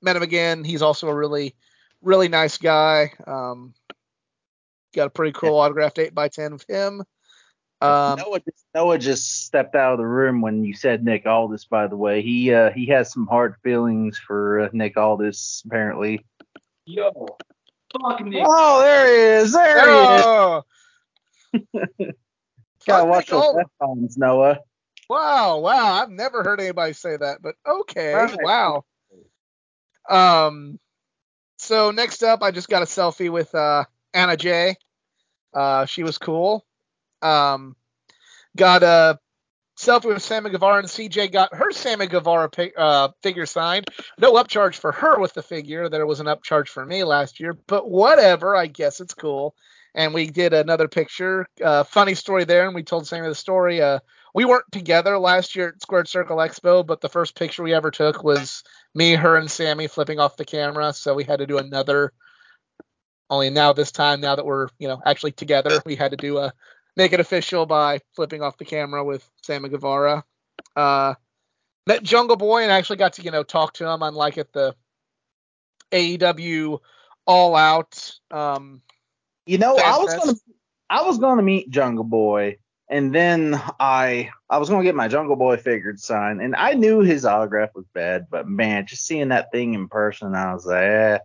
met 0.00 0.16
him 0.16 0.22
again. 0.22 0.64
He's 0.64 0.82
also 0.82 1.08
a 1.08 1.14
really, 1.14 1.54
really 2.02 2.28
nice 2.28 2.58
guy. 2.58 3.12
Um, 3.26 3.74
got 4.94 5.06
a 5.06 5.10
pretty 5.10 5.32
cool 5.32 5.56
yeah. 5.56 5.64
autographed 5.64 5.98
8 5.98 6.14
by 6.14 6.28
10 6.28 6.52
of 6.52 6.64
him. 6.68 7.02
Um, 7.80 8.16
Noah, 8.18 8.38
just, 8.38 8.64
Noah 8.76 8.98
just 8.98 9.44
stepped 9.44 9.74
out 9.74 9.92
of 9.92 9.98
the 9.98 10.06
room 10.06 10.40
when 10.40 10.62
you 10.62 10.72
said 10.72 11.04
Nick 11.04 11.26
Aldis. 11.26 11.64
By 11.64 11.88
the 11.88 11.96
way, 11.96 12.22
he 12.22 12.54
uh, 12.54 12.70
he 12.70 12.86
has 12.86 13.12
some 13.12 13.26
hard 13.26 13.56
feelings 13.64 14.18
for 14.18 14.60
uh, 14.60 14.68
Nick 14.72 14.96
Aldis 14.96 15.64
apparently. 15.66 16.24
Yo, 16.86 17.10
fuck 17.92 18.24
Nick. 18.24 18.44
Oh, 18.46 18.82
there 18.82 19.06
he 19.08 19.42
is. 19.42 19.52
There 19.52 19.76
oh. 19.80 20.62
he 21.52 21.58
is. 22.04 22.14
Gotta 22.86 23.04
watch 23.04 23.26
those 23.28 23.54
headphones, 23.56 24.16
Noah. 24.16 24.58
Wow, 25.08 25.58
wow. 25.58 25.94
I've 25.94 26.10
never 26.10 26.42
heard 26.42 26.60
anybody 26.60 26.92
say 26.92 27.16
that, 27.16 27.42
but 27.42 27.54
okay. 27.66 28.14
Right. 28.14 28.38
Wow. 28.42 28.84
Um 30.08 30.78
so 31.58 31.90
next 31.90 32.22
up 32.22 32.42
I 32.42 32.50
just 32.50 32.68
got 32.68 32.82
a 32.82 32.86
selfie 32.86 33.30
with 33.30 33.54
uh 33.54 33.84
Anna 34.14 34.36
Jay. 34.36 34.76
Uh 35.54 35.86
she 35.86 36.02
was 36.02 36.18
cool. 36.18 36.64
Um 37.20 37.76
got 38.56 38.82
a 38.82 39.18
selfie 39.78 40.06
with 40.06 40.22
Sammy 40.22 40.50
Guevara 40.50 40.78
and 40.78 40.88
CJ 40.88 41.32
got 41.32 41.54
her 41.54 41.72
Sammy 41.72 42.06
Guevara 42.06 42.50
uh, 42.76 43.08
figure 43.22 43.46
signed. 43.46 43.88
No 44.18 44.34
upcharge 44.34 44.76
for 44.76 44.92
her 44.92 45.18
with 45.18 45.34
the 45.34 45.42
figure. 45.42 45.88
There 45.88 46.06
was 46.06 46.20
an 46.20 46.26
upcharge 46.26 46.68
for 46.68 46.84
me 46.84 47.04
last 47.04 47.40
year, 47.40 47.56
but 47.66 47.88
whatever. 47.88 48.54
I 48.54 48.66
guess 48.66 49.00
it's 49.00 49.14
cool 49.14 49.54
and 49.94 50.14
we 50.14 50.26
did 50.26 50.52
another 50.52 50.88
picture. 50.88 51.46
Uh, 51.62 51.84
funny 51.84 52.14
story 52.14 52.44
there, 52.44 52.66
and 52.66 52.74
we 52.74 52.82
told 52.82 53.06
Sammy 53.06 53.28
the 53.28 53.34
story. 53.34 53.82
Uh, 53.82 53.98
we 54.34 54.44
weren't 54.44 54.70
together 54.72 55.18
last 55.18 55.54
year 55.54 55.68
at 55.68 55.82
Squared 55.82 56.08
Circle 56.08 56.38
Expo, 56.38 56.86
but 56.86 57.00
the 57.00 57.08
first 57.08 57.36
picture 57.36 57.62
we 57.62 57.74
ever 57.74 57.90
took 57.90 58.24
was 58.24 58.62
me, 58.94 59.14
her, 59.14 59.36
and 59.36 59.50
Sammy 59.50 59.86
flipping 59.88 60.18
off 60.18 60.36
the 60.36 60.44
camera. 60.44 60.92
So 60.92 61.14
we 61.14 61.24
had 61.24 61.40
to 61.40 61.46
do 61.46 61.58
another. 61.58 62.12
Only 63.28 63.50
now 63.50 63.72
this 63.72 63.92
time, 63.92 64.20
now 64.20 64.36
that 64.36 64.44
we're 64.44 64.68
you 64.78 64.88
know 64.88 65.00
actually 65.04 65.32
together, 65.32 65.82
we 65.86 65.96
had 65.96 66.10
to 66.10 66.16
do 66.16 66.38
a 66.38 66.52
make 66.96 67.12
it 67.12 67.20
official 67.20 67.66
by 67.66 68.00
flipping 68.14 68.42
off 68.42 68.58
the 68.58 68.64
camera 68.64 69.04
with 69.04 69.28
Sammy 69.42 69.68
Guevara. 69.68 70.24
Uh, 70.76 71.14
met 71.86 72.02
Jungle 72.02 72.36
Boy 72.36 72.62
and 72.62 72.72
actually 72.72 72.96
got 72.96 73.14
to 73.14 73.22
you 73.22 73.30
know 73.30 73.42
talk 73.42 73.74
to 73.74 73.88
him, 73.88 74.02
unlike 74.02 74.38
at 74.38 74.52
the 74.52 74.74
AEW 75.92 76.78
All 77.26 77.54
Out. 77.54 78.12
Um, 78.30 78.82
you 79.46 79.58
know, 79.58 79.76
I 79.76 79.98
was 79.98 80.14
gonna 80.14 80.36
I 80.90 81.02
was 81.02 81.18
gonna 81.18 81.42
meet 81.42 81.70
Jungle 81.70 82.04
Boy, 82.04 82.58
and 82.88 83.14
then 83.14 83.60
I 83.80 84.30
I 84.48 84.58
was 84.58 84.68
gonna 84.68 84.84
get 84.84 84.94
my 84.94 85.08
Jungle 85.08 85.36
Boy 85.36 85.56
figured 85.56 86.00
signed, 86.00 86.40
and 86.40 86.54
I 86.56 86.74
knew 86.74 87.00
his 87.00 87.24
autograph 87.24 87.70
was 87.74 87.86
bad, 87.94 88.26
but 88.30 88.48
man, 88.48 88.86
just 88.86 89.06
seeing 89.06 89.28
that 89.28 89.50
thing 89.52 89.74
in 89.74 89.88
person, 89.88 90.34
I 90.34 90.52
was 90.52 90.66
like, 90.66 90.82
eh, 90.82 91.18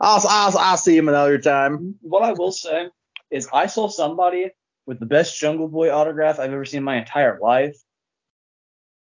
I'll 0.00 0.22
I'll 0.28 0.58
I'll 0.58 0.76
see 0.76 0.96
him 0.96 1.08
another 1.08 1.38
time. 1.38 1.96
What 2.00 2.22
I 2.22 2.32
will 2.32 2.52
say 2.52 2.88
is, 3.30 3.48
I 3.52 3.66
saw 3.66 3.88
somebody 3.88 4.50
with 4.86 5.00
the 5.00 5.06
best 5.06 5.38
Jungle 5.38 5.68
Boy 5.68 5.92
autograph 5.92 6.38
I've 6.38 6.52
ever 6.52 6.64
seen 6.64 6.78
in 6.78 6.84
my 6.84 6.96
entire 6.96 7.38
life, 7.40 7.76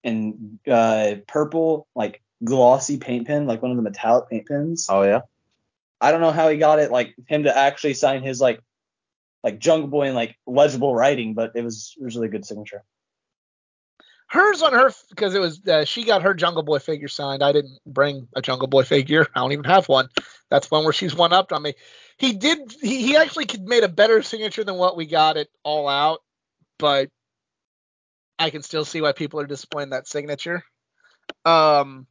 in 0.03 0.59
uh, 0.69 1.15
purple 1.27 1.87
like 1.95 2.21
glossy 2.43 2.97
paint 2.97 3.27
pen, 3.27 3.47
like 3.47 3.61
one 3.61 3.71
of 3.71 3.77
the 3.77 3.83
metallic 3.83 4.29
paint 4.29 4.47
pens. 4.47 4.87
Oh 4.89 5.03
yeah. 5.03 5.21
I 6.01 6.11
don't 6.11 6.21
know 6.21 6.31
how 6.31 6.49
he 6.49 6.57
got 6.57 6.79
it, 6.79 6.91
like 6.91 7.15
him 7.27 7.43
to 7.43 7.55
actually 7.55 7.93
sign 7.93 8.23
his 8.23 8.41
like 8.41 8.59
like 9.43 9.59
Jungle 9.59 9.87
Boy 9.87 10.07
in 10.07 10.15
like 10.15 10.35
legible 10.45 10.95
writing, 10.95 11.33
but 11.33 11.51
it 11.55 11.63
was 11.63 11.95
really 11.99 12.27
good 12.27 12.45
signature. 12.45 12.83
Hers 14.27 14.61
on 14.61 14.73
her 14.73 14.91
because 15.09 15.35
it 15.35 15.39
was 15.39 15.65
uh, 15.67 15.83
she 15.83 16.03
got 16.05 16.23
her 16.23 16.33
Jungle 16.33 16.63
Boy 16.63 16.79
figure 16.79 17.07
signed. 17.07 17.43
I 17.43 17.51
didn't 17.51 17.79
bring 17.85 18.27
a 18.35 18.41
Jungle 18.41 18.67
Boy 18.67 18.83
figure. 18.83 19.27
I 19.35 19.39
don't 19.39 19.51
even 19.51 19.65
have 19.65 19.87
one. 19.89 20.09
That's 20.49 20.71
one 20.71 20.83
where 20.83 20.93
she's 20.93 21.15
one 21.15 21.33
upped 21.33 21.51
on 21.51 21.61
me. 21.61 21.73
He 22.17 22.33
did. 22.33 22.73
He, 22.81 23.01
he 23.07 23.17
actually 23.17 23.47
made 23.61 23.83
a 23.83 23.89
better 23.89 24.23
signature 24.23 24.63
than 24.63 24.75
what 24.75 24.95
we 24.95 25.05
got 25.05 25.37
it 25.37 25.49
all 25.63 25.87
out, 25.87 26.21
but 26.79 27.09
I 28.39 28.49
can 28.49 28.63
still 28.63 28.85
see 28.85 29.01
why 29.01 29.11
people 29.11 29.39
are 29.39 29.45
disappointed 29.45 29.83
in 29.83 29.89
that 29.91 30.07
signature. 30.07 30.63
Um, 31.45 32.07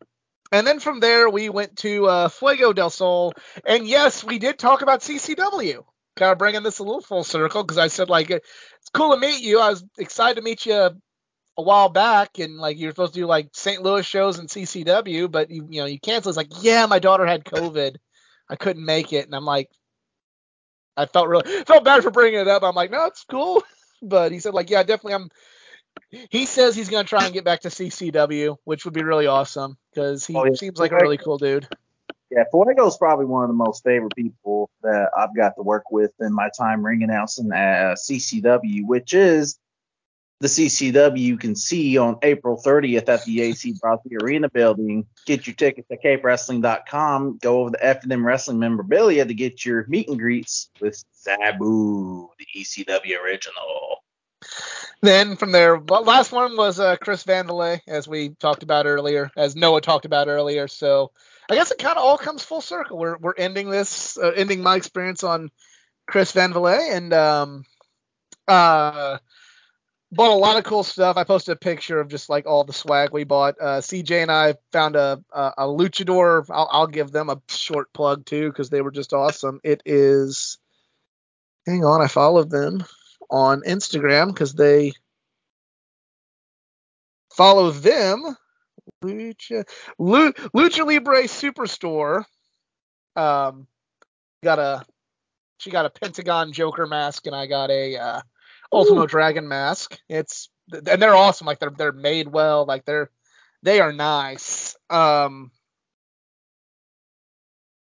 and 0.52 0.66
then 0.66 0.80
from 0.80 1.00
there, 1.00 1.28
we 1.28 1.48
went 1.48 1.76
to 1.78 2.06
uh, 2.06 2.28
Fuego 2.28 2.72
del 2.72 2.90
Sol. 2.90 3.32
And 3.64 3.86
yes, 3.86 4.24
we 4.24 4.38
did 4.38 4.58
talk 4.58 4.82
about 4.82 5.00
CCW. 5.00 5.84
Kind 6.16 6.32
of 6.32 6.38
bringing 6.38 6.62
this 6.62 6.80
a 6.80 6.82
little 6.82 7.00
full 7.00 7.24
circle 7.24 7.62
because 7.62 7.78
I 7.78 7.86
said, 7.88 8.08
like, 8.08 8.30
it's 8.30 8.90
cool 8.92 9.14
to 9.14 9.20
meet 9.20 9.42
you. 9.42 9.60
I 9.60 9.70
was 9.70 9.84
excited 9.98 10.36
to 10.36 10.42
meet 10.42 10.66
you 10.66 10.74
a 10.74 10.92
while 11.62 11.88
back. 11.88 12.38
And, 12.38 12.56
like, 12.56 12.78
you're 12.78 12.90
supposed 12.90 13.14
to 13.14 13.20
do, 13.20 13.26
like, 13.26 13.50
St. 13.52 13.82
Louis 13.82 14.04
shows 14.04 14.38
and 14.38 14.48
CCW, 14.48 15.30
but, 15.30 15.50
you, 15.50 15.66
you 15.70 15.80
know, 15.80 15.86
you 15.86 16.00
canceled. 16.00 16.32
It's 16.32 16.36
like, 16.36 16.64
yeah, 16.64 16.86
my 16.86 16.98
daughter 16.98 17.26
had 17.26 17.44
COVID. 17.44 17.96
I 18.48 18.56
couldn't 18.56 18.84
make 18.84 19.12
it. 19.12 19.26
And 19.26 19.34
I'm 19.34 19.44
like, 19.44 19.70
I 20.96 21.06
felt 21.06 21.28
really 21.28 21.64
felt 21.64 21.84
bad 21.84 22.02
for 22.02 22.10
bringing 22.10 22.40
it 22.40 22.48
up. 22.48 22.62
I'm 22.62 22.74
like, 22.74 22.90
no, 22.90 23.06
it's 23.06 23.24
cool. 23.24 23.62
But 24.02 24.32
he 24.32 24.38
said, 24.38 24.54
like, 24.54 24.70
yeah, 24.70 24.82
definitely. 24.82 25.12
I'm 25.12 25.28
he 26.10 26.46
says 26.46 26.74
he's 26.74 26.88
going 26.88 27.04
to 27.04 27.08
try 27.08 27.24
and 27.24 27.32
get 27.32 27.44
back 27.44 27.60
to 27.60 27.68
CCW, 27.68 28.56
which 28.64 28.84
would 28.84 28.94
be 28.94 29.04
really 29.04 29.26
awesome 29.26 29.76
because 29.92 30.26
he 30.26 30.34
oh, 30.34 30.44
yeah. 30.44 30.54
seems 30.54 30.78
like 30.78 30.92
a 30.92 30.96
really 30.96 31.18
cool 31.18 31.38
dude. 31.38 31.68
Yeah, 32.30 32.44
Fuego's 32.52 32.96
probably 32.96 33.26
one 33.26 33.42
of 33.42 33.48
the 33.48 33.54
most 33.54 33.82
favorite 33.82 34.14
people 34.14 34.70
that 34.82 35.10
I've 35.16 35.34
got 35.34 35.56
to 35.56 35.62
work 35.62 35.90
with 35.90 36.12
in 36.20 36.32
my 36.32 36.48
time 36.56 36.84
ring 36.84 37.02
announcing 37.02 37.50
at 37.52 37.92
uh, 37.92 37.94
CCW, 37.94 38.86
which 38.86 39.14
is 39.14 39.58
the 40.38 40.46
CCW 40.46 41.18
you 41.18 41.36
can 41.36 41.54
see 41.54 41.98
on 41.98 42.18
April 42.22 42.60
30th 42.64 43.08
at 43.08 43.24
the 43.24 43.42
AC 43.42 43.74
Brase 43.80 44.22
Arena 44.22 44.48
building. 44.48 45.06
Get 45.26 45.46
your 45.46 45.54
tickets 45.54 45.90
at 45.90 46.02
capewrestling.com. 46.02 47.38
Go 47.42 47.60
over 47.60 47.70
to 47.72 47.84
F&M 47.84 48.24
Wrestling 48.24 48.58
memorabilia 48.58 49.24
to 49.26 49.34
get 49.34 49.66
your 49.66 49.84
meet 49.88 50.08
and 50.08 50.18
greets 50.18 50.70
with 50.80 51.04
Sabu, 51.12 52.28
the 52.38 52.46
ECW 52.56 53.20
original. 53.22 54.04
Then 55.02 55.36
from 55.36 55.52
there, 55.52 55.80
last 55.80 56.30
one 56.30 56.56
was 56.56 56.78
uh, 56.78 56.96
Chris 56.96 57.22
Van 57.22 57.46
Vliet, 57.46 57.80
as 57.88 58.06
we 58.06 58.30
talked 58.30 58.62
about 58.62 58.84
earlier, 58.84 59.30
as 59.34 59.56
Noah 59.56 59.80
talked 59.80 60.04
about 60.04 60.28
earlier. 60.28 60.68
So 60.68 61.10
I 61.50 61.54
guess 61.54 61.70
it 61.70 61.78
kind 61.78 61.96
of 61.96 62.04
all 62.04 62.18
comes 62.18 62.42
full 62.42 62.60
circle. 62.60 62.98
We're 62.98 63.16
we're 63.16 63.34
ending 63.36 63.70
this, 63.70 64.18
uh, 64.18 64.32
ending 64.36 64.62
my 64.62 64.76
experience 64.76 65.24
on 65.24 65.50
Chris 66.06 66.32
Van 66.32 66.52
Vliet, 66.52 66.92
and 66.92 67.14
um, 67.14 67.64
uh, 68.46 69.16
bought 70.12 70.32
a 70.32 70.34
lot 70.34 70.58
of 70.58 70.64
cool 70.64 70.82
stuff. 70.82 71.16
I 71.16 71.24
posted 71.24 71.54
a 71.54 71.58
picture 71.58 71.98
of 71.98 72.08
just 72.08 72.28
like 72.28 72.46
all 72.46 72.64
the 72.64 72.74
swag 72.74 73.10
we 73.10 73.24
bought. 73.24 73.54
Uh, 73.58 73.80
CJ 73.80 74.20
and 74.20 74.30
I 74.30 74.56
found 74.70 74.96
a 74.96 75.24
a, 75.32 75.52
a 75.56 75.64
luchador. 75.64 76.44
I'll, 76.50 76.68
I'll 76.70 76.86
give 76.86 77.10
them 77.10 77.30
a 77.30 77.40
short 77.48 77.90
plug 77.94 78.26
too 78.26 78.50
because 78.50 78.68
they 78.68 78.82
were 78.82 78.90
just 78.90 79.14
awesome. 79.14 79.60
It 79.64 79.80
is. 79.86 80.58
Hang 81.66 81.86
on, 81.86 82.02
I 82.02 82.06
followed 82.06 82.50
them 82.50 82.84
on 83.30 83.62
Instagram 83.62 84.28
because 84.28 84.54
they 84.54 84.92
follow 87.34 87.70
them. 87.70 88.36
Lucha, 89.04 89.64
Lu, 89.98 90.32
Lucha 90.32 90.86
Libre 90.86 91.24
Superstore. 91.24 92.24
Um, 93.16 93.66
got 94.42 94.58
a 94.58 94.84
she 95.58 95.70
got 95.70 95.86
a 95.86 95.90
Pentagon 95.90 96.52
Joker 96.52 96.86
mask 96.86 97.26
and 97.26 97.36
I 97.36 97.46
got 97.46 97.70
a 97.70 97.96
uh, 97.96 98.20
Ultimo 98.72 99.06
Dragon 99.06 99.46
mask. 99.46 99.98
It's 100.08 100.48
and 100.72 101.02
they're 101.02 101.14
awesome. 101.14 101.46
Like 101.46 101.58
they're 101.58 101.72
they're 101.76 101.92
made 101.92 102.28
well. 102.28 102.64
Like 102.64 102.84
they're 102.84 103.10
they 103.62 103.80
are 103.80 103.92
nice. 103.92 104.76
Um, 104.88 105.50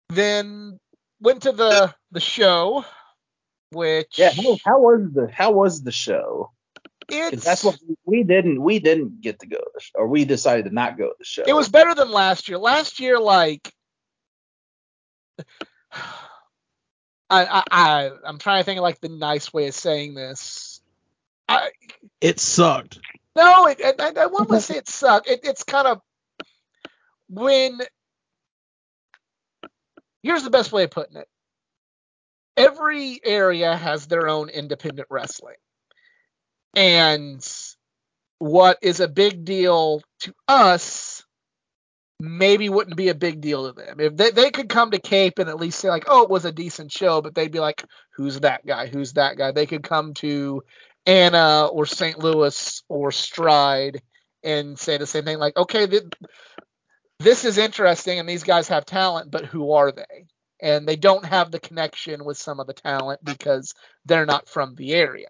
then 0.10 0.80
went 1.20 1.44
to 1.44 1.52
the 1.52 1.94
the 2.12 2.20
show, 2.20 2.84
which 3.72 4.18
Yeah, 4.18 4.32
how, 4.32 4.58
how 4.66 4.80
was 4.80 5.12
the 5.14 5.30
how 5.32 5.52
was 5.52 5.84
the 5.84 5.92
show? 5.92 6.52
it's 7.10 7.44
That's 7.44 7.64
what 7.64 7.78
we 8.06 8.24
didn't 8.24 8.62
we 8.62 8.80
didn't 8.80 9.22
get 9.22 9.40
to 9.40 9.48
go 9.48 9.58
to 9.58 9.70
the 9.74 9.80
sh- 9.82 9.92
or 9.96 10.08
we 10.08 10.26
decided 10.26 10.66
to 10.66 10.74
not 10.74 10.98
go 10.98 11.10
to 11.10 11.16
the 11.18 11.26
show. 11.26 11.44
it 11.46 11.54
was 11.54 11.70
better 11.70 11.94
than 11.96 12.12
last 12.12 12.48
year. 12.50 12.58
Last 12.58 13.00
year, 13.00 13.20
like 13.20 13.74
I 17.30 17.46
I, 17.46 17.64
I 17.72 18.12
I'm 18.26 18.38
trying 18.38 18.62
to 18.62 18.66
think 18.66 18.78
of 18.78 18.84
like 18.84 19.00
the 19.02 19.10
nice 19.10 19.54
way 19.54 19.68
of 19.68 19.74
saying 19.74 20.14
this. 20.16 20.82
I 21.50 21.72
It 22.22 22.40
sucked. 22.40 23.00
No, 23.36 23.68
it, 23.68 23.80
it, 23.80 23.96
I, 24.00 24.12
I 24.24 24.26
wouldn't 24.28 24.62
say 24.62 24.78
it 24.78 24.90
sucked. 24.90 25.30
It, 25.30 25.42
it's 25.44 25.64
kind 25.64 25.88
of 25.88 26.02
when. 27.30 27.80
Here's 30.24 30.44
the 30.44 30.50
best 30.50 30.72
way 30.72 30.84
of 30.84 30.92
putting 30.92 31.18
it. 31.18 31.28
Every 32.58 33.20
area 33.24 33.76
has 33.76 34.08
their 34.08 34.28
own 34.28 34.50
independent 34.50 35.08
wrestling, 35.10 35.56
and 36.76 37.46
what 38.40 38.78
is 38.82 39.00
a 39.00 39.08
big 39.08 39.46
deal 39.46 40.02
to 40.22 40.34
us 40.48 41.24
maybe 42.22 42.70
wouldn't 42.70 42.98
be 42.98 43.10
a 43.10 43.16
big 43.16 43.42
deal 43.42 43.68
to 43.68 43.74
them. 43.74 44.00
If 44.00 44.16
they, 44.16 44.32
they 44.32 44.52
could 44.52 44.70
come 44.70 44.92
to 44.92 45.00
Cape 45.00 45.40
and 45.40 45.50
at 45.50 45.60
least 45.60 45.80
say 45.80 45.90
like, 45.90 46.06
oh, 46.08 46.24
it 46.24 46.30
was 46.30 46.46
a 46.46 46.52
decent 46.52 46.92
show, 46.92 47.22
but 47.22 47.34
they'd 47.34 47.52
be 47.52 47.60
like, 47.60 47.84
who's 48.16 48.40
that 48.42 48.66
guy? 48.66 48.88
Who's 48.88 49.14
that 49.14 49.38
guy? 49.38 49.52
They 49.52 49.66
could 49.66 49.84
come 49.84 50.14
to 50.16 50.64
Anna 51.06 51.66
or 51.66 51.86
St. 51.86 52.20
Louis 52.20 52.84
or 52.88 53.12
Stride 53.12 54.02
and 54.44 54.78
say 54.78 54.98
the 54.98 55.08
same 55.08 55.24
thing 55.24 55.40
like, 55.40 55.58
okay, 55.58 55.88
th- 55.88 56.14
this 57.20 57.44
is 57.44 57.58
interesting 57.58 58.20
and 58.20 58.30
these 58.30 58.44
guys 58.44 58.68
have 58.68 58.86
talent, 58.86 59.32
but 59.32 59.46
who 59.46 59.72
are 59.72 59.92
they? 59.92 60.26
And 60.62 60.88
they 60.88 60.96
don't 60.96 61.26
have 61.26 61.52
the 61.52 61.60
connection 61.60 62.24
with 62.24 62.38
some 62.38 62.60
of 62.60 62.68
the 62.68 62.74
talent 62.74 63.24
because 63.24 63.74
they're 64.06 64.28
not 64.28 64.48
from 64.48 64.76
the 64.76 64.94
area. 64.94 65.28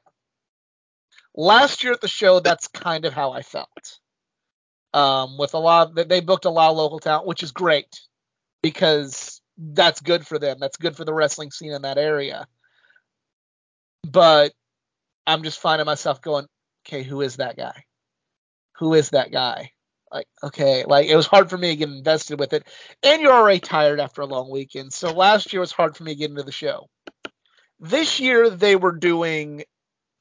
Last 1.35 1.83
year 1.83 1.93
at 1.93 2.01
the 2.01 2.07
show, 2.09 2.41
that's 2.41 2.67
kind 2.67 3.05
of 3.05 3.13
how 3.13 3.31
I 3.31 3.41
felt. 3.41 3.99
Um, 4.93 5.37
with 5.37 5.53
a 5.53 5.57
lot, 5.57 5.97
of, 5.97 6.09
they 6.09 6.19
booked 6.19 6.43
a 6.43 6.49
lot 6.49 6.71
of 6.71 6.77
local 6.77 6.99
talent, 6.99 7.27
which 7.27 7.43
is 7.43 7.53
great 7.53 7.87
because 8.61 9.41
that's 9.57 10.01
good 10.01 10.27
for 10.27 10.37
them. 10.37 10.57
That's 10.59 10.77
good 10.77 10.97
for 10.97 11.05
the 11.05 11.13
wrestling 11.13 11.51
scene 11.51 11.71
in 11.71 11.83
that 11.83 11.97
area. 11.97 12.47
But 14.03 14.51
I'm 15.25 15.43
just 15.43 15.61
finding 15.61 15.85
myself 15.85 16.21
going, 16.21 16.47
okay, 16.85 17.03
who 17.03 17.21
is 17.21 17.37
that 17.37 17.55
guy? 17.55 17.85
Who 18.79 18.93
is 18.95 19.11
that 19.11 19.31
guy? 19.31 19.71
Like, 20.11 20.27
okay, 20.43 20.83
like 20.85 21.07
it 21.07 21.15
was 21.15 21.27
hard 21.27 21.49
for 21.49 21.57
me 21.57 21.69
to 21.69 21.75
get 21.75 21.89
invested 21.89 22.39
with 22.39 22.53
it. 22.53 22.67
And 23.01 23.21
you're 23.21 23.31
already 23.31 23.59
tired 23.59 23.99
after 23.99 24.21
a 24.21 24.25
long 24.25 24.49
weekend. 24.49 24.91
So 24.91 25.13
last 25.13 25.53
year 25.53 25.61
was 25.61 25.71
hard 25.71 25.95
for 25.95 26.03
me 26.03 26.11
to 26.13 26.19
get 26.19 26.29
into 26.29 26.43
the 26.43 26.51
show. 26.51 26.89
This 27.79 28.19
year 28.19 28.49
they 28.49 28.75
were 28.75 28.91
doing 28.91 29.63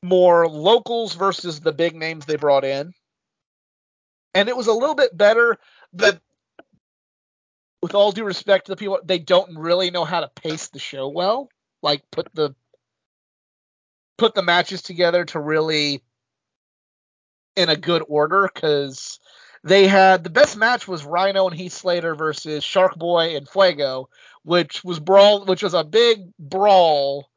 more 0.02 0.48
locals 0.48 1.14
versus 1.14 1.60
the 1.60 1.72
big 1.72 1.94
names 1.94 2.24
they 2.24 2.36
brought 2.36 2.64
in. 2.64 2.92
And 4.34 4.48
it 4.48 4.56
was 4.56 4.68
a 4.68 4.72
little 4.72 4.94
bit 4.94 5.16
better, 5.16 5.58
but 5.92 6.20
with 7.82 7.94
all 7.94 8.12
due 8.12 8.24
respect 8.24 8.66
to 8.66 8.72
the 8.72 8.76
people, 8.76 9.00
they 9.04 9.18
don't 9.18 9.58
really 9.58 9.90
know 9.90 10.04
how 10.04 10.20
to 10.20 10.28
pace 10.28 10.68
the 10.68 10.78
show 10.78 11.08
well. 11.08 11.48
Like 11.82 12.02
put 12.10 12.28
the 12.34 12.54
put 14.18 14.34
the 14.34 14.42
matches 14.42 14.82
together 14.82 15.24
to 15.24 15.40
really 15.40 16.02
in 17.56 17.68
a 17.68 17.76
good 17.76 18.04
order 18.06 18.48
because 18.52 19.18
they 19.62 19.86
had 19.86 20.24
the 20.24 20.30
best 20.30 20.56
match 20.56 20.88
was 20.88 21.04
Rhino 21.04 21.46
and 21.46 21.56
Heath 21.56 21.72
Slater 21.72 22.14
versus 22.14 22.64
Shark 22.64 22.96
Boy 22.96 23.36
and 23.36 23.48
Fuego, 23.48 24.08
which 24.42 24.82
was 24.82 25.00
brawl, 25.00 25.44
which 25.44 25.62
was 25.62 25.74
a 25.74 25.84
big 25.84 26.20
brawl. 26.38 27.28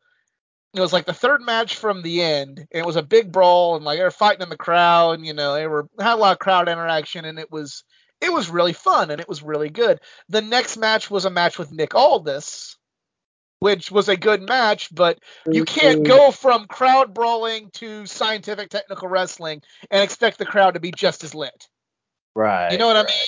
It 0.73 0.79
was 0.79 0.93
like 0.93 1.05
the 1.05 1.13
third 1.13 1.41
match 1.41 1.75
from 1.75 2.01
the 2.01 2.21
end, 2.21 2.59
and 2.59 2.67
it 2.71 2.85
was 2.85 2.95
a 2.95 3.03
big 3.03 3.31
brawl, 3.31 3.75
and 3.75 3.85
like 3.85 3.99
they 3.99 4.03
were 4.03 4.11
fighting 4.11 4.41
in 4.41 4.49
the 4.49 4.57
crowd, 4.57 5.17
and 5.19 5.25
you 5.25 5.33
know 5.33 5.53
they 5.53 5.67
were 5.67 5.87
had 5.99 6.15
a 6.15 6.15
lot 6.15 6.31
of 6.31 6.39
crowd 6.39 6.67
interaction, 6.67 7.25
and 7.25 7.37
it 7.37 7.51
was 7.51 7.83
it 8.23 8.31
was 8.31 8.49
really 8.49 8.73
fun 8.73 9.11
and 9.11 9.19
it 9.19 9.27
was 9.27 9.43
really 9.43 9.69
good. 9.69 9.99
The 10.29 10.41
next 10.41 10.77
match 10.77 11.11
was 11.11 11.25
a 11.25 11.29
match 11.29 11.59
with 11.59 11.73
Nick 11.73 11.93
Aldis, 11.93 12.77
which 13.59 13.91
was 13.91 14.07
a 14.07 14.15
good 14.15 14.41
match, 14.41 14.93
but 14.95 15.19
you 15.45 15.65
mm-hmm. 15.65 15.79
can't 15.79 16.07
go 16.07 16.31
from 16.31 16.67
crowd 16.67 17.13
brawling 17.13 17.69
to 17.73 18.05
scientific 18.05 18.69
technical 18.69 19.09
wrestling 19.09 19.61
and 19.91 20.01
expect 20.01 20.37
the 20.37 20.45
crowd 20.45 20.75
to 20.75 20.79
be 20.79 20.91
just 20.91 21.25
as 21.25 21.35
lit. 21.35 21.67
Right. 22.35 22.71
You 22.71 22.77
know 22.77 22.87
what 22.87 22.97
I 22.97 23.03
mean? 23.03 23.27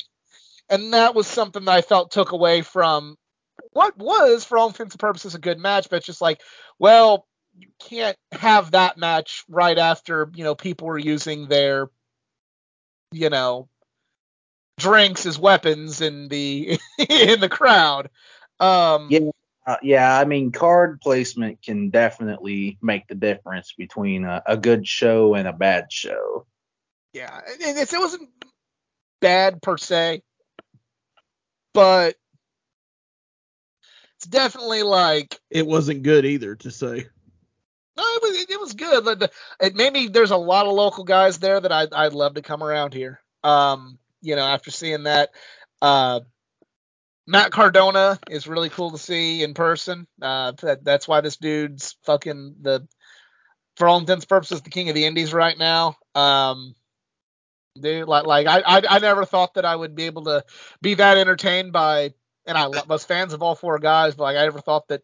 And 0.69 0.94
that 0.94 1.15
was 1.15 1.27
something 1.27 1.65
that 1.65 1.72
I 1.72 1.82
felt 1.82 2.11
took 2.11 2.32
away 2.32 2.61
from 2.61 3.18
what 3.72 3.98
was, 3.98 4.44
for 4.44 4.57
all 4.57 4.68
intents 4.68 4.95
and 4.95 4.99
purposes, 4.99 5.36
a 5.36 5.40
good 5.40 5.60
match, 5.60 5.90
but 5.90 5.98
it's 5.98 6.06
just 6.06 6.22
like, 6.22 6.41
well, 6.80 7.27
you 7.57 7.68
can't 7.80 8.18
have 8.32 8.72
that 8.72 8.98
match 8.98 9.44
right 9.48 9.77
after, 9.77 10.30
you 10.34 10.44
know, 10.44 10.56
people 10.56 10.88
were 10.88 10.98
using 10.98 11.48
their, 11.48 11.90
you 13.11 13.30
know, 13.30 13.69
drinks 14.77 15.26
as 15.26 15.40
weapons 15.40 16.02
in 16.02 16.27
the 16.27 16.80
in 17.10 17.40
the 17.40 17.49
crowd. 17.49 18.10
Um 18.60 19.07
Yeah. 19.10 19.30
Uh, 19.68 19.77
yeah, 19.82 20.19
I 20.19 20.26
mean, 20.26 20.52
card 20.52 21.02
placement 21.02 21.60
can 21.64 21.90
definitely 21.90 22.77
make 22.84 23.07
the 23.07 23.15
difference 23.15 23.73
between 23.76 24.23
a, 24.23 24.44
a 24.45 24.56
good 24.56 24.88
show 24.88 25.34
and 25.34 25.48
a 25.48 25.53
bad 25.53 25.91
show. 25.91 26.45
Yeah, 27.14 27.41
and 27.64 27.76
it's, 27.76 27.91
it 27.91 27.99
wasn't 27.99 28.30
bad 29.26 29.60
per 29.60 29.76
se, 29.76 30.22
but 31.73 32.15
it's 34.18 34.27
definitely 34.27 34.84
like 34.84 35.39
It 35.49 35.65
wasn't 35.65 36.03
good 36.03 36.26
either 36.26 36.56
to 36.57 36.69
say. 36.69 37.07
no, 37.97 38.03
it 38.03 38.22
was 38.22 38.45
it 38.47 38.60
was 38.60 38.73
good. 38.73 39.03
The, 39.03 39.31
it 39.60 39.76
maybe 39.76 40.10
there's 40.10 40.30
a 40.30 40.38
lot 40.38 40.68
of 40.68 40.73
local 40.73 41.06
guys 41.06 41.39
there 41.39 41.60
that 41.60 41.72
I'd 41.72 41.91
I'd 41.91 42.14
love 42.14 42.35
to 42.35 42.43
come 42.43 42.61
around 42.61 42.93
here. 42.93 43.19
Um, 43.43 43.97
you 44.22 44.35
know, 44.35 44.45
after 44.45 44.69
seeing 44.69 45.03
that, 45.03 45.31
uh, 45.81 46.19
Matt 47.26 47.52
Cardona 47.52 48.19
is 48.30 48.47
really 48.47 48.69
cool 48.69 48.91
to 48.91 48.99
see 48.99 49.41
in 49.41 49.56
person. 49.56 50.06
Uh, 50.22 50.52
that, 50.61 50.84
that's 50.84 51.07
why 51.07 51.22
this 51.22 51.38
dude's 51.38 51.95
fucking 52.03 52.57
the, 52.61 52.88
for 53.76 53.88
all 53.88 53.97
intents 53.97 54.26
and 54.26 54.30
purposes, 54.30 54.61
the 54.61 54.69
king 54.69 54.89
of 54.89 54.95
the 54.95 55.06
Indies 55.06 55.34
right 55.34 55.57
now. 55.57 55.97
Um, 56.14 56.76
like, 57.76 58.26
like 58.26 58.47
I, 58.47 58.61
I, 58.65 58.81
I 58.89 58.99
never 58.99 59.26
thought 59.26 59.56
that 59.56 59.65
I 59.65 59.76
would 59.76 59.95
be 59.95 60.06
able 60.06 60.23
to 60.26 60.43
be 60.81 60.95
that 60.95 61.18
entertained 61.18 61.72
by, 61.72 62.14
and 62.45 62.57
I 62.57 62.68
was 62.68 63.06
fans 63.06 63.34
of 63.34 63.41
all 63.41 63.56
four 63.56 63.80
guys, 63.80 64.15
but 64.15 64.23
like 64.23 64.38
I 64.38 64.43
never 64.43 64.61
thought 64.61 64.88
that 64.89 65.02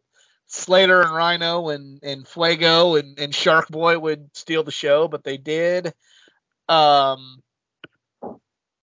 Slater 0.48 1.02
and 1.02 1.14
Rhino 1.14 1.70
and, 1.70 2.00
and 2.04 2.28
Fuego 2.28 2.96
and, 2.96 3.18
and 3.20 3.34
Shark 3.34 3.70
Boy 3.70 3.98
would 3.98 4.36
steal 4.36 4.64
the 4.64 4.72
show, 4.72 5.08
but 5.08 5.24
they 5.24 5.38
did. 5.38 5.94
Um, 6.68 7.42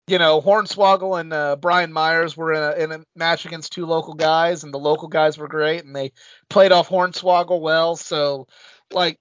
you 0.09 0.19
know, 0.19 0.41
Hornswoggle 0.41 1.21
and 1.21 1.33
uh, 1.33 1.57
Brian 1.57 1.93
Myers 1.93 2.37
were 2.37 2.53
in 2.55 2.63
a, 2.63 2.85
in 2.85 2.93
a 2.93 3.05
match 3.15 3.45
against 3.45 3.73
two 3.73 3.85
local 3.85 4.15
guys, 4.15 4.65
and 4.65 4.73
the 4.73 4.79
local 4.79 5.09
guys 5.09 5.37
were 5.37 5.49
great, 5.49 5.85
and 5.85 5.95
they 5.95 6.13
played 6.49 6.73
off 6.73 6.89
Hornswoggle 6.89 7.61
well. 7.61 7.95
So, 7.97 8.49
like, 8.91 9.19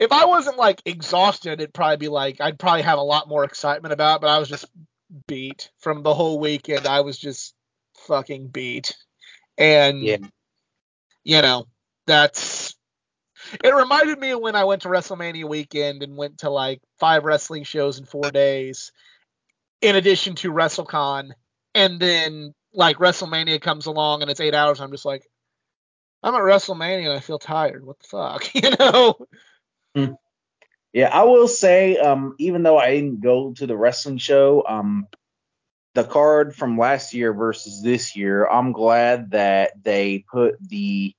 if 0.00 0.12
I 0.12 0.24
wasn't 0.24 0.56
like 0.56 0.80
exhausted, 0.86 1.60
it'd 1.60 1.74
probably 1.74 1.98
be 1.98 2.08
like 2.08 2.40
I'd 2.40 2.58
probably 2.58 2.82
have 2.82 2.98
a 2.98 3.02
lot 3.02 3.28
more 3.28 3.44
excitement 3.44 3.92
about. 3.92 4.16
It, 4.16 4.20
but 4.22 4.30
I 4.30 4.38
was 4.38 4.48
just 4.48 4.64
beat 5.28 5.70
from 5.78 6.02
the 6.02 6.14
whole 6.14 6.40
weekend. 6.40 6.86
I 6.86 7.02
was 7.02 7.18
just 7.18 7.54
fucking 8.08 8.48
beat, 8.48 8.96
and 9.58 10.02
Yeah. 10.02 10.16
you 11.22 11.42
know 11.42 11.66
that's. 12.06 12.74
It 13.64 13.74
reminded 13.74 14.18
me 14.18 14.30
of 14.30 14.40
when 14.40 14.54
I 14.54 14.64
went 14.64 14.82
to 14.82 14.88
WrestleMania 14.88 15.48
weekend 15.48 16.02
and 16.02 16.16
went 16.16 16.38
to 16.38 16.50
like 16.50 16.80
five 16.98 17.24
wrestling 17.24 17.64
shows 17.64 17.98
in 17.98 18.04
four 18.04 18.30
days, 18.30 18.92
in 19.80 19.96
addition 19.96 20.34
to 20.36 20.52
WrestleCon, 20.52 21.30
and 21.74 21.98
then 22.00 22.54
like 22.72 22.98
WrestleMania 22.98 23.60
comes 23.60 23.86
along 23.86 24.22
and 24.22 24.30
it's 24.30 24.40
eight 24.40 24.54
hours. 24.54 24.80
I'm 24.80 24.90
just 24.92 25.06
like, 25.06 25.26
I'm 26.22 26.34
at 26.34 26.40
WrestleMania 26.42 27.04
and 27.08 27.12
I 27.12 27.20
feel 27.20 27.38
tired. 27.38 27.84
What 27.84 27.98
the 28.00 28.08
fuck, 28.08 28.54
you 28.62 28.70
know? 28.78 29.16
Yeah, 30.92 31.08
I 31.12 31.22
will 31.24 31.48
say, 31.48 31.96
um, 31.98 32.34
even 32.38 32.62
though 32.62 32.78
I 32.78 32.94
didn't 32.94 33.20
go 33.20 33.52
to 33.54 33.66
the 33.66 33.76
wrestling 33.76 34.18
show, 34.18 34.64
um, 34.66 35.06
the 35.94 36.04
card 36.04 36.54
from 36.54 36.78
last 36.78 37.14
year 37.14 37.32
versus 37.32 37.82
this 37.82 38.16
year, 38.16 38.46
I'm 38.46 38.72
glad 38.72 39.30
that 39.32 39.72
they 39.82 40.24
put 40.30 40.56
the 40.60 41.14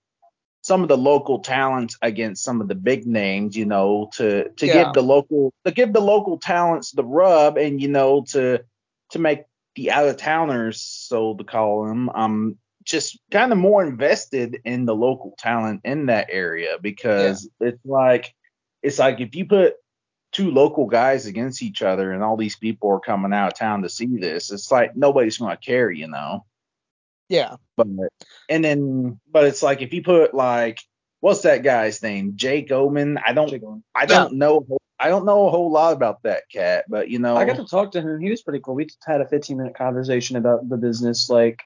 some 0.63 0.83
of 0.83 0.89
the 0.89 0.97
local 0.97 1.39
talents 1.39 1.97
against 2.01 2.43
some 2.43 2.61
of 2.61 2.67
the 2.67 2.75
big 2.75 3.07
names, 3.07 3.55
you 3.55 3.65
know, 3.65 4.09
to 4.13 4.49
to 4.49 4.67
Yeah. 4.67 4.73
give 4.85 4.93
the 4.93 5.03
local 5.03 5.53
to 5.65 5.71
give 5.71 5.93
the 5.93 6.01
local 6.01 6.37
talents 6.37 6.91
the 6.91 7.03
rub 7.03 7.57
and 7.57 7.81
you 7.81 7.87
know 7.87 8.23
to 8.29 8.63
to 9.11 9.19
make 9.19 9.43
the 9.75 9.91
out 9.91 10.07
of 10.07 10.17
towners, 10.17 10.81
so 10.81 11.33
to 11.35 11.43
call 11.43 11.85
them, 11.87 12.09
um, 12.09 12.57
just 12.83 13.19
kind 13.31 13.51
of 13.51 13.57
more 13.57 13.83
invested 13.85 14.59
in 14.65 14.85
the 14.85 14.95
local 14.95 15.33
talent 15.37 15.81
in 15.85 16.07
that 16.07 16.27
area 16.29 16.77
because 16.81 17.49
it's 17.59 17.85
like 17.85 18.33
it's 18.83 18.99
like 18.99 19.19
if 19.19 19.35
you 19.35 19.45
put 19.45 19.75
two 20.31 20.51
local 20.51 20.85
guys 20.85 21.25
against 21.25 21.61
each 21.61 21.81
other 21.81 22.11
and 22.11 22.23
all 22.23 22.37
these 22.37 22.55
people 22.55 22.89
are 22.89 22.99
coming 22.99 23.33
out 23.33 23.51
of 23.51 23.57
town 23.57 23.81
to 23.81 23.89
see 23.89 24.17
this, 24.17 24.51
it's 24.51 24.71
like 24.71 24.95
nobody's 24.95 25.37
going 25.37 25.55
to 25.55 25.61
care, 25.61 25.91
you 25.91 26.07
know. 26.07 26.45
Yeah. 27.29 27.55
But 27.77 27.87
and 28.49 28.63
then 28.63 29.19
but 29.31 29.45
it's 29.45 29.63
like 29.63 29.81
if 29.81 29.93
you 29.93 30.03
put 30.03 30.33
like 30.33 30.79
what's 31.21 31.41
that 31.41 31.63
guy's 31.63 32.01
name? 32.03 32.33
Jake 32.35 32.71
Oman. 32.71 33.19
I 33.25 33.33
don't 33.33 33.53
I 33.95 34.05
don't 34.05 34.33
know 34.33 34.65
I 35.01 35.09
don't 35.09 35.25
know 35.25 35.47
a 35.47 35.49
whole 35.51 35.71
lot 35.71 35.93
about 35.93 36.21
that 36.23 36.43
cat, 36.53 36.85
but 36.87 37.09
you 37.09 37.17
know 37.17 37.35
I 37.35 37.45
got 37.45 37.55
to 37.55 37.65
talk 37.65 37.91
to 37.93 38.01
him. 38.01 38.19
He 38.19 38.29
was 38.29 38.43
pretty 38.43 38.59
cool. 38.59 38.75
We 38.75 38.85
just 38.85 39.03
had 39.03 39.19
a 39.19 39.27
15 39.27 39.57
minute 39.57 39.75
conversation 39.75 40.35
about 40.35 40.69
the 40.69 40.77
business, 40.77 41.27
like, 41.27 41.59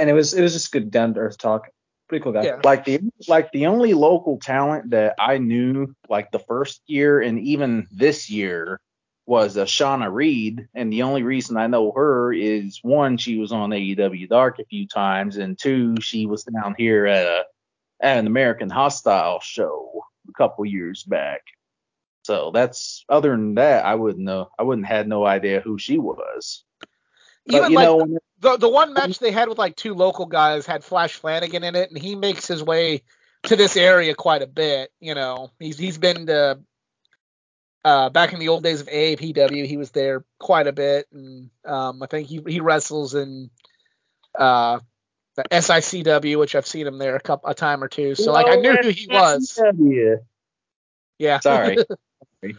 and 0.00 0.10
it 0.10 0.14
was 0.14 0.34
it 0.34 0.42
was 0.42 0.52
just 0.52 0.72
good 0.72 0.90
down 0.90 1.14
to 1.14 1.20
earth 1.20 1.38
talk. 1.38 1.68
Pretty 2.10 2.24
cool 2.24 2.32
guy. 2.32 2.42
Yeah. 2.42 2.60
like 2.64 2.84
the 2.84 3.00
like 3.28 3.52
the 3.52 3.66
only 3.66 3.94
local 3.94 4.38
talent 4.40 4.90
that 4.90 5.14
I 5.16 5.38
knew 5.38 5.94
like 6.08 6.32
the 6.32 6.40
first 6.40 6.82
year 6.88 7.20
and 7.20 7.38
even 7.38 7.86
this 7.92 8.28
year 8.28 8.80
was 9.26 9.56
uh, 9.56 9.64
Shawna 9.64 10.12
Reed, 10.12 10.66
and 10.74 10.92
the 10.92 11.02
only 11.02 11.22
reason 11.22 11.56
I 11.56 11.68
know 11.68 11.92
her 11.92 12.32
is 12.32 12.80
one, 12.82 13.16
she 13.16 13.38
was 13.38 13.52
on 13.52 13.70
AEW 13.70 14.28
Dark 14.28 14.58
a 14.58 14.64
few 14.64 14.88
times, 14.88 15.36
and 15.36 15.56
two, 15.56 15.94
she 16.00 16.26
was 16.26 16.42
down 16.42 16.74
here 16.76 17.06
at 17.06 17.26
a 17.26 17.44
at 18.02 18.18
an 18.18 18.26
American 18.26 18.68
Hostile 18.70 19.38
show 19.40 20.02
a 20.28 20.32
couple 20.32 20.64
years 20.66 21.04
back. 21.04 21.42
So 22.24 22.50
that's 22.52 23.04
other 23.08 23.30
than 23.30 23.54
that, 23.54 23.84
I 23.84 23.94
wouldn't 23.94 24.24
know. 24.24 24.50
I 24.58 24.64
wouldn't 24.64 24.88
had 24.88 25.06
no 25.06 25.24
idea 25.24 25.60
who 25.60 25.78
she 25.78 25.96
was. 25.96 26.64
But 27.46 27.54
Even 27.54 27.70
you 27.70 27.76
like 27.76 27.84
know, 27.86 27.96
when- 27.98 28.18
the 28.40 28.56
the 28.56 28.68
one 28.68 28.94
match 28.94 29.18
they 29.18 29.30
had 29.30 29.48
with 29.48 29.58
like 29.58 29.76
two 29.76 29.94
local 29.94 30.26
guys 30.26 30.66
had 30.66 30.84
Flash 30.84 31.14
Flanagan 31.14 31.64
in 31.64 31.74
it, 31.74 31.90
and 31.90 31.98
he 31.98 32.14
makes 32.14 32.46
his 32.46 32.62
way 32.62 33.02
to 33.44 33.56
this 33.56 33.76
area 33.76 34.14
quite 34.14 34.42
a 34.42 34.46
bit. 34.46 34.90
You 35.00 35.14
know, 35.14 35.50
he's 35.58 35.78
he's 35.78 35.98
been 35.98 36.26
to 36.26 36.60
uh, 37.84 38.10
back 38.10 38.32
in 38.32 38.38
the 38.38 38.48
old 38.48 38.62
days 38.62 38.80
of 38.80 38.88
AAPW, 38.88 39.66
he 39.66 39.76
was 39.76 39.90
there 39.90 40.24
quite 40.38 40.66
a 40.66 40.72
bit, 40.72 41.06
and 41.12 41.50
um, 41.64 42.02
I 42.02 42.06
think 42.06 42.28
he 42.28 42.40
he 42.46 42.60
wrestles 42.60 43.14
in 43.14 43.50
uh, 44.38 44.80
the 45.36 45.44
SICW, 45.50 46.38
which 46.38 46.54
I've 46.54 46.66
seen 46.66 46.86
him 46.86 46.98
there 46.98 47.16
a 47.16 47.20
couple 47.20 47.48
a 47.48 47.54
time 47.54 47.82
or 47.82 47.88
two. 47.88 48.14
So 48.14 48.32
like 48.32 48.48
I 48.48 48.56
knew 48.56 48.76
who 48.76 48.90
he 48.90 49.06
was. 49.10 49.58
Yeah. 49.78 50.16
Yeah. 51.18 51.40
Sorry. 51.40 51.78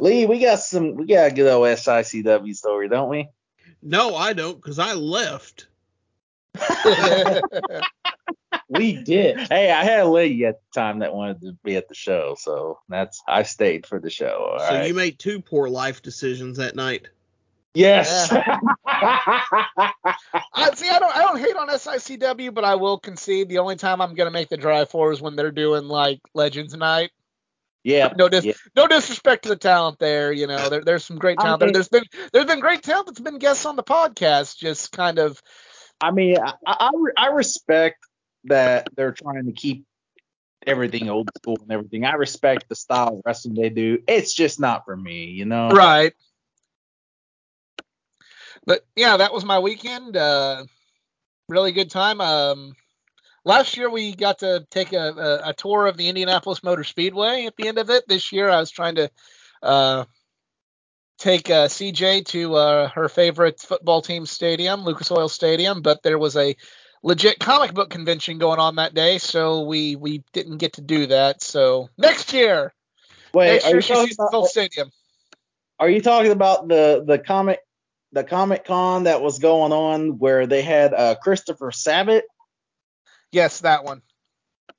Lee, 0.00 0.26
we 0.26 0.40
got 0.40 0.60
some. 0.60 0.94
We 0.94 1.06
got 1.06 1.30
a 1.30 1.34
good 1.34 1.50
old 1.50 1.66
SICW 1.66 2.54
story, 2.54 2.88
don't 2.88 3.08
we? 3.08 3.28
No, 3.82 4.14
I 4.14 4.32
don't, 4.32 4.56
because 4.56 4.78
I 4.78 4.94
left. 4.94 5.68
We 8.68 8.96
did. 8.96 9.38
Hey, 9.48 9.70
I 9.70 9.84
had 9.84 10.00
a 10.00 10.08
lady 10.08 10.44
at 10.44 10.60
the 10.60 10.80
time 10.80 10.98
that 10.98 11.14
wanted 11.14 11.40
to 11.42 11.52
be 11.62 11.76
at 11.76 11.88
the 11.88 11.94
show, 11.94 12.36
so 12.38 12.80
that's 12.88 13.22
I 13.28 13.44
stayed 13.44 13.86
for 13.86 14.00
the 14.00 14.10
show. 14.10 14.50
all 14.52 14.58
so 14.58 14.74
right? 14.74 14.88
you 14.88 14.94
made 14.94 15.18
two 15.18 15.40
poor 15.40 15.68
life 15.68 16.02
decisions 16.02 16.58
that 16.58 16.74
night. 16.74 17.08
yes. 17.74 18.32
I 18.88 19.92
see. 20.74 20.88
I 20.88 20.98
don't. 20.98 21.16
I 21.16 21.20
don't 21.20 21.38
hate 21.38 21.54
on 21.56 21.68
SICW, 21.68 22.52
but 22.54 22.64
I 22.64 22.74
will 22.74 22.98
concede 22.98 23.48
the 23.48 23.58
only 23.58 23.76
time 23.76 24.00
I'm 24.00 24.14
gonna 24.14 24.32
make 24.32 24.48
the 24.48 24.56
drive 24.56 24.90
for 24.90 25.12
is 25.12 25.20
when 25.20 25.36
they're 25.36 25.52
doing 25.52 25.86
like 25.86 26.20
Legends 26.34 26.74
Night. 26.74 27.12
Yeah. 27.86 28.12
No 28.16 28.28
dis- 28.28 28.44
Yeah. 28.44 28.54
no 28.74 28.88
disrespect 28.88 29.44
to 29.44 29.48
the 29.48 29.56
talent 29.56 30.00
there. 30.00 30.32
You 30.32 30.48
know, 30.48 30.68
there, 30.68 30.82
there's 30.82 31.04
some 31.04 31.18
great 31.18 31.38
I 31.38 31.44
talent 31.44 31.60
there. 31.60 31.72
There's 31.72 31.88
been 31.88 32.02
there's 32.32 32.46
been 32.46 32.58
great 32.58 32.82
talent 32.82 33.06
that's 33.06 33.20
been 33.20 33.38
guests 33.38 33.64
on 33.64 33.76
the 33.76 33.84
podcast. 33.84 34.58
Just 34.58 34.90
kind 34.90 35.20
of 35.20 35.40
I 36.00 36.10
mean, 36.10 36.36
I, 36.38 36.54
I 36.66 36.90
I 37.16 37.26
respect 37.28 38.04
that 38.44 38.88
they're 38.96 39.12
trying 39.12 39.46
to 39.46 39.52
keep 39.52 39.84
everything 40.66 41.08
old 41.08 41.30
school 41.36 41.58
and 41.62 41.70
everything. 41.70 42.04
I 42.04 42.14
respect 42.14 42.68
the 42.68 42.74
style 42.74 43.18
of 43.18 43.22
wrestling 43.24 43.54
they 43.54 43.70
do. 43.70 44.02
It's 44.08 44.34
just 44.34 44.58
not 44.58 44.84
for 44.84 44.96
me, 44.96 45.26
you 45.26 45.44
know. 45.44 45.68
right. 45.68 46.12
But 48.66 48.84
yeah, 48.96 49.18
that 49.18 49.32
was 49.32 49.44
my 49.44 49.60
weekend. 49.60 50.16
Uh, 50.16 50.64
really 51.48 51.70
good 51.70 51.88
time. 51.88 52.20
Um, 52.20 52.74
last 53.46 53.76
year 53.76 53.88
we 53.88 54.14
got 54.14 54.40
to 54.40 54.66
take 54.70 54.92
a, 54.92 55.12
a, 55.44 55.50
a 55.50 55.54
tour 55.54 55.86
of 55.86 55.96
the 55.96 56.08
Indianapolis 56.08 56.62
Motor 56.62 56.84
Speedway. 56.84 57.46
At 57.46 57.56
the 57.56 57.68
end 57.68 57.78
of 57.78 57.88
it, 57.88 58.06
this 58.06 58.32
year 58.32 58.50
I 58.50 58.60
was 58.60 58.70
trying 58.70 58.96
to 58.96 59.10
uh, 59.62 60.04
take 61.18 61.48
uh, 61.48 61.68
CJ 61.68 62.26
to 62.26 62.54
uh, 62.56 62.88
her 62.88 63.08
favorite 63.08 63.60
football 63.60 64.02
team 64.02 64.26
stadium, 64.26 64.82
Lucas 64.82 65.10
Oil 65.10 65.28
Stadium, 65.28 65.80
but 65.80 66.02
there 66.02 66.18
was 66.18 66.36
a 66.36 66.54
legit 67.02 67.38
comic 67.38 67.72
book 67.72 67.88
convention 67.88 68.38
going 68.38 68.58
on 68.58 68.76
that 68.76 68.92
day, 68.92 69.18
so 69.18 69.62
we 69.62 69.96
we 69.96 70.24
didn't 70.32 70.58
get 70.58 70.74
to 70.74 70.82
do 70.82 71.06
that. 71.06 71.42
So 71.42 71.88
next 71.96 72.32
year, 72.32 72.74
Wait, 73.32 73.52
next 73.52 73.64
are 73.64 73.68
year 73.68 73.76
you, 73.76 73.80
she 73.80 73.92
talking 73.92 74.06
sees 74.08 74.16
about, 74.18 74.30
full 74.32 74.46
stadium. 74.46 74.90
are 75.78 75.88
you 75.88 76.02
talking 76.02 76.32
about 76.32 76.68
the 76.68 77.04
the 77.06 77.18
comic 77.18 77.60
the 78.12 78.24
Comic 78.24 78.64
Con 78.64 79.04
that 79.04 79.20
was 79.20 79.38
going 79.38 79.72
on 79.72 80.18
where 80.18 80.46
they 80.46 80.62
had 80.62 80.94
uh, 80.94 81.14
Christopher 81.16 81.70
Sabat? 81.70 82.24
Yes, 83.36 83.60
that 83.60 83.84
one. 83.84 84.00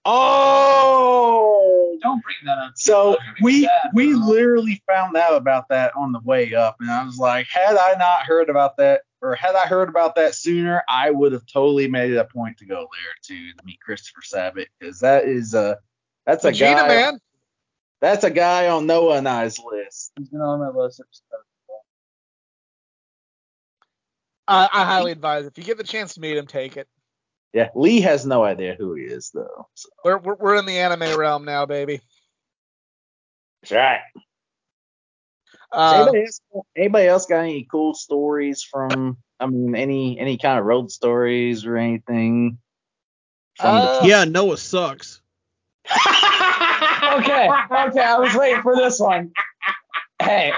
Oh, 0.03 1.95
Don't 2.01 2.23
bring 2.23 2.37
that 2.45 2.57
up. 2.57 2.71
So 2.75 3.15
we 3.39 3.61
Yeah, 3.61 3.69
we 3.93 4.15
bro. 4.15 4.25
literally 4.25 4.81
found 4.87 5.15
out 5.15 5.35
about 5.35 5.69
that 5.69 5.95
on 5.95 6.11
the 6.11 6.21
way 6.21 6.55
up, 6.55 6.77
and 6.79 6.89
I 6.89 7.05
was 7.05 7.19
like, 7.19 7.45
had 7.51 7.77
I 7.77 7.93
not 7.99 8.23
heard 8.23 8.49
about 8.49 8.77
that, 8.77 9.01
or 9.21 9.35
had 9.35 9.53
I 9.53 9.67
heard 9.67 9.89
about 9.89 10.15
that 10.15 10.33
sooner, 10.33 10.81
I 10.89 11.11
would 11.11 11.33
have 11.33 11.45
totally 11.45 11.87
made 11.87 12.09
it 12.09 12.17
a 12.17 12.25
point 12.25 12.57
to 12.57 12.65
go 12.65 12.77
there 12.79 13.13
to 13.25 13.51
meet 13.63 13.79
Christopher 13.79 14.23
Sabat 14.23 14.69
because 14.79 15.01
that 15.01 15.25
is 15.25 15.53
a 15.53 15.77
that's 16.25 16.43
a 16.43 16.51
Vegeta, 16.51 16.77
guy 16.77 16.87
man. 16.87 17.19
that's 18.01 18.23
a 18.23 18.31
guy 18.31 18.69
on 18.69 18.87
Noah 18.87 19.17
and 19.17 19.29
I's 19.29 19.59
list. 19.59 20.13
He's 20.17 20.29
been 20.29 20.41
on 20.41 20.61
my 20.61 20.69
list. 20.69 20.99
I, 24.47 24.67
I 24.73 24.83
highly 24.83 25.11
advise 25.11 25.45
if 25.45 25.59
you 25.59 25.63
get 25.63 25.77
the 25.77 25.83
chance 25.83 26.15
to 26.15 26.21
meet 26.21 26.37
him, 26.37 26.47
take 26.47 26.75
it. 26.75 26.87
Yeah, 27.57 27.69
Lee 27.73 28.01
has 28.01 28.23
no 28.23 28.43
idea 28.43 28.75
who 28.77 28.93
he 28.93 29.05
is 29.05 29.31
though. 29.33 29.67
So. 29.73 29.89
We're 30.05 30.19
we're, 30.19 30.35
we're 30.35 30.55
in 30.57 30.67
the 30.67 30.77
anime 30.77 31.17
realm 31.17 31.43
now, 31.43 31.65
baby. 31.65 32.01
That's 33.63 33.71
right. 33.71 34.01
Uh, 35.71 35.95
anybody, 35.95 36.19
else, 36.21 36.41
anybody 36.77 37.07
else 37.07 37.25
got 37.25 37.39
any 37.39 37.63
cool 37.63 37.95
stories 37.95 38.61
from? 38.61 39.17
I 39.39 39.47
mean, 39.47 39.75
any 39.75 40.19
any 40.19 40.37
kind 40.37 40.59
of 40.59 40.65
road 40.65 40.91
stories 40.91 41.65
or 41.65 41.77
anything? 41.77 42.59
From 43.55 43.77
Uh, 43.77 44.01
Yeah, 44.03 44.25
Noah 44.25 44.57
sucks. 44.57 45.19
Okay, 47.07 47.49
okay, 47.71 48.01
I 48.01 48.17
was 48.19 48.35
waiting 48.35 48.61
for 48.61 48.75
this 48.75 48.99
one. 48.99 49.31
Hey, 50.21 50.51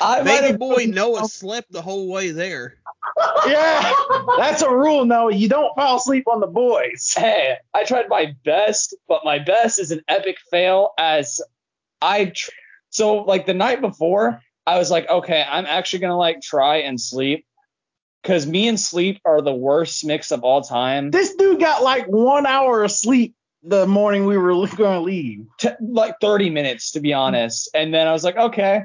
I 0.00 0.22
Baby 0.22 0.48
have 0.48 0.58
boy 0.58 0.84
Noah 0.86 1.26
slept 1.26 1.72
the 1.72 1.82
whole 1.82 2.08
way 2.08 2.30
there. 2.30 2.76
Yeah, 3.46 3.92
that's 4.38 4.62
a 4.62 4.70
rule. 4.70 5.04
No, 5.04 5.28
you 5.28 5.48
don't 5.48 5.74
fall 5.74 5.96
asleep 5.96 6.24
on 6.28 6.40
the 6.40 6.46
boys. 6.46 7.12
Hey, 7.16 7.56
I 7.74 7.84
tried 7.84 8.08
my 8.08 8.34
best, 8.44 8.94
but 9.08 9.22
my 9.24 9.38
best 9.38 9.78
is 9.78 9.90
an 9.90 10.02
epic 10.08 10.36
fail 10.50 10.90
as 10.98 11.40
I 12.00 12.26
tr- 12.26 12.50
so 12.90 13.16
like 13.18 13.46
the 13.46 13.54
night 13.54 13.80
before, 13.80 14.40
I 14.66 14.78
was 14.78 14.90
like, 14.90 15.08
okay, 15.08 15.44
I'm 15.48 15.66
actually 15.66 16.00
gonna 16.00 16.18
like 16.18 16.40
try 16.40 16.78
and 16.78 17.00
sleep. 17.00 17.46
Cause 18.24 18.46
me 18.46 18.68
and 18.68 18.78
sleep 18.78 19.20
are 19.24 19.42
the 19.42 19.52
worst 19.52 20.04
mix 20.04 20.30
of 20.30 20.44
all 20.44 20.62
time. 20.62 21.10
This 21.10 21.34
dude 21.34 21.58
got 21.58 21.82
like 21.82 22.06
one 22.06 22.46
hour 22.46 22.84
of 22.84 22.92
sleep 22.92 23.34
the 23.62 23.86
morning 23.86 24.26
we 24.26 24.36
were 24.36 24.66
going 24.76 24.98
to 24.98 25.00
leave. 25.00 25.46
T- 25.58 25.70
like 25.80 26.16
30 26.20 26.50
minutes 26.50 26.92
to 26.92 27.00
be 27.00 27.12
honest. 27.12 27.70
And 27.74 27.92
then 27.92 28.06
I 28.06 28.12
was 28.12 28.24
like, 28.24 28.36
okay, 28.36 28.84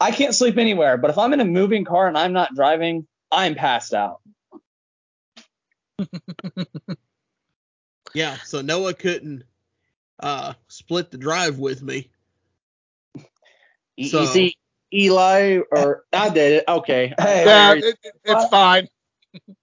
I 0.00 0.10
can't 0.10 0.34
sleep 0.34 0.58
anywhere, 0.58 0.96
but 0.96 1.10
if 1.10 1.18
I'm 1.18 1.32
in 1.32 1.40
a 1.40 1.44
moving 1.44 1.84
car 1.84 2.06
and 2.06 2.16
I'm 2.16 2.32
not 2.32 2.54
driving, 2.54 3.06
I'm 3.32 3.54
passed 3.54 3.94
out. 3.94 4.20
Yeah, 8.14 8.36
so 8.44 8.60
Noah 8.62 8.94
couldn't 8.94 9.44
uh 10.20 10.54
split 10.68 11.10
the 11.10 11.18
drive 11.18 11.58
with 11.58 11.82
me. 11.82 12.10
You, 13.96 14.08
So- 14.08 14.20
you 14.22 14.26
see, 14.26 14.56
Eli, 14.94 15.60
or 15.72 16.04
I 16.12 16.30
did 16.30 16.52
it. 16.54 16.64
Okay. 16.68 17.14
Hey. 17.18 17.44
Yeah, 17.46 17.74
it, 17.74 17.84
it- 18.02 18.14
it's 18.24 18.48
fine. 18.48 18.88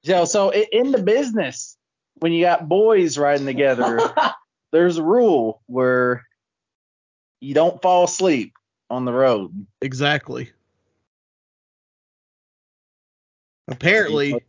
So, 0.05 0.25
so 0.25 0.51
in 0.53 0.91
the 0.91 1.01
business, 1.01 1.77
when 2.15 2.31
you 2.31 2.43
got 2.45 2.69
boys 2.69 3.17
riding 3.17 3.45
together, 3.45 3.99
there's 4.71 4.97
a 4.97 5.03
rule 5.03 5.61
where 5.67 6.23
you 7.41 7.53
don't 7.53 7.81
fall 7.81 8.05
asleep 8.05 8.53
on 8.89 9.05
the 9.05 9.13
road. 9.13 9.67
Exactly. 9.81 10.51
Apparently, 13.67 14.43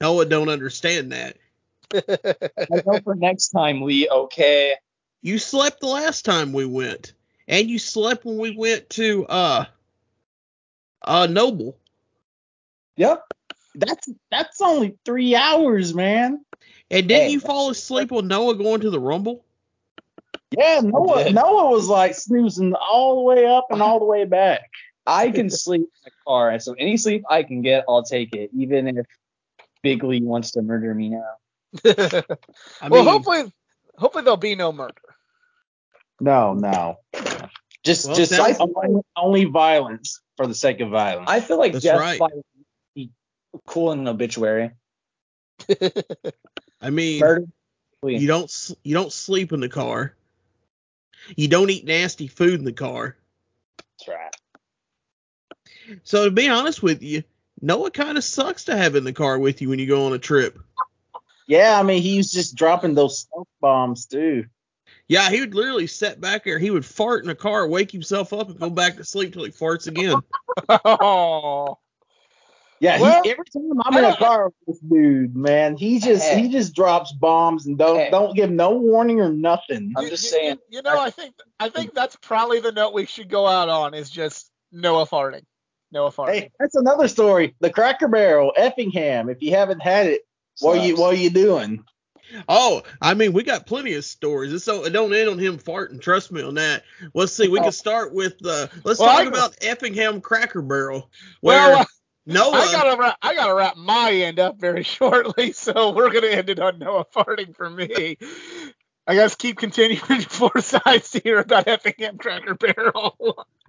Noah 0.00 0.26
don't 0.26 0.48
understand 0.48 1.12
that. 1.12 1.36
I 1.94 2.82
know 2.84 3.00
for 3.04 3.14
next 3.14 3.48
time, 3.48 3.82
Lee, 3.82 4.08
okay. 4.08 4.74
You 5.22 5.38
slept 5.38 5.80
the 5.80 5.86
last 5.86 6.24
time 6.24 6.52
we 6.52 6.66
went, 6.66 7.12
and 7.48 7.68
you 7.68 7.78
slept 7.78 8.24
when 8.24 8.38
we 8.38 8.56
went 8.56 8.90
to 8.90 9.26
uh 9.26 9.64
uh 11.02 11.26
Noble. 11.26 11.76
Yep. 12.96 13.22
That's 13.74 14.08
that's 14.30 14.60
only 14.60 14.96
three 15.04 15.36
hours, 15.36 15.94
man. 15.94 16.44
And 16.90 17.08
didn't 17.08 17.26
Hey. 17.26 17.30
you 17.32 17.40
fall 17.40 17.70
asleep 17.70 18.12
on 18.12 18.28
Noah 18.28 18.54
going 18.54 18.80
to 18.80 18.90
the 18.90 19.00
Rumble? 19.00 19.44
Yeah, 20.52 20.80
Noah. 20.82 21.30
Noah 21.30 21.70
was 21.70 21.88
like 21.88 22.14
snoozing 22.14 22.74
all 22.74 23.16
the 23.16 23.22
way 23.22 23.46
up 23.46 23.66
and 23.70 23.82
all 23.82 23.98
the 23.98 24.04
way 24.04 24.24
back. 24.24 24.70
I 25.06 25.30
can 25.30 25.50
sleep 25.50 25.82
in 25.82 25.88
the 26.04 26.10
car, 26.26 26.58
so 26.58 26.74
any 26.78 26.96
sleep 26.96 27.24
I 27.30 27.42
can 27.42 27.62
get, 27.62 27.84
I'll 27.88 28.02
take 28.02 28.34
it, 28.34 28.50
even 28.56 28.88
if 28.88 29.06
Big 29.82 30.02
Lee 30.02 30.20
wants 30.20 30.52
to 30.52 30.62
murder 30.62 30.94
me 30.94 31.10
now. 31.10 31.36
I 31.84 32.22
well, 32.88 33.02
mean, 33.02 33.04
hopefully, 33.04 33.52
hopefully 33.96 34.24
there'll 34.24 34.36
be 34.36 34.54
no 34.54 34.72
murder. 34.72 34.94
No, 36.20 36.54
no. 36.54 36.98
Just 37.84 38.06
Well, 38.06 38.16
just 38.16 38.34
sounds- 38.34 38.58
only, 38.58 39.02
only 39.16 39.44
violence 39.44 40.20
for 40.36 40.46
the 40.46 40.54
sake 40.54 40.80
of 40.80 40.90
violence. 40.90 41.30
I 41.30 41.40
feel 41.40 41.58
like 41.58 41.72
That's 41.72 41.84
Jeff 41.84 42.00
right. 42.00 42.18
might 42.18 42.32
be 42.94 43.10
cool 43.66 43.92
in 43.92 44.00
an 44.00 44.08
obituary. 44.08 44.72
I 46.80 46.90
mean, 46.90 47.20
Murder. 47.20 47.46
you 48.02 48.26
don't 48.26 48.70
you 48.82 48.94
don't 48.94 49.12
sleep 49.12 49.52
in 49.52 49.60
the 49.60 49.68
car. 49.68 50.14
You 51.36 51.48
don't 51.48 51.70
eat 51.70 51.84
nasty 51.84 52.26
food 52.26 52.58
in 52.60 52.64
the 52.64 52.72
car. 52.72 53.16
That's 53.98 54.08
right. 54.08 54.36
So 56.04 56.24
to 56.24 56.30
be 56.30 56.48
honest 56.48 56.82
with 56.82 57.02
you, 57.02 57.22
Noah 57.60 57.90
kind 57.90 58.18
of 58.18 58.24
sucks 58.24 58.64
to 58.64 58.76
have 58.76 58.96
in 58.96 59.04
the 59.04 59.12
car 59.12 59.38
with 59.38 59.60
you 59.62 59.68
when 59.68 59.78
you 59.78 59.86
go 59.86 60.06
on 60.06 60.12
a 60.12 60.18
trip. 60.18 60.58
yeah, 61.46 61.78
I 61.78 61.82
mean 61.82 62.02
he 62.02 62.16
was 62.16 62.30
just 62.30 62.54
dropping 62.54 62.94
those 62.94 63.20
smoke 63.20 63.48
bombs 63.60 64.06
too. 64.06 64.46
Yeah, 65.08 65.30
he 65.30 65.40
would 65.40 65.54
literally 65.54 65.86
sit 65.86 66.20
back 66.20 66.44
there. 66.44 66.58
He 66.58 66.70
would 66.70 66.84
fart 66.84 67.22
in 67.22 67.28
the 67.28 67.34
car, 67.34 67.66
wake 67.66 67.90
himself 67.90 68.32
up, 68.32 68.48
and 68.50 68.58
go 68.58 68.70
back 68.70 68.96
to 68.96 69.04
sleep 69.04 69.32
till 69.32 69.44
he 69.44 69.50
farts 69.52 69.86
again. 69.86 70.22
oh, 70.68 71.78
Yeah, 72.80 73.00
Well, 73.00 73.22
he, 73.22 73.30
every 73.30 73.44
time 73.46 73.80
I'm 73.86 73.96
in 73.96 74.04
a 74.04 74.16
car 74.16 74.46
with 74.46 74.54
this 74.66 74.78
dude, 74.80 75.34
man, 75.34 75.76
he 75.76 75.98
just 75.98 76.28
he 76.30 76.48
just 76.48 76.74
drops 76.74 77.10
bombs 77.12 77.66
and 77.66 77.78
don't 77.78 77.96
Hey. 77.98 78.10
don't 78.10 78.36
give 78.36 78.50
no 78.50 78.72
warning 78.72 79.20
or 79.20 79.30
nothing. 79.32 79.94
I'm 79.96 80.04
You- 80.04 80.10
just 80.10 80.24
you- 80.24 80.30
saying. 80.30 80.58
You, 80.68 80.82
know, 80.82 80.98
I 80.98 81.10
think 81.10 81.34
I 81.58 81.70
think 81.70 81.94
that's 81.94 82.16
probably 82.16 82.60
the 82.60 82.72
note 82.72 82.92
we 82.92 83.06
should 83.06 83.30
go 83.30 83.46
out 83.46 83.68
on 83.70 83.94
is 83.94 84.10
just 84.10 84.50
Noah 84.72 85.06
farting. 85.06 85.44
Noah 85.92 86.10
farting. 86.10 86.32
Hey, 86.34 86.50
that's 86.58 86.74
another 86.74 87.08
story. 87.08 87.54
The 87.60 87.70
Cracker 87.70 88.08
Barrel, 88.08 88.52
Effingham. 88.56 89.28
If 89.28 89.42
you 89.42 89.52
haven't 89.52 89.80
had 89.80 90.06
it, 90.06 90.22
what 90.60 90.78
are 90.78 90.86
you 90.86 90.96
what 90.96 91.14
are 91.14 91.18
you 91.18 91.30
doing? 91.30 91.84
Oh, 92.48 92.82
I 93.00 93.14
mean, 93.14 93.32
we 93.32 93.44
got 93.44 93.66
plenty 93.66 93.94
of 93.94 94.04
stories. 94.04 94.52
It's 94.52 94.64
so 94.64 94.84
it 94.84 94.90
don't 94.90 95.14
end 95.14 95.28
on 95.28 95.38
him 95.38 95.58
farting. 95.58 96.00
Trust 96.00 96.32
me 96.32 96.42
on 96.42 96.54
that. 96.54 96.82
Let's 97.14 97.32
see. 97.32 97.46
We 97.48 97.60
can 97.60 97.70
start 97.70 98.12
with 98.12 98.44
uh, 98.44 98.66
let's 98.84 98.98
Well, 98.98 99.08
talk 99.08 99.20
I- 99.26 99.28
about 99.28 99.56
Effingham 99.60 100.20
Cracker 100.20 100.62
Barrel, 100.62 101.08
where 101.40 101.70
well, 101.70 101.80
uh, 101.82 101.84
Noah. 102.26 102.50
I 102.56 102.72
gotta 102.72 102.96
wrap, 103.00 103.16
I 103.22 103.34
gotta 103.36 103.54
wrap 103.54 103.76
my 103.76 104.10
end 104.10 104.40
up 104.40 104.58
very 104.58 104.82
shortly, 104.82 105.52
so 105.52 105.92
we're 105.92 106.10
gonna 106.10 106.26
end 106.26 106.50
it 106.50 106.58
on 106.58 106.80
Noah 106.80 107.04
farting 107.14 107.54
for 107.54 107.70
me. 107.70 108.18
I 109.06 109.14
guess 109.14 109.36
keep 109.36 109.56
continuing 109.58 110.00
four 110.28 110.60
sides 110.60 111.10
to 111.12 111.20
hear 111.20 111.38
about 111.38 111.68
Effingham 111.68 112.18
Cracker 112.18 112.54
Barrel. 112.54 113.46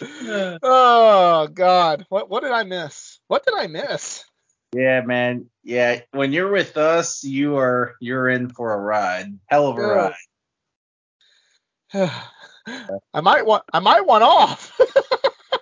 oh 0.62 1.48
God, 1.52 2.06
what 2.08 2.30
what 2.30 2.42
did 2.42 2.52
I 2.52 2.62
miss? 2.64 3.20
What 3.28 3.44
did 3.44 3.54
I 3.56 3.66
miss? 3.66 4.24
Yeah, 4.72 5.00
man. 5.02 5.46
Yeah, 5.62 6.00
when 6.12 6.32
you're 6.32 6.50
with 6.50 6.76
us, 6.76 7.24
you 7.24 7.56
are 7.56 7.96
you're 8.00 8.28
in 8.28 8.48
for 8.48 8.72
a 8.72 8.78
ride. 8.78 9.38
Hell 9.46 9.68
of 9.68 9.78
a 9.78 9.80
Yeah. 9.80 10.10
ride. 11.92 12.22
I 13.14 13.20
might 13.20 13.44
want 13.44 13.64
I 13.72 13.80
might 13.80 14.06
want 14.06 14.22
off. 14.24 14.78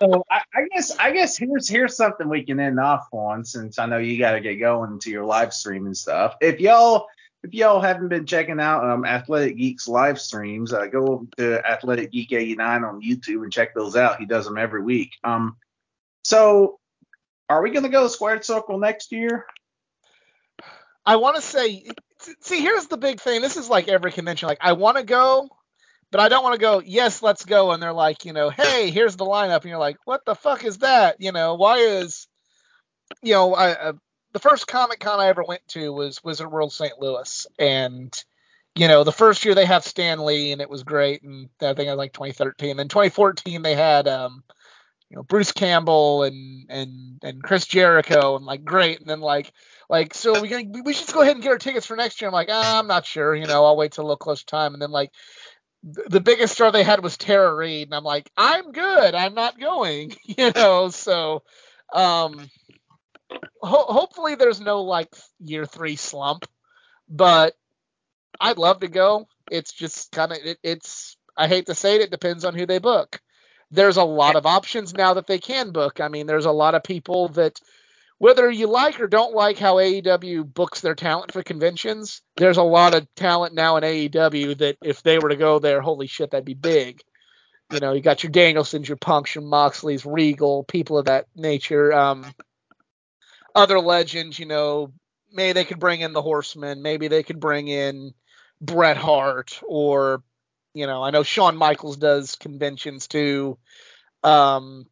So 0.01 0.23
I, 0.31 0.41
I 0.55 0.61
guess 0.73 0.97
I 0.97 1.11
guess 1.11 1.35
here's 1.37 1.67
here's 1.67 1.97
something 1.97 2.29
we 2.29 2.43
can 2.43 2.57
end 2.57 2.79
off 2.79 3.07
on 3.11 3.43
since 3.43 3.77
I 3.79 3.85
know 3.85 3.97
you 3.97 4.17
got 4.17 4.31
to 4.31 4.39
get 4.39 4.55
going 4.55 4.97
to 4.99 5.09
your 5.09 5.25
live 5.25 5.53
stream 5.53 5.87
and 5.87 5.97
stuff. 5.97 6.35
If 6.39 6.61
y'all 6.61 7.07
if 7.43 7.53
y'all 7.53 7.81
haven't 7.81 8.09
been 8.09 8.25
checking 8.25 8.59
out 8.59 8.89
um 8.89 9.05
Athletic 9.05 9.57
Geeks 9.57 9.87
live 9.87 10.19
streams, 10.19 10.73
uh, 10.73 10.87
go 10.87 11.27
to 11.37 11.65
Athletic 11.65 12.11
Geek 12.11 12.31
89 12.33 12.83
on 12.83 13.01
YouTube 13.01 13.43
and 13.43 13.51
check 13.51 13.73
those 13.73 13.95
out. 13.95 14.19
He 14.19 14.25
does 14.25 14.45
them 14.45 14.57
every 14.57 14.81
week. 14.81 15.13
Um, 15.23 15.57
so 16.23 16.79
are 17.49 17.61
we 17.61 17.71
gonna 17.71 17.89
go 17.89 18.03
to 18.03 18.09
Squared 18.09 18.45
Circle 18.45 18.77
next 18.79 19.11
year? 19.11 19.45
I 21.05 21.15
want 21.15 21.37
to 21.37 21.41
say, 21.41 21.87
see, 22.41 22.61
here's 22.61 22.87
the 22.87 22.97
big 22.97 23.19
thing. 23.19 23.41
This 23.41 23.57
is 23.57 23.67
like 23.67 23.87
every 23.87 24.11
convention. 24.11 24.47
Like, 24.47 24.59
I 24.61 24.73
want 24.73 24.97
to 24.97 25.03
go, 25.03 25.49
but 26.11 26.21
I 26.21 26.29
don't 26.29 26.43
want 26.43 26.53
to 26.53 26.61
go. 26.61 26.83
Yes, 26.85 27.23
let's 27.23 27.45
go. 27.45 27.71
And 27.71 27.81
they're 27.81 27.93
like, 27.93 28.25
you 28.25 28.33
know, 28.33 28.51
hey, 28.51 28.91
here's 28.91 29.15
the 29.15 29.25
lineup, 29.25 29.61
and 29.61 29.69
you're 29.69 29.79
like, 29.79 29.97
what 30.05 30.23
the 30.25 30.35
fuck 30.35 30.63
is 30.63 30.79
that? 30.79 31.15
You 31.19 31.31
know, 31.31 31.55
why 31.55 31.77
is, 31.77 32.27
you 33.23 33.33
know, 33.33 33.55
I, 33.55 33.71
uh, 33.71 33.93
the 34.31 34.39
first 34.39 34.67
Comic 34.67 34.99
Con 34.99 35.19
I 35.19 35.27
ever 35.27 35.43
went 35.43 35.67
to 35.69 35.91
was 35.91 36.23
Wizard 36.23 36.51
World 36.51 36.71
St. 36.71 36.99
Louis, 36.99 37.47
and 37.57 38.23
you 38.75 38.87
know, 38.87 39.03
the 39.03 39.11
first 39.11 39.43
year 39.45 39.55
they 39.55 39.65
had 39.65 39.83
Stan 39.83 40.23
Lee, 40.23 40.51
and 40.51 40.61
it 40.61 40.69
was 40.69 40.83
great, 40.83 41.23
and 41.23 41.49
I 41.61 41.73
think 41.73 41.87
it 41.87 41.91
was 41.91 41.97
like 41.97 42.13
2013. 42.13 42.77
Then 42.77 42.87
2014 42.87 43.61
they 43.61 43.75
had 43.75 44.07
um, 44.07 44.43
you 45.09 45.17
know, 45.17 45.23
Bruce 45.23 45.51
Campbell 45.51 46.23
and 46.23 46.65
and 46.69 47.19
and 47.23 47.43
Chris 47.43 47.65
Jericho, 47.65 48.35
and 48.35 48.45
like 48.45 48.63
great, 48.63 48.99
and 48.99 49.09
then 49.09 49.21
like 49.21 49.51
like 49.89 50.13
so 50.13 50.39
we 50.39 50.47
gonna 50.47 50.65
we 50.83 50.93
should 50.93 51.05
just 51.05 51.13
go 51.13 51.21
ahead 51.21 51.35
and 51.35 51.43
get 51.43 51.51
our 51.51 51.57
tickets 51.57 51.85
for 51.85 51.95
next 51.95 52.21
year. 52.21 52.29
I'm 52.29 52.33
like, 52.33 52.49
ah, 52.51 52.79
I'm 52.79 52.87
not 52.87 53.05
sure, 53.05 53.35
you 53.35 53.47
know, 53.47 53.65
I'll 53.65 53.77
wait 53.77 53.93
till 53.93 54.03
a 54.03 54.05
little 54.05 54.17
closer 54.17 54.45
time, 54.45 54.73
and 54.73 54.81
then 54.81 54.91
like 54.91 55.11
the 55.83 56.19
biggest 56.19 56.53
star 56.53 56.71
they 56.71 56.83
had 56.83 57.01
was 57.03 57.17
Tara 57.17 57.53
Reid, 57.53 57.87
and 57.87 57.95
I'm 57.95 58.03
like, 58.03 58.29
I'm 58.37 58.71
good, 58.71 59.15
I'm 59.15 59.33
not 59.33 59.59
going, 59.59 60.15
you 60.25 60.51
know, 60.55 60.89
so 60.89 61.43
um, 61.93 62.49
ho- 63.61 63.93
hopefully 63.93 64.35
there's 64.35 64.61
no 64.61 64.81
like 64.83 65.09
year 65.39 65.65
three 65.65 65.95
slump, 65.95 66.45
but 67.07 67.55
I'd 68.39 68.57
love 68.57 68.79
to 68.79 68.87
go. 68.87 69.27
It's 69.51 69.73
just 69.73 70.11
kind 70.11 70.31
of 70.31 70.37
it, 70.43 70.57
it's 70.63 71.17
I 71.37 71.47
hate 71.47 71.67
to 71.67 71.75
say 71.75 71.95
it, 71.95 72.01
it 72.01 72.11
depends 72.11 72.45
on 72.45 72.55
who 72.55 72.65
they 72.65 72.79
book. 72.79 73.19
There's 73.71 73.97
a 73.97 74.03
lot 74.03 74.35
of 74.35 74.45
options 74.45 74.93
now 74.93 75.15
that 75.15 75.27
they 75.27 75.37
can 75.39 75.71
book. 75.71 75.99
I 76.01 76.07
mean, 76.07 76.25
there's 76.25 76.45
a 76.45 76.51
lot 76.51 76.75
of 76.75 76.83
people 76.83 77.29
that 77.29 77.59
whether 78.17 78.51
you 78.51 78.67
like 78.67 78.99
or 78.99 79.07
don't 79.07 79.33
like 79.33 79.57
how 79.57 79.75
AEW 79.75 80.53
books 80.53 80.81
their 80.81 80.95
talent 80.95 81.31
for 81.31 81.41
conventions, 81.41 82.21
there's 82.35 82.57
a 82.57 82.63
lot 82.63 82.93
of 82.93 83.07
talent 83.15 83.55
now 83.55 83.77
in 83.77 83.83
AEW 83.83 84.57
that 84.57 84.77
if 84.83 85.01
they 85.01 85.19
were 85.19 85.29
to 85.29 85.37
go 85.37 85.59
there, 85.59 85.81
holy 85.81 86.07
shit, 86.07 86.31
that'd 86.31 86.43
be 86.45 86.53
big. 86.53 87.01
You 87.71 87.79
know, 87.79 87.93
you 87.93 88.01
got 88.01 88.23
your 88.23 88.31
Danielsons, 88.31 88.87
your 88.87 88.97
Punks, 88.97 89.35
your 89.35 89.43
Moxleys, 89.43 90.05
Regal, 90.05 90.63
people 90.63 90.97
of 90.97 91.05
that 91.05 91.27
nature. 91.35 91.93
Um, 91.93 92.25
other 93.55 93.79
legends, 93.79 94.37
you 94.39 94.45
know, 94.45 94.93
maybe 95.31 95.53
they 95.53 95.65
could 95.65 95.79
bring 95.79 96.01
in 96.01 96.13
the 96.13 96.21
Horsemen, 96.21 96.81
maybe 96.81 97.07
they 97.07 97.23
could 97.23 97.39
bring 97.39 97.67
in 97.67 98.13
Bret 98.61 98.97
Hart, 98.97 99.61
or 99.67 100.23
you 100.73 100.87
know, 100.87 101.03
I 101.03 101.11
know 101.11 101.23
Shawn 101.23 101.57
Michaels 101.57 101.97
does 101.97 102.35
conventions 102.35 103.07
too. 103.07 103.57
Um, 104.23 104.85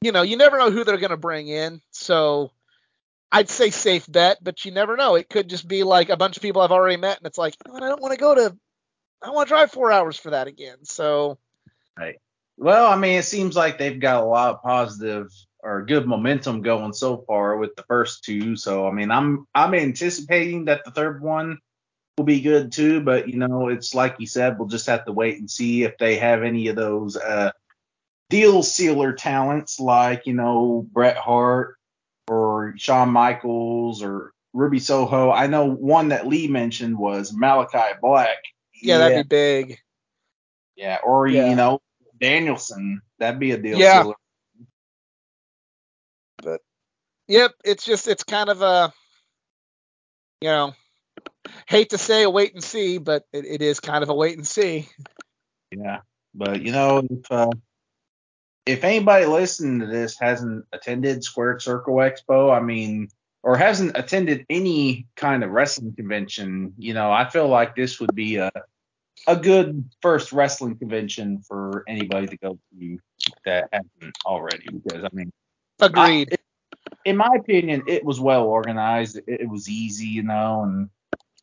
you 0.00 0.12
know, 0.12 0.22
you 0.22 0.36
never 0.36 0.58
know 0.58 0.70
who 0.70 0.84
they're 0.84 0.98
going 0.98 1.10
to 1.10 1.16
bring 1.16 1.48
in. 1.48 1.80
So 1.90 2.52
I'd 3.32 3.48
say 3.48 3.70
safe 3.70 4.06
bet, 4.10 4.38
but 4.42 4.64
you 4.64 4.70
never 4.70 4.96
know. 4.96 5.16
It 5.16 5.28
could 5.28 5.48
just 5.48 5.66
be 5.66 5.82
like 5.82 6.10
a 6.10 6.16
bunch 6.16 6.36
of 6.36 6.42
people 6.42 6.62
I've 6.62 6.70
already 6.70 6.96
met, 6.96 7.18
and 7.18 7.26
it's 7.26 7.38
like, 7.38 7.54
what, 7.66 7.82
I 7.82 7.88
don't 7.88 8.00
want 8.00 8.12
to 8.12 8.20
go 8.20 8.34
to, 8.34 8.56
I 9.22 9.30
want 9.30 9.48
to 9.48 9.54
drive 9.54 9.72
four 9.72 9.90
hours 9.90 10.16
for 10.16 10.30
that 10.30 10.46
again. 10.46 10.84
So 10.84 11.38
right. 11.98 12.16
Well, 12.56 12.86
I 12.86 12.96
mean, 12.96 13.18
it 13.18 13.24
seems 13.24 13.56
like 13.56 13.78
they've 13.78 13.98
got 13.98 14.22
a 14.22 14.26
lot 14.26 14.54
of 14.54 14.62
positive 14.62 15.32
or 15.64 15.82
good 15.82 16.06
momentum 16.06 16.60
going 16.60 16.92
so 16.92 17.24
far 17.26 17.56
with 17.56 17.74
the 17.74 17.82
first 17.84 18.22
two. 18.22 18.54
So, 18.54 18.86
I 18.86 18.92
mean, 18.92 19.10
I'm 19.10 19.46
I'm 19.54 19.74
anticipating 19.74 20.66
that 20.66 20.84
the 20.84 20.90
third 20.90 21.22
one 21.22 21.58
will 22.18 22.26
be 22.26 22.42
good 22.42 22.70
too. 22.70 23.00
But 23.00 23.28
you 23.28 23.38
know, 23.38 23.68
it's 23.68 23.94
like 23.94 24.16
you 24.18 24.26
said, 24.26 24.58
we'll 24.58 24.68
just 24.68 24.86
have 24.86 25.06
to 25.06 25.12
wait 25.12 25.38
and 25.38 25.50
see 25.50 25.82
if 25.82 25.96
they 25.98 26.16
have 26.16 26.42
any 26.42 26.68
of 26.68 26.76
those 26.76 27.16
uh, 27.16 27.50
deal 28.28 28.62
sealer 28.62 29.14
talents 29.14 29.80
like 29.80 30.26
you 30.26 30.34
know 30.34 30.86
Bret 30.92 31.16
Hart 31.16 31.76
or 32.28 32.74
Shawn 32.76 33.08
Michaels 33.10 34.02
or 34.02 34.32
Ruby 34.52 34.78
Soho. 34.78 35.30
I 35.30 35.46
know 35.46 35.66
one 35.66 36.08
that 36.08 36.26
Lee 36.26 36.46
mentioned 36.46 36.98
was 36.98 37.32
Malachi 37.34 37.94
Black. 38.00 38.36
Yeah, 38.82 38.98
that'd 38.98 39.28
be 39.28 39.36
big. 39.36 39.78
Yeah, 40.76 40.98
or 41.02 41.26
Yeah. 41.26 41.48
you 41.48 41.56
know 41.56 41.80
Danielson. 42.20 43.00
That'd 43.18 43.40
be 43.40 43.52
a 43.52 43.56
deal 43.56 43.78
Yeah. 43.78 44.02
sealer. 44.02 44.14
Yep, 47.28 47.52
it's 47.64 47.84
just 47.84 48.08
it's 48.08 48.24
kind 48.24 48.50
of 48.50 48.62
a 48.62 48.92
you 50.40 50.48
know 50.48 50.74
hate 51.66 51.90
to 51.90 51.98
say 51.98 52.22
a 52.22 52.30
wait 52.30 52.54
and 52.54 52.62
see, 52.62 52.98
but 52.98 53.24
it, 53.32 53.44
it 53.46 53.62
is 53.62 53.80
kind 53.80 54.02
of 54.02 54.08
a 54.08 54.14
wait 54.14 54.36
and 54.36 54.46
see. 54.46 54.88
Yeah, 55.70 56.00
but 56.34 56.62
you 56.62 56.72
know, 56.72 57.06
if 57.10 57.30
uh, 57.30 57.50
if 58.66 58.84
anybody 58.84 59.26
listening 59.26 59.80
to 59.80 59.86
this 59.86 60.18
hasn't 60.18 60.64
attended 60.72 61.24
Squared 61.24 61.62
Circle 61.62 61.96
Expo, 61.96 62.54
I 62.54 62.60
mean, 62.60 63.08
or 63.42 63.56
hasn't 63.56 63.96
attended 63.96 64.46
any 64.48 65.06
kind 65.16 65.44
of 65.44 65.50
wrestling 65.50 65.94
convention, 65.94 66.74
you 66.78 66.94
know, 66.94 67.12
I 67.12 67.28
feel 67.28 67.48
like 67.48 67.74
this 67.74 68.00
would 68.00 68.14
be 68.14 68.36
a 68.36 68.50
a 69.26 69.36
good 69.36 69.88
first 70.02 70.32
wrestling 70.32 70.76
convention 70.76 71.42
for 71.46 71.84
anybody 71.88 72.26
to 72.26 72.36
go 72.36 72.58
to 72.78 72.98
that 73.44 73.68
hasn't 73.72 74.16
already. 74.26 74.66
Because 74.70 75.04
I 75.04 75.08
mean, 75.12 75.32
Agreed. 75.80 76.28
I- 76.32 76.36
in 77.04 77.16
my 77.16 77.30
opinion, 77.38 77.84
it 77.86 78.04
was 78.04 78.18
well 78.20 78.44
organized. 78.44 79.16
It, 79.16 79.24
it 79.26 79.48
was 79.48 79.68
easy, 79.68 80.06
you 80.06 80.22
know, 80.22 80.62
and 80.62 80.90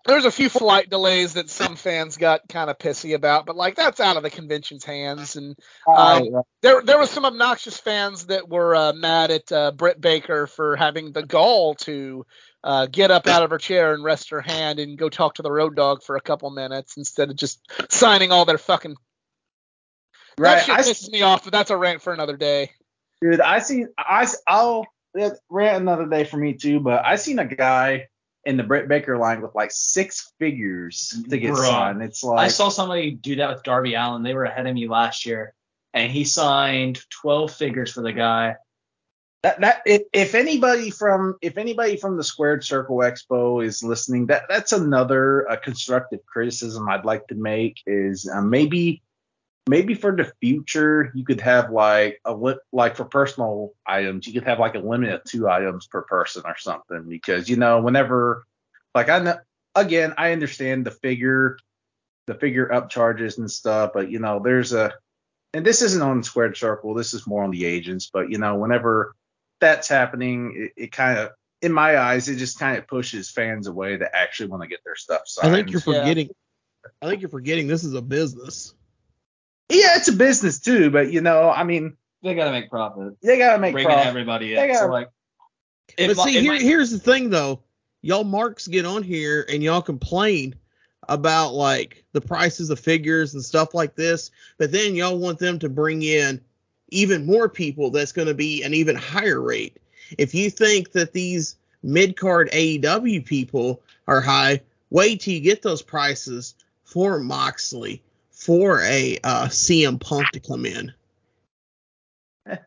There's 0.05 0.25
a 0.25 0.31
few 0.31 0.49
flight 0.49 0.89
delays 0.89 1.33
that 1.33 1.49
some 1.49 1.75
fans 1.75 2.17
got 2.17 2.47
kind 2.49 2.69
of 2.71 2.79
pissy 2.79 3.13
about, 3.13 3.45
but 3.45 3.55
like 3.55 3.75
that's 3.75 3.99
out 3.99 4.17
of 4.17 4.23
the 4.23 4.31
convention's 4.31 4.83
hands. 4.83 5.35
And 5.35 5.55
Um, 5.87 6.41
there 6.61 6.81
there 6.81 6.97
was 6.97 7.11
some 7.11 7.25
obnoxious 7.25 7.77
fans 7.77 8.25
that 8.25 8.49
were 8.49 8.75
uh, 8.75 8.93
mad 8.93 9.29
at 9.29 9.51
uh, 9.51 9.71
Britt 9.71 10.01
Baker 10.01 10.47
for 10.47 10.75
having 10.75 11.11
the 11.11 11.23
gall 11.23 11.75
to 11.75 12.25
uh, 12.63 12.87
get 12.87 13.11
up 13.11 13.27
out 13.27 13.43
of 13.43 13.51
her 13.51 13.59
chair 13.59 13.93
and 13.93 14.03
rest 14.03 14.31
her 14.31 14.41
hand 14.41 14.79
and 14.79 14.97
go 14.97 15.09
talk 15.09 15.35
to 15.35 15.43
the 15.43 15.51
road 15.51 15.75
dog 15.75 16.01
for 16.03 16.15
a 16.15 16.21
couple 16.21 16.49
minutes 16.49 16.97
instead 16.97 17.29
of 17.29 17.35
just 17.35 17.59
signing 17.89 18.31
all 18.31 18.45
their 18.45 18.57
fucking. 18.57 18.95
That 20.37 20.43
right. 20.43 20.63
shit 20.63 20.75
I, 20.75 20.81
pisses 20.81 21.11
me 21.11 21.21
off, 21.21 21.43
but 21.43 21.53
that's 21.53 21.69
a 21.69 21.77
rant 21.77 22.01
for 22.01 22.13
another 22.13 22.37
day. 22.37 22.71
Dude, 23.21 23.41
I 23.41 23.59
see. 23.59 23.85
I 23.97 24.27
I'll 24.47 24.87
rant 25.13 25.81
another 25.81 26.05
day 26.05 26.23
for 26.23 26.37
me 26.37 26.53
too. 26.53 26.79
But 26.79 27.05
I 27.05 27.15
seen 27.15 27.39
a 27.39 27.45
guy 27.45 28.07
in 28.43 28.57
the 28.57 28.63
Britt 28.63 28.87
Baker 28.87 29.17
line 29.17 29.41
with 29.41 29.53
like 29.53 29.71
six 29.71 30.31
figures 30.39 31.13
to 31.29 31.37
get 31.37 31.53
Bruh. 31.53 31.67
signed. 31.67 32.01
It's 32.01 32.23
like 32.23 32.39
I 32.39 32.47
saw 32.47 32.69
somebody 32.69 33.11
do 33.11 33.35
that 33.37 33.49
with 33.49 33.63
Darby 33.63 33.93
Allin. 33.93 34.23
They 34.23 34.33
were 34.33 34.45
ahead 34.45 34.67
of 34.67 34.73
me 34.73 34.87
last 34.87 35.25
year, 35.25 35.53
and 35.93 36.11
he 36.11 36.23
signed 36.23 36.99
12 37.09 37.51
figures 37.53 37.91
for 37.91 38.01
the 38.01 38.13
guy. 38.13 38.55
that 39.43 39.61
that 39.61 39.81
if, 39.85 40.03
if 40.13 40.35
anybody 40.35 40.89
from 40.89 41.35
if 41.41 41.57
anybody 41.57 41.97
from 41.97 42.17
the 42.17 42.23
Squared 42.23 42.63
Circle 42.63 42.97
Expo 42.97 43.63
is 43.63 43.83
listening, 43.83 44.27
that 44.27 44.43
that's 44.49 44.71
another 44.71 45.49
uh, 45.49 45.57
constructive 45.57 46.25
criticism 46.25 46.89
I'd 46.89 47.05
like 47.05 47.27
to 47.27 47.35
make 47.35 47.81
is 47.85 48.29
uh, 48.33 48.41
maybe 48.41 49.03
maybe 49.67 49.93
for 49.93 50.15
the 50.15 50.31
future 50.41 51.11
you 51.13 51.23
could 51.23 51.41
have 51.41 51.69
like 51.71 52.19
a 52.25 52.33
li- 52.33 52.59
like 52.71 52.95
for 52.95 53.05
personal 53.05 53.73
items 53.85 54.25
you 54.25 54.33
could 54.33 54.47
have 54.47 54.59
like 54.59 54.75
a 54.75 54.79
limit 54.79 55.13
of 55.13 55.23
two 55.23 55.47
items 55.47 55.87
per 55.87 56.01
person 56.01 56.43
or 56.45 56.57
something 56.57 57.05
because 57.07 57.47
you 57.47 57.55
know 57.55 57.81
whenever 57.81 58.45
like 58.95 59.09
I 59.09 59.19
know 59.19 59.37
again 59.75 60.13
I 60.17 60.31
understand 60.31 60.85
the 60.85 60.91
figure 60.91 61.57
the 62.27 62.33
figure 62.35 62.71
up 62.71 62.89
charges 62.89 63.37
and 63.37 63.49
stuff 63.49 63.91
but 63.93 64.09
you 64.09 64.19
know 64.19 64.41
there's 64.43 64.73
a 64.73 64.93
and 65.53 65.65
this 65.65 65.81
isn't 65.81 66.01
on 66.01 66.23
squared 66.23 66.57
circle 66.57 66.93
this 66.93 67.13
is 67.13 67.27
more 67.27 67.43
on 67.43 67.51
the 67.51 67.65
agents 67.65 68.09
but 68.11 68.29
you 68.29 68.37
know 68.37 68.55
whenever 68.55 69.15
that's 69.59 69.87
happening 69.87 70.71
it, 70.75 70.83
it 70.85 70.91
kind 70.91 71.19
of 71.19 71.31
in 71.61 71.71
my 71.71 71.97
eyes 71.99 72.27
it 72.27 72.37
just 72.37 72.57
kind 72.57 72.77
of 72.77 72.87
pushes 72.87 73.29
fans 73.29 73.67
away 73.67 73.95
that 73.97 74.15
actually 74.15 74.49
want 74.49 74.63
to 74.63 74.67
get 74.67 74.79
their 74.83 74.95
stuff 74.95 75.21
signed. 75.25 75.53
I 75.53 75.55
think 75.55 75.71
you're 75.71 75.81
Yeah. 75.85 76.01
forgetting. 76.01 76.29
I 77.01 77.07
think 77.09 77.21
you're 77.21 77.29
forgetting 77.29 77.67
this 77.67 77.83
is 77.83 77.93
a 77.93 78.01
business. 78.01 78.73
Yeah 79.73 79.95
it's 79.97 80.07
a 80.07 80.13
business 80.13 80.59
too 80.59 80.89
but 80.89 81.11
you 81.11 81.21
know 81.21 81.49
I 81.49 81.63
mean 81.63 81.95
They 82.23 82.35
got 82.35 82.45
to 82.45 82.51
make 82.51 82.69
profit. 82.69 83.13
they 83.21 83.37
gotta 83.37 83.59
make 83.59 83.73
Bringing 83.73 83.89
profit 83.91 84.07
everybody 84.07 84.53
They 84.53 84.69
in. 84.69 84.75
So 84.75 84.81
gotta- 84.81 84.91
like, 84.93 85.09
But 85.97 86.09
if 86.11 86.17
my- 86.17 86.23
see, 86.25 86.37
if 86.37 86.43
here, 86.43 86.53
my- 86.53 86.59
here's 86.59 86.91
the 86.91 86.99
thing 86.99 87.29
though. 87.29 87.61
Y'all 88.03 88.23
marks 88.23 88.67
get 88.67 88.85
on 88.85 89.03
here 89.03 89.45
and 89.49 89.61
y'all 89.61 89.81
complain 89.81 90.55
about 91.09 91.53
like 91.53 92.03
the 92.13 92.21
prices 92.21 92.69
of 92.69 92.79
figures 92.79 93.33
and 93.33 93.43
stuff 93.43 93.73
like 93.73 93.95
this, 93.95 94.31
but 94.57 94.71
then 94.71 94.95
y'all 94.95 95.17
want 95.19 95.37
them 95.39 95.59
to 95.59 95.69
bring 95.69 96.01
in 96.03 96.39
even 96.89 97.25
more 97.25 97.47
people 97.49 97.89
that's 97.91 98.11
going 98.11 98.27
to 98.27 98.33
be 98.33 98.63
an 98.63 98.73
even 98.73 98.95
higher 98.95 99.39
rate. 99.41 99.77
If 100.17 100.33
you 100.33 100.49
think 100.49 100.91
that 100.93 101.13
these 101.13 101.55
mid 101.83 102.17
card 102.17 102.49
AEW 102.51 103.25
people 103.25 103.81
are 104.07 104.21
high, 104.21 104.61
wait 104.89 105.21
till 105.21 105.33
you 105.33 105.39
get 105.39 105.61
those 105.61 105.81
prices 105.81 106.55
for 106.83 107.19
Moxley, 107.19 108.01
for 108.41 108.81
a 108.81 109.19
uh, 109.23 109.45
CM 109.45 109.99
Punk 109.99 110.31
to 110.31 110.39
come 110.39 110.65
in. 110.65 110.93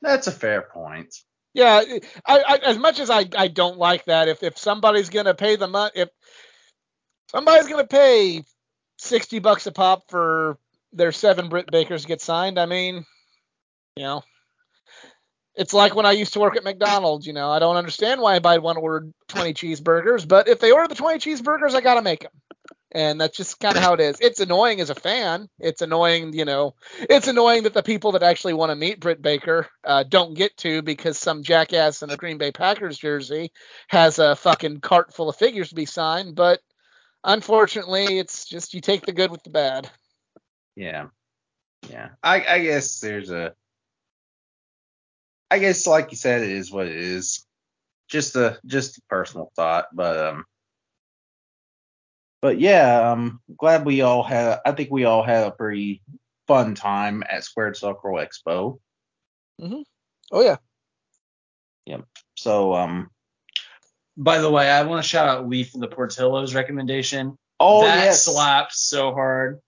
That's 0.03 0.29
a 0.29 0.33
fair 0.33 0.63
point 0.63 1.17
Yeah, 1.53 1.83
I, 2.25 2.39
I 2.39 2.59
as 2.65 2.79
much 2.79 3.01
as 3.01 3.11
I, 3.11 3.27
I 3.37 3.49
don't 3.49 3.77
like 3.77 4.05
that, 4.05 4.29
if 4.29 4.43
if 4.43 4.57
somebody's 4.57 5.11
gonna 5.11 5.35
pay 5.35 5.57
the 5.57 5.67
money, 5.67 5.91
if 5.97 6.09
somebody's 7.31 7.69
gonna 7.69 7.87
pay 7.87 8.45
sixty 8.99 9.41
bucks 9.41 9.67
a 9.67 9.73
pop 9.73 10.09
for 10.09 10.59
their 10.93 11.11
seven 11.11 11.49
Britt 11.49 11.71
Bakers 11.71 12.03
to 12.03 12.09
get 12.09 12.21
signed, 12.21 12.59
I 12.59 12.67
mean, 12.67 13.05
you 13.97 14.05
know, 14.05 14.23
it's 15.57 15.75
like 15.75 15.97
when 15.97 16.07
I 16.07 16.13
used 16.13 16.35
to 16.35 16.41
work 16.41 16.57
at 16.57 16.63
McDonald's. 16.63 17.27
You 17.27 17.33
know, 17.33 17.51
I 17.51 17.59
don't 17.59 17.77
understand 17.77 18.21
why 18.21 18.35
anybody 18.35 18.61
want 18.61 18.77
to 18.77 18.81
order 18.81 19.09
twenty 19.27 19.55
cheeseburgers, 19.55 20.27
but 20.27 20.47
if 20.47 20.61
they 20.61 20.71
order 20.71 20.87
the 20.87 20.95
twenty 20.95 21.19
cheeseburgers, 21.19 21.75
I 21.75 21.81
gotta 21.81 22.03
make 22.03 22.21
them. 22.21 22.33
And 22.95 23.21
that's 23.21 23.37
just 23.37 23.59
kind 23.59 23.77
of 23.77 23.83
how 23.83 23.95
it 23.95 24.01
is. 24.01 24.17
It's 24.21 24.39
annoying 24.39 24.81
as 24.81 24.89
a 24.89 24.95
fan. 24.95 25.49
It's 25.59 25.83
annoying, 25.83 26.33
you 26.33 26.45
know, 26.45 26.77
it's 27.01 27.27
annoying 27.27 27.65
that 27.65 27.75
the 27.75 27.83
people 27.83 28.13
that 28.13 28.23
actually 28.23 28.55
want 28.55 28.71
to 28.71 28.77
meet 28.77 29.01
Britt 29.01 29.21
Baker 29.21 29.69
uh, 29.83 30.05
don't 30.05 30.35
get 30.35 30.57
to 30.59 30.81
because 30.81 31.19
some 31.19 31.43
jackass 31.43 32.03
in 32.03 32.11
a 32.11 32.17
Green 32.17 32.39
Bay 32.39 32.53
Packers 32.53 32.97
jersey 32.97 33.51
has 33.89 34.21
a 34.21 34.37
fucking 34.37 34.81
cart 34.81 35.13
full 35.13 35.29
of 35.29 35.35
figures 35.35 35.71
to 35.71 35.75
be 35.75 35.87
signed. 35.87 36.37
But 36.37 36.61
unfortunately, 37.25 38.19
it's 38.19 38.45
just 38.45 38.75
you 38.75 38.81
take 38.81 39.05
the 39.05 39.13
good 39.13 39.33
with 39.33 39.43
the 39.43 39.51
bad. 39.51 39.91
Yeah. 40.77 41.07
Yeah. 41.91 42.11
I, 42.23 42.45
I 42.47 42.59
guess 42.61 43.01
there's 43.01 43.31
a 43.31 43.55
I 45.51 45.59
guess 45.59 45.87
like 45.87 46.11
you 46.11 46.17
said, 46.17 46.43
it 46.43 46.51
is 46.51 46.73
what 46.73 46.87
it 46.87 46.97
is. 46.97 47.45
Just 48.09 48.37
a 48.37 48.59
just 48.67 48.99
a 48.99 49.03
personal 49.09 49.51
thought. 49.57 49.87
But 49.93 50.19
um 50.19 50.45
but 52.45 52.61
yeah, 52.61 53.11
I'm 53.11 53.41
glad 53.57 53.87
we 53.87 54.03
all 54.03 54.23
had 54.23 54.61
I 54.67 54.73
think 54.73 54.91
we 54.91 55.07
all 55.07 55.23
had 55.23 55.47
a 55.47 55.51
pretty 55.51 56.03
fun 56.47 56.75
time 56.75 57.25
at 57.27 57.43
Squared 57.43 57.75
Circle 57.75 58.17
Expo. 58.17 58.79
Oh 59.63 60.43
yeah. 60.43 60.57
Yep. 61.87 62.05
So 62.35 62.75
um 62.75 63.09
by 64.19 64.41
the 64.43 64.51
way, 64.51 64.71
I 64.71 64.83
want 64.83 65.03
to 65.03 65.09
shout 65.09 65.27
out 65.27 65.49
Lee 65.49 65.65
for 65.65 65.79
the 65.79 65.89
Portillo's 65.89 66.55
recommendation. 66.55 67.39
oh 67.61 67.85
that 67.85 68.05
yes. 68.05 68.25
slaps 68.27 68.79
so 68.79 69.15
hard. 69.15 69.61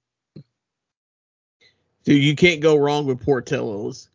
Dude, 2.05 2.23
you 2.23 2.37
can't 2.37 2.61
go 2.61 2.77
wrong 2.77 3.07
with 3.07 3.25
Portillo's. 3.25 4.11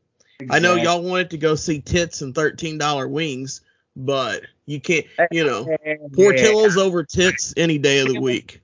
I 0.51 0.59
know 0.59 0.75
y'all 0.75 1.01
wanted 1.01 1.31
to 1.31 1.39
go 1.39 1.55
see 1.55 1.81
tits 1.81 2.21
and 2.21 2.35
thirteen 2.35 2.77
dollar 2.77 3.07
wings, 3.07 3.61
but 3.95 4.43
you 4.65 4.79
can't. 4.79 5.05
You 5.31 5.45
know, 5.45 5.77
Portillo's 6.13 6.77
over 6.77 7.03
tits 7.03 7.53
any 7.57 7.77
day 7.77 7.99
of 7.99 8.07
the 8.09 8.19
week. 8.19 8.61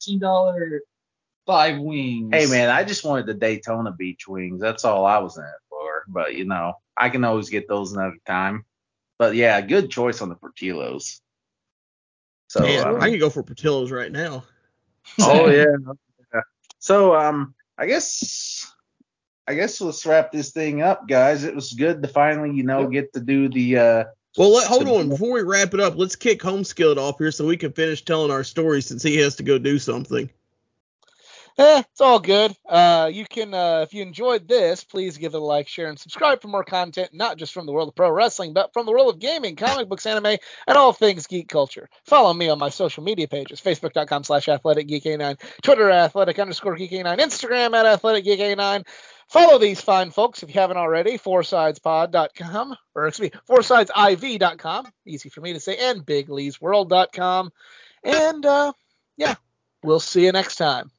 Fifteen 0.00 0.18
dollar 0.18 0.80
five 1.46 1.78
wings. 1.78 2.30
Hey 2.32 2.46
man, 2.46 2.70
I 2.70 2.84
just 2.84 3.04
wanted 3.04 3.26
the 3.26 3.34
Daytona 3.34 3.92
Beach 3.92 4.26
wings. 4.28 4.60
That's 4.60 4.84
all 4.84 5.04
I 5.04 5.18
was 5.18 5.36
in 5.36 5.44
it 5.44 5.50
for. 5.68 6.04
But 6.08 6.34
you 6.34 6.44
know, 6.44 6.74
I 6.96 7.08
can 7.08 7.24
always 7.24 7.50
get 7.50 7.68
those 7.68 7.92
another 7.92 8.18
time. 8.26 8.64
But 9.18 9.34
yeah, 9.34 9.60
good 9.60 9.90
choice 9.90 10.20
on 10.20 10.28
the 10.28 10.36
Portillos. 10.36 11.20
So 12.48 12.60
Man, 12.60 12.86
um, 12.86 13.00
I 13.00 13.10
can 13.10 13.18
go 13.18 13.30
for 13.30 13.42
Portillo's 13.42 13.90
right 13.90 14.12
now. 14.12 14.44
oh 15.20 15.48
yeah. 15.48 15.64
yeah. 16.34 16.40
So 16.78 17.14
um, 17.14 17.54
I 17.78 17.86
guess 17.86 18.72
I 19.46 19.54
guess 19.54 19.80
let's 19.80 20.04
wrap 20.04 20.32
this 20.32 20.50
thing 20.50 20.82
up, 20.82 21.06
guys. 21.06 21.44
It 21.44 21.54
was 21.54 21.72
good 21.72 22.02
to 22.02 22.08
finally, 22.08 22.50
you 22.56 22.64
know, 22.64 22.88
get 22.88 23.12
to 23.12 23.20
do 23.20 23.48
the 23.48 23.78
uh 23.78 24.04
Well, 24.36 24.54
let, 24.54 24.66
hold 24.66 24.88
on. 24.88 25.08
Before 25.10 25.32
we 25.32 25.42
wrap 25.42 25.74
it 25.74 25.80
up, 25.80 25.96
let's 25.96 26.16
kick 26.16 26.40
Homeskilled 26.40 26.96
off 26.96 27.18
here 27.18 27.30
so 27.30 27.46
we 27.46 27.56
can 27.56 27.72
finish 27.72 28.04
telling 28.04 28.30
our 28.30 28.44
story 28.44 28.80
since 28.80 29.02
he 29.02 29.16
has 29.18 29.36
to 29.36 29.42
go 29.42 29.58
do 29.58 29.78
something. 29.78 30.30
Eh, 31.58 31.82
it's 31.90 32.00
all 32.00 32.18
good. 32.18 32.56
Uh, 32.66 33.10
you 33.12 33.26
can, 33.26 33.52
uh, 33.52 33.80
if 33.82 33.92
you 33.92 34.00
enjoyed 34.02 34.48
this, 34.48 34.84
please 34.84 35.18
give 35.18 35.34
it 35.34 35.38
a 35.38 35.40
like, 35.40 35.68
share, 35.68 35.88
and 35.88 35.98
subscribe 35.98 36.40
for 36.40 36.48
more 36.48 36.64
content, 36.64 37.10
not 37.12 37.36
just 37.36 37.52
from 37.52 37.66
the 37.66 37.72
world 37.72 37.88
of 37.88 37.94
pro 37.94 38.10
wrestling, 38.10 38.54
but 38.54 38.72
from 38.72 38.86
the 38.86 38.92
world 38.92 39.12
of 39.14 39.20
gaming, 39.20 39.54
comic 39.54 39.86
books, 39.88 40.06
anime, 40.06 40.38
and 40.66 40.78
all 40.78 40.94
things 40.94 41.26
geek 41.26 41.48
culture. 41.48 41.90
Follow 42.06 42.32
me 42.32 42.48
on 42.48 42.58
my 42.58 42.70
social 42.70 43.04
media 43.04 43.28
pages, 43.28 43.60
facebook.com 43.60 44.24
slash 44.24 44.46
athleticgeek89, 44.46 45.40
Twitter 45.62 45.90
athletic 45.90 46.38
underscore 46.38 46.76
geek89, 46.76 47.18
Instagram 47.18 47.74
at 47.74 48.00
athleticgeek89. 48.00 48.86
Follow 49.28 49.58
these 49.58 49.80
fine 49.80 50.10
folks 50.10 50.42
if 50.42 50.54
you 50.54 50.60
haven't 50.60 50.78
already, 50.78 51.18
foursidespod.com, 51.18 52.76
or 52.94 53.06
excuse 53.06 53.30
me, 53.32 53.40
foursidesiv.com, 53.48 54.86
easy 55.06 55.28
for 55.28 55.42
me 55.42 55.52
to 55.52 55.60
say, 55.60 55.76
and 55.76 56.04
bigleesworld.com. 56.06 57.50
And, 58.04 58.46
uh, 58.46 58.72
yeah, 59.18 59.34
we'll 59.82 60.00
see 60.00 60.24
you 60.24 60.32
next 60.32 60.56
time. 60.56 60.90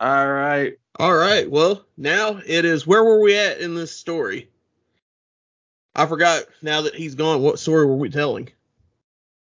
All 0.00 0.28
right. 0.28 0.78
All 0.98 1.14
right. 1.14 1.50
Well, 1.50 1.84
now 1.96 2.40
it 2.44 2.64
is. 2.64 2.86
Where 2.86 3.04
were 3.04 3.20
we 3.20 3.36
at 3.36 3.60
in 3.60 3.74
this 3.74 3.92
story? 3.94 4.48
I 5.94 6.06
forgot. 6.06 6.44
Now 6.62 6.82
that 6.82 6.94
he's 6.94 7.14
gone, 7.14 7.42
what 7.42 7.58
story 7.58 7.86
were 7.86 7.96
we 7.96 8.10
telling? 8.10 8.50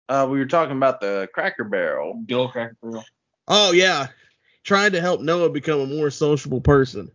Uh, 0.07 0.27
we 0.29 0.39
were 0.39 0.45
talking 0.45 0.75
about 0.75 1.01
the 1.01 1.29
Cracker 1.33 1.63
Barrel. 1.63 2.15
Bill 2.25 2.49
Cracker 2.49 2.77
Barrel. 2.81 3.05
Oh 3.47 3.71
yeah, 3.71 4.07
trying 4.63 4.93
to 4.93 5.01
help 5.01 5.21
Noah 5.21 5.49
become 5.49 5.79
a 5.81 5.85
more 5.85 6.09
sociable 6.09 6.61
person. 6.61 7.11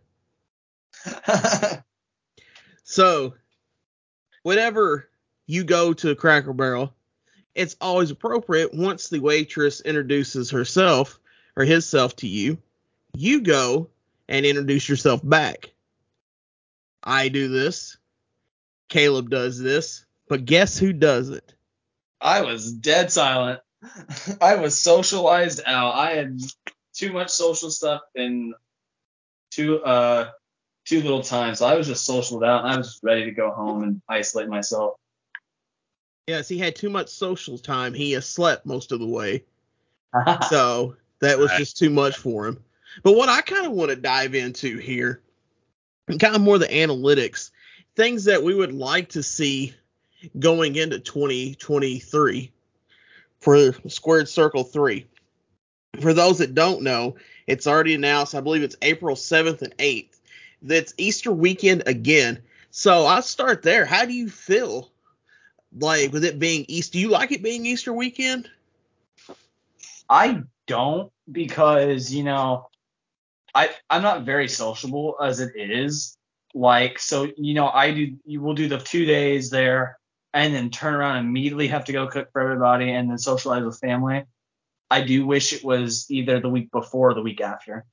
So, 2.87 3.33
whenever 4.43 5.09
you 5.47 5.63
go 5.63 5.91
to 5.93 6.15
Cracker 6.15 6.53
Barrel, 6.53 6.93
it's 7.55 7.75
always 7.81 8.11
appropriate 8.11 8.75
once 8.75 9.09
the 9.09 9.19
waitress 9.19 9.81
introduces 9.81 10.51
herself 10.51 11.19
or 11.57 11.65
himself 11.65 12.15
to 12.17 12.27
you, 12.27 12.59
you 13.17 13.41
go 13.41 13.89
and 14.27 14.45
introduce 14.45 14.87
yourself 14.89 15.21
back. 15.23 15.71
I 17.03 17.29
do 17.29 17.47
this. 17.47 17.97
Caleb 18.89 19.29
does 19.29 19.59
this. 19.59 20.05
But 20.27 20.45
guess 20.45 20.77
who 20.77 20.93
does 20.93 21.29
it? 21.29 21.53
I 22.19 22.41
was 22.41 22.71
dead 22.71 23.11
silent. 23.11 23.61
I 24.41 24.55
was 24.55 24.79
socialized 24.79 25.61
out. 25.65 25.93
I 25.93 26.13
had 26.13 26.39
too 26.93 27.13
much 27.13 27.29
social 27.29 27.69
stuff 27.69 28.01
in 28.15 28.53
too 29.51 29.83
uh 29.83 30.31
too 30.85 31.01
little 31.01 31.21
time, 31.21 31.55
so 31.55 31.65
I 31.65 31.75
was 31.75 31.87
just 31.87 32.09
socialed 32.09 32.45
out 32.45 32.63
and 32.63 32.73
I 32.73 32.77
was 32.77 32.99
ready 33.03 33.25
to 33.25 33.31
go 33.31 33.51
home 33.51 33.83
and 33.83 34.01
isolate 34.07 34.47
myself. 34.47 34.95
Yes, 36.27 36.47
he 36.47 36.57
had 36.57 36.75
too 36.75 36.89
much 36.89 37.09
social 37.09 37.57
time. 37.57 37.93
He 37.93 38.13
has 38.13 38.27
slept 38.27 38.65
most 38.65 38.91
of 38.91 38.99
the 38.99 39.07
way. 39.07 39.43
So 40.49 40.95
that 41.19 41.37
was 41.37 41.51
just 41.57 41.77
too 41.77 41.89
much 41.89 42.17
for 42.17 42.47
him. 42.47 42.63
But 43.03 43.15
what 43.15 43.29
I 43.29 43.41
kind 43.41 43.65
of 43.65 43.73
want 43.73 43.89
to 43.89 43.95
dive 43.95 44.35
into 44.35 44.77
here, 44.77 45.21
kind 46.07 46.35
of 46.35 46.41
more 46.41 46.57
the 46.57 46.67
analytics, 46.67 47.51
things 47.95 48.25
that 48.25 48.43
we 48.43 48.53
would 48.53 48.73
like 48.73 49.09
to 49.09 49.23
see 49.23 49.73
going 50.39 50.75
into 50.75 50.99
2023 50.99 52.51
for 53.39 53.71
Squared 53.87 54.29
Circle 54.29 54.63
3. 54.63 55.05
For 56.01 56.13
those 56.13 56.39
that 56.39 56.55
don't 56.55 56.81
know, 56.81 57.15
it's 57.47 57.67
already 57.67 57.93
announced, 57.93 58.35
I 58.35 58.41
believe 58.41 58.63
it's 58.63 58.75
April 58.81 59.15
7th 59.15 59.61
and 59.61 59.75
8th. 59.77 60.19
That's 60.61 60.93
Easter 60.97 61.31
weekend 61.31 61.83
again. 61.85 62.41
So 62.71 63.05
I'll 63.05 63.21
start 63.21 63.61
there. 63.61 63.85
How 63.85 64.05
do 64.05 64.13
you 64.13 64.29
feel 64.29 64.89
like 65.79 66.11
with 66.11 66.25
it 66.25 66.39
being 66.39 66.65
Easter? 66.67 66.93
Do 66.93 66.99
you 66.99 67.09
like 67.09 67.31
it 67.31 67.43
being 67.43 67.65
Easter 67.65 67.93
weekend? 67.93 68.49
I 70.09 70.43
don't 70.67 71.11
because 71.31 72.13
you 72.13 72.23
know 72.23 72.67
I 73.55 73.69
I'm 73.89 74.03
not 74.03 74.25
very 74.25 74.49
sociable 74.49 75.15
as 75.21 75.39
it 75.39 75.53
is. 75.55 76.17
Like 76.53 76.99
so 76.99 77.29
you 77.37 77.53
know 77.53 77.69
I 77.69 77.91
do 77.91 78.15
you 78.25 78.41
will 78.41 78.53
do 78.53 78.67
the 78.67 78.77
two 78.77 79.05
days 79.05 79.49
there 79.49 79.97
and 80.33 80.53
then 80.53 80.69
turn 80.69 80.93
around 80.93 81.17
and 81.17 81.27
immediately 81.27 81.67
have 81.69 81.85
to 81.85 81.93
go 81.93 82.07
cook 82.07 82.31
for 82.31 82.41
everybody 82.41 82.91
and 82.91 83.09
then 83.09 83.17
socialize 83.17 83.63
with 83.63 83.79
family. 83.79 84.25
I 84.91 85.01
do 85.01 85.25
wish 85.25 85.53
it 85.53 85.63
was 85.63 86.05
either 86.11 86.39
the 86.39 86.49
week 86.49 86.71
before 86.71 87.11
or 87.11 87.13
the 87.13 87.21
week 87.21 87.41
after. 87.41 87.85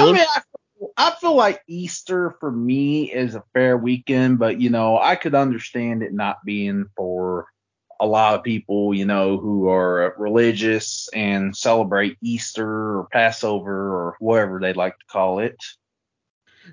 I 0.00 0.12
mean, 0.12 0.16
I 0.16 0.42
feel, 0.78 0.90
I 0.96 1.10
feel 1.20 1.34
like 1.36 1.62
Easter 1.66 2.36
for 2.40 2.50
me 2.52 3.10
is 3.12 3.34
a 3.34 3.44
fair 3.54 3.76
weekend, 3.76 4.38
but 4.38 4.60
you 4.60 4.70
know, 4.70 4.98
I 4.98 5.16
could 5.16 5.34
understand 5.34 6.02
it 6.02 6.12
not 6.12 6.44
being 6.44 6.86
for 6.96 7.46
a 8.00 8.06
lot 8.06 8.34
of 8.34 8.44
people, 8.44 8.94
you 8.94 9.04
know, 9.04 9.38
who 9.38 9.68
are 9.68 10.14
religious 10.18 11.08
and 11.12 11.56
celebrate 11.56 12.16
Easter 12.22 12.98
or 12.98 13.08
Passover 13.12 13.72
or 13.72 14.16
whatever 14.20 14.60
they 14.60 14.72
like 14.72 14.98
to 14.98 15.06
call 15.06 15.40
it. 15.40 15.56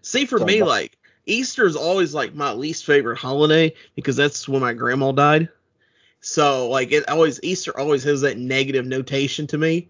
See, 0.02 0.26
for 0.26 0.40
So 0.40 0.46
me, 0.46 0.62
like 0.64 0.98
Easter 1.26 1.66
is 1.66 1.76
always 1.76 2.14
like 2.14 2.36
my 2.36 2.54
least 2.54 2.86
favorite 2.86 3.18
holiday 3.18 3.74
because 3.96 4.16
that's 4.16 4.48
when 4.48 4.62
my 4.62 4.74
grandma 4.74 5.12
died. 5.12 5.50
So 6.22 6.70
like 6.70 6.92
it 6.92 7.08
always 7.10 7.40
Easter 7.44 7.78
always 7.78 8.04
has 8.04 8.22
that 8.22 8.38
negative 8.38 8.86
notation 8.86 9.48
to 9.48 9.58
me. 9.58 9.90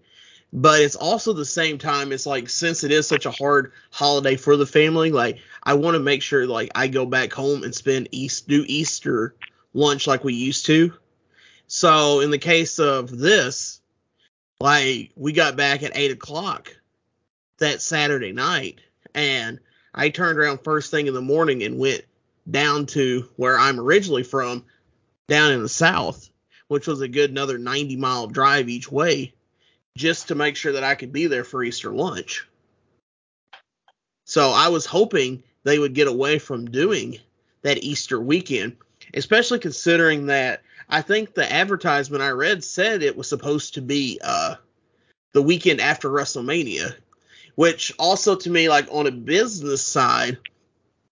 But 0.52 0.80
it's 0.80 0.96
also 0.96 1.32
the 1.32 1.44
same 1.44 1.76
time 1.76 2.12
it's 2.12 2.24
like 2.24 2.48
since 2.48 2.84
it 2.84 2.92
is 2.92 3.06
such 3.06 3.26
a 3.26 3.30
hard 3.30 3.72
holiday 3.90 4.36
for 4.36 4.56
the 4.56 4.66
family, 4.66 5.10
like 5.10 5.38
I 5.64 5.74
want 5.74 5.96
to 5.96 6.00
make 6.00 6.22
sure 6.22 6.46
like 6.46 6.70
I 6.74 6.88
go 6.88 7.04
back 7.04 7.32
home 7.32 7.62
and 7.62 7.74
spend 7.74 8.08
East 8.12 8.48
do 8.48 8.64
Easter 8.66 9.34
lunch 9.74 10.06
like 10.06 10.24
we 10.24 10.34
used 10.34 10.64
to. 10.66 10.94
So 11.66 12.20
in 12.20 12.30
the 12.30 12.38
case 12.38 12.78
of 12.78 13.16
this, 13.16 13.80
like 14.60 15.10
we 15.16 15.32
got 15.32 15.56
back 15.56 15.82
at 15.82 15.96
eight 15.96 16.12
o'clock 16.12 16.74
that 17.58 17.82
Saturday 17.82 18.32
night 18.32 18.80
and 19.14 19.58
I 19.94 20.10
turned 20.10 20.38
around 20.38 20.58
first 20.62 20.90
thing 20.90 21.06
in 21.06 21.14
the 21.14 21.22
morning 21.22 21.62
and 21.62 21.78
went 21.78 22.04
down 22.48 22.86
to 22.86 23.28
where 23.36 23.58
I'm 23.58 23.80
originally 23.80 24.22
from, 24.22 24.64
down 25.26 25.52
in 25.52 25.62
the 25.62 25.68
south, 25.68 26.28
which 26.68 26.86
was 26.86 27.00
a 27.00 27.08
good 27.08 27.30
another 27.30 27.58
90 27.58 27.96
mile 27.96 28.26
drive 28.26 28.68
each 28.68 28.92
way, 28.92 29.34
just 29.96 30.28
to 30.28 30.34
make 30.34 30.56
sure 30.56 30.72
that 30.72 30.84
I 30.84 30.94
could 30.94 31.12
be 31.12 31.26
there 31.26 31.44
for 31.44 31.64
Easter 31.64 31.92
lunch. 31.92 32.46
So 34.24 34.50
I 34.50 34.68
was 34.68 34.86
hoping 34.86 35.42
they 35.64 35.78
would 35.78 35.94
get 35.94 36.08
away 36.08 36.38
from 36.38 36.70
doing 36.70 37.18
that 37.62 37.82
Easter 37.82 38.20
weekend, 38.20 38.76
especially 39.14 39.58
considering 39.58 40.26
that 40.26 40.62
I 40.88 41.02
think 41.02 41.34
the 41.34 41.50
advertisement 41.52 42.22
I 42.22 42.30
read 42.30 42.62
said 42.62 43.02
it 43.02 43.16
was 43.16 43.28
supposed 43.28 43.74
to 43.74 43.82
be 43.82 44.20
uh, 44.22 44.56
the 45.32 45.42
weekend 45.42 45.80
after 45.80 46.08
WrestleMania 46.08 46.94
which 47.56 47.92
also 47.98 48.36
to 48.36 48.50
me 48.50 48.68
like 48.68 48.86
on 48.90 49.06
a 49.06 49.10
business 49.10 49.82
side 49.82 50.38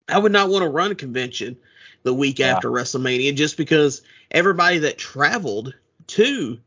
i 0.09 0.16
would 0.19 0.32
not 0.32 0.49
want 0.49 0.62
to 0.62 0.69
run 0.69 0.90
a 0.90 0.95
convention 0.95 1.57
the 2.05 2.15
week 2.15 2.39
Yeah. 2.39 2.55
after 2.55 2.70
wrestlemania 2.70 3.35
just 3.35 3.57
because 3.57 4.03
everybody 4.31 4.78
that 4.78 4.97
traveled 4.97 5.74
to 6.09 6.59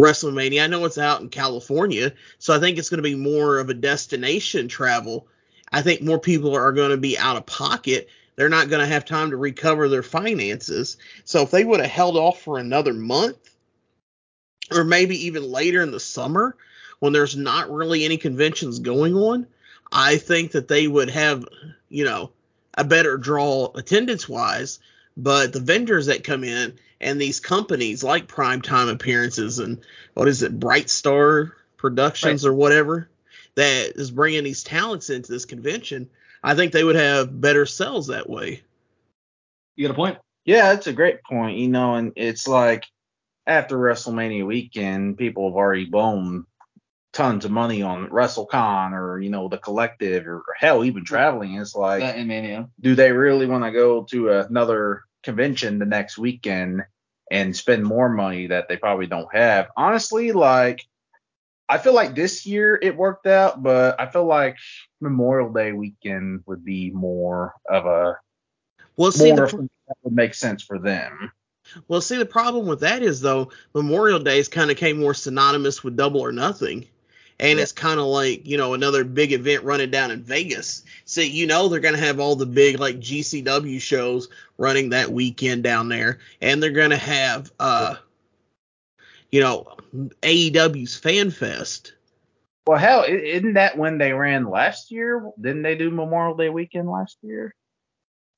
wrestlemania 0.00 0.62
i 0.62 0.66
know 0.66 0.84
it's 0.84 0.98
out 0.98 1.20
in 1.20 1.28
california 1.28 2.12
so 2.38 2.54
i 2.54 2.60
think 2.60 2.78
it's 2.78 2.90
going 2.90 2.98
to 2.98 3.02
be 3.02 3.16
more 3.16 3.58
of 3.58 3.70
a 3.70 3.74
destination 3.74 4.68
travel 4.68 5.26
i 5.72 5.82
think 5.82 6.02
more 6.02 6.18
people 6.20 6.54
are 6.54 6.72
going 6.72 6.90
to 6.90 6.96
be 6.96 7.18
out 7.18 7.36
of 7.36 7.46
pocket 7.46 8.08
they're 8.36 8.48
not 8.48 8.68
going 8.68 8.80
to 8.80 8.92
have 8.92 9.04
time 9.04 9.30
to 9.30 9.36
recover 9.36 9.88
their 9.88 10.02
finances 10.02 10.96
so 11.24 11.42
if 11.42 11.50
they 11.50 11.64
would 11.64 11.80
have 11.80 11.90
held 11.90 12.16
off 12.16 12.40
for 12.40 12.58
another 12.58 12.92
month 12.92 13.36
or 14.72 14.84
maybe 14.84 15.26
even 15.26 15.50
later 15.50 15.82
in 15.82 15.90
the 15.90 16.00
summer 16.00 16.56
when 17.00 17.12
there's 17.12 17.36
not 17.36 17.70
really 17.70 18.04
any 18.04 18.16
conventions 18.16 18.78
going 18.78 19.14
on, 19.14 19.46
I 19.92 20.16
think 20.16 20.52
that 20.52 20.68
they 20.68 20.88
would 20.88 21.10
have, 21.10 21.44
you 21.88 22.04
know, 22.04 22.30
a 22.78 22.84
better 22.84 23.18
draw 23.18 23.70
attendance 23.74 24.26
wise. 24.28 24.78
But 25.16 25.52
the 25.52 25.60
vendors 25.60 26.06
that 26.06 26.24
come 26.24 26.44
in 26.44 26.78
and 27.00 27.20
these 27.20 27.40
companies 27.40 28.02
like 28.02 28.26
Primetime 28.26 28.90
Appearances 28.90 29.58
and 29.58 29.80
what 30.14 30.28
is 30.28 30.42
it, 30.42 30.58
Bright 30.58 30.88
Star 30.88 31.52
Productions 31.76 32.46
or 32.46 32.54
whatever 32.54 33.10
that 33.54 33.92
is 33.96 34.10
bringing 34.10 34.42
these 34.42 34.64
talents 34.64 35.10
into 35.10 35.30
this 35.30 35.44
convention, 35.44 36.08
I 36.44 36.54
think 36.54 36.72
they 36.72 36.84
would 36.84 36.96
have 36.96 37.40
better 37.40 37.64
sales 37.64 38.08
that 38.08 38.28
way. 38.28 38.62
You 39.76 39.88
got 39.88 39.94
a 39.94 39.96
point? 39.96 40.18
Yeah, 40.44 40.74
that's 40.74 40.86
a 40.86 40.92
great 40.92 41.22
point, 41.24 41.56
you 41.56 41.68
know, 41.68 41.94
and 41.94 42.12
it's 42.16 42.46
like 42.46 42.84
after 43.46 43.78
WrestleMania 43.78 44.46
weekend, 44.46 45.16
people 45.16 45.48
have 45.48 45.56
already 45.56 45.86
blown 45.86 46.44
tons 47.14 47.46
of 47.46 47.50
money 47.50 47.80
on 47.80 48.08
WrestleCon 48.10 48.92
or, 48.92 49.20
you 49.20 49.30
know, 49.30 49.48
the 49.48 49.56
collective 49.56 50.26
or 50.26 50.44
hell, 50.58 50.84
even 50.84 51.02
traveling. 51.04 51.54
It's 51.54 51.74
like, 51.74 52.00
That 52.00 52.26
Mania. 52.26 52.68
do 52.78 52.94
they 52.94 53.10
really 53.12 53.46
want 53.46 53.64
to 53.64 53.72
go 53.72 54.04
to 54.10 54.32
another 54.32 55.04
convention 55.22 55.78
the 55.78 55.86
next 55.86 56.18
weekend 56.18 56.82
and 57.30 57.56
spend 57.56 57.84
more 57.84 58.10
money 58.10 58.48
that 58.48 58.68
they 58.68 58.76
probably 58.76 59.06
don't 59.06 59.34
have? 59.34 59.68
Honestly, 59.78 60.32
like 60.32 60.84
I 61.68 61.78
feel 61.78 61.94
like 61.94 62.14
this 62.14 62.44
year 62.44 62.78
it 62.80 62.96
worked 62.96 63.26
out, 63.26 63.62
but 63.62 63.98
I 64.00 64.06
feel 64.06 64.26
like 64.26 64.56
Memorial 65.00 65.52
Day 65.52 65.72
weekend 65.72 66.42
would 66.46 66.64
be 66.64 66.90
more 66.90 67.54
of 67.68 67.86
a 67.86 68.18
Well, 68.96 69.12
see, 69.12 69.32
more 69.32 69.46
the, 69.46 69.68
that 69.88 69.96
would 70.02 70.14
make 70.14 70.34
sense 70.34 70.62
for 70.62 70.78
them. 70.78 71.32
Well, 71.88 72.02
see, 72.02 72.18
the 72.18 72.26
problem 72.26 72.66
with 72.66 72.80
that 72.80 73.02
is 73.02 73.20
though 73.20 73.50
Memorial 73.74 74.18
Days 74.18 74.48
kind 74.48 74.70
of 74.70 74.76
came 74.76 75.00
more 75.00 75.14
synonymous 75.14 75.82
with 75.82 75.96
Double 75.96 76.20
or 76.20 76.32
Nothing, 76.32 76.86
and 77.40 77.58
it's 77.58 77.72
kind 77.72 77.98
of 77.98 78.06
like 78.06 78.46
you 78.46 78.58
know 78.58 78.74
another 78.74 79.02
big 79.02 79.32
event 79.32 79.64
running 79.64 79.90
down 79.90 80.10
in 80.10 80.22
Vegas. 80.22 80.84
See, 81.06 81.28
you 81.28 81.46
know 81.46 81.68
they're 81.68 81.80
gonna 81.80 81.96
have 81.96 82.20
all 82.20 82.36
the 82.36 82.46
big 82.46 82.78
like 82.78 83.00
GCW 83.00 83.80
shows 83.80 84.28
running 84.58 84.90
that 84.90 85.10
weekend 85.10 85.62
down 85.62 85.88
there, 85.88 86.18
and 86.42 86.62
they're 86.62 86.70
gonna 86.70 86.96
have 86.96 87.50
uh, 87.58 87.96
you 89.34 89.40
know, 89.40 89.66
AEW's 90.22 90.94
Fan 90.94 91.32
Fest. 91.32 91.94
Well, 92.68 92.78
hell, 92.78 93.04
isn't 93.08 93.54
that 93.54 93.76
when 93.76 93.98
they 93.98 94.12
ran 94.12 94.48
last 94.48 94.92
year? 94.92 95.28
Didn't 95.40 95.62
they 95.62 95.74
do 95.74 95.90
Memorial 95.90 96.36
Day 96.36 96.50
weekend 96.50 96.88
last 96.88 97.18
year? 97.20 97.52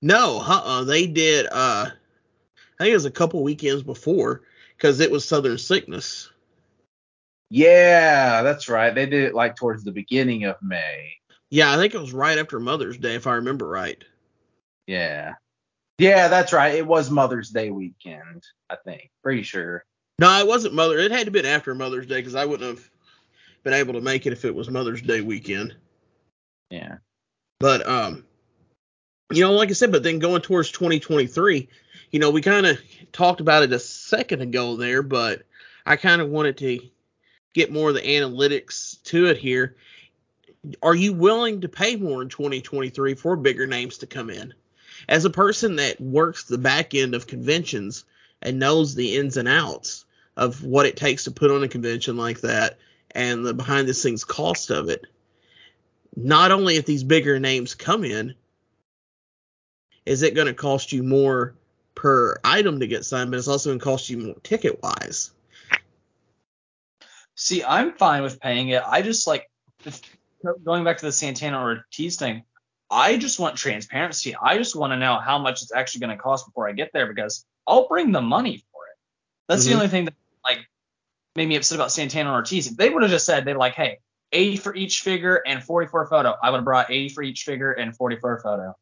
No, 0.00 0.40
uh-uh, 0.40 0.84
they 0.84 1.06
did. 1.06 1.48
Uh, 1.52 1.90
I 1.90 2.84
think 2.84 2.92
it 2.92 2.94
was 2.94 3.04
a 3.04 3.10
couple 3.10 3.42
weekends 3.42 3.82
before 3.82 4.40
because 4.74 5.00
it 5.00 5.10
was 5.10 5.26
Southern 5.26 5.58
Sickness. 5.58 6.30
Yeah, 7.50 8.42
that's 8.42 8.70
right. 8.70 8.94
They 8.94 9.04
did 9.04 9.24
it 9.24 9.34
like 9.34 9.54
towards 9.54 9.84
the 9.84 9.92
beginning 9.92 10.44
of 10.44 10.56
May. 10.62 11.12
Yeah, 11.50 11.74
I 11.74 11.76
think 11.76 11.92
it 11.94 12.00
was 12.00 12.14
right 12.14 12.38
after 12.38 12.58
Mother's 12.58 12.96
Day, 12.96 13.16
if 13.16 13.26
I 13.26 13.34
remember 13.34 13.68
right. 13.68 14.02
Yeah. 14.86 15.34
Yeah, 15.98 16.28
that's 16.28 16.54
right. 16.54 16.74
It 16.74 16.86
was 16.86 17.10
Mother's 17.10 17.50
Day 17.50 17.70
weekend, 17.70 18.44
I 18.70 18.76
think. 18.82 19.10
Pretty 19.22 19.42
sure. 19.42 19.84
No, 20.18 20.38
it 20.38 20.46
wasn't 20.46 20.74
Mother. 20.74 20.98
It 20.98 21.10
had 21.10 21.20
to 21.20 21.24
have 21.26 21.32
been 21.32 21.46
after 21.46 21.74
Mother's 21.74 22.06
Day 22.06 22.16
because 22.16 22.34
I 22.34 22.46
wouldn't 22.46 22.68
have 22.68 22.90
been 23.64 23.74
able 23.74 23.94
to 23.94 24.00
make 24.00 24.26
it 24.26 24.32
if 24.32 24.44
it 24.44 24.54
was 24.54 24.70
Mother's 24.70 25.02
Day 25.02 25.20
weekend. 25.20 25.74
Yeah. 26.70 26.98
But 27.60 27.86
um, 27.86 28.24
you 29.30 29.42
know, 29.42 29.52
like 29.52 29.68
I 29.68 29.74
said, 29.74 29.92
but 29.92 30.02
then 30.02 30.18
going 30.18 30.40
towards 30.40 30.70
2023, 30.70 31.68
you 32.12 32.18
know, 32.18 32.30
we 32.30 32.40
kind 32.40 32.66
of 32.66 32.78
talked 33.12 33.40
about 33.40 33.62
it 33.62 33.72
a 33.72 33.78
second 33.78 34.40
ago 34.40 34.76
there, 34.76 35.02
but 35.02 35.42
I 35.84 35.96
kind 35.96 36.22
of 36.22 36.30
wanted 36.30 36.56
to 36.58 36.80
get 37.52 37.72
more 37.72 37.90
of 37.90 37.94
the 37.94 38.00
analytics 38.00 39.02
to 39.04 39.26
it 39.26 39.36
here. 39.36 39.76
Are 40.82 40.94
you 40.94 41.12
willing 41.12 41.60
to 41.60 41.68
pay 41.68 41.96
more 41.96 42.22
in 42.22 42.28
2023 42.28 43.14
for 43.14 43.36
bigger 43.36 43.66
names 43.66 43.98
to 43.98 44.06
come 44.06 44.30
in? 44.30 44.54
As 45.08 45.24
a 45.24 45.30
person 45.30 45.76
that 45.76 46.00
works 46.00 46.44
the 46.44 46.58
back 46.58 46.94
end 46.94 47.14
of 47.14 47.26
conventions 47.26 48.04
and 48.42 48.58
knows 48.58 48.94
the 48.94 49.16
ins 49.16 49.36
and 49.36 49.46
outs 49.46 50.05
of 50.36 50.62
what 50.62 50.86
it 50.86 50.96
takes 50.96 51.24
to 51.24 51.30
put 51.30 51.50
on 51.50 51.62
a 51.62 51.68
convention 51.68 52.16
like 52.16 52.40
that 52.42 52.78
and 53.12 53.44
the 53.44 53.54
behind 53.54 53.88
the 53.88 53.94
scenes 53.94 54.24
cost 54.24 54.70
of 54.70 54.88
it, 54.88 55.06
not 56.14 56.52
only 56.52 56.76
if 56.76 56.86
these 56.86 57.04
bigger 57.04 57.38
names 57.38 57.74
come 57.74 58.04
in, 58.04 58.34
is 60.04 60.22
it 60.22 60.34
going 60.34 60.46
to 60.46 60.54
cost 60.54 60.92
you 60.92 61.02
more 61.02 61.54
per 61.94 62.38
item 62.44 62.80
to 62.80 62.86
get 62.86 63.04
signed, 63.04 63.30
but 63.30 63.38
it's 63.38 63.48
also 63.48 63.70
going 63.70 63.78
to 63.78 63.84
cost 63.84 64.10
you 64.10 64.18
more 64.18 64.36
ticket 64.42 64.80
wise. 64.82 65.30
See, 67.34 67.64
I'm 67.64 67.92
fine 67.94 68.22
with 68.22 68.40
paying 68.40 68.68
it. 68.68 68.82
I 68.86 69.02
just 69.02 69.26
like 69.26 69.50
going 70.64 70.84
back 70.84 70.98
to 70.98 71.06
the 71.06 71.12
Santana 71.12 71.58
Ortiz 71.60 72.16
thing. 72.16 72.44
I 72.90 73.16
just 73.16 73.40
want 73.40 73.56
transparency. 73.56 74.36
I 74.36 74.58
just 74.58 74.76
want 74.76 74.92
to 74.92 74.96
know 74.96 75.18
how 75.18 75.38
much 75.38 75.62
it's 75.62 75.74
actually 75.74 76.00
going 76.02 76.16
to 76.16 76.22
cost 76.22 76.46
before 76.46 76.68
I 76.68 76.72
get 76.72 76.90
there 76.92 77.12
because 77.12 77.44
I'll 77.66 77.88
bring 77.88 78.12
the 78.12 78.22
money 78.22 78.64
for 78.70 78.86
it. 78.86 78.96
That's 79.48 79.64
Mhm. 79.64 79.68
the 79.68 79.74
only 79.74 79.88
thing 79.88 80.04
that 80.04 80.14
like 80.46 80.66
made 81.34 81.48
me 81.48 81.56
upset 81.56 81.76
about 81.76 81.92
Santana 81.92 82.32
Ortiz. 82.32 82.66
If 82.66 82.76
they 82.76 82.88
would 82.88 83.02
have 83.02 83.10
just 83.10 83.26
said 83.26 83.44
they're 83.44 83.58
like, 83.58 83.74
hey, 83.74 83.98
80 84.32 84.56
for 84.56 84.74
each 84.74 85.00
figure 85.00 85.40
and 85.46 85.62
40 85.62 85.88
for 85.88 86.02
a 86.02 86.06
photo, 86.06 86.34
I 86.42 86.50
would 86.50 86.58
have 86.58 86.64
brought 86.64 86.90
80 86.90 87.10
for 87.10 87.22
each 87.22 87.42
figure 87.44 87.72
and 87.72 87.94
40 87.96 88.16
for 88.16 88.36
a 88.36 88.40
photo. 88.40 88.74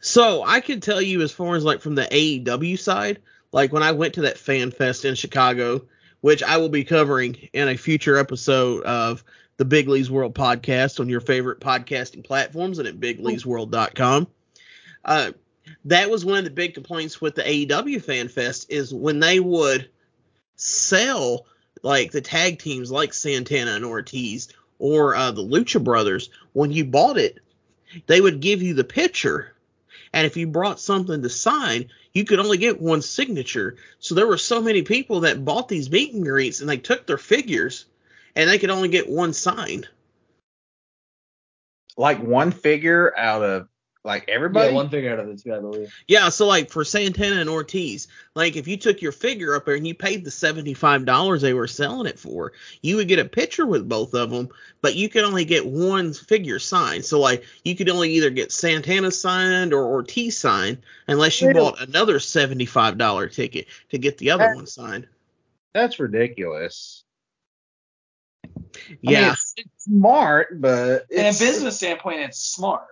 So 0.00 0.42
I 0.44 0.60
can 0.60 0.80
tell 0.80 1.00
you 1.00 1.22
as 1.22 1.30
far 1.30 1.54
as 1.54 1.64
like 1.64 1.80
from 1.80 1.94
the 1.94 2.02
AEW 2.02 2.78
side, 2.78 3.20
like 3.52 3.72
when 3.72 3.82
I 3.82 3.92
went 3.92 4.14
to 4.14 4.22
that 4.22 4.38
fan 4.38 4.70
fest 4.70 5.04
in 5.04 5.14
Chicago, 5.14 5.82
which 6.20 6.42
I 6.42 6.56
will 6.56 6.68
be 6.68 6.84
covering 6.84 7.36
in 7.52 7.68
a 7.68 7.76
future 7.76 8.16
episode 8.16 8.82
of 8.84 9.22
the 9.58 9.64
Big 9.64 9.88
Lee's 9.88 10.10
World 10.10 10.34
podcast 10.34 10.98
on 10.98 11.08
your 11.08 11.20
favorite 11.20 11.60
podcasting 11.60 12.24
platforms 12.24 12.78
and 12.78 12.88
at 12.88 12.98
bigleesworld.com. 12.98 14.26
Uh, 15.04 15.32
that 15.84 16.10
was 16.10 16.24
one 16.24 16.38
of 16.38 16.44
the 16.44 16.50
big 16.50 16.74
complaints 16.74 17.20
with 17.20 17.34
the 17.34 17.42
AEW 17.42 18.02
fan 18.02 18.28
fest 18.28 18.66
is 18.70 18.92
when 18.92 19.20
they 19.20 19.40
would 19.40 19.88
sell 20.56 21.46
like 21.82 22.12
the 22.12 22.20
tag 22.20 22.58
teams 22.58 22.90
like 22.90 23.12
Santana 23.12 23.72
and 23.72 23.84
Ortiz 23.84 24.48
or 24.78 25.14
uh, 25.14 25.30
the 25.30 25.42
Lucha 25.42 25.82
Brothers, 25.82 26.30
when 26.52 26.72
you 26.72 26.84
bought 26.84 27.18
it, 27.18 27.38
they 28.06 28.20
would 28.20 28.40
give 28.40 28.62
you 28.62 28.74
the 28.74 28.84
picture 28.84 29.52
and 30.12 30.26
if 30.26 30.36
you 30.36 30.46
brought 30.46 30.80
something 30.80 31.22
to 31.22 31.28
sign, 31.28 31.90
you 32.12 32.24
could 32.24 32.38
only 32.38 32.58
get 32.58 32.80
one 32.80 33.02
signature. 33.02 33.76
So 33.98 34.14
there 34.14 34.26
were 34.26 34.36
so 34.36 34.60
many 34.60 34.82
people 34.82 35.20
that 35.20 35.44
bought 35.44 35.68
these 35.68 35.90
meet 35.90 36.12
and 36.12 36.24
greets 36.24 36.60
and 36.60 36.68
they 36.68 36.76
took 36.76 37.06
their 37.06 37.18
figures 37.18 37.86
and 38.36 38.48
they 38.48 38.58
could 38.58 38.70
only 38.70 38.88
get 38.88 39.08
one 39.08 39.32
sign. 39.32 39.86
Like 41.96 42.22
one 42.22 42.50
figure 42.50 43.16
out 43.16 43.42
of 43.42 43.68
like 44.04 44.28
everybody. 44.28 44.68
Yeah, 44.70 44.74
one 44.74 44.88
figure 44.88 45.12
out 45.12 45.20
of 45.20 45.28
the 45.28 45.36
two, 45.36 45.54
I 45.54 45.60
believe. 45.60 45.94
Yeah, 46.08 46.28
so 46.28 46.46
like 46.46 46.70
for 46.70 46.84
Santana 46.84 47.40
and 47.40 47.48
Ortiz, 47.48 48.08
like 48.34 48.56
if 48.56 48.66
you 48.66 48.76
took 48.76 49.00
your 49.00 49.12
figure 49.12 49.54
up 49.54 49.64
there 49.64 49.76
and 49.76 49.86
you 49.86 49.94
paid 49.94 50.24
the 50.24 50.30
$75 50.30 51.40
they 51.40 51.54
were 51.54 51.68
selling 51.68 52.06
it 52.08 52.18
for, 52.18 52.52
you 52.82 52.96
would 52.96 53.06
get 53.06 53.20
a 53.20 53.24
picture 53.24 53.64
with 53.64 53.88
both 53.88 54.14
of 54.14 54.30
them, 54.30 54.48
but 54.80 54.96
you 54.96 55.08
could 55.08 55.22
only 55.24 55.44
get 55.44 55.64
one 55.64 56.12
figure 56.12 56.58
signed. 56.58 57.04
So 57.04 57.20
like 57.20 57.44
you 57.64 57.76
could 57.76 57.88
only 57.88 58.10
either 58.12 58.30
get 58.30 58.50
Santana 58.50 59.12
signed 59.12 59.72
or 59.72 59.84
Ortiz 59.84 60.36
signed 60.36 60.78
unless 61.06 61.40
you 61.40 61.52
bought 61.52 61.80
another 61.80 62.18
$75 62.18 63.32
ticket 63.32 63.66
to 63.90 63.98
get 63.98 64.18
the 64.18 64.30
other 64.32 64.44
That- 64.44 64.56
one 64.56 64.66
signed. 64.66 65.06
That's 65.74 65.98
ridiculous. 66.00 67.04
I 68.44 68.48
mean, 68.90 68.96
Yeah. 69.02 69.32
it's, 69.32 69.54
it's 69.56 69.84
smart, 69.84 70.60
but 70.60 71.06
In 71.10 71.20
a 71.26 71.28
business 71.28 71.76
standpoint, 71.76 72.20
it's 72.20 72.38
smart. 72.38 72.82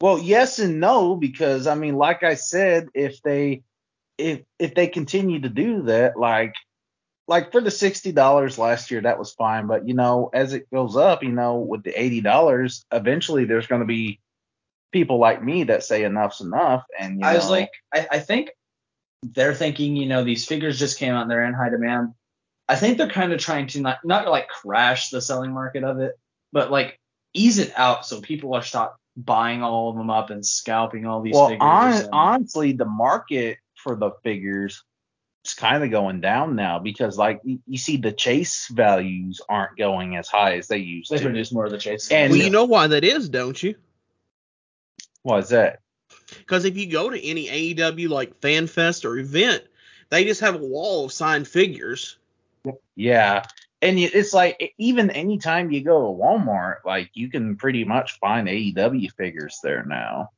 Well, 0.00 0.18
yes 0.18 0.58
and 0.58 0.78
no, 0.80 1.16
because 1.16 1.66
I 1.66 1.74
mean, 1.74 1.96
like 1.96 2.22
I 2.22 2.34
said, 2.34 2.88
if 2.94 3.22
they 3.22 3.62
if 4.18 4.42
if 4.58 4.74
they 4.74 4.88
continue 4.88 5.40
to 5.40 5.48
do 5.48 5.82
that, 5.82 6.18
like 6.18 6.54
like 7.28 7.50
for 7.50 7.60
the 7.60 7.70
sixty 7.70 8.12
dollars 8.12 8.58
last 8.58 8.90
year, 8.90 9.00
that 9.00 9.18
was 9.18 9.32
fine. 9.32 9.66
But 9.66 9.88
you 9.88 9.94
know, 9.94 10.30
as 10.32 10.52
it 10.52 10.70
goes 10.70 10.96
up, 10.96 11.22
you 11.22 11.32
know, 11.32 11.56
with 11.56 11.82
the 11.82 11.98
eighty 11.98 12.20
dollars, 12.20 12.84
eventually 12.92 13.44
there's 13.46 13.66
going 13.66 13.80
to 13.80 13.86
be 13.86 14.20
people 14.92 15.18
like 15.18 15.42
me 15.42 15.64
that 15.64 15.82
say 15.82 16.04
enough's 16.04 16.40
enough. 16.40 16.84
And 16.98 17.20
you 17.20 17.26
I 17.26 17.34
was 17.34 17.50
like, 17.50 17.70
I, 17.92 18.06
I 18.12 18.18
think 18.20 18.50
they're 19.22 19.54
thinking, 19.54 19.96
you 19.96 20.06
know, 20.06 20.24
these 20.24 20.46
figures 20.46 20.78
just 20.78 20.98
came 20.98 21.14
out 21.14 21.22
and 21.22 21.30
they're 21.30 21.44
in 21.44 21.54
high 21.54 21.70
demand. 21.70 22.12
I 22.68 22.76
think 22.76 22.98
they're 22.98 23.08
kind 23.08 23.32
of 23.32 23.40
trying 23.40 23.66
to 23.68 23.80
not 23.80 23.98
not 24.04 24.28
like 24.28 24.48
crash 24.48 25.08
the 25.10 25.22
selling 25.22 25.52
market 25.52 25.84
of 25.84 26.00
it, 26.00 26.12
but 26.52 26.70
like 26.70 27.00
ease 27.32 27.58
it 27.58 27.72
out 27.76 28.06
so 28.06 28.20
people 28.20 28.54
are 28.54 28.62
stop 28.62 28.98
buying 29.16 29.62
all 29.62 29.90
of 29.90 29.96
them 29.96 30.10
up 30.10 30.30
and 30.30 30.44
scalping 30.44 31.06
all 31.06 31.22
these 31.22 31.34
well, 31.34 31.48
figures. 31.48 31.62
hon- 31.62 31.92
and- 31.94 32.08
honestly, 32.12 32.72
the 32.72 32.84
market 32.84 33.58
for 33.74 33.96
the 33.96 34.10
figures 34.22 34.82
is 35.44 35.54
kind 35.54 35.82
of 35.84 35.90
going 35.90 36.20
down 36.20 36.56
now 36.56 36.78
because 36.78 37.16
like 37.16 37.40
you, 37.44 37.60
you 37.66 37.78
see 37.78 37.96
the 37.96 38.12
chase 38.12 38.68
values 38.68 39.40
aren't 39.48 39.76
going 39.78 40.16
as 40.16 40.28
high 40.28 40.56
as 40.58 40.66
they 40.68 40.78
used 40.78 41.10
they 41.10 41.18
to. 41.18 41.22
produce 41.24 41.52
more 41.52 41.64
of 41.66 41.70
the 41.70 41.78
chase. 41.78 42.10
And- 42.10 42.32
Well, 42.32 42.40
you 42.40 42.50
know 42.50 42.64
why 42.64 42.86
that 42.88 43.04
is, 43.04 43.28
don't 43.28 43.60
you? 43.62 43.74
Why 45.22 45.38
is 45.38 45.48
that? 45.50 45.80
Because 46.38 46.64
if 46.64 46.76
you 46.76 46.86
go 46.86 47.10
to 47.10 47.20
any 47.24 47.46
AEW 47.74 48.08
like 48.08 48.40
fan 48.40 48.66
fest 48.66 49.04
or 49.04 49.18
event, 49.18 49.64
they 50.10 50.24
just 50.24 50.40
have 50.40 50.54
a 50.54 50.58
wall 50.58 51.06
of 51.06 51.12
signed 51.12 51.48
figures. 51.48 52.16
Yeah. 52.94 53.44
And 53.82 53.98
it's 53.98 54.32
like 54.32 54.74
even 54.78 55.10
anytime 55.10 55.70
you 55.70 55.82
go 55.82 56.00
to 56.00 56.22
Walmart, 56.22 56.76
like 56.84 57.10
you 57.14 57.28
can 57.28 57.56
pretty 57.56 57.84
much 57.84 58.18
find 58.18 58.48
AEW 58.48 59.12
figures 59.12 59.60
there 59.62 59.84
now. 59.84 60.30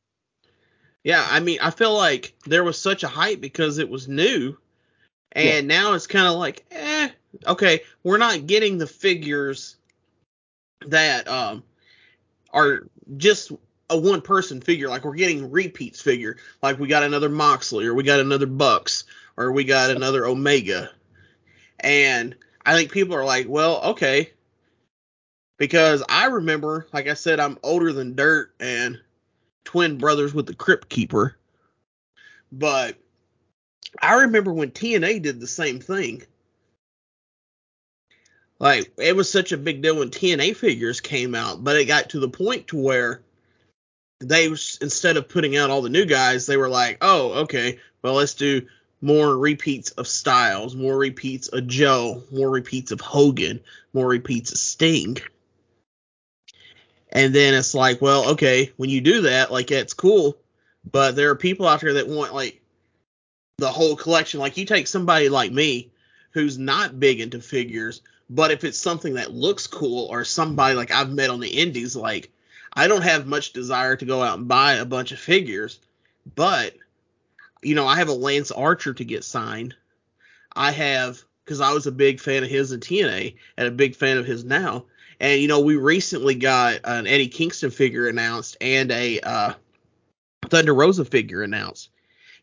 Yeah, 1.05 1.25
I 1.29 1.41
mean, 1.41 1.59
I 1.63 1.71
feel 1.71 1.95
like 1.95 2.35
there 2.47 2.65
was 2.65 2.79
such 2.79 3.05
a 3.05 3.09
hype 3.09 3.41
because 3.41 3.79
it 3.79 3.89
was 3.89 4.09
new, 4.09 4.59
and 5.33 5.69
now 5.69 5.95
it's 5.95 6.09
kind 6.09 6.27
of 6.27 6.35
like, 6.35 6.67
eh, 6.73 7.09
okay, 7.47 7.83
we're 8.03 8.19
not 8.19 8.47
getting 8.47 8.79
the 8.79 8.87
figures 8.87 9.77
that 10.87 11.29
um 11.29 11.63
are 12.53 12.89
just 13.17 13.53
a 13.91 13.97
one 13.97 14.21
person 14.21 14.61
figure. 14.61 14.89
Like 14.89 15.05
we're 15.05 15.15
getting 15.15 15.51
repeats 15.51 16.01
figure. 16.01 16.37
Like 16.63 16.79
we 16.79 16.89
got 16.89 17.05
another 17.05 17.29
Moxley, 17.29 17.87
or 17.87 17.95
we 17.95 18.03
got 18.03 18.21
another 18.21 18.47
Bucks, 18.47 19.05
or 19.37 19.53
we 19.53 19.65
got 19.65 19.91
another 19.91 20.27
Omega, 20.27 20.91
and 21.81 22.35
I 22.65 22.75
think 22.75 22.93
people 22.93 23.15
are 23.15 23.25
like, 23.25 23.47
well, 23.49 23.83
okay. 23.83 24.33
Because 25.59 26.03
I 26.09 26.27
remember, 26.27 26.87
like 26.93 27.09
I 27.09 27.15
said, 27.15 27.41
I'm 27.41 27.59
older 27.63 27.93
than 27.93 28.15
dirt, 28.15 28.55
and 28.61 29.01
twin 29.65 29.99
brothers 29.99 30.33
with 30.33 30.47
the 30.47 30.55
Crypt 30.55 30.89
Keeper. 30.89 31.37
But 32.53 32.97
I 34.01 34.23
remember 34.23 34.53
when 34.53 34.71
TNA 34.71 35.23
did 35.23 35.41
the 35.41 35.47
same 35.47 35.81
thing. 35.81 36.23
Like 38.59 38.93
it 38.99 39.15
was 39.15 39.31
such 39.31 39.53
a 39.53 39.59
big 39.59 39.83
deal 39.83 39.99
when 39.99 40.11
TNA 40.11 40.57
figures 40.57 41.01
came 41.01 41.35
out, 41.35 41.63
but 41.63 41.77
it 41.77 41.85
got 41.85 42.11
to 42.11 42.21
the 42.21 42.29
point 42.29 42.69
to 42.69 42.77
where 42.77 43.23
they 44.21 44.47
instead 44.47 45.17
of 45.17 45.29
putting 45.29 45.57
out 45.57 45.71
all 45.71 45.83
the 45.83 45.89
new 45.89 46.05
guys, 46.05 46.47
they 46.47 46.57
were 46.57 46.69
like, 46.69 46.99
oh, 47.01 47.43
okay, 47.43 47.79
well 48.03 48.15
let's 48.15 48.35
do 48.35 48.67
more 49.01 49.37
repeats 49.37 49.91
of 49.93 50.09
Styles, 50.09 50.75
more 50.75 50.97
repeats 50.97 51.49
of 51.49 51.67
Joe, 51.67 52.23
more 52.33 52.51
repeats 52.51 52.91
of 52.91 53.01
Hogan, 53.01 53.61
more 53.93 54.09
repeats 54.09 54.53
of 54.53 54.59
Sting. 54.59 55.19
And 57.11 57.35
then 57.35 57.55
it's 57.55 57.75
like, 57.75 58.03
well, 58.03 58.31
okay, 58.31 58.73
when 58.77 58.91
you 58.91 59.01
do 59.01 59.23
that, 59.23 59.51
like 59.51 59.71
it's 59.71 59.95
cool, 59.95 60.37
but 60.91 61.17
there 61.17 61.31
are 61.31 61.37
people 61.37 61.67
out 61.67 61.81
there 61.81 61.95
that 61.95 62.09
want 62.09 62.35
like 62.35 62.61
the 63.59 63.71
whole 63.71 63.97
collection. 63.97 64.41
Like 64.41 64.57
you 64.57 64.65
take 64.65 64.87
somebody 64.87 65.29
like 65.29 65.53
me 65.53 65.91
who's 66.33 66.59
not 66.59 67.01
big 67.01 67.21
into 67.21 67.41
figures, 67.41 68.03
but 68.29 68.51
if 68.51 68.65
it's 68.65 68.79
something 68.79 69.15
that 69.15 69.33
looks 69.33 69.67
cool 69.67 70.07
or 70.07 70.25
somebody 70.25 70.75
like 70.75 70.91
I've 70.91 71.11
met 71.11 71.31
on 71.31 71.41
the 71.41 71.49
indies, 71.49 71.97
like 71.97 72.31
I 72.75 72.89
don't 72.89 73.03
have 73.03 73.27
much 73.27 73.53
desire 73.53 73.97
to 73.97 74.05
go 74.05 74.23
out 74.23 74.39
and 74.39 74.49
buy 74.49 74.75
a 74.75 74.85
bunch 74.85 75.13
of 75.13 75.19
figures, 75.19 75.81
but 76.35 76.75
you 77.63 77.75
know, 77.75 77.87
I 77.87 77.97
have 77.97 78.09
a 78.09 78.15
Lance 78.15 78.51
Archer 78.51 78.95
to 78.95 79.05
get 79.05 79.25
signed. 79.25 79.75
I 80.55 80.71
have 80.73 81.23
because 81.45 81.61
I 81.61 81.73
was 81.73 81.87
a 81.87 81.93
big 81.93 82.21
fan 82.21 82.43
of 82.43 82.51
his 82.51 82.73
in 82.73 82.81
TNA 82.81 83.37
and 83.57 83.69
a 83.69 83.73
big 83.73 83.97
fan 83.97 84.19
of 84.19 84.27
his 84.27 84.45
now. 84.45 84.85
And 85.21 85.41
you 85.41 85.49
know, 85.49 85.61
we 85.61 85.77
recently 85.77 86.35
got 86.35 86.81
an 86.85 87.07
Eddie 87.07 87.29
Kingston 87.29 87.71
figure 87.71 88.09
announced 88.09 88.57
and 88.61 88.91
a 88.93 89.21
uh, 89.21 89.53
Thunder 90.47 90.75
Rosa 90.75 91.05
figure 91.05 91.43
announced. 91.43 91.91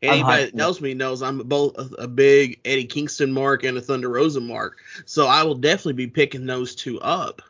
Anybody 0.01 0.45
that 0.45 0.55
knows 0.55 0.81
me 0.81 0.93
knows 0.93 1.21
I'm 1.21 1.39
both 1.39 1.77
a, 1.77 2.03
a 2.03 2.07
big 2.07 2.59
Eddie 2.65 2.85
Kingston 2.85 3.31
mark 3.31 3.63
and 3.63 3.77
a 3.77 3.81
Thunder 3.81 4.09
Rosa 4.09 4.41
mark. 4.41 4.77
So 5.05 5.27
I 5.27 5.43
will 5.43 5.55
definitely 5.55 5.93
be 5.93 6.07
picking 6.07 6.45
those 6.45 6.75
two 6.75 6.99
up 6.99 7.41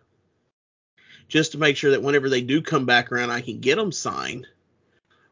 just 1.27 1.53
to 1.53 1.57
make 1.57 1.75
sure 1.75 1.91
that 1.91 2.03
whenever 2.03 2.29
they 2.29 2.41
do 2.41 2.61
come 2.61 2.85
back 2.85 3.11
around, 3.11 3.31
I 3.31 3.41
can 3.41 3.59
get 3.59 3.77
them 3.77 3.91
signed. 3.91 4.47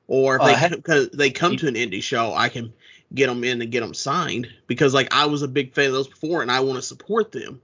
Or 0.08 0.36
if 0.36 0.42
Uh, 0.42 0.70
they 0.70 0.82
cause 0.82 1.10
they 1.10 1.32
come 1.32 1.58
to 1.58 1.68
an 1.68 1.76
indie 1.76 2.04
show, 2.04 2.34
I 2.34 2.50
can 2.50 2.74
get 3.14 3.28
them 3.28 3.44
in 3.44 3.62
and 3.62 3.72
get 3.72 3.82
them 3.82 3.94
signed 3.94 4.50
because 4.68 4.94
like 4.94 5.14
I 5.14 5.26
was 5.26 5.42
a 5.44 5.48
big 5.48 5.74
fan 5.74 5.88
of 5.88 5.94
those 5.94 6.08
before 6.08 6.42
and 6.42 6.52
I 6.52 6.60
want 6.60 6.78
to 6.78 6.82
support 6.82 7.32
them. 7.32 7.62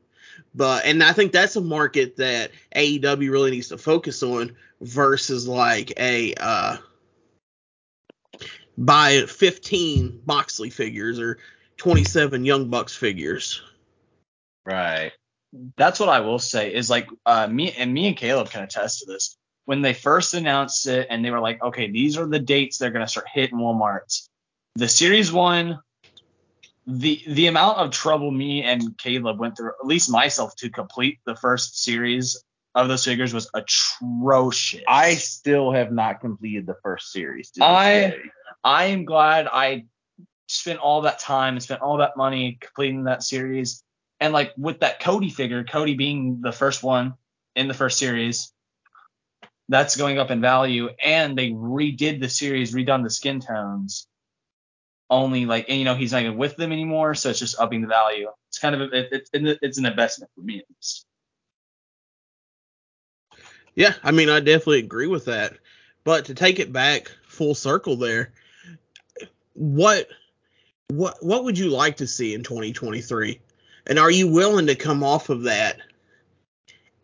But 0.55 0.85
and 0.85 1.03
I 1.03 1.13
think 1.13 1.31
that's 1.31 1.55
a 1.55 1.61
market 1.61 2.15
that 2.17 2.51
AEW 2.75 3.31
really 3.31 3.51
needs 3.51 3.69
to 3.69 3.77
focus 3.77 4.23
on 4.23 4.55
versus 4.81 5.47
like 5.47 5.91
a 5.97 6.33
uh 6.35 6.77
buy 8.77 9.23
15 9.27 10.21
Moxley 10.25 10.69
figures 10.69 11.19
or 11.19 11.37
27 11.77 12.45
Young 12.45 12.69
Bucks 12.69 12.95
figures. 12.95 13.61
Right. 14.65 15.11
that's 15.77 15.99
what 15.99 16.09
I 16.09 16.19
will 16.19 16.39
say 16.39 16.73
is 16.73 16.89
like 16.89 17.09
uh, 17.25 17.47
me 17.47 17.71
and 17.71 17.93
me 17.93 18.07
and 18.07 18.15
Caleb 18.17 18.49
can 18.49 18.63
attest 18.63 18.99
to 18.99 19.05
this. 19.11 19.35
When 19.69 19.83
they 19.83 19.93
first 19.93 20.33
announced 20.33 20.87
it 20.87 21.05
and 21.11 21.23
they 21.23 21.29
were 21.29 21.39
like, 21.39 21.61
okay, 21.61 21.91
these 21.91 22.17
are 22.17 22.25
the 22.25 22.39
dates 22.39 22.79
they're 22.79 22.89
gonna 22.89 23.07
start 23.07 23.27
hitting 23.31 23.59
Walmart's. 23.59 24.27
The 24.73 24.87
series 24.87 25.31
one, 25.31 25.77
the 26.87 27.21
the 27.27 27.45
amount 27.45 27.77
of 27.77 27.91
trouble 27.91 28.31
me 28.31 28.63
and 28.63 28.97
Caleb 28.97 29.37
went 29.37 29.55
through, 29.55 29.73
at 29.79 29.85
least 29.85 30.09
myself, 30.09 30.55
to 30.55 30.71
complete 30.71 31.19
the 31.27 31.35
first 31.35 31.83
series 31.83 32.43
of 32.73 32.87
those 32.87 33.05
figures 33.05 33.31
was 33.31 33.47
atrocious. 33.53 34.81
I 34.87 35.13
still 35.13 35.71
have 35.71 35.91
not 35.91 36.19
completed 36.19 36.65
the 36.65 36.77
first 36.81 37.11
series. 37.11 37.51
I- 37.61 37.91
day. 37.91 38.17
I 38.63 38.85
am 38.85 39.05
glad 39.05 39.47
I 39.53 39.85
spent 40.47 40.79
all 40.79 41.01
that 41.01 41.19
time 41.19 41.53
and 41.53 41.61
spent 41.61 41.81
all 41.81 41.97
that 41.97 42.17
money 42.17 42.57
completing 42.59 43.03
that 43.03 43.21
series. 43.21 43.83
And 44.19 44.33
like 44.33 44.51
with 44.57 44.79
that 44.79 44.99
Cody 44.99 45.29
figure, 45.29 45.63
Cody 45.63 45.93
being 45.93 46.41
the 46.41 46.51
first 46.51 46.81
one 46.81 47.13
in 47.55 47.67
the 47.67 47.75
first 47.75 47.99
series, 47.99 48.51
that's 49.69 49.95
going 49.95 50.17
up 50.17 50.31
in 50.31 50.41
value. 50.41 50.89
And 51.03 51.37
they 51.37 51.51
redid 51.51 52.19
the 52.19 52.27
series, 52.27 52.73
redone 52.73 53.03
the 53.03 53.09
skin 53.09 53.39
tones. 53.39 54.07
Only 55.11 55.45
like, 55.45 55.69
and 55.69 55.79
you 55.79 55.85
know, 55.85 55.95
he's 55.95 56.11
not 56.11 56.21
even 56.21 56.37
with 56.37 56.55
them 56.55 56.71
anymore, 56.71 57.15
so 57.15 57.29
it's 57.29 57.39
just 57.39 57.59
upping 57.59 57.81
the 57.81 57.87
value. 57.87 58.29
It's 58.49 58.59
kind 58.59 58.75
of 58.75 58.81
a, 58.81 58.97
it, 58.97 59.29
it, 59.33 59.59
it's 59.61 59.77
an 59.77 59.85
investment 59.85 60.31
for 60.35 60.41
me. 60.41 60.59
At 60.59 60.65
least. 60.69 61.05
Yeah, 63.73 63.93
I 64.03 64.11
mean, 64.11 64.29
I 64.29 64.39
definitely 64.39 64.79
agree 64.79 65.07
with 65.07 65.25
that. 65.25 65.53
But 66.03 66.25
to 66.25 66.35
take 66.35 66.59
it 66.59 66.73
back 66.73 67.11
full 67.27 67.55
circle 67.55 67.95
there, 67.95 68.33
what 69.53 70.07
what 70.89 71.17
what 71.21 71.43
would 71.43 71.57
you 71.57 71.69
like 71.69 71.97
to 71.97 72.07
see 72.07 72.33
in 72.33 72.43
2023? 72.43 73.39
And 73.87 73.97
are 73.97 74.11
you 74.11 74.27
willing 74.27 74.67
to 74.67 74.75
come 74.75 75.03
off 75.03 75.29
of 75.29 75.43
that 75.43 75.79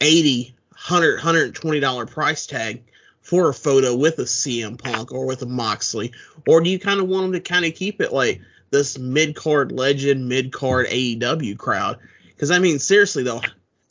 80, 0.01 0.55
100, 0.75 1.15
120 1.15 1.79
dollar 1.79 2.05
price 2.05 2.45
tag 2.45 2.83
for 3.21 3.49
a 3.49 3.53
photo 3.53 3.95
with 3.95 4.19
a 4.19 4.23
CM 4.23 4.77
Punk 4.77 5.11
or 5.11 5.25
with 5.25 5.41
a 5.41 5.47
Moxley? 5.47 6.11
Or 6.47 6.61
do 6.61 6.69
you 6.69 6.77
kind 6.77 6.99
of 6.99 7.07
want 7.07 7.23
them 7.23 7.31
to 7.33 7.39
kind 7.39 7.65
of 7.65 7.73
keep 7.73 8.01
it 8.01 8.13
like 8.13 8.41
this 8.71 8.99
mid 8.99 9.35
card 9.35 9.71
legend, 9.71 10.27
mid 10.27 10.51
card 10.51 10.87
AEW 10.87 11.57
crowd? 11.57 11.99
Because 12.27 12.51
I 12.51 12.59
mean, 12.59 12.79
seriously 12.79 13.23
though, 13.23 13.41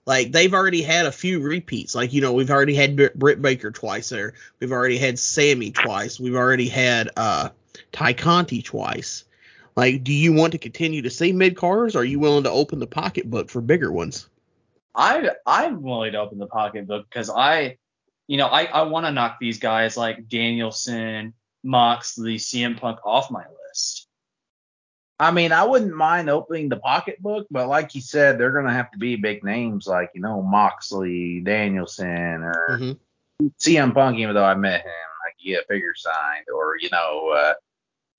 like 0.06 0.30
they've 0.30 0.52
already 0.52 0.82
had 0.82 1.06
a 1.06 1.12
few 1.12 1.40
repeats. 1.40 1.94
Like 1.94 2.12
you 2.12 2.20
know, 2.20 2.34
we've 2.34 2.50
already 2.50 2.74
had 2.74 2.96
Br- 2.96 3.06
Britt 3.14 3.40
Baker 3.40 3.70
twice 3.70 4.10
there. 4.10 4.34
We've 4.60 4.72
already 4.72 4.98
had 4.98 5.18
Sammy 5.18 5.70
twice. 5.70 6.20
We've 6.20 6.36
already 6.36 6.68
had 6.68 7.10
uh 7.16 7.48
Tay 7.92 8.14
Conti 8.14 8.62
twice. 8.62 9.24
Like, 9.74 10.04
do 10.04 10.12
you 10.12 10.32
want 10.32 10.52
to 10.52 10.58
continue 10.58 11.02
to 11.02 11.10
see 11.10 11.32
mid 11.32 11.56
cars? 11.56 11.96
Are 11.96 12.04
you 12.04 12.20
willing 12.20 12.44
to 12.44 12.50
open 12.50 12.78
the 12.78 12.86
pocketbook 12.86 13.50
for 13.50 13.60
bigger 13.60 13.90
ones? 13.90 14.28
I 14.94 15.30
I'm 15.46 15.82
willing 15.82 16.12
to 16.12 16.18
open 16.20 16.38
the 16.38 16.46
pocketbook 16.46 17.06
because 17.08 17.30
I, 17.30 17.78
you 18.26 18.36
know, 18.36 18.46
I 18.46 18.64
I 18.64 18.82
want 18.82 19.06
to 19.06 19.12
knock 19.12 19.38
these 19.40 19.58
guys 19.58 19.96
like 19.96 20.28
Danielson, 20.28 21.34
Moxley, 21.62 22.36
CM 22.36 22.78
Punk 22.78 23.00
off 23.04 23.30
my 23.30 23.44
list. 23.68 24.08
I 25.18 25.30
mean, 25.30 25.52
I 25.52 25.64
wouldn't 25.64 25.94
mind 25.94 26.28
opening 26.28 26.68
the 26.68 26.76
pocketbook, 26.76 27.46
but 27.50 27.68
like 27.68 27.94
you 27.94 28.00
said, 28.00 28.38
they're 28.38 28.52
gonna 28.52 28.72
have 28.72 28.90
to 28.92 28.98
be 28.98 29.16
big 29.16 29.44
names 29.44 29.86
like 29.86 30.10
you 30.14 30.20
know 30.20 30.42
Moxley, 30.42 31.40
Danielson, 31.40 32.42
or 32.42 32.78
Mhm. 32.80 32.98
CM 33.58 33.94
Punk. 33.94 34.18
Even 34.18 34.34
though 34.34 34.44
I 34.44 34.54
met 34.54 34.82
him, 34.82 34.90
like 35.24 35.34
you 35.38 35.54
get 35.54 35.64
a 35.64 35.66
figure 35.66 35.94
signed, 35.94 36.46
or 36.54 36.76
you 36.78 36.90
know, 36.90 37.28
uh, 37.30 37.54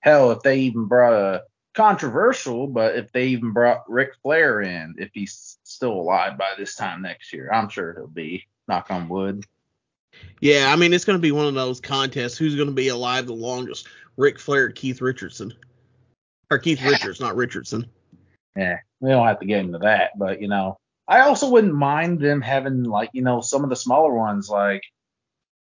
hell, 0.00 0.30
if 0.30 0.40
they 0.42 0.58
even 0.60 0.86
brought 0.86 1.12
a 1.12 1.44
controversial, 1.76 2.66
but 2.66 2.96
if 2.96 3.12
they 3.12 3.26
even 3.26 3.52
brought 3.52 3.88
Ric 3.88 4.14
Flair 4.22 4.62
in, 4.62 4.94
if 4.98 5.10
he's 5.12 5.58
still 5.62 5.92
alive 5.92 6.38
by 6.38 6.52
this 6.58 6.74
time 6.74 7.02
next 7.02 7.32
year, 7.32 7.50
I'm 7.52 7.68
sure 7.68 7.94
he'll 7.94 8.06
be. 8.06 8.46
Knock 8.66 8.90
on 8.90 9.08
wood. 9.08 9.44
Yeah, 10.40 10.72
I 10.72 10.76
mean, 10.76 10.92
it's 10.92 11.04
going 11.04 11.18
to 11.18 11.22
be 11.22 11.30
one 11.30 11.46
of 11.46 11.54
those 11.54 11.80
contests. 11.80 12.36
Who's 12.36 12.56
going 12.56 12.68
to 12.68 12.74
be 12.74 12.88
alive 12.88 13.26
the 13.26 13.34
longest? 13.34 13.86
Ric 14.16 14.40
Flair, 14.40 14.64
or 14.64 14.70
Keith 14.70 15.00
Richardson, 15.00 15.52
or 16.50 16.58
Keith 16.58 16.82
Richards, 16.82 17.20
not 17.20 17.36
Richardson. 17.36 17.86
Yeah, 18.56 18.78
we 19.00 19.10
don't 19.10 19.26
have 19.26 19.40
to 19.40 19.46
get 19.46 19.60
into 19.60 19.78
that, 19.78 20.18
but 20.18 20.40
you 20.40 20.48
know, 20.48 20.78
I 21.06 21.20
also 21.20 21.50
wouldn't 21.50 21.74
mind 21.74 22.18
them 22.20 22.40
having 22.40 22.84
like 22.84 23.10
you 23.12 23.22
know 23.22 23.42
some 23.42 23.62
of 23.62 23.68
the 23.68 23.76
smaller 23.76 24.14
ones. 24.14 24.48
Like, 24.48 24.82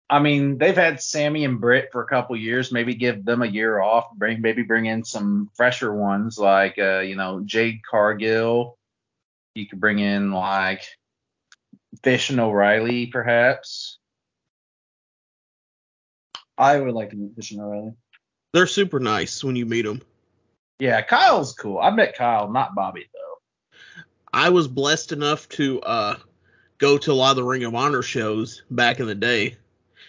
I 0.10 0.20
mean, 0.20 0.60
they've 0.60 0.76
had 0.76 1.02
Sammy 1.02 1.46
and 1.46 1.60
Britt 1.60 1.90
for 1.92 2.04
a 2.04 2.08
couple 2.08 2.36
years. 2.36 2.72
Maybe 2.72 2.94
give 2.94 3.26
them 3.26 3.42
a 3.42 3.48
year 3.48 3.80
off. 3.80 4.06
Bring 4.16 4.40
maybe 4.42 4.62
bring 4.62 4.86
in 4.86 5.04
some 5.04 5.50
fresher 5.56 5.94
ones 5.94 6.38
like 6.38 6.78
uh, 6.78 7.00
you 7.00 7.16
know 7.16 7.42
Jade 7.44 7.82
Cargill. 7.90 8.78
You 9.56 9.68
could 9.68 9.80
bring 9.80 10.00
in 10.00 10.32
like 10.32 10.84
Fish 12.04 12.30
and 12.30 12.40
O'Reilly, 12.40 13.08
perhaps. 13.08 13.98
I 16.58 16.80
would 16.80 16.94
like 16.94 17.10
to 17.10 17.16
meet 17.16 17.36
Fish 17.36 17.52
and 17.52 17.62
O'Reilly. 17.62 17.94
They're 18.54 18.68
super 18.68 19.00
nice 19.00 19.44
when 19.44 19.56
you 19.56 19.66
meet 19.66 19.84
them. 19.84 20.02
Yeah, 20.80 21.02
Kyle's 21.02 21.54
cool. 21.54 21.80
I 21.80 21.90
met 21.90 22.16
Kyle, 22.16 22.52
not 22.52 22.76
Bobby 22.76 23.10
though. 23.12 24.04
I 24.32 24.50
was 24.50 24.68
blessed 24.68 25.14
enough 25.14 25.50
to 25.50 25.82
uh, 25.82 26.18
go 26.78 26.98
to 27.00 27.12
a 27.12 27.14
lot 27.14 27.32
of 27.32 27.38
the 27.38 27.44
Ring 27.44 27.64
of 27.64 27.74
Honor 27.74 28.04
shows 28.04 28.62
back 28.70 29.00
in 29.00 29.08
the 29.08 29.16
day 29.16 29.58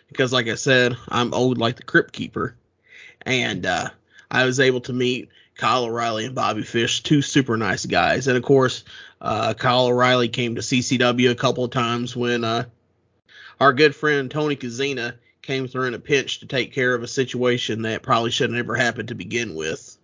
because, 0.08 0.32
like 0.32 0.48
I 0.48 0.54
said, 0.54 0.96
I'm 1.08 1.34
old 1.34 1.58
like 1.58 1.76
the 1.76 1.82
Crypt 1.82 2.12
Keeper, 2.12 2.56
and 3.22 3.66
uh, 3.66 3.90
I 4.30 4.44
was 4.44 4.60
able 4.60 4.80
to 4.82 4.92
meet 4.92 5.30
Kyle 5.56 5.84
O'Reilly 5.84 6.26
and 6.26 6.34
Bobby 6.34 6.62
Fish, 6.62 7.02
two 7.02 7.22
super 7.22 7.56
nice 7.56 7.86
guys. 7.86 8.28
And 8.28 8.36
of 8.36 8.42
course, 8.42 8.84
uh, 9.20 9.54
Kyle 9.54 9.86
O'Reilly 9.86 10.28
came 10.28 10.54
to 10.54 10.60
CCW 10.60 11.30
a 11.30 11.34
couple 11.34 11.64
of 11.64 11.70
times 11.70 12.14
when 12.14 12.44
uh, 12.44 12.64
our 13.60 13.72
good 13.72 13.94
friend 13.94 14.30
Tony 14.30 14.56
Kazina 14.56 15.14
came 15.42 15.68
through 15.68 15.86
in 15.86 15.94
a 15.94 15.98
pinch 15.98 16.40
to 16.40 16.46
take 16.46 16.72
care 16.72 16.94
of 16.94 17.02
a 17.02 17.08
situation 17.08 17.82
that 17.82 18.02
probably 18.02 18.30
should 18.30 18.50
have 18.50 18.56
never 18.56 18.74
happened 18.74 19.08
to 19.08 19.14
begin 19.14 19.54
with. 19.54 19.96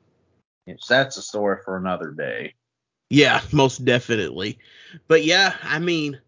Yes, 0.67 0.87
that's 0.89 1.17
a 1.17 1.23
story 1.23 1.59
for 1.65 1.77
another 1.77 2.13
day. 2.13 2.55
Yeah, 3.11 3.43
most 3.53 3.85
definitely. 3.85 4.59
But 5.09 5.25
yeah, 5.25 5.55
I 5.63 5.81
mean, 5.81 6.21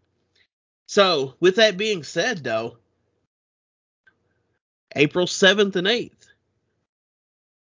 so 0.87 1.35
with 1.41 1.57
that 1.57 1.79
being 1.79 2.03
said, 2.03 2.45
though, 2.45 2.77
April 4.95 5.27
7th 5.27 5.77
and 5.77 5.87
8th, 5.87 6.13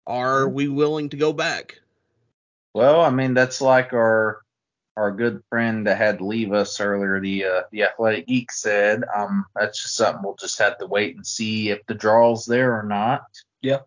are 0.07 0.49
we 0.49 0.69
willing 0.69 1.09
to 1.11 1.17
go 1.17 1.33
back? 1.33 1.81
Well, 2.75 3.01
I 3.01 3.11
mean, 3.11 3.35
that's 3.35 3.61
like 3.61 3.93
our 3.93 4.43
our 4.97 5.13
good 5.13 5.43
friend 5.51 5.87
that 5.87 5.99
had 5.99 6.19
to 6.19 6.27
leave 6.27 6.53
us 6.53 6.81
earlier, 6.81 7.21
the 7.21 7.45
uh, 7.45 7.63
the 7.71 7.83
athletic 7.83 8.27
geek 8.27 8.51
said, 8.51 9.05
um, 9.15 9.45
that's 9.55 9.83
just 9.83 9.97
something 9.97 10.23
we'll 10.23 10.37
just 10.37 10.59
have 10.59 10.79
to 10.79 10.87
wait 10.87 11.17
and 11.17 11.27
see 11.27 11.71
if 11.71 11.85
the 11.87 11.95
draw's 11.95 12.47
there 12.47 12.79
or 12.79 12.83
not. 12.83 13.25
Yeah. 13.61 13.81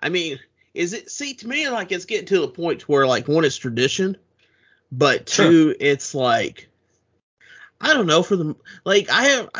I 0.00 0.08
mean, 0.08 0.38
is 0.74 0.92
it 0.92 1.10
see 1.10 1.34
to 1.34 1.48
me 1.48 1.68
like 1.68 1.92
it's 1.92 2.04
getting 2.04 2.26
to 2.26 2.40
the 2.40 2.48
point 2.48 2.88
where 2.88 3.06
like 3.06 3.28
one 3.28 3.44
it's 3.44 3.56
tradition, 3.56 4.16
but 4.90 5.26
two 5.26 5.76
it's 5.78 6.14
like 6.14 6.68
I 7.80 7.94
don't 7.94 8.06
know 8.06 8.22
for 8.22 8.36
the 8.36 8.56
like 8.84 9.10
I 9.10 9.24
have 9.24 9.50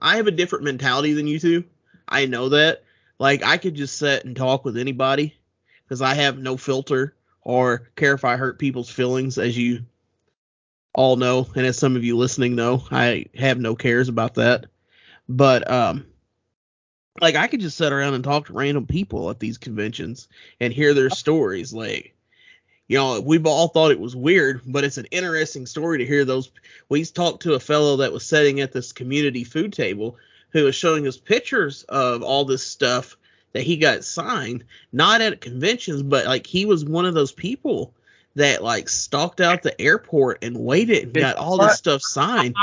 I 0.00 0.16
have 0.16 0.26
a 0.26 0.32
different 0.32 0.64
mentality 0.64 1.12
than 1.12 1.26
you 1.26 1.38
two. 1.40 1.64
I 2.08 2.26
know 2.26 2.48
that. 2.50 2.84
Like 3.18 3.42
I 3.42 3.58
could 3.58 3.74
just 3.74 3.98
sit 3.98 4.24
and 4.24 4.36
talk 4.36 4.64
with 4.64 4.76
anybody 4.76 5.34
because 5.84 6.02
I 6.02 6.14
have 6.14 6.38
no 6.38 6.56
filter 6.56 7.14
or 7.42 7.88
care 7.96 8.14
if 8.14 8.24
I 8.24 8.36
hurt 8.36 8.58
people's 8.58 8.90
feelings, 8.90 9.38
as 9.38 9.56
you 9.56 9.84
all 10.94 11.16
know, 11.16 11.48
and 11.54 11.66
as 11.66 11.78
some 11.78 11.96
of 11.96 12.04
you 12.04 12.16
listening 12.16 12.54
know, 12.54 12.84
I 12.90 13.26
have 13.36 13.58
no 13.58 13.74
cares 13.74 14.08
about 14.08 14.34
that. 14.34 14.66
But 15.28 15.70
um, 15.70 16.06
like 17.20 17.34
I 17.34 17.46
could 17.46 17.60
just 17.60 17.76
sit 17.76 17.92
around 17.92 18.14
and 18.14 18.24
talk 18.24 18.46
to 18.46 18.52
random 18.52 18.86
people 18.86 19.30
at 19.30 19.40
these 19.40 19.58
conventions 19.58 20.28
and 20.60 20.72
hear 20.72 20.94
their 20.94 21.10
stories. 21.10 21.72
Like, 21.72 22.14
you 22.86 22.98
know, 22.98 23.20
we've 23.20 23.46
all 23.46 23.68
thought 23.68 23.90
it 23.90 24.00
was 24.00 24.16
weird, 24.16 24.62
but 24.66 24.84
it's 24.84 24.98
an 24.98 25.06
interesting 25.06 25.66
story 25.66 25.98
to 25.98 26.06
hear 26.06 26.24
those. 26.24 26.50
We 26.88 27.04
talked 27.04 27.42
to 27.42 27.54
a 27.54 27.60
fellow 27.60 27.96
that 27.96 28.12
was 28.12 28.24
sitting 28.24 28.60
at 28.60 28.72
this 28.72 28.92
community 28.92 29.44
food 29.44 29.72
table 29.72 30.16
who 30.50 30.64
was 30.64 30.74
showing 30.74 31.06
us 31.06 31.16
pictures 31.16 31.82
of 31.84 32.22
all 32.22 32.44
this 32.44 32.66
stuff 32.66 33.16
that 33.52 33.62
he 33.62 33.76
got 33.76 34.04
signed, 34.04 34.64
not 34.92 35.20
at 35.20 35.40
conventions, 35.40 36.02
but 36.02 36.26
like 36.26 36.46
he 36.46 36.64
was 36.66 36.84
one 36.84 37.06
of 37.06 37.14
those 37.14 37.32
people 37.32 37.94
that 38.34 38.62
like 38.62 38.88
stalked 38.88 39.40
out 39.40 39.62
the 39.62 39.78
airport 39.80 40.44
and 40.44 40.56
waited 40.58 41.04
and 41.04 41.14
got 41.14 41.36
all 41.36 41.58
this 41.58 41.76
stuff 41.78 42.02
signed. 42.02 42.54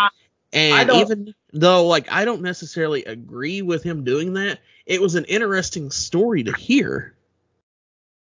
And 0.53 0.89
even 0.91 1.35
though 1.51 1.87
like 1.87 2.11
I 2.11 2.23
don't 2.23 2.41
necessarily 2.41 3.03
agree 3.05 3.61
with 3.61 3.83
him 3.83 4.03
doing 4.03 4.33
that, 4.33 4.59
it 4.85 5.01
was 5.01 5.15
an 5.15 5.25
interesting 5.25 5.91
story 5.91 6.43
to 6.43 6.53
hear. 6.53 7.15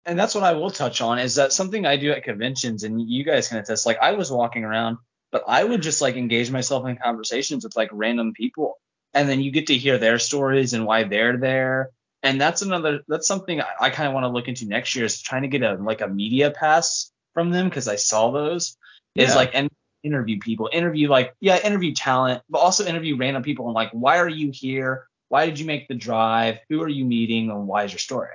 and 0.06 0.18
that's 0.18 0.34
what 0.34 0.44
I 0.44 0.52
will 0.54 0.70
touch 0.70 1.00
on 1.00 1.18
is 1.18 1.34
that 1.36 1.52
something 1.52 1.84
I 1.86 1.96
do 1.96 2.10
at 2.10 2.24
conventions, 2.24 2.84
and 2.84 3.00
you 3.00 3.22
guys 3.24 3.48
can 3.48 3.58
attest. 3.58 3.86
Like 3.86 3.98
I 4.00 4.12
was 4.12 4.30
walking 4.32 4.64
around, 4.64 4.98
but 5.30 5.44
I 5.46 5.62
would 5.62 5.82
just 5.82 6.00
like 6.00 6.16
engage 6.16 6.50
myself 6.50 6.86
in 6.86 6.96
conversations 6.96 7.64
with 7.64 7.76
like 7.76 7.90
random 7.92 8.32
people, 8.32 8.78
and 9.14 9.28
then 9.28 9.40
you 9.40 9.50
get 9.50 9.68
to 9.68 9.76
hear 9.76 9.98
their 9.98 10.18
stories 10.18 10.72
and 10.72 10.86
why 10.86 11.04
they're 11.04 11.36
there. 11.36 11.90
And 12.22 12.40
that's 12.40 12.62
another. 12.62 13.00
That's 13.08 13.26
something 13.26 13.60
I, 13.60 13.66
I 13.80 13.90
kind 13.90 14.06
of 14.06 14.14
want 14.14 14.24
to 14.24 14.28
look 14.28 14.48
into 14.48 14.66
next 14.66 14.94
year 14.94 15.04
is 15.04 15.20
trying 15.20 15.42
to 15.42 15.48
get 15.48 15.62
a 15.62 15.74
like 15.74 16.00
a 16.00 16.08
media 16.08 16.50
pass 16.50 17.10
from 17.34 17.50
them 17.50 17.68
because 17.68 17.88
I 17.88 17.96
saw 17.96 18.30
those. 18.30 18.76
Is 19.14 19.34
like 19.34 19.50
and 19.52 19.68
interview 20.02 20.38
people, 20.38 20.70
interview 20.72 21.08
like 21.08 21.34
yeah, 21.40 21.58
interview 21.58 21.92
talent, 21.92 22.42
but 22.48 22.58
also 22.58 22.86
interview 22.86 23.16
random 23.16 23.42
people 23.42 23.66
and 23.66 23.74
like 23.74 23.90
why 23.92 24.18
are 24.18 24.28
you 24.28 24.50
here? 24.50 25.06
Why 25.28 25.46
did 25.46 25.58
you 25.58 25.66
make 25.66 25.88
the 25.88 25.94
drive? 25.94 26.58
Who 26.68 26.82
are 26.82 26.88
you 26.88 27.04
meeting? 27.04 27.50
And 27.50 27.66
why 27.66 27.84
is 27.84 27.92
your 27.92 27.98
story? 27.98 28.28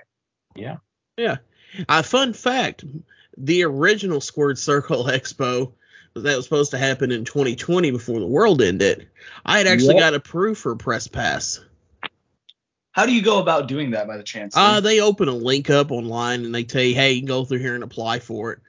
Yeah. 0.56 0.78
Yeah, 1.18 1.38
a 1.90 2.04
fun 2.04 2.34
fact: 2.34 2.86
the 3.38 3.64
original 3.64 4.22
Squared 4.22 4.60
Circle 4.60 5.04
Expo 5.06 5.74
that 6.24 6.36
was 6.36 6.46
supposed 6.46 6.72
to 6.72 6.78
happen 6.78 7.12
in 7.12 7.26
2020 7.26 7.92
before 7.92 8.20
the 8.20 8.26
world 8.28 8.62
ended. 8.62 9.08
I 9.46 9.58
had 9.58 9.68
actually 9.68 9.96
Yep. 9.96 10.00
got 10.00 10.14
approved 10.14 10.60
for 10.60 10.72
a 10.72 10.78
press 10.78 11.08
pass. 11.08 11.60
How 12.92 13.06
do 13.06 13.14
you 13.14 13.22
go 13.22 13.40
about 13.40 13.68
doing 13.68 13.92
that 13.92 14.08
by 14.08 14.18
the 14.18 14.24
chance? 14.24 14.56
Uh, 14.58 14.80
they 14.80 15.00
open 15.00 15.28
a 15.28 15.34
link 15.36 15.70
up 15.70 15.92
online 15.92 16.46
and 16.46 16.54
they 16.56 16.64
tell 16.64 16.82
you, 16.82 16.96
hey, 16.96 17.12
you 17.14 17.20
can 17.22 17.28
go 17.28 17.46
through 17.46 17.60
here 17.60 17.76
and 17.76 17.84
apply 17.84 18.20
for 18.20 18.54
it. 18.54 18.60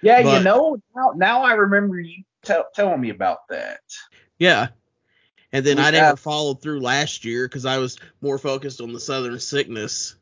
Yeah, 0.00 0.22
But- 0.22 0.38
you 0.38 0.44
know, 0.44 0.78
now, 0.96 1.12
now 1.16 1.42
I 1.42 1.52
remember 1.52 2.00
you 2.00 2.24
tell, 2.42 2.64
telling 2.74 3.00
me 3.00 3.10
about 3.10 3.48
that. 3.50 3.80
Yeah. 4.38 4.68
And 5.52 5.64
then 5.64 5.76
We 5.76 5.82
I 5.82 5.90
got- 5.90 5.98
never 6.02 6.16
followed 6.16 6.62
through 6.62 6.80
last 6.80 7.24
year 7.24 7.46
because 7.46 7.66
I 7.66 7.78
was 7.78 7.98
more 8.22 8.38
focused 8.38 8.80
on 8.80 8.92
the 8.92 9.00
Southern 9.00 9.38
sickness 9.38 10.16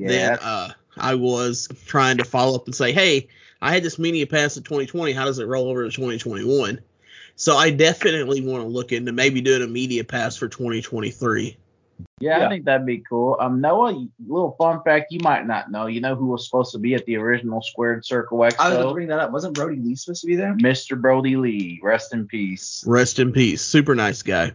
than 0.00 0.38
uh, 0.40 0.72
I 0.96 1.14
was 1.14 1.68
trying 1.86 2.18
to 2.18 2.24
follow 2.24 2.56
up 2.56 2.66
and 2.66 2.74
say, 2.74 2.92
hey, 2.92 3.28
I 3.64 3.72
had 3.72 3.82
this 3.82 3.98
media 3.98 4.26
pass 4.26 4.58
in 4.58 4.62
2020. 4.62 5.12
How 5.14 5.24
does 5.24 5.38
it 5.38 5.46
roll 5.46 5.68
over 5.70 5.84
to 5.84 5.90
2021? 5.90 6.80
So 7.34 7.56
I 7.56 7.70
definitely 7.70 8.42
want 8.46 8.62
to 8.62 8.68
look 8.68 8.92
into 8.92 9.10
maybe 9.10 9.40
doing 9.40 9.62
a 9.62 9.66
media 9.66 10.04
pass 10.04 10.36
for 10.36 10.48
2023. 10.48 11.56
yeah, 12.20 12.38
Yeah. 12.40 12.46
I 12.46 12.48
think 12.50 12.66
that'd 12.66 12.84
be 12.86 12.98
cool. 13.08 13.38
Um, 13.40 13.62
Noah, 13.62 13.92
you- 13.94 14.12
little 14.26 14.54
fun 14.58 14.82
fact 14.84 15.12
you 15.12 15.20
might 15.22 15.46
not 15.46 15.70
know. 15.70 15.86
You 15.86 16.02
know 16.02 16.14
who 16.14 16.26
was 16.26 16.44
supposed 16.44 16.72
to 16.72 16.78
be 16.78 16.94
at 16.94 17.06
the 17.06 17.16
original 17.16 17.62
Squared 17.62 18.04
Circle 18.04 18.36
Expo? 18.40 18.60
I 18.60 18.68
was 18.68 18.76
going 18.76 18.88
to 18.88 18.92
bring 18.92 19.08
that 19.08 19.20
up. 19.20 19.32
Wasn't 19.32 19.54
Brodie 19.54 19.80
Lee 19.80 19.96
supposed 19.96 20.20
to 20.20 20.26
be 20.26 20.36
there? 20.36 20.54
Mr. 20.56 21.00
Brodie 21.00 21.36
Lee, 21.36 21.80
rest 21.82 22.12
in 22.12 22.26
peace. 22.26 22.84
Rest 22.86 23.18
in 23.18 23.32
peace. 23.32 23.62
Super 23.62 23.94
nice 23.94 24.20
guy. 24.20 24.52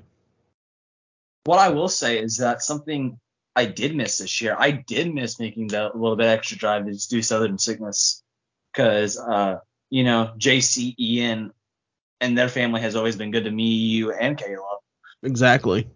What 1.45 1.57
I 1.57 1.69
will 1.69 1.89
say 1.89 2.19
is 2.21 2.37
that 2.37 2.61
something 2.61 3.19
I 3.55 3.65
did 3.65 3.95
miss 3.95 4.19
this 4.19 4.39
year. 4.39 4.55
I 4.59 4.69
did 4.69 5.11
miss 5.11 5.39
making 5.39 5.69
the 5.69 5.89
little 5.95 6.15
bit 6.15 6.27
extra 6.27 6.57
drive 6.57 6.85
to 6.85 7.07
do 7.09 7.23
Southern 7.23 7.57
Sickness 7.57 8.21
because, 8.71 9.17
uh, 9.17 9.59
you 9.89 10.03
know, 10.03 10.33
JC, 10.37 10.95
Ian, 10.99 11.51
and 12.21 12.37
their 12.37 12.49
family 12.49 12.81
has 12.81 12.95
always 12.95 13.15
been 13.15 13.31
good 13.31 13.45
to 13.45 13.51
me, 13.51 13.65
you, 13.65 14.11
and 14.11 14.37
Kayla. 14.37 14.77
Exactly. 15.23 15.87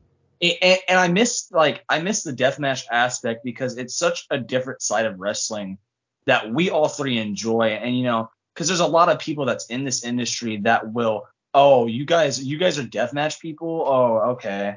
and, 0.41 0.79
and 0.87 0.99
I 0.99 1.07
miss 1.07 1.49
like 1.51 1.83
I 1.89 2.01
miss 2.01 2.23
the 2.23 2.33
deathmatch 2.33 2.85
aspect 2.91 3.43
because 3.43 3.77
it's 3.77 3.95
such 3.95 4.25
a 4.29 4.37
different 4.37 4.81
side 4.81 5.05
of 5.05 5.19
wrestling 5.19 5.77
that 6.25 6.51
we 6.51 6.69
all 6.69 6.87
three 6.87 7.17
enjoy. 7.17 7.69
And 7.69 7.97
you 7.97 8.03
know, 8.03 8.29
because 8.53 8.67
there's 8.67 8.79
a 8.79 8.87
lot 8.87 9.09
of 9.09 9.19
people 9.19 9.45
that's 9.45 9.67
in 9.67 9.83
this 9.83 10.03
industry 10.03 10.57
that 10.57 10.91
will, 10.91 11.27
oh, 11.53 11.87
you 11.87 12.05
guys, 12.05 12.43
you 12.43 12.57
guys 12.57 12.77
are 12.79 12.83
deathmatch 12.83 13.39
people. 13.39 13.83
Oh, 13.85 14.31
okay. 14.31 14.75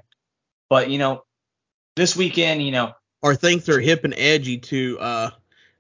But 0.68 0.90
you 0.90 0.98
know, 0.98 1.24
this 1.94 2.16
weekend, 2.16 2.62
you 2.62 2.73
know, 2.73 2.93
Or 3.23 3.35
think 3.35 3.64
they're 3.64 3.81
hip 3.81 4.05
and 4.05 4.14
edgy 4.16 4.59
to 4.59 4.98
uh, 4.98 5.31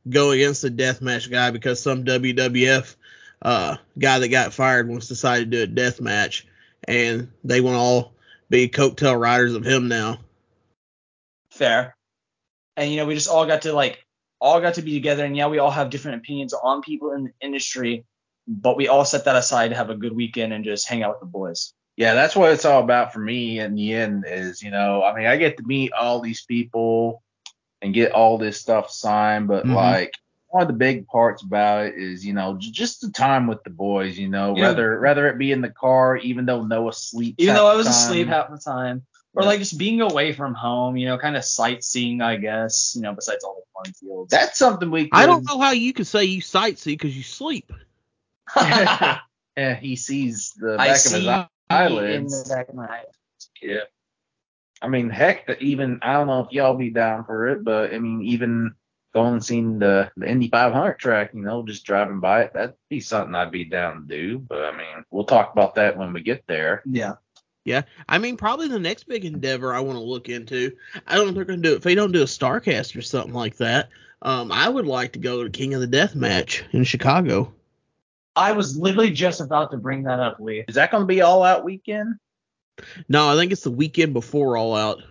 go 0.08 0.30
against 0.30 0.62
the 0.62 0.70
deathmatch 0.70 1.30
guy 1.30 1.50
because 1.50 1.80
some 1.80 2.04
WWF 2.04 2.96
uh, 3.42 3.76
guy 3.98 4.18
that 4.18 4.28
got 4.28 4.52
fired 4.52 4.88
once 4.88 5.08
decided 5.08 5.50
to 5.50 5.56
do 5.58 5.62
a 5.64 5.66
death 5.66 6.00
match 6.00 6.46
and 6.86 7.30
they 7.44 7.60
want 7.60 7.74
to 7.74 7.78
all 7.78 8.14
be 8.48 8.68
coattail 8.68 9.18
riders 9.18 9.54
of 9.54 9.64
him 9.64 9.88
now. 9.88 10.18
fair. 11.50 11.96
And 12.76 12.90
you 12.90 12.98
know, 12.98 13.06
we 13.06 13.14
just 13.14 13.28
all 13.28 13.46
got 13.46 13.62
to 13.62 13.72
like 13.72 14.04
all 14.40 14.60
got 14.60 14.74
to 14.74 14.82
be 14.82 14.94
together 14.94 15.24
and 15.24 15.36
yeah, 15.36 15.48
we 15.48 15.58
all 15.58 15.70
have 15.70 15.90
different 15.90 16.18
opinions 16.18 16.52
on 16.52 16.82
people 16.82 17.12
in 17.12 17.24
the 17.24 17.32
industry, 17.40 18.04
but 18.46 18.76
we 18.76 18.88
all 18.88 19.04
set 19.04 19.24
that 19.24 19.36
aside 19.36 19.68
to 19.68 19.76
have 19.76 19.90
a 19.90 19.96
good 19.96 20.14
weekend 20.14 20.52
and 20.52 20.64
just 20.64 20.88
hang 20.88 21.02
out 21.02 21.12
with 21.12 21.20
the 21.20 21.26
boys. 21.26 21.72
Yeah, 21.96 22.12
that's 22.12 22.36
what 22.36 22.52
it's 22.52 22.66
all 22.66 22.82
about 22.82 23.14
for 23.14 23.20
me 23.20 23.58
in 23.58 23.74
the 23.74 23.94
end 23.94 24.24
is, 24.28 24.62
you 24.62 24.70
know, 24.70 25.02
I 25.02 25.16
mean, 25.16 25.26
I 25.26 25.36
get 25.36 25.56
to 25.56 25.62
meet 25.62 25.92
all 25.94 26.20
these 26.20 26.44
people 26.44 27.22
and 27.82 27.92
get 27.94 28.12
all 28.12 28.38
this 28.38 28.60
stuff 28.60 28.90
signed, 28.90 29.48
but 29.48 29.64
Mhm. 29.66 29.74
like 29.74 30.12
one 30.48 30.62
of 30.62 30.68
the 30.68 30.74
big 30.74 31.06
parts 31.06 31.42
about 31.42 31.86
it 31.86 31.94
is, 31.96 32.24
you 32.24 32.32
know, 32.32 32.56
j- 32.56 32.70
just 32.70 33.00
the 33.02 33.10
time 33.10 33.46
with 33.46 33.62
the 33.64 33.70
boys, 33.70 34.16
you 34.18 34.28
know, 34.28 34.56
Yeah. 34.56 34.68
whether 34.68 35.00
whether 35.00 35.28
it 35.28 35.38
be 35.38 35.52
in 35.52 35.60
the 35.60 35.68
car, 35.70 36.16
even 36.16 36.46
though 36.46 36.62
Noah 36.62 36.92
sleeps. 36.94 37.36
even 37.38 37.54
though 37.54 37.66
I 37.66 37.74
was 37.74 37.86
time. 37.86 37.92
asleep 37.94 38.28
half 38.28 38.50
the 38.50 38.56
time, 38.58 39.04
or 39.34 39.42
Yeah. 39.42 39.48
like 39.48 39.58
just 39.58 39.76
being 39.76 40.00
away 40.00 40.32
from 40.32 40.54
home, 40.54 40.96
you 40.96 41.06
know, 41.06 41.18
kind 41.18 41.36
of 41.36 41.44
sightseeing, 41.44 42.22
I 42.22 42.36
guess, 42.36 42.94
you 42.96 43.02
know, 43.02 43.12
besides 43.12 43.44
all 43.44 43.56
the 43.56 43.66
fun 43.84 43.92
fields. 43.94 44.30
That's 44.30 44.58
something 44.58 44.90
we. 44.90 45.08
Could, 45.10 45.18
I 45.20 45.26
don't 45.26 45.44
know 45.46 45.58
how 45.60 45.72
you 45.72 45.92
could 45.92 46.06
say 46.06 46.24
you 46.24 46.40
sightsee 46.40 46.86
because 46.94 47.14
you 47.16 47.22
sleep. 47.22 47.70
Yeah, 49.58 49.74
he 49.74 49.96
sees 49.96 50.52
the 50.58 50.76
back 50.76 50.90
of 50.90 50.96
see 50.98 51.18
his 51.20 51.26
eye- 51.28 51.40
in 51.40 51.76
eyelids. 51.76 52.44
the 52.48 52.54
back 52.54 52.68
of 52.68 52.74
my 52.74 52.86
eye. 52.86 53.04
Yeah. 53.62 53.80
I 54.86 54.88
mean, 54.88 55.10
heck, 55.10 55.50
even 55.60 55.98
I 56.00 56.12
don't 56.12 56.28
know 56.28 56.44
if 56.44 56.52
y'all 56.52 56.76
be 56.76 56.90
down 56.90 57.24
for 57.24 57.48
it, 57.48 57.64
but 57.64 57.92
I 57.92 57.98
mean, 57.98 58.22
even 58.22 58.72
going 59.12 59.32
and 59.32 59.44
seeing 59.44 59.80
the 59.80 60.12
the 60.16 60.28
Indy 60.28 60.48
500 60.48 60.94
track, 60.94 61.30
you 61.34 61.42
know, 61.42 61.64
just 61.64 61.84
driving 61.84 62.20
by 62.20 62.42
it, 62.42 62.52
that'd 62.54 62.76
be 62.88 63.00
something 63.00 63.34
I'd 63.34 63.50
be 63.50 63.64
down 63.64 64.02
to 64.02 64.16
do. 64.16 64.38
But 64.38 64.64
I 64.64 64.70
mean, 64.70 65.04
we'll 65.10 65.24
talk 65.24 65.52
about 65.52 65.74
that 65.74 65.96
when 65.96 66.12
we 66.12 66.22
get 66.22 66.44
there. 66.46 66.82
Yeah. 66.86 67.14
Yeah. 67.64 67.82
I 68.08 68.18
mean, 68.18 68.36
probably 68.36 68.68
the 68.68 68.78
next 68.78 69.08
big 69.08 69.24
endeavor 69.24 69.74
I 69.74 69.80
want 69.80 69.98
to 69.98 70.04
look 70.04 70.28
into. 70.28 70.70
I 71.08 71.16
don't 71.16 71.24
know 71.24 71.30
if 71.30 71.34
they're 71.34 71.44
going 71.44 71.62
to 71.62 71.68
do 71.68 71.74
it. 71.74 71.78
If 71.78 71.82
they 71.82 71.96
don't 71.96 72.12
do 72.12 72.22
a 72.22 72.26
Starrcast 72.26 72.94
or 72.96 73.02
something 73.02 73.34
like 73.34 73.56
that, 73.56 73.88
um, 74.22 74.52
I 74.52 74.68
would 74.68 74.86
like 74.86 75.14
to 75.14 75.18
go 75.18 75.42
to 75.42 75.50
King 75.50 75.74
of 75.74 75.80
the 75.80 75.88
Death 75.88 76.14
match 76.14 76.64
in 76.70 76.84
Chicago. 76.84 77.52
I 78.36 78.52
was 78.52 78.76
literally 78.76 79.10
just 79.10 79.40
about 79.40 79.72
to 79.72 79.78
bring 79.78 80.04
that 80.04 80.20
up, 80.20 80.38
Lee. 80.38 80.64
Is 80.68 80.76
that 80.76 80.92
going 80.92 81.02
to 81.02 81.06
be 81.06 81.22
all 81.22 81.42
out 81.42 81.64
weekend? 81.64 82.14
No, 83.08 83.28
I 83.28 83.36
think 83.36 83.52
it's 83.52 83.62
the 83.62 83.70
weekend 83.70 84.12
before 84.12 84.56
All 84.56 84.74
Out. 84.74 85.02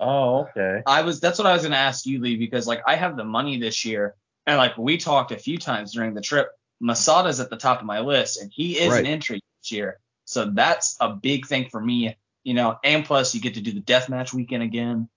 Oh, 0.00 0.48
okay. 0.48 0.82
I 0.86 1.02
was 1.02 1.20
that's 1.20 1.38
what 1.38 1.46
I 1.46 1.52
was 1.52 1.62
gonna 1.62 1.76
ask 1.76 2.06
you, 2.06 2.20
Lee, 2.20 2.36
because 2.36 2.66
like 2.66 2.82
I 2.86 2.96
have 2.96 3.16
the 3.16 3.24
money 3.24 3.58
this 3.58 3.84
year, 3.84 4.14
and 4.46 4.56
like 4.56 4.76
we 4.76 4.98
talked 4.98 5.30
a 5.30 5.38
few 5.38 5.58
times 5.58 5.92
during 5.92 6.14
the 6.14 6.20
trip. 6.20 6.48
Masada's 6.80 7.38
at 7.38 7.50
the 7.50 7.56
top 7.56 7.78
of 7.78 7.86
my 7.86 8.00
list, 8.00 8.42
and 8.42 8.50
he 8.52 8.76
is 8.78 8.90
Right. 8.90 9.00
an 9.00 9.06
entry 9.06 9.40
this 9.60 9.70
year. 9.70 9.98
So 10.24 10.46
that's 10.46 10.96
a 11.00 11.10
big 11.10 11.46
thing 11.46 11.68
for 11.70 11.80
me, 11.80 12.16
you 12.42 12.54
know. 12.54 12.78
And 12.82 13.04
plus, 13.04 13.34
you 13.34 13.40
get 13.40 13.54
to 13.54 13.60
do 13.60 13.72
the 13.72 13.80
deathmatch 13.80 14.32
weekend 14.32 14.64
again. 14.64 15.08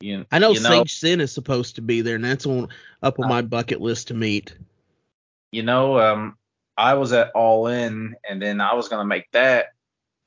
You, 0.00 0.24
I 0.32 0.38
know 0.38 0.52
you 0.52 0.60
know, 0.60 0.70
Sage 0.70 0.94
Sin 0.94 1.20
is 1.20 1.30
supposed 1.30 1.74
to 1.74 1.82
be 1.82 2.00
there, 2.00 2.14
and 2.14 2.24
that's 2.24 2.46
on 2.46 2.68
up 3.02 3.18
on 3.20 3.28
my 3.28 3.42
bucket 3.42 3.82
list 3.82 4.08
to 4.08 4.14
meet. 4.14 4.54
you 5.52 5.62
know, 5.62 6.00
um, 6.00 6.38
I 6.78 6.94
was 6.94 7.12
at 7.12 7.32
All 7.32 7.66
In, 7.66 8.16
and 8.26 8.40
then 8.40 8.62
I 8.62 8.72
was 8.72 8.88
gonna 8.88 9.04
make 9.04 9.30
that 9.32 9.74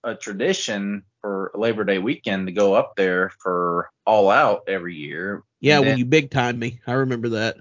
a 0.04 0.16
tradition 0.16 1.04
for 1.22 1.52
Labor 1.56 1.84
Day 1.84 1.98
weekend 2.00 2.48
to 2.48 2.54
go 2.54 2.74
up 2.74 2.96
there 2.96 3.32
for 3.42 3.90
All 4.06 4.30
Out 4.30 4.64
every 4.68 4.96
year. 4.96 5.44
Yeah, 5.62 5.78
And 5.78 5.82
when 5.86 5.90
then- 5.92 5.98
you 6.00 6.06
big 6.06 6.30
time 6.32 6.60
me, 6.60 6.82
I 6.86 6.94
remember 6.94 7.30
that. 7.30 7.58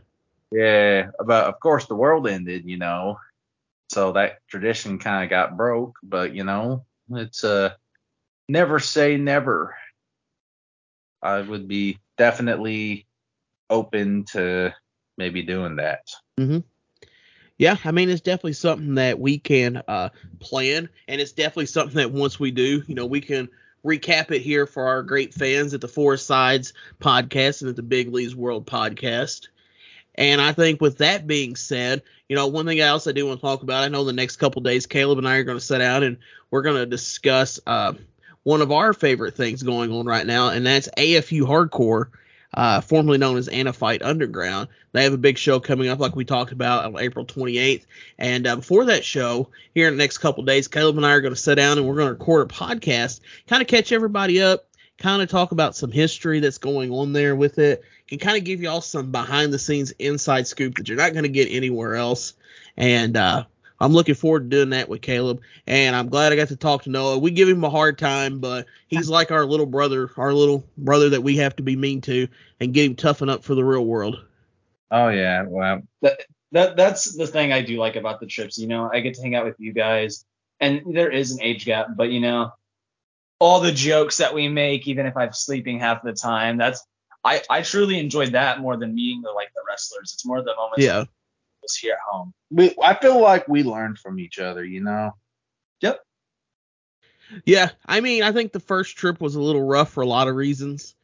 Yeah, 0.50 1.10
but 1.24 1.46
of 1.46 1.58
course 1.60 1.86
the 1.86 1.94
world 1.94 2.28
ended, 2.28 2.68
you 2.68 2.76
know. 2.76 3.18
So 3.88 4.12
that 4.12 4.38
tradition 4.48 4.98
kind 4.98 5.24
of 5.24 5.30
got 5.30 5.56
broke, 5.56 5.96
but 6.02 6.34
you 6.34 6.44
know, 6.44 6.84
it's 7.10 7.44
uh 7.44 7.70
never 8.48 8.78
say 8.78 9.16
never. 9.16 9.74
I 11.22 11.40
would 11.40 11.68
be 11.68 11.98
definitely 12.18 13.06
open 13.70 14.24
to 14.32 14.74
maybe 15.16 15.42
doing 15.42 15.76
that. 15.76 16.00
Yeah, 17.62 17.76
I 17.84 17.92
mean 17.92 18.10
it's 18.10 18.20
definitely 18.20 18.54
something 18.54 18.96
that 18.96 19.20
we 19.20 19.38
can 19.38 19.84
uh, 19.86 20.08
plan, 20.40 20.88
and 21.06 21.20
it's 21.20 21.30
definitely 21.30 21.66
something 21.66 21.94
that 21.94 22.10
once 22.10 22.40
we 22.40 22.50
do, 22.50 22.82
you 22.88 22.96
know, 22.96 23.06
we 23.06 23.20
can 23.20 23.48
recap 23.86 24.32
it 24.32 24.42
here 24.42 24.66
for 24.66 24.88
our 24.88 25.04
great 25.04 25.32
fans 25.32 25.72
at 25.72 25.80
the 25.80 25.86
Four 25.86 26.16
Sides 26.16 26.72
podcast 27.00 27.60
and 27.60 27.70
at 27.70 27.76
the 27.76 27.82
Big 27.84 28.12
Lee's 28.12 28.34
World 28.34 28.66
podcast. 28.66 29.46
And 30.16 30.40
I 30.40 30.50
think 30.50 30.80
with 30.80 30.98
that 30.98 31.28
being 31.28 31.54
said, 31.54 32.02
you 32.28 32.34
know, 32.34 32.48
one 32.48 32.66
thing 32.66 32.80
else 32.80 33.06
I 33.06 33.12
do 33.12 33.26
want 33.26 33.38
to 33.38 33.46
talk 33.46 33.62
about, 33.62 33.84
I 33.84 33.88
know 33.88 34.02
the 34.02 34.12
next 34.12 34.38
couple 34.38 34.60
days, 34.62 34.86
Caleb 34.86 35.18
and 35.18 35.28
I 35.28 35.36
are 35.36 35.44
going 35.44 35.56
to 35.56 35.64
sit 35.64 35.78
down 35.78 36.02
and 36.02 36.16
we're 36.50 36.62
going 36.62 36.78
to 36.78 36.86
discuss 36.86 37.60
uh, 37.64 37.92
one 38.42 38.60
of 38.60 38.72
our 38.72 38.92
favorite 38.92 39.36
things 39.36 39.62
going 39.62 39.92
on 39.92 40.04
right 40.04 40.26
now, 40.26 40.48
and 40.48 40.66
that's 40.66 40.88
AFU 40.98 41.42
Hardcore, 41.42 42.08
uh, 42.54 42.80
formerly 42.80 43.18
known 43.18 43.36
as 43.36 43.48
Anafight 43.48 44.02
Underground. 44.02 44.68
They 44.92 45.04
have 45.04 45.12
a 45.12 45.18
big 45.18 45.38
show 45.38 45.60
coming 45.60 45.88
up, 45.88 45.98
like 45.98 46.14
we 46.14 46.24
talked 46.24 46.52
about 46.52 46.84
on 46.84 46.98
April 46.98 47.24
28th. 47.24 47.86
And 48.18 48.46
uh, 48.46 48.56
before 48.56 48.86
that 48.86 49.04
show, 49.04 49.48
here 49.74 49.88
in 49.88 49.94
the 49.94 50.02
next 50.02 50.18
couple 50.18 50.44
days, 50.44 50.68
Caleb 50.68 50.96
and 50.96 51.06
I 51.06 51.12
are 51.12 51.20
going 51.20 51.34
to 51.34 51.40
sit 51.40 51.54
down 51.54 51.78
and 51.78 51.86
we're 51.86 51.96
going 51.96 52.08
to 52.08 52.12
record 52.12 52.50
a 52.50 52.54
podcast, 52.54 53.20
kind 53.46 53.62
of 53.62 53.68
catch 53.68 53.92
everybody 53.92 54.42
up, 54.42 54.66
kind 54.98 55.22
of 55.22 55.30
talk 55.30 55.52
about 55.52 55.74
some 55.74 55.90
history 55.90 56.40
that's 56.40 56.58
going 56.58 56.90
on 56.90 57.12
there 57.12 57.34
with 57.34 57.58
it, 57.58 57.82
can 58.06 58.18
kind 58.18 58.36
of 58.36 58.44
give 58.44 58.60
y'all 58.60 58.82
some 58.82 59.10
behind 59.10 59.52
the 59.52 59.58
scenes 59.58 59.92
inside 59.92 60.46
scoop 60.46 60.76
that 60.76 60.88
you're 60.88 60.98
not 60.98 61.12
going 61.12 61.24
to 61.24 61.30
get 61.30 61.48
anywhere 61.50 61.94
else. 61.94 62.34
And 62.76 63.16
uh, 63.16 63.44
I'm 63.82 63.92
looking 63.92 64.14
forward 64.14 64.48
to 64.48 64.56
doing 64.56 64.70
that 64.70 64.88
with 64.88 65.02
Caleb. 65.02 65.42
And 65.66 65.96
I'm 65.96 66.08
glad 66.08 66.32
I 66.32 66.36
got 66.36 66.48
to 66.48 66.56
talk 66.56 66.84
to 66.84 66.90
Noah. 66.90 67.18
We 67.18 67.32
give 67.32 67.48
him 67.48 67.64
a 67.64 67.70
hard 67.70 67.98
time, 67.98 68.38
but 68.38 68.66
he's 68.86 69.08
like 69.08 69.32
our 69.32 69.44
little 69.44 69.66
brother, 69.66 70.08
our 70.16 70.32
little 70.32 70.64
brother 70.78 71.10
that 71.10 71.22
we 71.22 71.36
have 71.38 71.56
to 71.56 71.64
be 71.64 71.74
mean 71.74 72.00
to 72.02 72.28
and 72.60 72.72
get 72.72 72.86
him 72.86 72.94
toughen 72.94 73.28
up 73.28 73.42
for 73.42 73.56
the 73.56 73.64
real 73.64 73.84
world. 73.84 74.24
Oh 74.92 75.08
yeah, 75.08 75.42
well, 75.48 75.82
that 76.52 76.76
that's 76.76 77.16
the 77.16 77.26
thing 77.26 77.52
I 77.52 77.62
do 77.62 77.78
like 77.78 77.96
about 77.96 78.20
the 78.20 78.26
trips. 78.26 78.56
You 78.56 78.68
know, 78.68 78.88
I 78.92 79.00
get 79.00 79.14
to 79.14 79.22
hang 79.22 79.34
out 79.34 79.46
with 79.46 79.56
you 79.58 79.72
guys, 79.72 80.24
and 80.60 80.82
there 80.94 81.10
is 81.10 81.32
an 81.32 81.42
age 81.42 81.64
gap, 81.64 81.88
but 81.96 82.10
you 82.10 82.20
know, 82.20 82.52
all 83.40 83.60
the 83.60 83.72
jokes 83.72 84.18
that 84.18 84.32
we 84.32 84.48
make, 84.48 84.86
even 84.86 85.06
if 85.06 85.16
I'm 85.16 85.32
sleeping 85.32 85.80
half 85.80 86.04
the 86.04 86.12
time, 86.12 86.56
that's 86.56 86.86
I 87.24 87.42
I 87.50 87.62
truly 87.62 87.98
enjoyed 87.98 88.32
that 88.32 88.60
more 88.60 88.76
than 88.76 88.94
meeting 88.94 89.22
the 89.22 89.30
like 89.30 89.52
the 89.54 89.62
wrestlers. 89.68 90.12
It's 90.14 90.24
more 90.24 90.40
the 90.40 90.54
moments 90.54 90.84
Yeah. 90.84 91.04
Was 91.62 91.76
here 91.76 91.92
at 91.94 91.98
home. 92.10 92.34
we 92.50 92.74
I 92.82 92.94
feel 92.94 93.20
like 93.20 93.48
we 93.48 93.62
learned 93.62 93.98
from 93.98 94.18
each 94.18 94.38
other, 94.38 94.64
you 94.64 94.82
know. 94.82 95.12
Yep. 95.80 96.00
Yeah, 97.46 97.70
I 97.86 98.00
mean, 98.00 98.22
I 98.22 98.32
think 98.32 98.52
the 98.52 98.60
first 98.60 98.96
trip 98.96 99.20
was 99.20 99.34
a 99.36 99.40
little 99.40 99.62
rough 99.62 99.90
for 99.90 100.02
a 100.02 100.06
lot 100.06 100.28
of 100.28 100.34
reasons. 100.36 100.94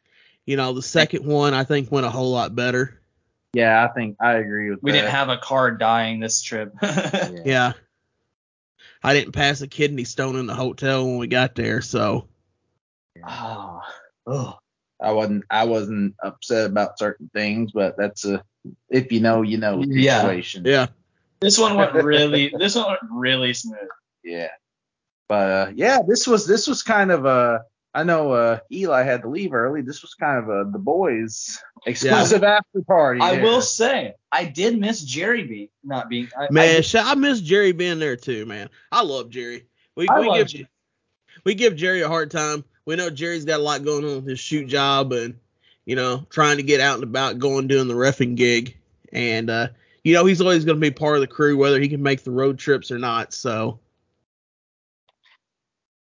You 0.44 0.56
know, 0.56 0.72
the 0.74 0.82
second 0.82 1.24
one 1.26 1.55
I 1.55 1.64
think 1.64 1.90
went 1.90 2.06
a 2.06 2.10
whole 2.10 2.30
lot 2.32 2.55
better. 2.55 3.01
Yeah, 3.55 3.82
I 3.85 3.89
think 3.94 4.16
I 4.20 4.35
agree 4.35 4.70
with 4.70 4.82
We 4.82 4.93
that. 4.93 4.98
didn't 4.98 5.10
have 5.12 5.30
a 5.30 5.39
car 5.39 5.70
dying 5.70 6.20
this 6.20 6.43
trip. 6.43 6.72
Yeah. 6.82 7.30
Yeah. 7.44 7.72
I 9.02 9.14
didn't 9.14 9.32
pass 9.32 9.60
a 9.60 9.68
kidney 9.68 10.05
stone 10.05 10.36
in 10.36 10.47
the 10.47 10.55
hotel 10.55 11.06
when 11.06 11.18
we 11.18 11.28
got 11.28 11.55
there, 11.55 11.80
so 11.80 12.28
oh, 13.26 13.80
oh. 14.26 14.59
I 15.00 15.12
wasn't 15.12 15.44
I 15.50 15.64
wasn't 15.64 16.14
upset 16.22 16.66
about 16.66 16.98
certain 16.98 17.30
things, 17.32 17.72
but 17.72 17.96
that's 17.96 18.24
a 18.24 18.42
if 18.88 19.12
you 19.12 19.20
know, 19.20 19.42
you 19.42 19.58
know 19.58 19.82
Yeah. 19.86 20.20
situation. 20.22 20.62
yeah. 20.66 20.86
This 21.40 21.58
one 21.58 21.76
went 21.76 21.94
really. 21.94 22.52
this 22.58 22.74
one 22.74 22.86
went 22.88 23.00
really 23.10 23.54
smooth. 23.54 23.78
Yeah. 24.24 24.48
But 25.28 25.50
uh, 25.50 25.72
yeah, 25.74 26.00
this 26.06 26.26
was 26.26 26.46
this 26.46 26.66
was 26.66 26.82
kind 26.82 27.10
of 27.10 27.26
a 27.26 27.62
I 27.94 28.02
know 28.02 28.32
uh, 28.32 28.58
Eli 28.70 29.02
had 29.02 29.22
to 29.22 29.28
leave 29.28 29.52
early. 29.54 29.80
This 29.82 30.02
was 30.02 30.14
kind 30.14 30.38
of 30.38 30.48
a 30.48 30.70
the 30.70 30.78
boys 30.78 31.58
exclusive 31.86 32.44
after 32.44 32.82
party. 32.82 33.20
I 33.20 33.36
there. 33.36 33.42
will 33.44 33.62
say, 33.62 34.14
I 34.30 34.44
did 34.44 34.78
miss 34.78 35.02
Jerry 35.02 35.44
be 35.44 35.70
not 35.82 36.08
being. 36.08 36.28
I, 36.38 36.48
Man, 36.50 36.82
I, 36.94 36.98
I 37.12 37.14
miss 37.14 37.40
Jerry 37.40 37.72
being 37.72 37.98
there 37.98 38.16
too, 38.16 38.46
man. 38.46 38.68
I 38.92 39.02
love 39.02 39.30
Jerry. 39.30 39.66
We, 39.96 40.08
I 40.08 40.20
we 40.20 40.26
love 40.28 40.36
give 40.38 40.46
Jerry. 40.48 40.68
we 41.44 41.54
give 41.54 41.76
Jerry 41.76 42.02
a 42.02 42.08
hard 42.08 42.30
time. 42.30 42.64
We 42.89 42.97
know 42.97 43.10
Jerry's 43.10 43.44
got 43.44 43.60
a 43.60 43.62
lot 43.62 43.85
going 43.85 44.02
on 44.06 44.15
with 44.15 44.27
his 44.27 44.40
shoot 44.40 44.66
job 44.66 45.12
and 45.12 45.39
you 45.85 45.94
know 45.94 46.24
trying 46.31 46.56
to 46.56 46.62
get 46.62 46.81
out 46.81 46.94
and 46.94 47.05
about, 47.05 47.39
going 47.39 47.66
doing 47.66 47.86
the 47.86 47.93
refing 47.93 48.35
gig, 48.35 48.78
and 49.12 49.51
uh, 49.51 49.69
you 50.05 50.15
know 50.15 50.24
he's 50.24 50.40
always 50.40 50.65
going 50.65 50.78
to 50.78 50.81
be 50.81 50.90
part 50.90 51.16
of 51.16 51.20
the 51.20 51.27
crew 51.27 51.59
whether 51.59 51.78
he 51.78 51.90
can 51.90 52.02
make 52.02 52.24
the 52.24 52.31
road 52.31 52.59
trips 52.59 52.90
or 52.90 52.98
not. 52.98 53.35
So 53.35 53.78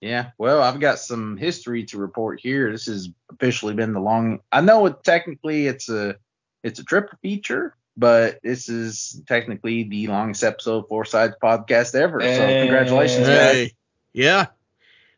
Yeah, 0.03 0.33
well, 0.37 0.61
I've 0.61 0.79
got 0.79 0.99
some 0.99 1.39
history 1.39 1.85
to 1.85 1.97
report 1.97 2.39
here. 2.39 2.71
This 2.71 2.85
has 2.85 3.09
officially 3.33 3.73
been 3.73 3.95
the 3.95 4.01
long. 4.01 4.41
I 4.53 4.61
know 4.61 4.85
it 4.85 5.03
technically 5.05 5.67
it's 5.67 5.89
a 5.89 6.17
it's 6.63 6.81
a 6.81 6.85
triple 6.85 7.17
feature, 7.23 7.77
but 7.97 8.41
this 8.43 8.69
is 8.69 9.23
technically 9.27 9.85
the 9.85 10.09
longest 10.09 10.45
episode 10.45 10.81
of 10.85 10.89
Four 10.89 11.07
Sides 11.07 11.35
podcast 11.43 11.95
ever. 11.95 12.21
So 12.21 12.27
Hey. 12.27 12.59
congratulations, 12.61 13.27
guys. 13.27 13.71
yeah, 14.13 14.47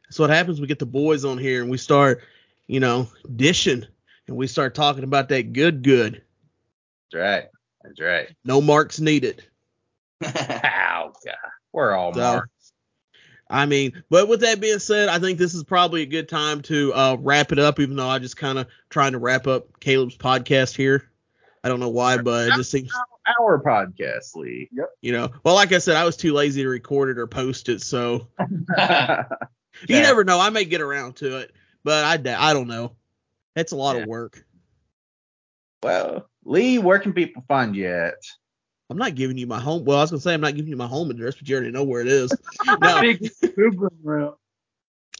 that's 0.08 0.18
what 0.18 0.30
happens. 0.30 0.60
We 0.60 0.66
get 0.66 0.78
the 0.78 0.86
boys 0.86 1.24
on 1.24 1.38
here 1.38 1.62
and 1.62 1.70
we 1.70 1.78
start, 1.78 2.22
you 2.66 2.80
know, 2.80 3.08
dishing 3.36 3.84
and 4.28 4.36
we 4.36 4.46
start 4.46 4.74
talking 4.74 5.04
about 5.04 5.28
that 5.30 5.52
good 5.52 5.82
good. 5.82 6.22
That's 7.12 7.22
right. 7.22 7.44
That's 7.82 8.00
right. 8.00 8.28
No 8.44 8.60
marks 8.60 8.98
needed. 9.00 9.44
Ow, 10.24 11.12
God. 11.24 11.34
We're 11.72 11.92
all 11.92 12.12
So, 12.14 12.20
marked. 12.20 12.50
I 13.48 13.64
mean, 13.66 14.02
but 14.10 14.26
with 14.26 14.40
that 14.40 14.60
being 14.60 14.80
said, 14.80 15.08
I 15.08 15.20
think 15.20 15.38
this 15.38 15.54
is 15.54 15.62
probably 15.62 16.02
a 16.02 16.06
good 16.06 16.28
time 16.28 16.62
to 16.62 16.92
uh, 16.94 17.16
wrap 17.20 17.52
it 17.52 17.60
up. 17.60 17.78
Even 17.78 17.94
though 17.94 18.08
I 18.08 18.18
just 18.18 18.36
kind 18.36 18.58
of 18.58 18.66
trying 18.90 19.12
to 19.12 19.18
wrap 19.18 19.46
up 19.46 19.78
Caleb's 19.78 20.16
podcast 20.16 20.74
here. 20.74 21.08
I 21.62 21.68
don't 21.68 21.78
know 21.80 21.88
why, 21.88 22.18
but 22.18 22.48
it 22.48 22.54
just 22.54 22.70
seems, 22.70 22.92
Our 23.40 23.60
podcast, 23.62 24.34
Lee. 24.36 24.68
Yep. 24.72 24.88
you 25.00 25.12
know. 25.12 25.30
Well, 25.44 25.54
like 25.54 25.72
I 25.72 25.78
said, 25.78 25.96
I 25.96 26.04
was 26.04 26.16
too 26.16 26.32
lazy 26.32 26.62
to 26.62 26.68
record 26.68 27.08
it 27.10 27.18
or 27.18 27.26
post 27.26 27.68
it, 27.68 27.82
so 27.82 28.28
you 29.88 29.96
Yeah. 29.96 30.02
never 30.02 30.24
know. 30.24 30.38
I 30.40 30.50
may 30.50 30.64
get 30.64 30.80
around 30.80 31.16
to 31.16 31.38
it, 31.38 31.52
but 31.84 32.04
I 32.04 32.50
I 32.50 32.52
don't 32.52 32.68
know. 32.68 32.96
It's 33.54 33.72
a 33.72 33.76
lot 33.76 33.96
Yeah. 33.96 34.02
of 34.02 34.08
work. 34.08 34.44
well, 35.82 36.28
Lee, 36.44 36.78
where 36.78 36.98
can 36.98 37.12
people 37.12 37.44
find 37.48 37.74
you 37.76 37.86
at? 37.88 38.14
I'm 38.88 38.98
not 38.98 39.14
giving 39.14 39.36
you 39.36 39.46
my 39.46 39.60
home. 39.60 39.84
Well, 39.84 39.98
I 39.98 40.02
was 40.02 40.10
gonna 40.10 40.20
say 40.20 40.34
I'm 40.34 40.40
not 40.40 40.54
giving 40.54 40.70
you 40.70 40.76
my 40.76 40.86
home 40.86 41.10
address, 41.10 41.34
but 41.36 41.48
you 41.48 41.56
already 41.56 41.72
know 41.72 41.84
where 41.84 42.00
it 42.00 42.08
is. 42.08 42.32
no, 42.80 43.00
Big 43.00 43.28
boom 43.56 43.76
boom 43.76 43.90
room. 44.02 44.34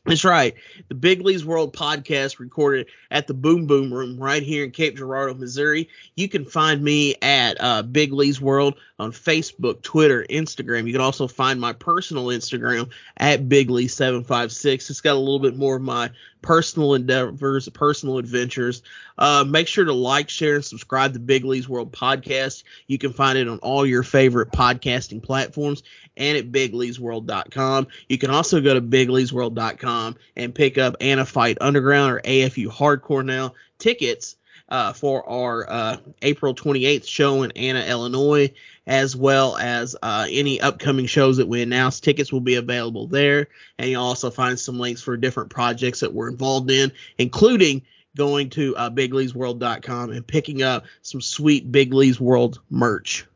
That's 0.04 0.24
right. 0.24 0.54
The 0.88 0.94
Big 0.94 1.20
Lee's 1.22 1.44
World 1.44 1.74
podcast 1.74 2.38
recorded 2.38 2.86
at 3.10 3.26
the 3.26 3.34
Boom 3.34 3.66
Boom 3.66 3.92
Room 3.92 4.16
right 4.16 4.42
here 4.42 4.62
in 4.62 4.70
Cape 4.70 4.96
Girardeau, 4.96 5.34
Missouri. 5.34 5.88
You 6.14 6.28
can 6.28 6.44
find 6.44 6.80
me 6.80 7.16
at 7.22 7.56
uh, 7.60 7.82
Big 7.82 8.12
Lee's 8.12 8.40
World 8.40 8.78
on 8.98 9.12
Facebook, 9.12 9.82
Twitter, 9.82 10.24
Instagram. 10.31 10.86
You 10.86 10.93
can 10.93 11.02
also 11.02 11.28
find 11.28 11.60
my 11.60 11.73
personal 11.74 12.27
Instagram 12.27 12.90
at 13.18 13.48
Big 13.48 13.68
Lee 13.68 13.89
756 13.89 14.89
It's 14.89 15.01
got 15.01 15.16
a 15.16 15.18
little 15.18 15.39
bit 15.39 15.56
more 15.56 15.77
of 15.77 15.82
my 15.82 16.10
personal 16.40 16.94
endeavors, 16.94 17.68
personal 17.68 18.18
adventures. 18.18 18.82
Uh, 19.18 19.44
make 19.47 19.68
sure 19.68 19.85
to 19.85 19.93
like, 19.93 20.31
share, 20.31 20.55
and 20.55 20.64
subscribe 20.64 21.12
to 21.12 21.18
Big 21.18 21.44
World 21.44 21.93
podcast. 21.93 22.64
You 22.86 22.98
can 22.98 23.12
find 23.12 23.36
it 23.36 23.48
on 23.48 23.59
all 23.59 23.85
your 23.85 24.02
favorite 24.02 24.51
podcasting 24.51 25.23
platforms 25.23 25.82
and 26.16 26.39
at 26.39 26.51
bigleesworld.com. 26.51 27.89
You 28.09 28.18
can 28.18 28.31
also 28.31 28.60
go 28.60 28.74
to 28.74 28.81
bigleesworld.com 28.81 30.16
and 30.36 30.55
pick 30.55 30.78
up 30.78 30.97
Anna 31.01 31.27
Fight 31.27 31.59
Underground 31.60 32.12
or 32.12 32.20
AFU 32.23 32.68
Hardcore 32.68 33.24
Now 33.24 33.52
tickets 33.78 34.36
uh, 34.68 34.93
for 34.93 35.28
our 35.28 35.68
uh, 35.70 35.97
April 36.22 36.55
28th 36.55 37.06
show 37.06 37.43
in 37.43 37.52
Anna, 37.52 37.84
Illinois, 37.84 38.52
as 38.86 39.16
well 39.16 39.56
as 39.56 39.97
uh, 40.02 40.26
any 40.30 40.60
upcoming 40.60 41.06
shows 41.06 41.36
that 41.36 41.47
we 41.47 41.62
announce. 41.62 42.01
Tickets 42.01 42.32
will 42.32 42.40
be 42.40 42.56
available 42.56 43.06
there, 43.06 43.48
and 43.78 43.90
you'll 43.90 44.02
also 44.02 44.30
find 44.30 44.59
some 44.59 44.78
links 44.78 45.02
for 45.02 45.16
different 45.16 45.51
projects 45.51 46.01
that 46.01 46.12
we're 46.12 46.28
involved 46.28 46.70
in, 46.70 46.93
including 47.18 47.82
going 48.16 48.48
to 48.51 48.74
uh, 48.76 48.90
bigleesworld.com 48.90 50.10
and 50.10 50.26
picking 50.26 50.62
up 50.62 50.84
some 51.02 51.20
sweet 51.20 51.70
Big 51.70 51.93
Lee's 51.93 52.20
World 52.20 52.60
merch. 52.70 53.26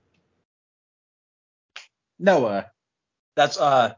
Noah. 2.19 2.71
That's 3.37 3.59
uh, 3.59 3.95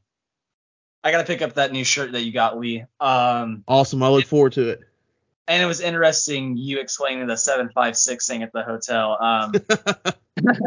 I 1.02 1.10
gotta 1.10 1.24
pick 1.24 1.42
up 1.42 1.54
that 1.54 1.72
new 1.72 1.84
shirt 1.84 2.12
that 2.12 2.22
you 2.22 2.32
got, 2.32 2.59
Lee. 2.59 2.84
Um, 3.00 3.64
Awesome. 3.66 4.02
I 4.02 4.09
look 4.09 4.26
forward 4.26 4.52
to 4.52 4.68
it. 4.68 4.80
And 5.48 5.62
it 5.62 5.66
was 5.66 5.81
interesting 5.81 6.56
you 6.56 6.81
explaining 6.81 7.27
the 7.27 7.36
seven 7.36 7.70
five 7.74 7.97
six 7.97 8.27
thing 8.27 8.43
at 8.43 8.52
the 8.52 8.62
hotel. 8.62 9.16
Um, 9.20 9.52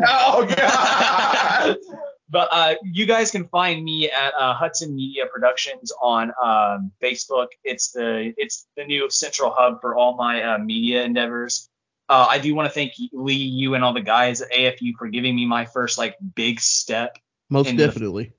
oh 0.07 0.45
God. 0.55 1.77
but 2.29 2.49
uh, 2.51 2.75
you 2.83 3.05
guys 3.05 3.31
can 3.31 3.47
find 3.47 3.83
me 3.83 4.09
at 4.09 4.33
uh, 4.37 4.53
Hudson 4.53 4.95
Media 4.95 5.25
Productions 5.31 5.91
on 6.01 6.31
um, 6.43 6.91
Facebook. 7.01 7.47
It's 7.63 7.91
the 7.91 8.33
it's 8.37 8.67
the 8.75 8.85
new 8.85 9.09
central 9.09 9.51
hub 9.55 9.81
for 9.81 9.95
all 9.95 10.15
my 10.15 10.43
uh, 10.43 10.57
media 10.57 11.03
endeavors. 11.03 11.69
Uh, 12.07 12.27
I 12.29 12.37
do 12.37 12.53
want 12.53 12.67
to 12.67 12.73
thank 12.73 12.93
Lee, 13.13 13.33
you, 13.33 13.73
and 13.73 13.83
all 13.83 13.93
the 13.93 14.01
guys 14.01 14.41
at 14.41 14.51
AFU 14.51 14.93
for 14.97 15.07
giving 15.07 15.35
me 15.35 15.45
my 15.45 15.65
first 15.65 15.97
like 15.97 16.15
big 16.35 16.59
step. 16.59 17.17
Most 17.49 17.69
in 17.69 17.77
the- 17.77 17.87
definitely. 17.87 18.33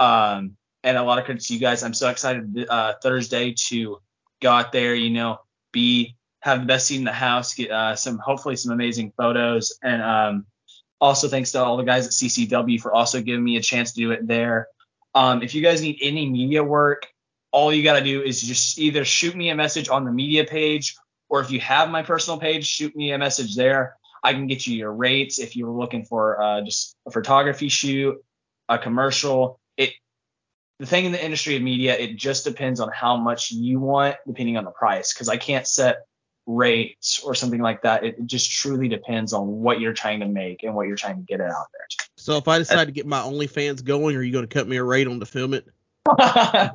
Um, 0.00 0.56
and 0.82 0.96
a 0.96 1.02
lot 1.02 1.18
of 1.18 1.24
credit 1.24 1.44
to 1.44 1.54
you 1.54 1.60
guys. 1.60 1.82
I'm 1.82 1.94
so 1.94 2.08
excited 2.08 2.66
uh, 2.68 2.94
Thursday 3.02 3.54
to 3.68 4.00
go 4.40 4.50
out 4.50 4.72
there, 4.72 4.94
you 4.94 5.10
know, 5.10 5.38
be 5.72 6.16
have 6.40 6.60
the 6.60 6.66
best 6.66 6.86
seat 6.86 6.96
in 6.96 7.04
the 7.04 7.12
house, 7.12 7.54
get 7.54 7.70
uh, 7.70 7.94
some 7.94 8.18
hopefully 8.18 8.56
some 8.56 8.72
amazing 8.72 9.12
photos, 9.16 9.78
and 9.82 10.02
um, 10.02 10.46
also 11.00 11.28
thanks 11.28 11.52
to 11.52 11.62
all 11.62 11.76
the 11.76 11.84
guys 11.84 12.06
at 12.06 12.12
CCW 12.12 12.80
for 12.80 12.92
also 12.92 13.20
giving 13.20 13.44
me 13.44 13.56
a 13.56 13.62
chance 13.62 13.92
to 13.92 14.00
do 14.00 14.10
it 14.12 14.26
there. 14.26 14.68
Um, 15.14 15.42
if 15.42 15.54
you 15.54 15.62
guys 15.62 15.82
need 15.82 15.98
any 16.00 16.28
media 16.28 16.62
work, 16.62 17.06
all 17.52 17.72
you 17.72 17.82
got 17.82 17.98
to 17.98 18.04
do 18.04 18.22
is 18.22 18.40
just 18.40 18.78
either 18.78 19.04
shoot 19.04 19.34
me 19.34 19.50
a 19.50 19.54
message 19.54 19.88
on 19.88 20.04
the 20.04 20.12
media 20.12 20.44
page, 20.44 20.96
or 21.28 21.40
if 21.40 21.50
you 21.50 21.60
have 21.60 21.90
my 21.90 22.02
personal 22.02 22.38
page, 22.38 22.66
shoot 22.66 22.94
me 22.94 23.12
a 23.12 23.18
message 23.18 23.56
there. 23.56 23.96
I 24.22 24.34
can 24.34 24.46
get 24.46 24.66
you 24.66 24.76
your 24.76 24.92
rates 24.92 25.38
if 25.38 25.56
you're 25.56 25.70
looking 25.70 26.04
for 26.04 26.40
uh, 26.40 26.60
just 26.62 26.94
a 27.06 27.10
photography 27.10 27.68
shoot, 27.68 28.22
a 28.68 28.78
commercial. 28.78 29.58
It 29.76 29.94
the 30.80 30.86
thing 30.86 31.04
in 31.04 31.12
the 31.12 31.22
industry 31.22 31.56
of 31.56 31.62
media, 31.62 31.94
it 31.96 32.16
just 32.16 32.44
depends 32.44 32.80
on 32.80 32.90
how 32.90 33.14
much 33.14 33.52
you 33.52 33.78
want, 33.78 34.16
depending 34.26 34.56
on 34.56 34.64
the 34.64 34.70
price. 34.70 35.12
Because 35.12 35.28
I 35.28 35.36
can't 35.36 35.66
set 35.66 36.06
rates 36.46 37.20
or 37.22 37.34
something 37.34 37.60
like 37.60 37.82
that. 37.82 38.02
It, 38.02 38.16
it 38.18 38.26
just 38.26 38.50
truly 38.50 38.88
depends 38.88 39.34
on 39.34 39.46
what 39.46 39.78
you're 39.78 39.92
trying 39.92 40.20
to 40.20 40.26
make 40.26 40.62
and 40.62 40.74
what 40.74 40.88
you're 40.88 40.96
trying 40.96 41.16
to 41.16 41.22
get 41.22 41.40
it 41.40 41.50
out 41.50 41.66
there. 41.72 42.06
So 42.16 42.38
if 42.38 42.48
I 42.48 42.56
decide 42.56 42.86
to 42.86 42.92
get 42.92 43.06
my 43.06 43.20
OnlyFans 43.20 43.84
going, 43.84 44.16
are 44.16 44.22
you 44.22 44.32
going 44.32 44.48
to 44.48 44.52
cut 44.52 44.66
me 44.66 44.78
a 44.78 44.82
rate 44.82 45.06
on 45.06 45.20
to 45.20 45.26
film 45.26 45.52
it? 45.52 45.66
I 46.08 46.70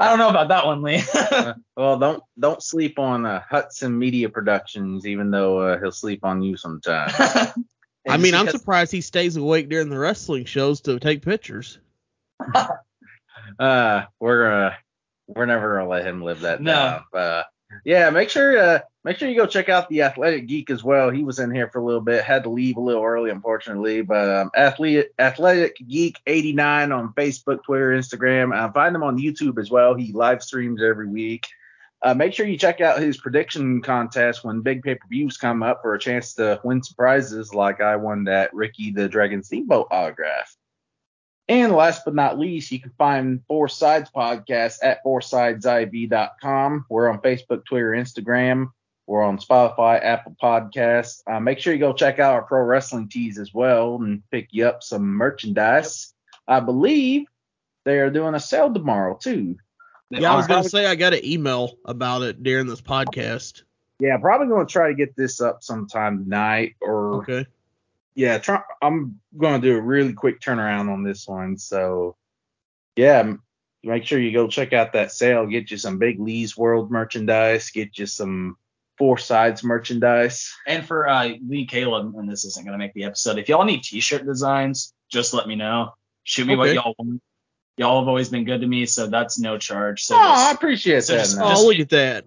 don't 0.00 0.18
know 0.18 0.28
about 0.28 0.48
that 0.48 0.66
one, 0.66 0.82
Lee. 0.82 1.02
Well, 1.76 1.98
don't 1.98 2.22
don't 2.38 2.62
sleep 2.62 2.98
on 2.98 3.24
uh, 3.24 3.42
Hudson 3.48 3.96
Media 3.98 4.28
Productions, 4.28 5.06
even 5.06 5.30
though 5.30 5.60
uh, 5.60 5.78
he'll 5.78 5.92
sleep 5.92 6.24
on 6.24 6.42
you 6.42 6.56
sometimes. 6.56 7.14
I 8.08 8.16
mean, 8.18 8.34
I'm 8.34 8.48
surprised 8.48 8.92
he 8.92 9.00
stays 9.00 9.36
awake 9.36 9.70
during 9.70 9.88
the 9.88 9.98
wrestling 9.98 10.44
shows 10.44 10.82
to 10.82 10.98
take 10.98 11.22
pictures. 11.22 11.78
Uh, 13.58 14.04
we're 14.18 14.66
uh, 14.66 14.74
we're 15.26 15.46
never 15.46 15.76
gonna 15.76 15.88
let 15.88 16.06
him 16.06 16.22
live 16.22 16.40
that 16.40 16.60
No. 16.60 16.72
down. 16.72 17.04
Uh, 17.12 17.42
yeah, 17.84 18.10
make 18.10 18.30
sure 18.30 18.58
uh, 18.58 18.80
make 19.04 19.16
sure 19.16 19.28
you 19.28 19.36
go 19.36 19.46
check 19.46 19.68
out 19.68 19.88
the 19.88 20.02
Athletic 20.02 20.46
Geek 20.48 20.70
as 20.70 20.82
well. 20.82 21.10
He 21.10 21.22
was 21.22 21.38
in 21.38 21.54
here 21.54 21.68
for 21.68 21.78
a 21.78 21.84
little 21.84 22.00
bit, 22.00 22.24
had 22.24 22.42
to 22.42 22.50
leave 22.50 22.76
a 22.76 22.80
little 22.80 23.04
early, 23.04 23.30
unfortunately. 23.30 24.02
But 24.02 24.28
um, 24.28 24.50
athlete 24.56 25.06
Athletic 25.18 25.76
Geek 25.88 26.18
89 26.26 26.90
on 26.92 27.12
Facebook, 27.14 27.62
Twitter, 27.62 27.90
Instagram. 27.90 28.54
Uh, 28.56 28.72
find 28.72 28.94
him 28.94 29.04
on 29.04 29.18
YouTube 29.18 29.58
as 29.60 29.70
well. 29.70 29.94
He 29.94 30.12
live 30.12 30.42
streams 30.42 30.82
every 30.82 31.06
week. 31.06 31.46
Uh, 32.02 32.14
make 32.14 32.32
sure 32.32 32.46
you 32.46 32.56
check 32.56 32.80
out 32.80 32.98
his 32.98 33.18
prediction 33.18 33.82
contest 33.82 34.42
when 34.42 34.62
big 34.62 34.82
pay 34.82 34.94
per 34.94 35.06
views 35.08 35.36
come 35.36 35.62
up 35.62 35.80
for 35.82 35.94
a 35.94 35.98
chance 35.98 36.32
to 36.34 36.58
win 36.64 36.82
some 36.82 36.94
prizes, 36.96 37.52
like 37.54 37.80
I 37.82 37.96
won 37.96 38.24
that 38.24 38.52
Ricky 38.54 38.90
the 38.90 39.06
Dragon 39.08 39.42
Steamboat 39.42 39.88
autograph. 39.90 40.56
And 41.48 41.72
last 41.72 42.02
but 42.04 42.14
not 42.14 42.38
least, 42.38 42.70
you 42.70 42.80
can 42.80 42.92
find 42.96 43.40
Four 43.48 43.68
Sides 43.68 44.10
Podcast 44.14 44.78
at 44.82 45.04
foursidesiv.com. 45.04 46.86
We're 46.88 47.08
on 47.08 47.18
Facebook, 47.18 47.64
Twitter, 47.64 47.90
Instagram. 47.90 48.68
We're 49.06 49.24
on 49.24 49.38
Spotify, 49.38 50.00
Apple 50.04 50.36
Podcasts. 50.40 51.22
Uh, 51.26 51.40
make 51.40 51.58
sure 51.58 51.72
you 51.72 51.80
go 51.80 51.92
check 51.92 52.20
out 52.20 52.34
our 52.34 52.42
pro 52.42 52.62
wrestling 52.62 53.08
tees 53.08 53.38
as 53.38 53.52
well 53.52 53.96
and 53.96 54.22
pick 54.30 54.48
you 54.52 54.66
up 54.66 54.84
some 54.84 55.02
merchandise. 55.02 56.14
I 56.46 56.60
believe 56.60 57.26
they 57.84 57.98
are 57.98 58.10
doing 58.10 58.36
a 58.36 58.40
sale 58.40 58.72
tomorrow 58.72 59.18
too. 59.20 59.56
They 60.10 60.20
Yeah, 60.20 60.32
I 60.32 60.36
was 60.36 60.46
to 60.46 60.68
say 60.68 60.86
I 60.86 60.94
got 60.94 61.14
an 61.14 61.24
email 61.24 61.76
about 61.84 62.22
it 62.22 62.42
during 62.42 62.68
this 62.68 62.80
podcast. 62.80 63.62
Yeah, 63.98 64.16
probably 64.18 64.46
going 64.46 64.66
to 64.66 64.72
try 64.72 64.88
to 64.88 64.94
get 64.94 65.16
this 65.16 65.40
up 65.40 65.62
sometime 65.62 66.24
tonight 66.24 66.76
or 66.80 67.16
Okay. 67.16 67.46
Yeah, 68.14 68.38
try, 68.38 68.62
I'm 68.82 69.20
going 69.36 69.60
to 69.60 69.66
do 69.66 69.76
a 69.76 69.80
really 69.80 70.12
quick 70.12 70.40
turnaround 70.40 70.92
on 70.92 71.02
this 71.02 71.26
one. 71.26 71.56
So, 71.56 72.16
yeah, 72.96 73.20
m- 73.20 73.42
make 73.82 74.04
sure 74.04 74.18
you 74.18 74.32
go 74.32 74.48
check 74.48 74.72
out 74.72 74.92
that 74.94 75.12
sale. 75.12 75.46
Get 75.46 75.70
you 75.70 75.76
some 75.76 75.98
Big 75.98 76.20
Lee's 76.20 76.56
World 76.56 76.90
merchandise. 76.90 77.70
Get 77.70 77.98
you 77.98 78.06
some 78.06 78.56
Four 78.98 79.16
Sides 79.18 79.64
merchandise. 79.64 80.52
And 80.66 80.84
for 80.84 81.08
uh, 81.08 81.30
Lee 81.46 81.66
Caleb, 81.66 82.14
and 82.16 82.30
this 82.30 82.44
isn't 82.44 82.66
going 82.66 82.78
to 82.78 82.78
make 82.78 82.92
the 82.94 83.04
episode, 83.04 83.38
if 83.38 83.48
y'all 83.48 83.64
need 83.64 83.82
t-shirt 83.82 84.26
designs, 84.26 84.92
just 85.08 85.32
let 85.32 85.48
me 85.48 85.56
know. 85.56 85.94
Shoot 86.24 86.46
me 86.46 86.56
what 86.56 86.74
y'all 86.74 86.94
want. 86.98 87.22
Y'all 87.76 88.00
have 88.00 88.08
always 88.08 88.28
been 88.28 88.44
good 88.44 88.60
to 88.60 88.66
me, 88.66 88.84
so 88.84 89.06
that's 89.06 89.38
no 89.38 89.56
charge. 89.56 90.04
So 90.04 90.14
oh, 90.14 90.18
I 90.20 90.50
appreciate 90.52 91.04
so 91.04 91.14
that. 91.14 91.20
just- 91.20 91.38
man. 91.38 91.56
Oh, 91.56 91.66
look 91.66 91.78
at 91.78 91.88
that. 91.90 92.24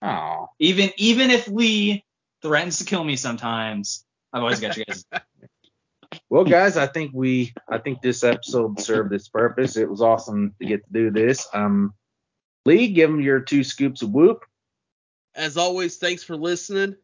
oh, 0.00 0.48
even 0.58 0.90
even 0.96 1.30
if 1.30 1.46
Lee 1.48 2.02
threatens 2.40 2.78
to 2.78 2.84
kill 2.84 3.04
me 3.04 3.16
sometimes, 3.16 4.04
I've 4.34 4.42
always 4.42 4.58
got 4.58 4.76
you 4.76 4.84
guys. 4.84 5.04
well, 6.28 6.44
guys, 6.44 6.76
I 6.76 6.88
think 6.88 7.12
we, 7.14 7.54
I 7.68 7.78
think 7.78 8.02
this 8.02 8.24
episode 8.24 8.80
served 8.80 9.12
its 9.12 9.28
purpose. 9.28 9.76
It 9.76 9.88
was 9.88 10.02
awesome 10.02 10.54
to 10.60 10.66
get 10.66 10.84
to 10.84 10.92
do 10.92 11.10
this. 11.12 11.46
Um, 11.54 11.94
Lee, 12.66 12.88
give 12.88 13.10
them 13.10 13.20
your 13.20 13.38
two 13.38 13.62
scoops 13.62 14.02
of 14.02 14.10
whoop. 14.10 14.44
As 15.36 15.56
always, 15.56 15.98
thanks 15.98 16.24
for 16.24 16.36
listening. 16.36 16.96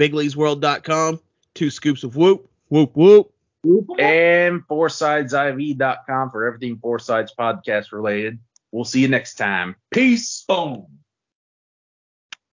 BigLeesWorld.com. 0.00 1.20
Two 1.54 1.70
scoops 1.70 2.02
of 2.02 2.16
whoop, 2.16 2.50
whoop, 2.68 2.96
whoop. 2.96 3.32
whoop, 3.62 3.86
and 4.00 4.66
foursidesiv.com 4.66 6.30
for 6.30 6.46
everything 6.46 6.78
Four 6.78 6.98
Sides 6.98 7.32
podcast 7.38 7.92
related. 7.92 8.40
We'll 8.72 8.84
see 8.84 9.00
you 9.00 9.08
next 9.08 9.34
time. 9.36 9.76
Peace. 9.92 10.44
Boom. 10.48 10.86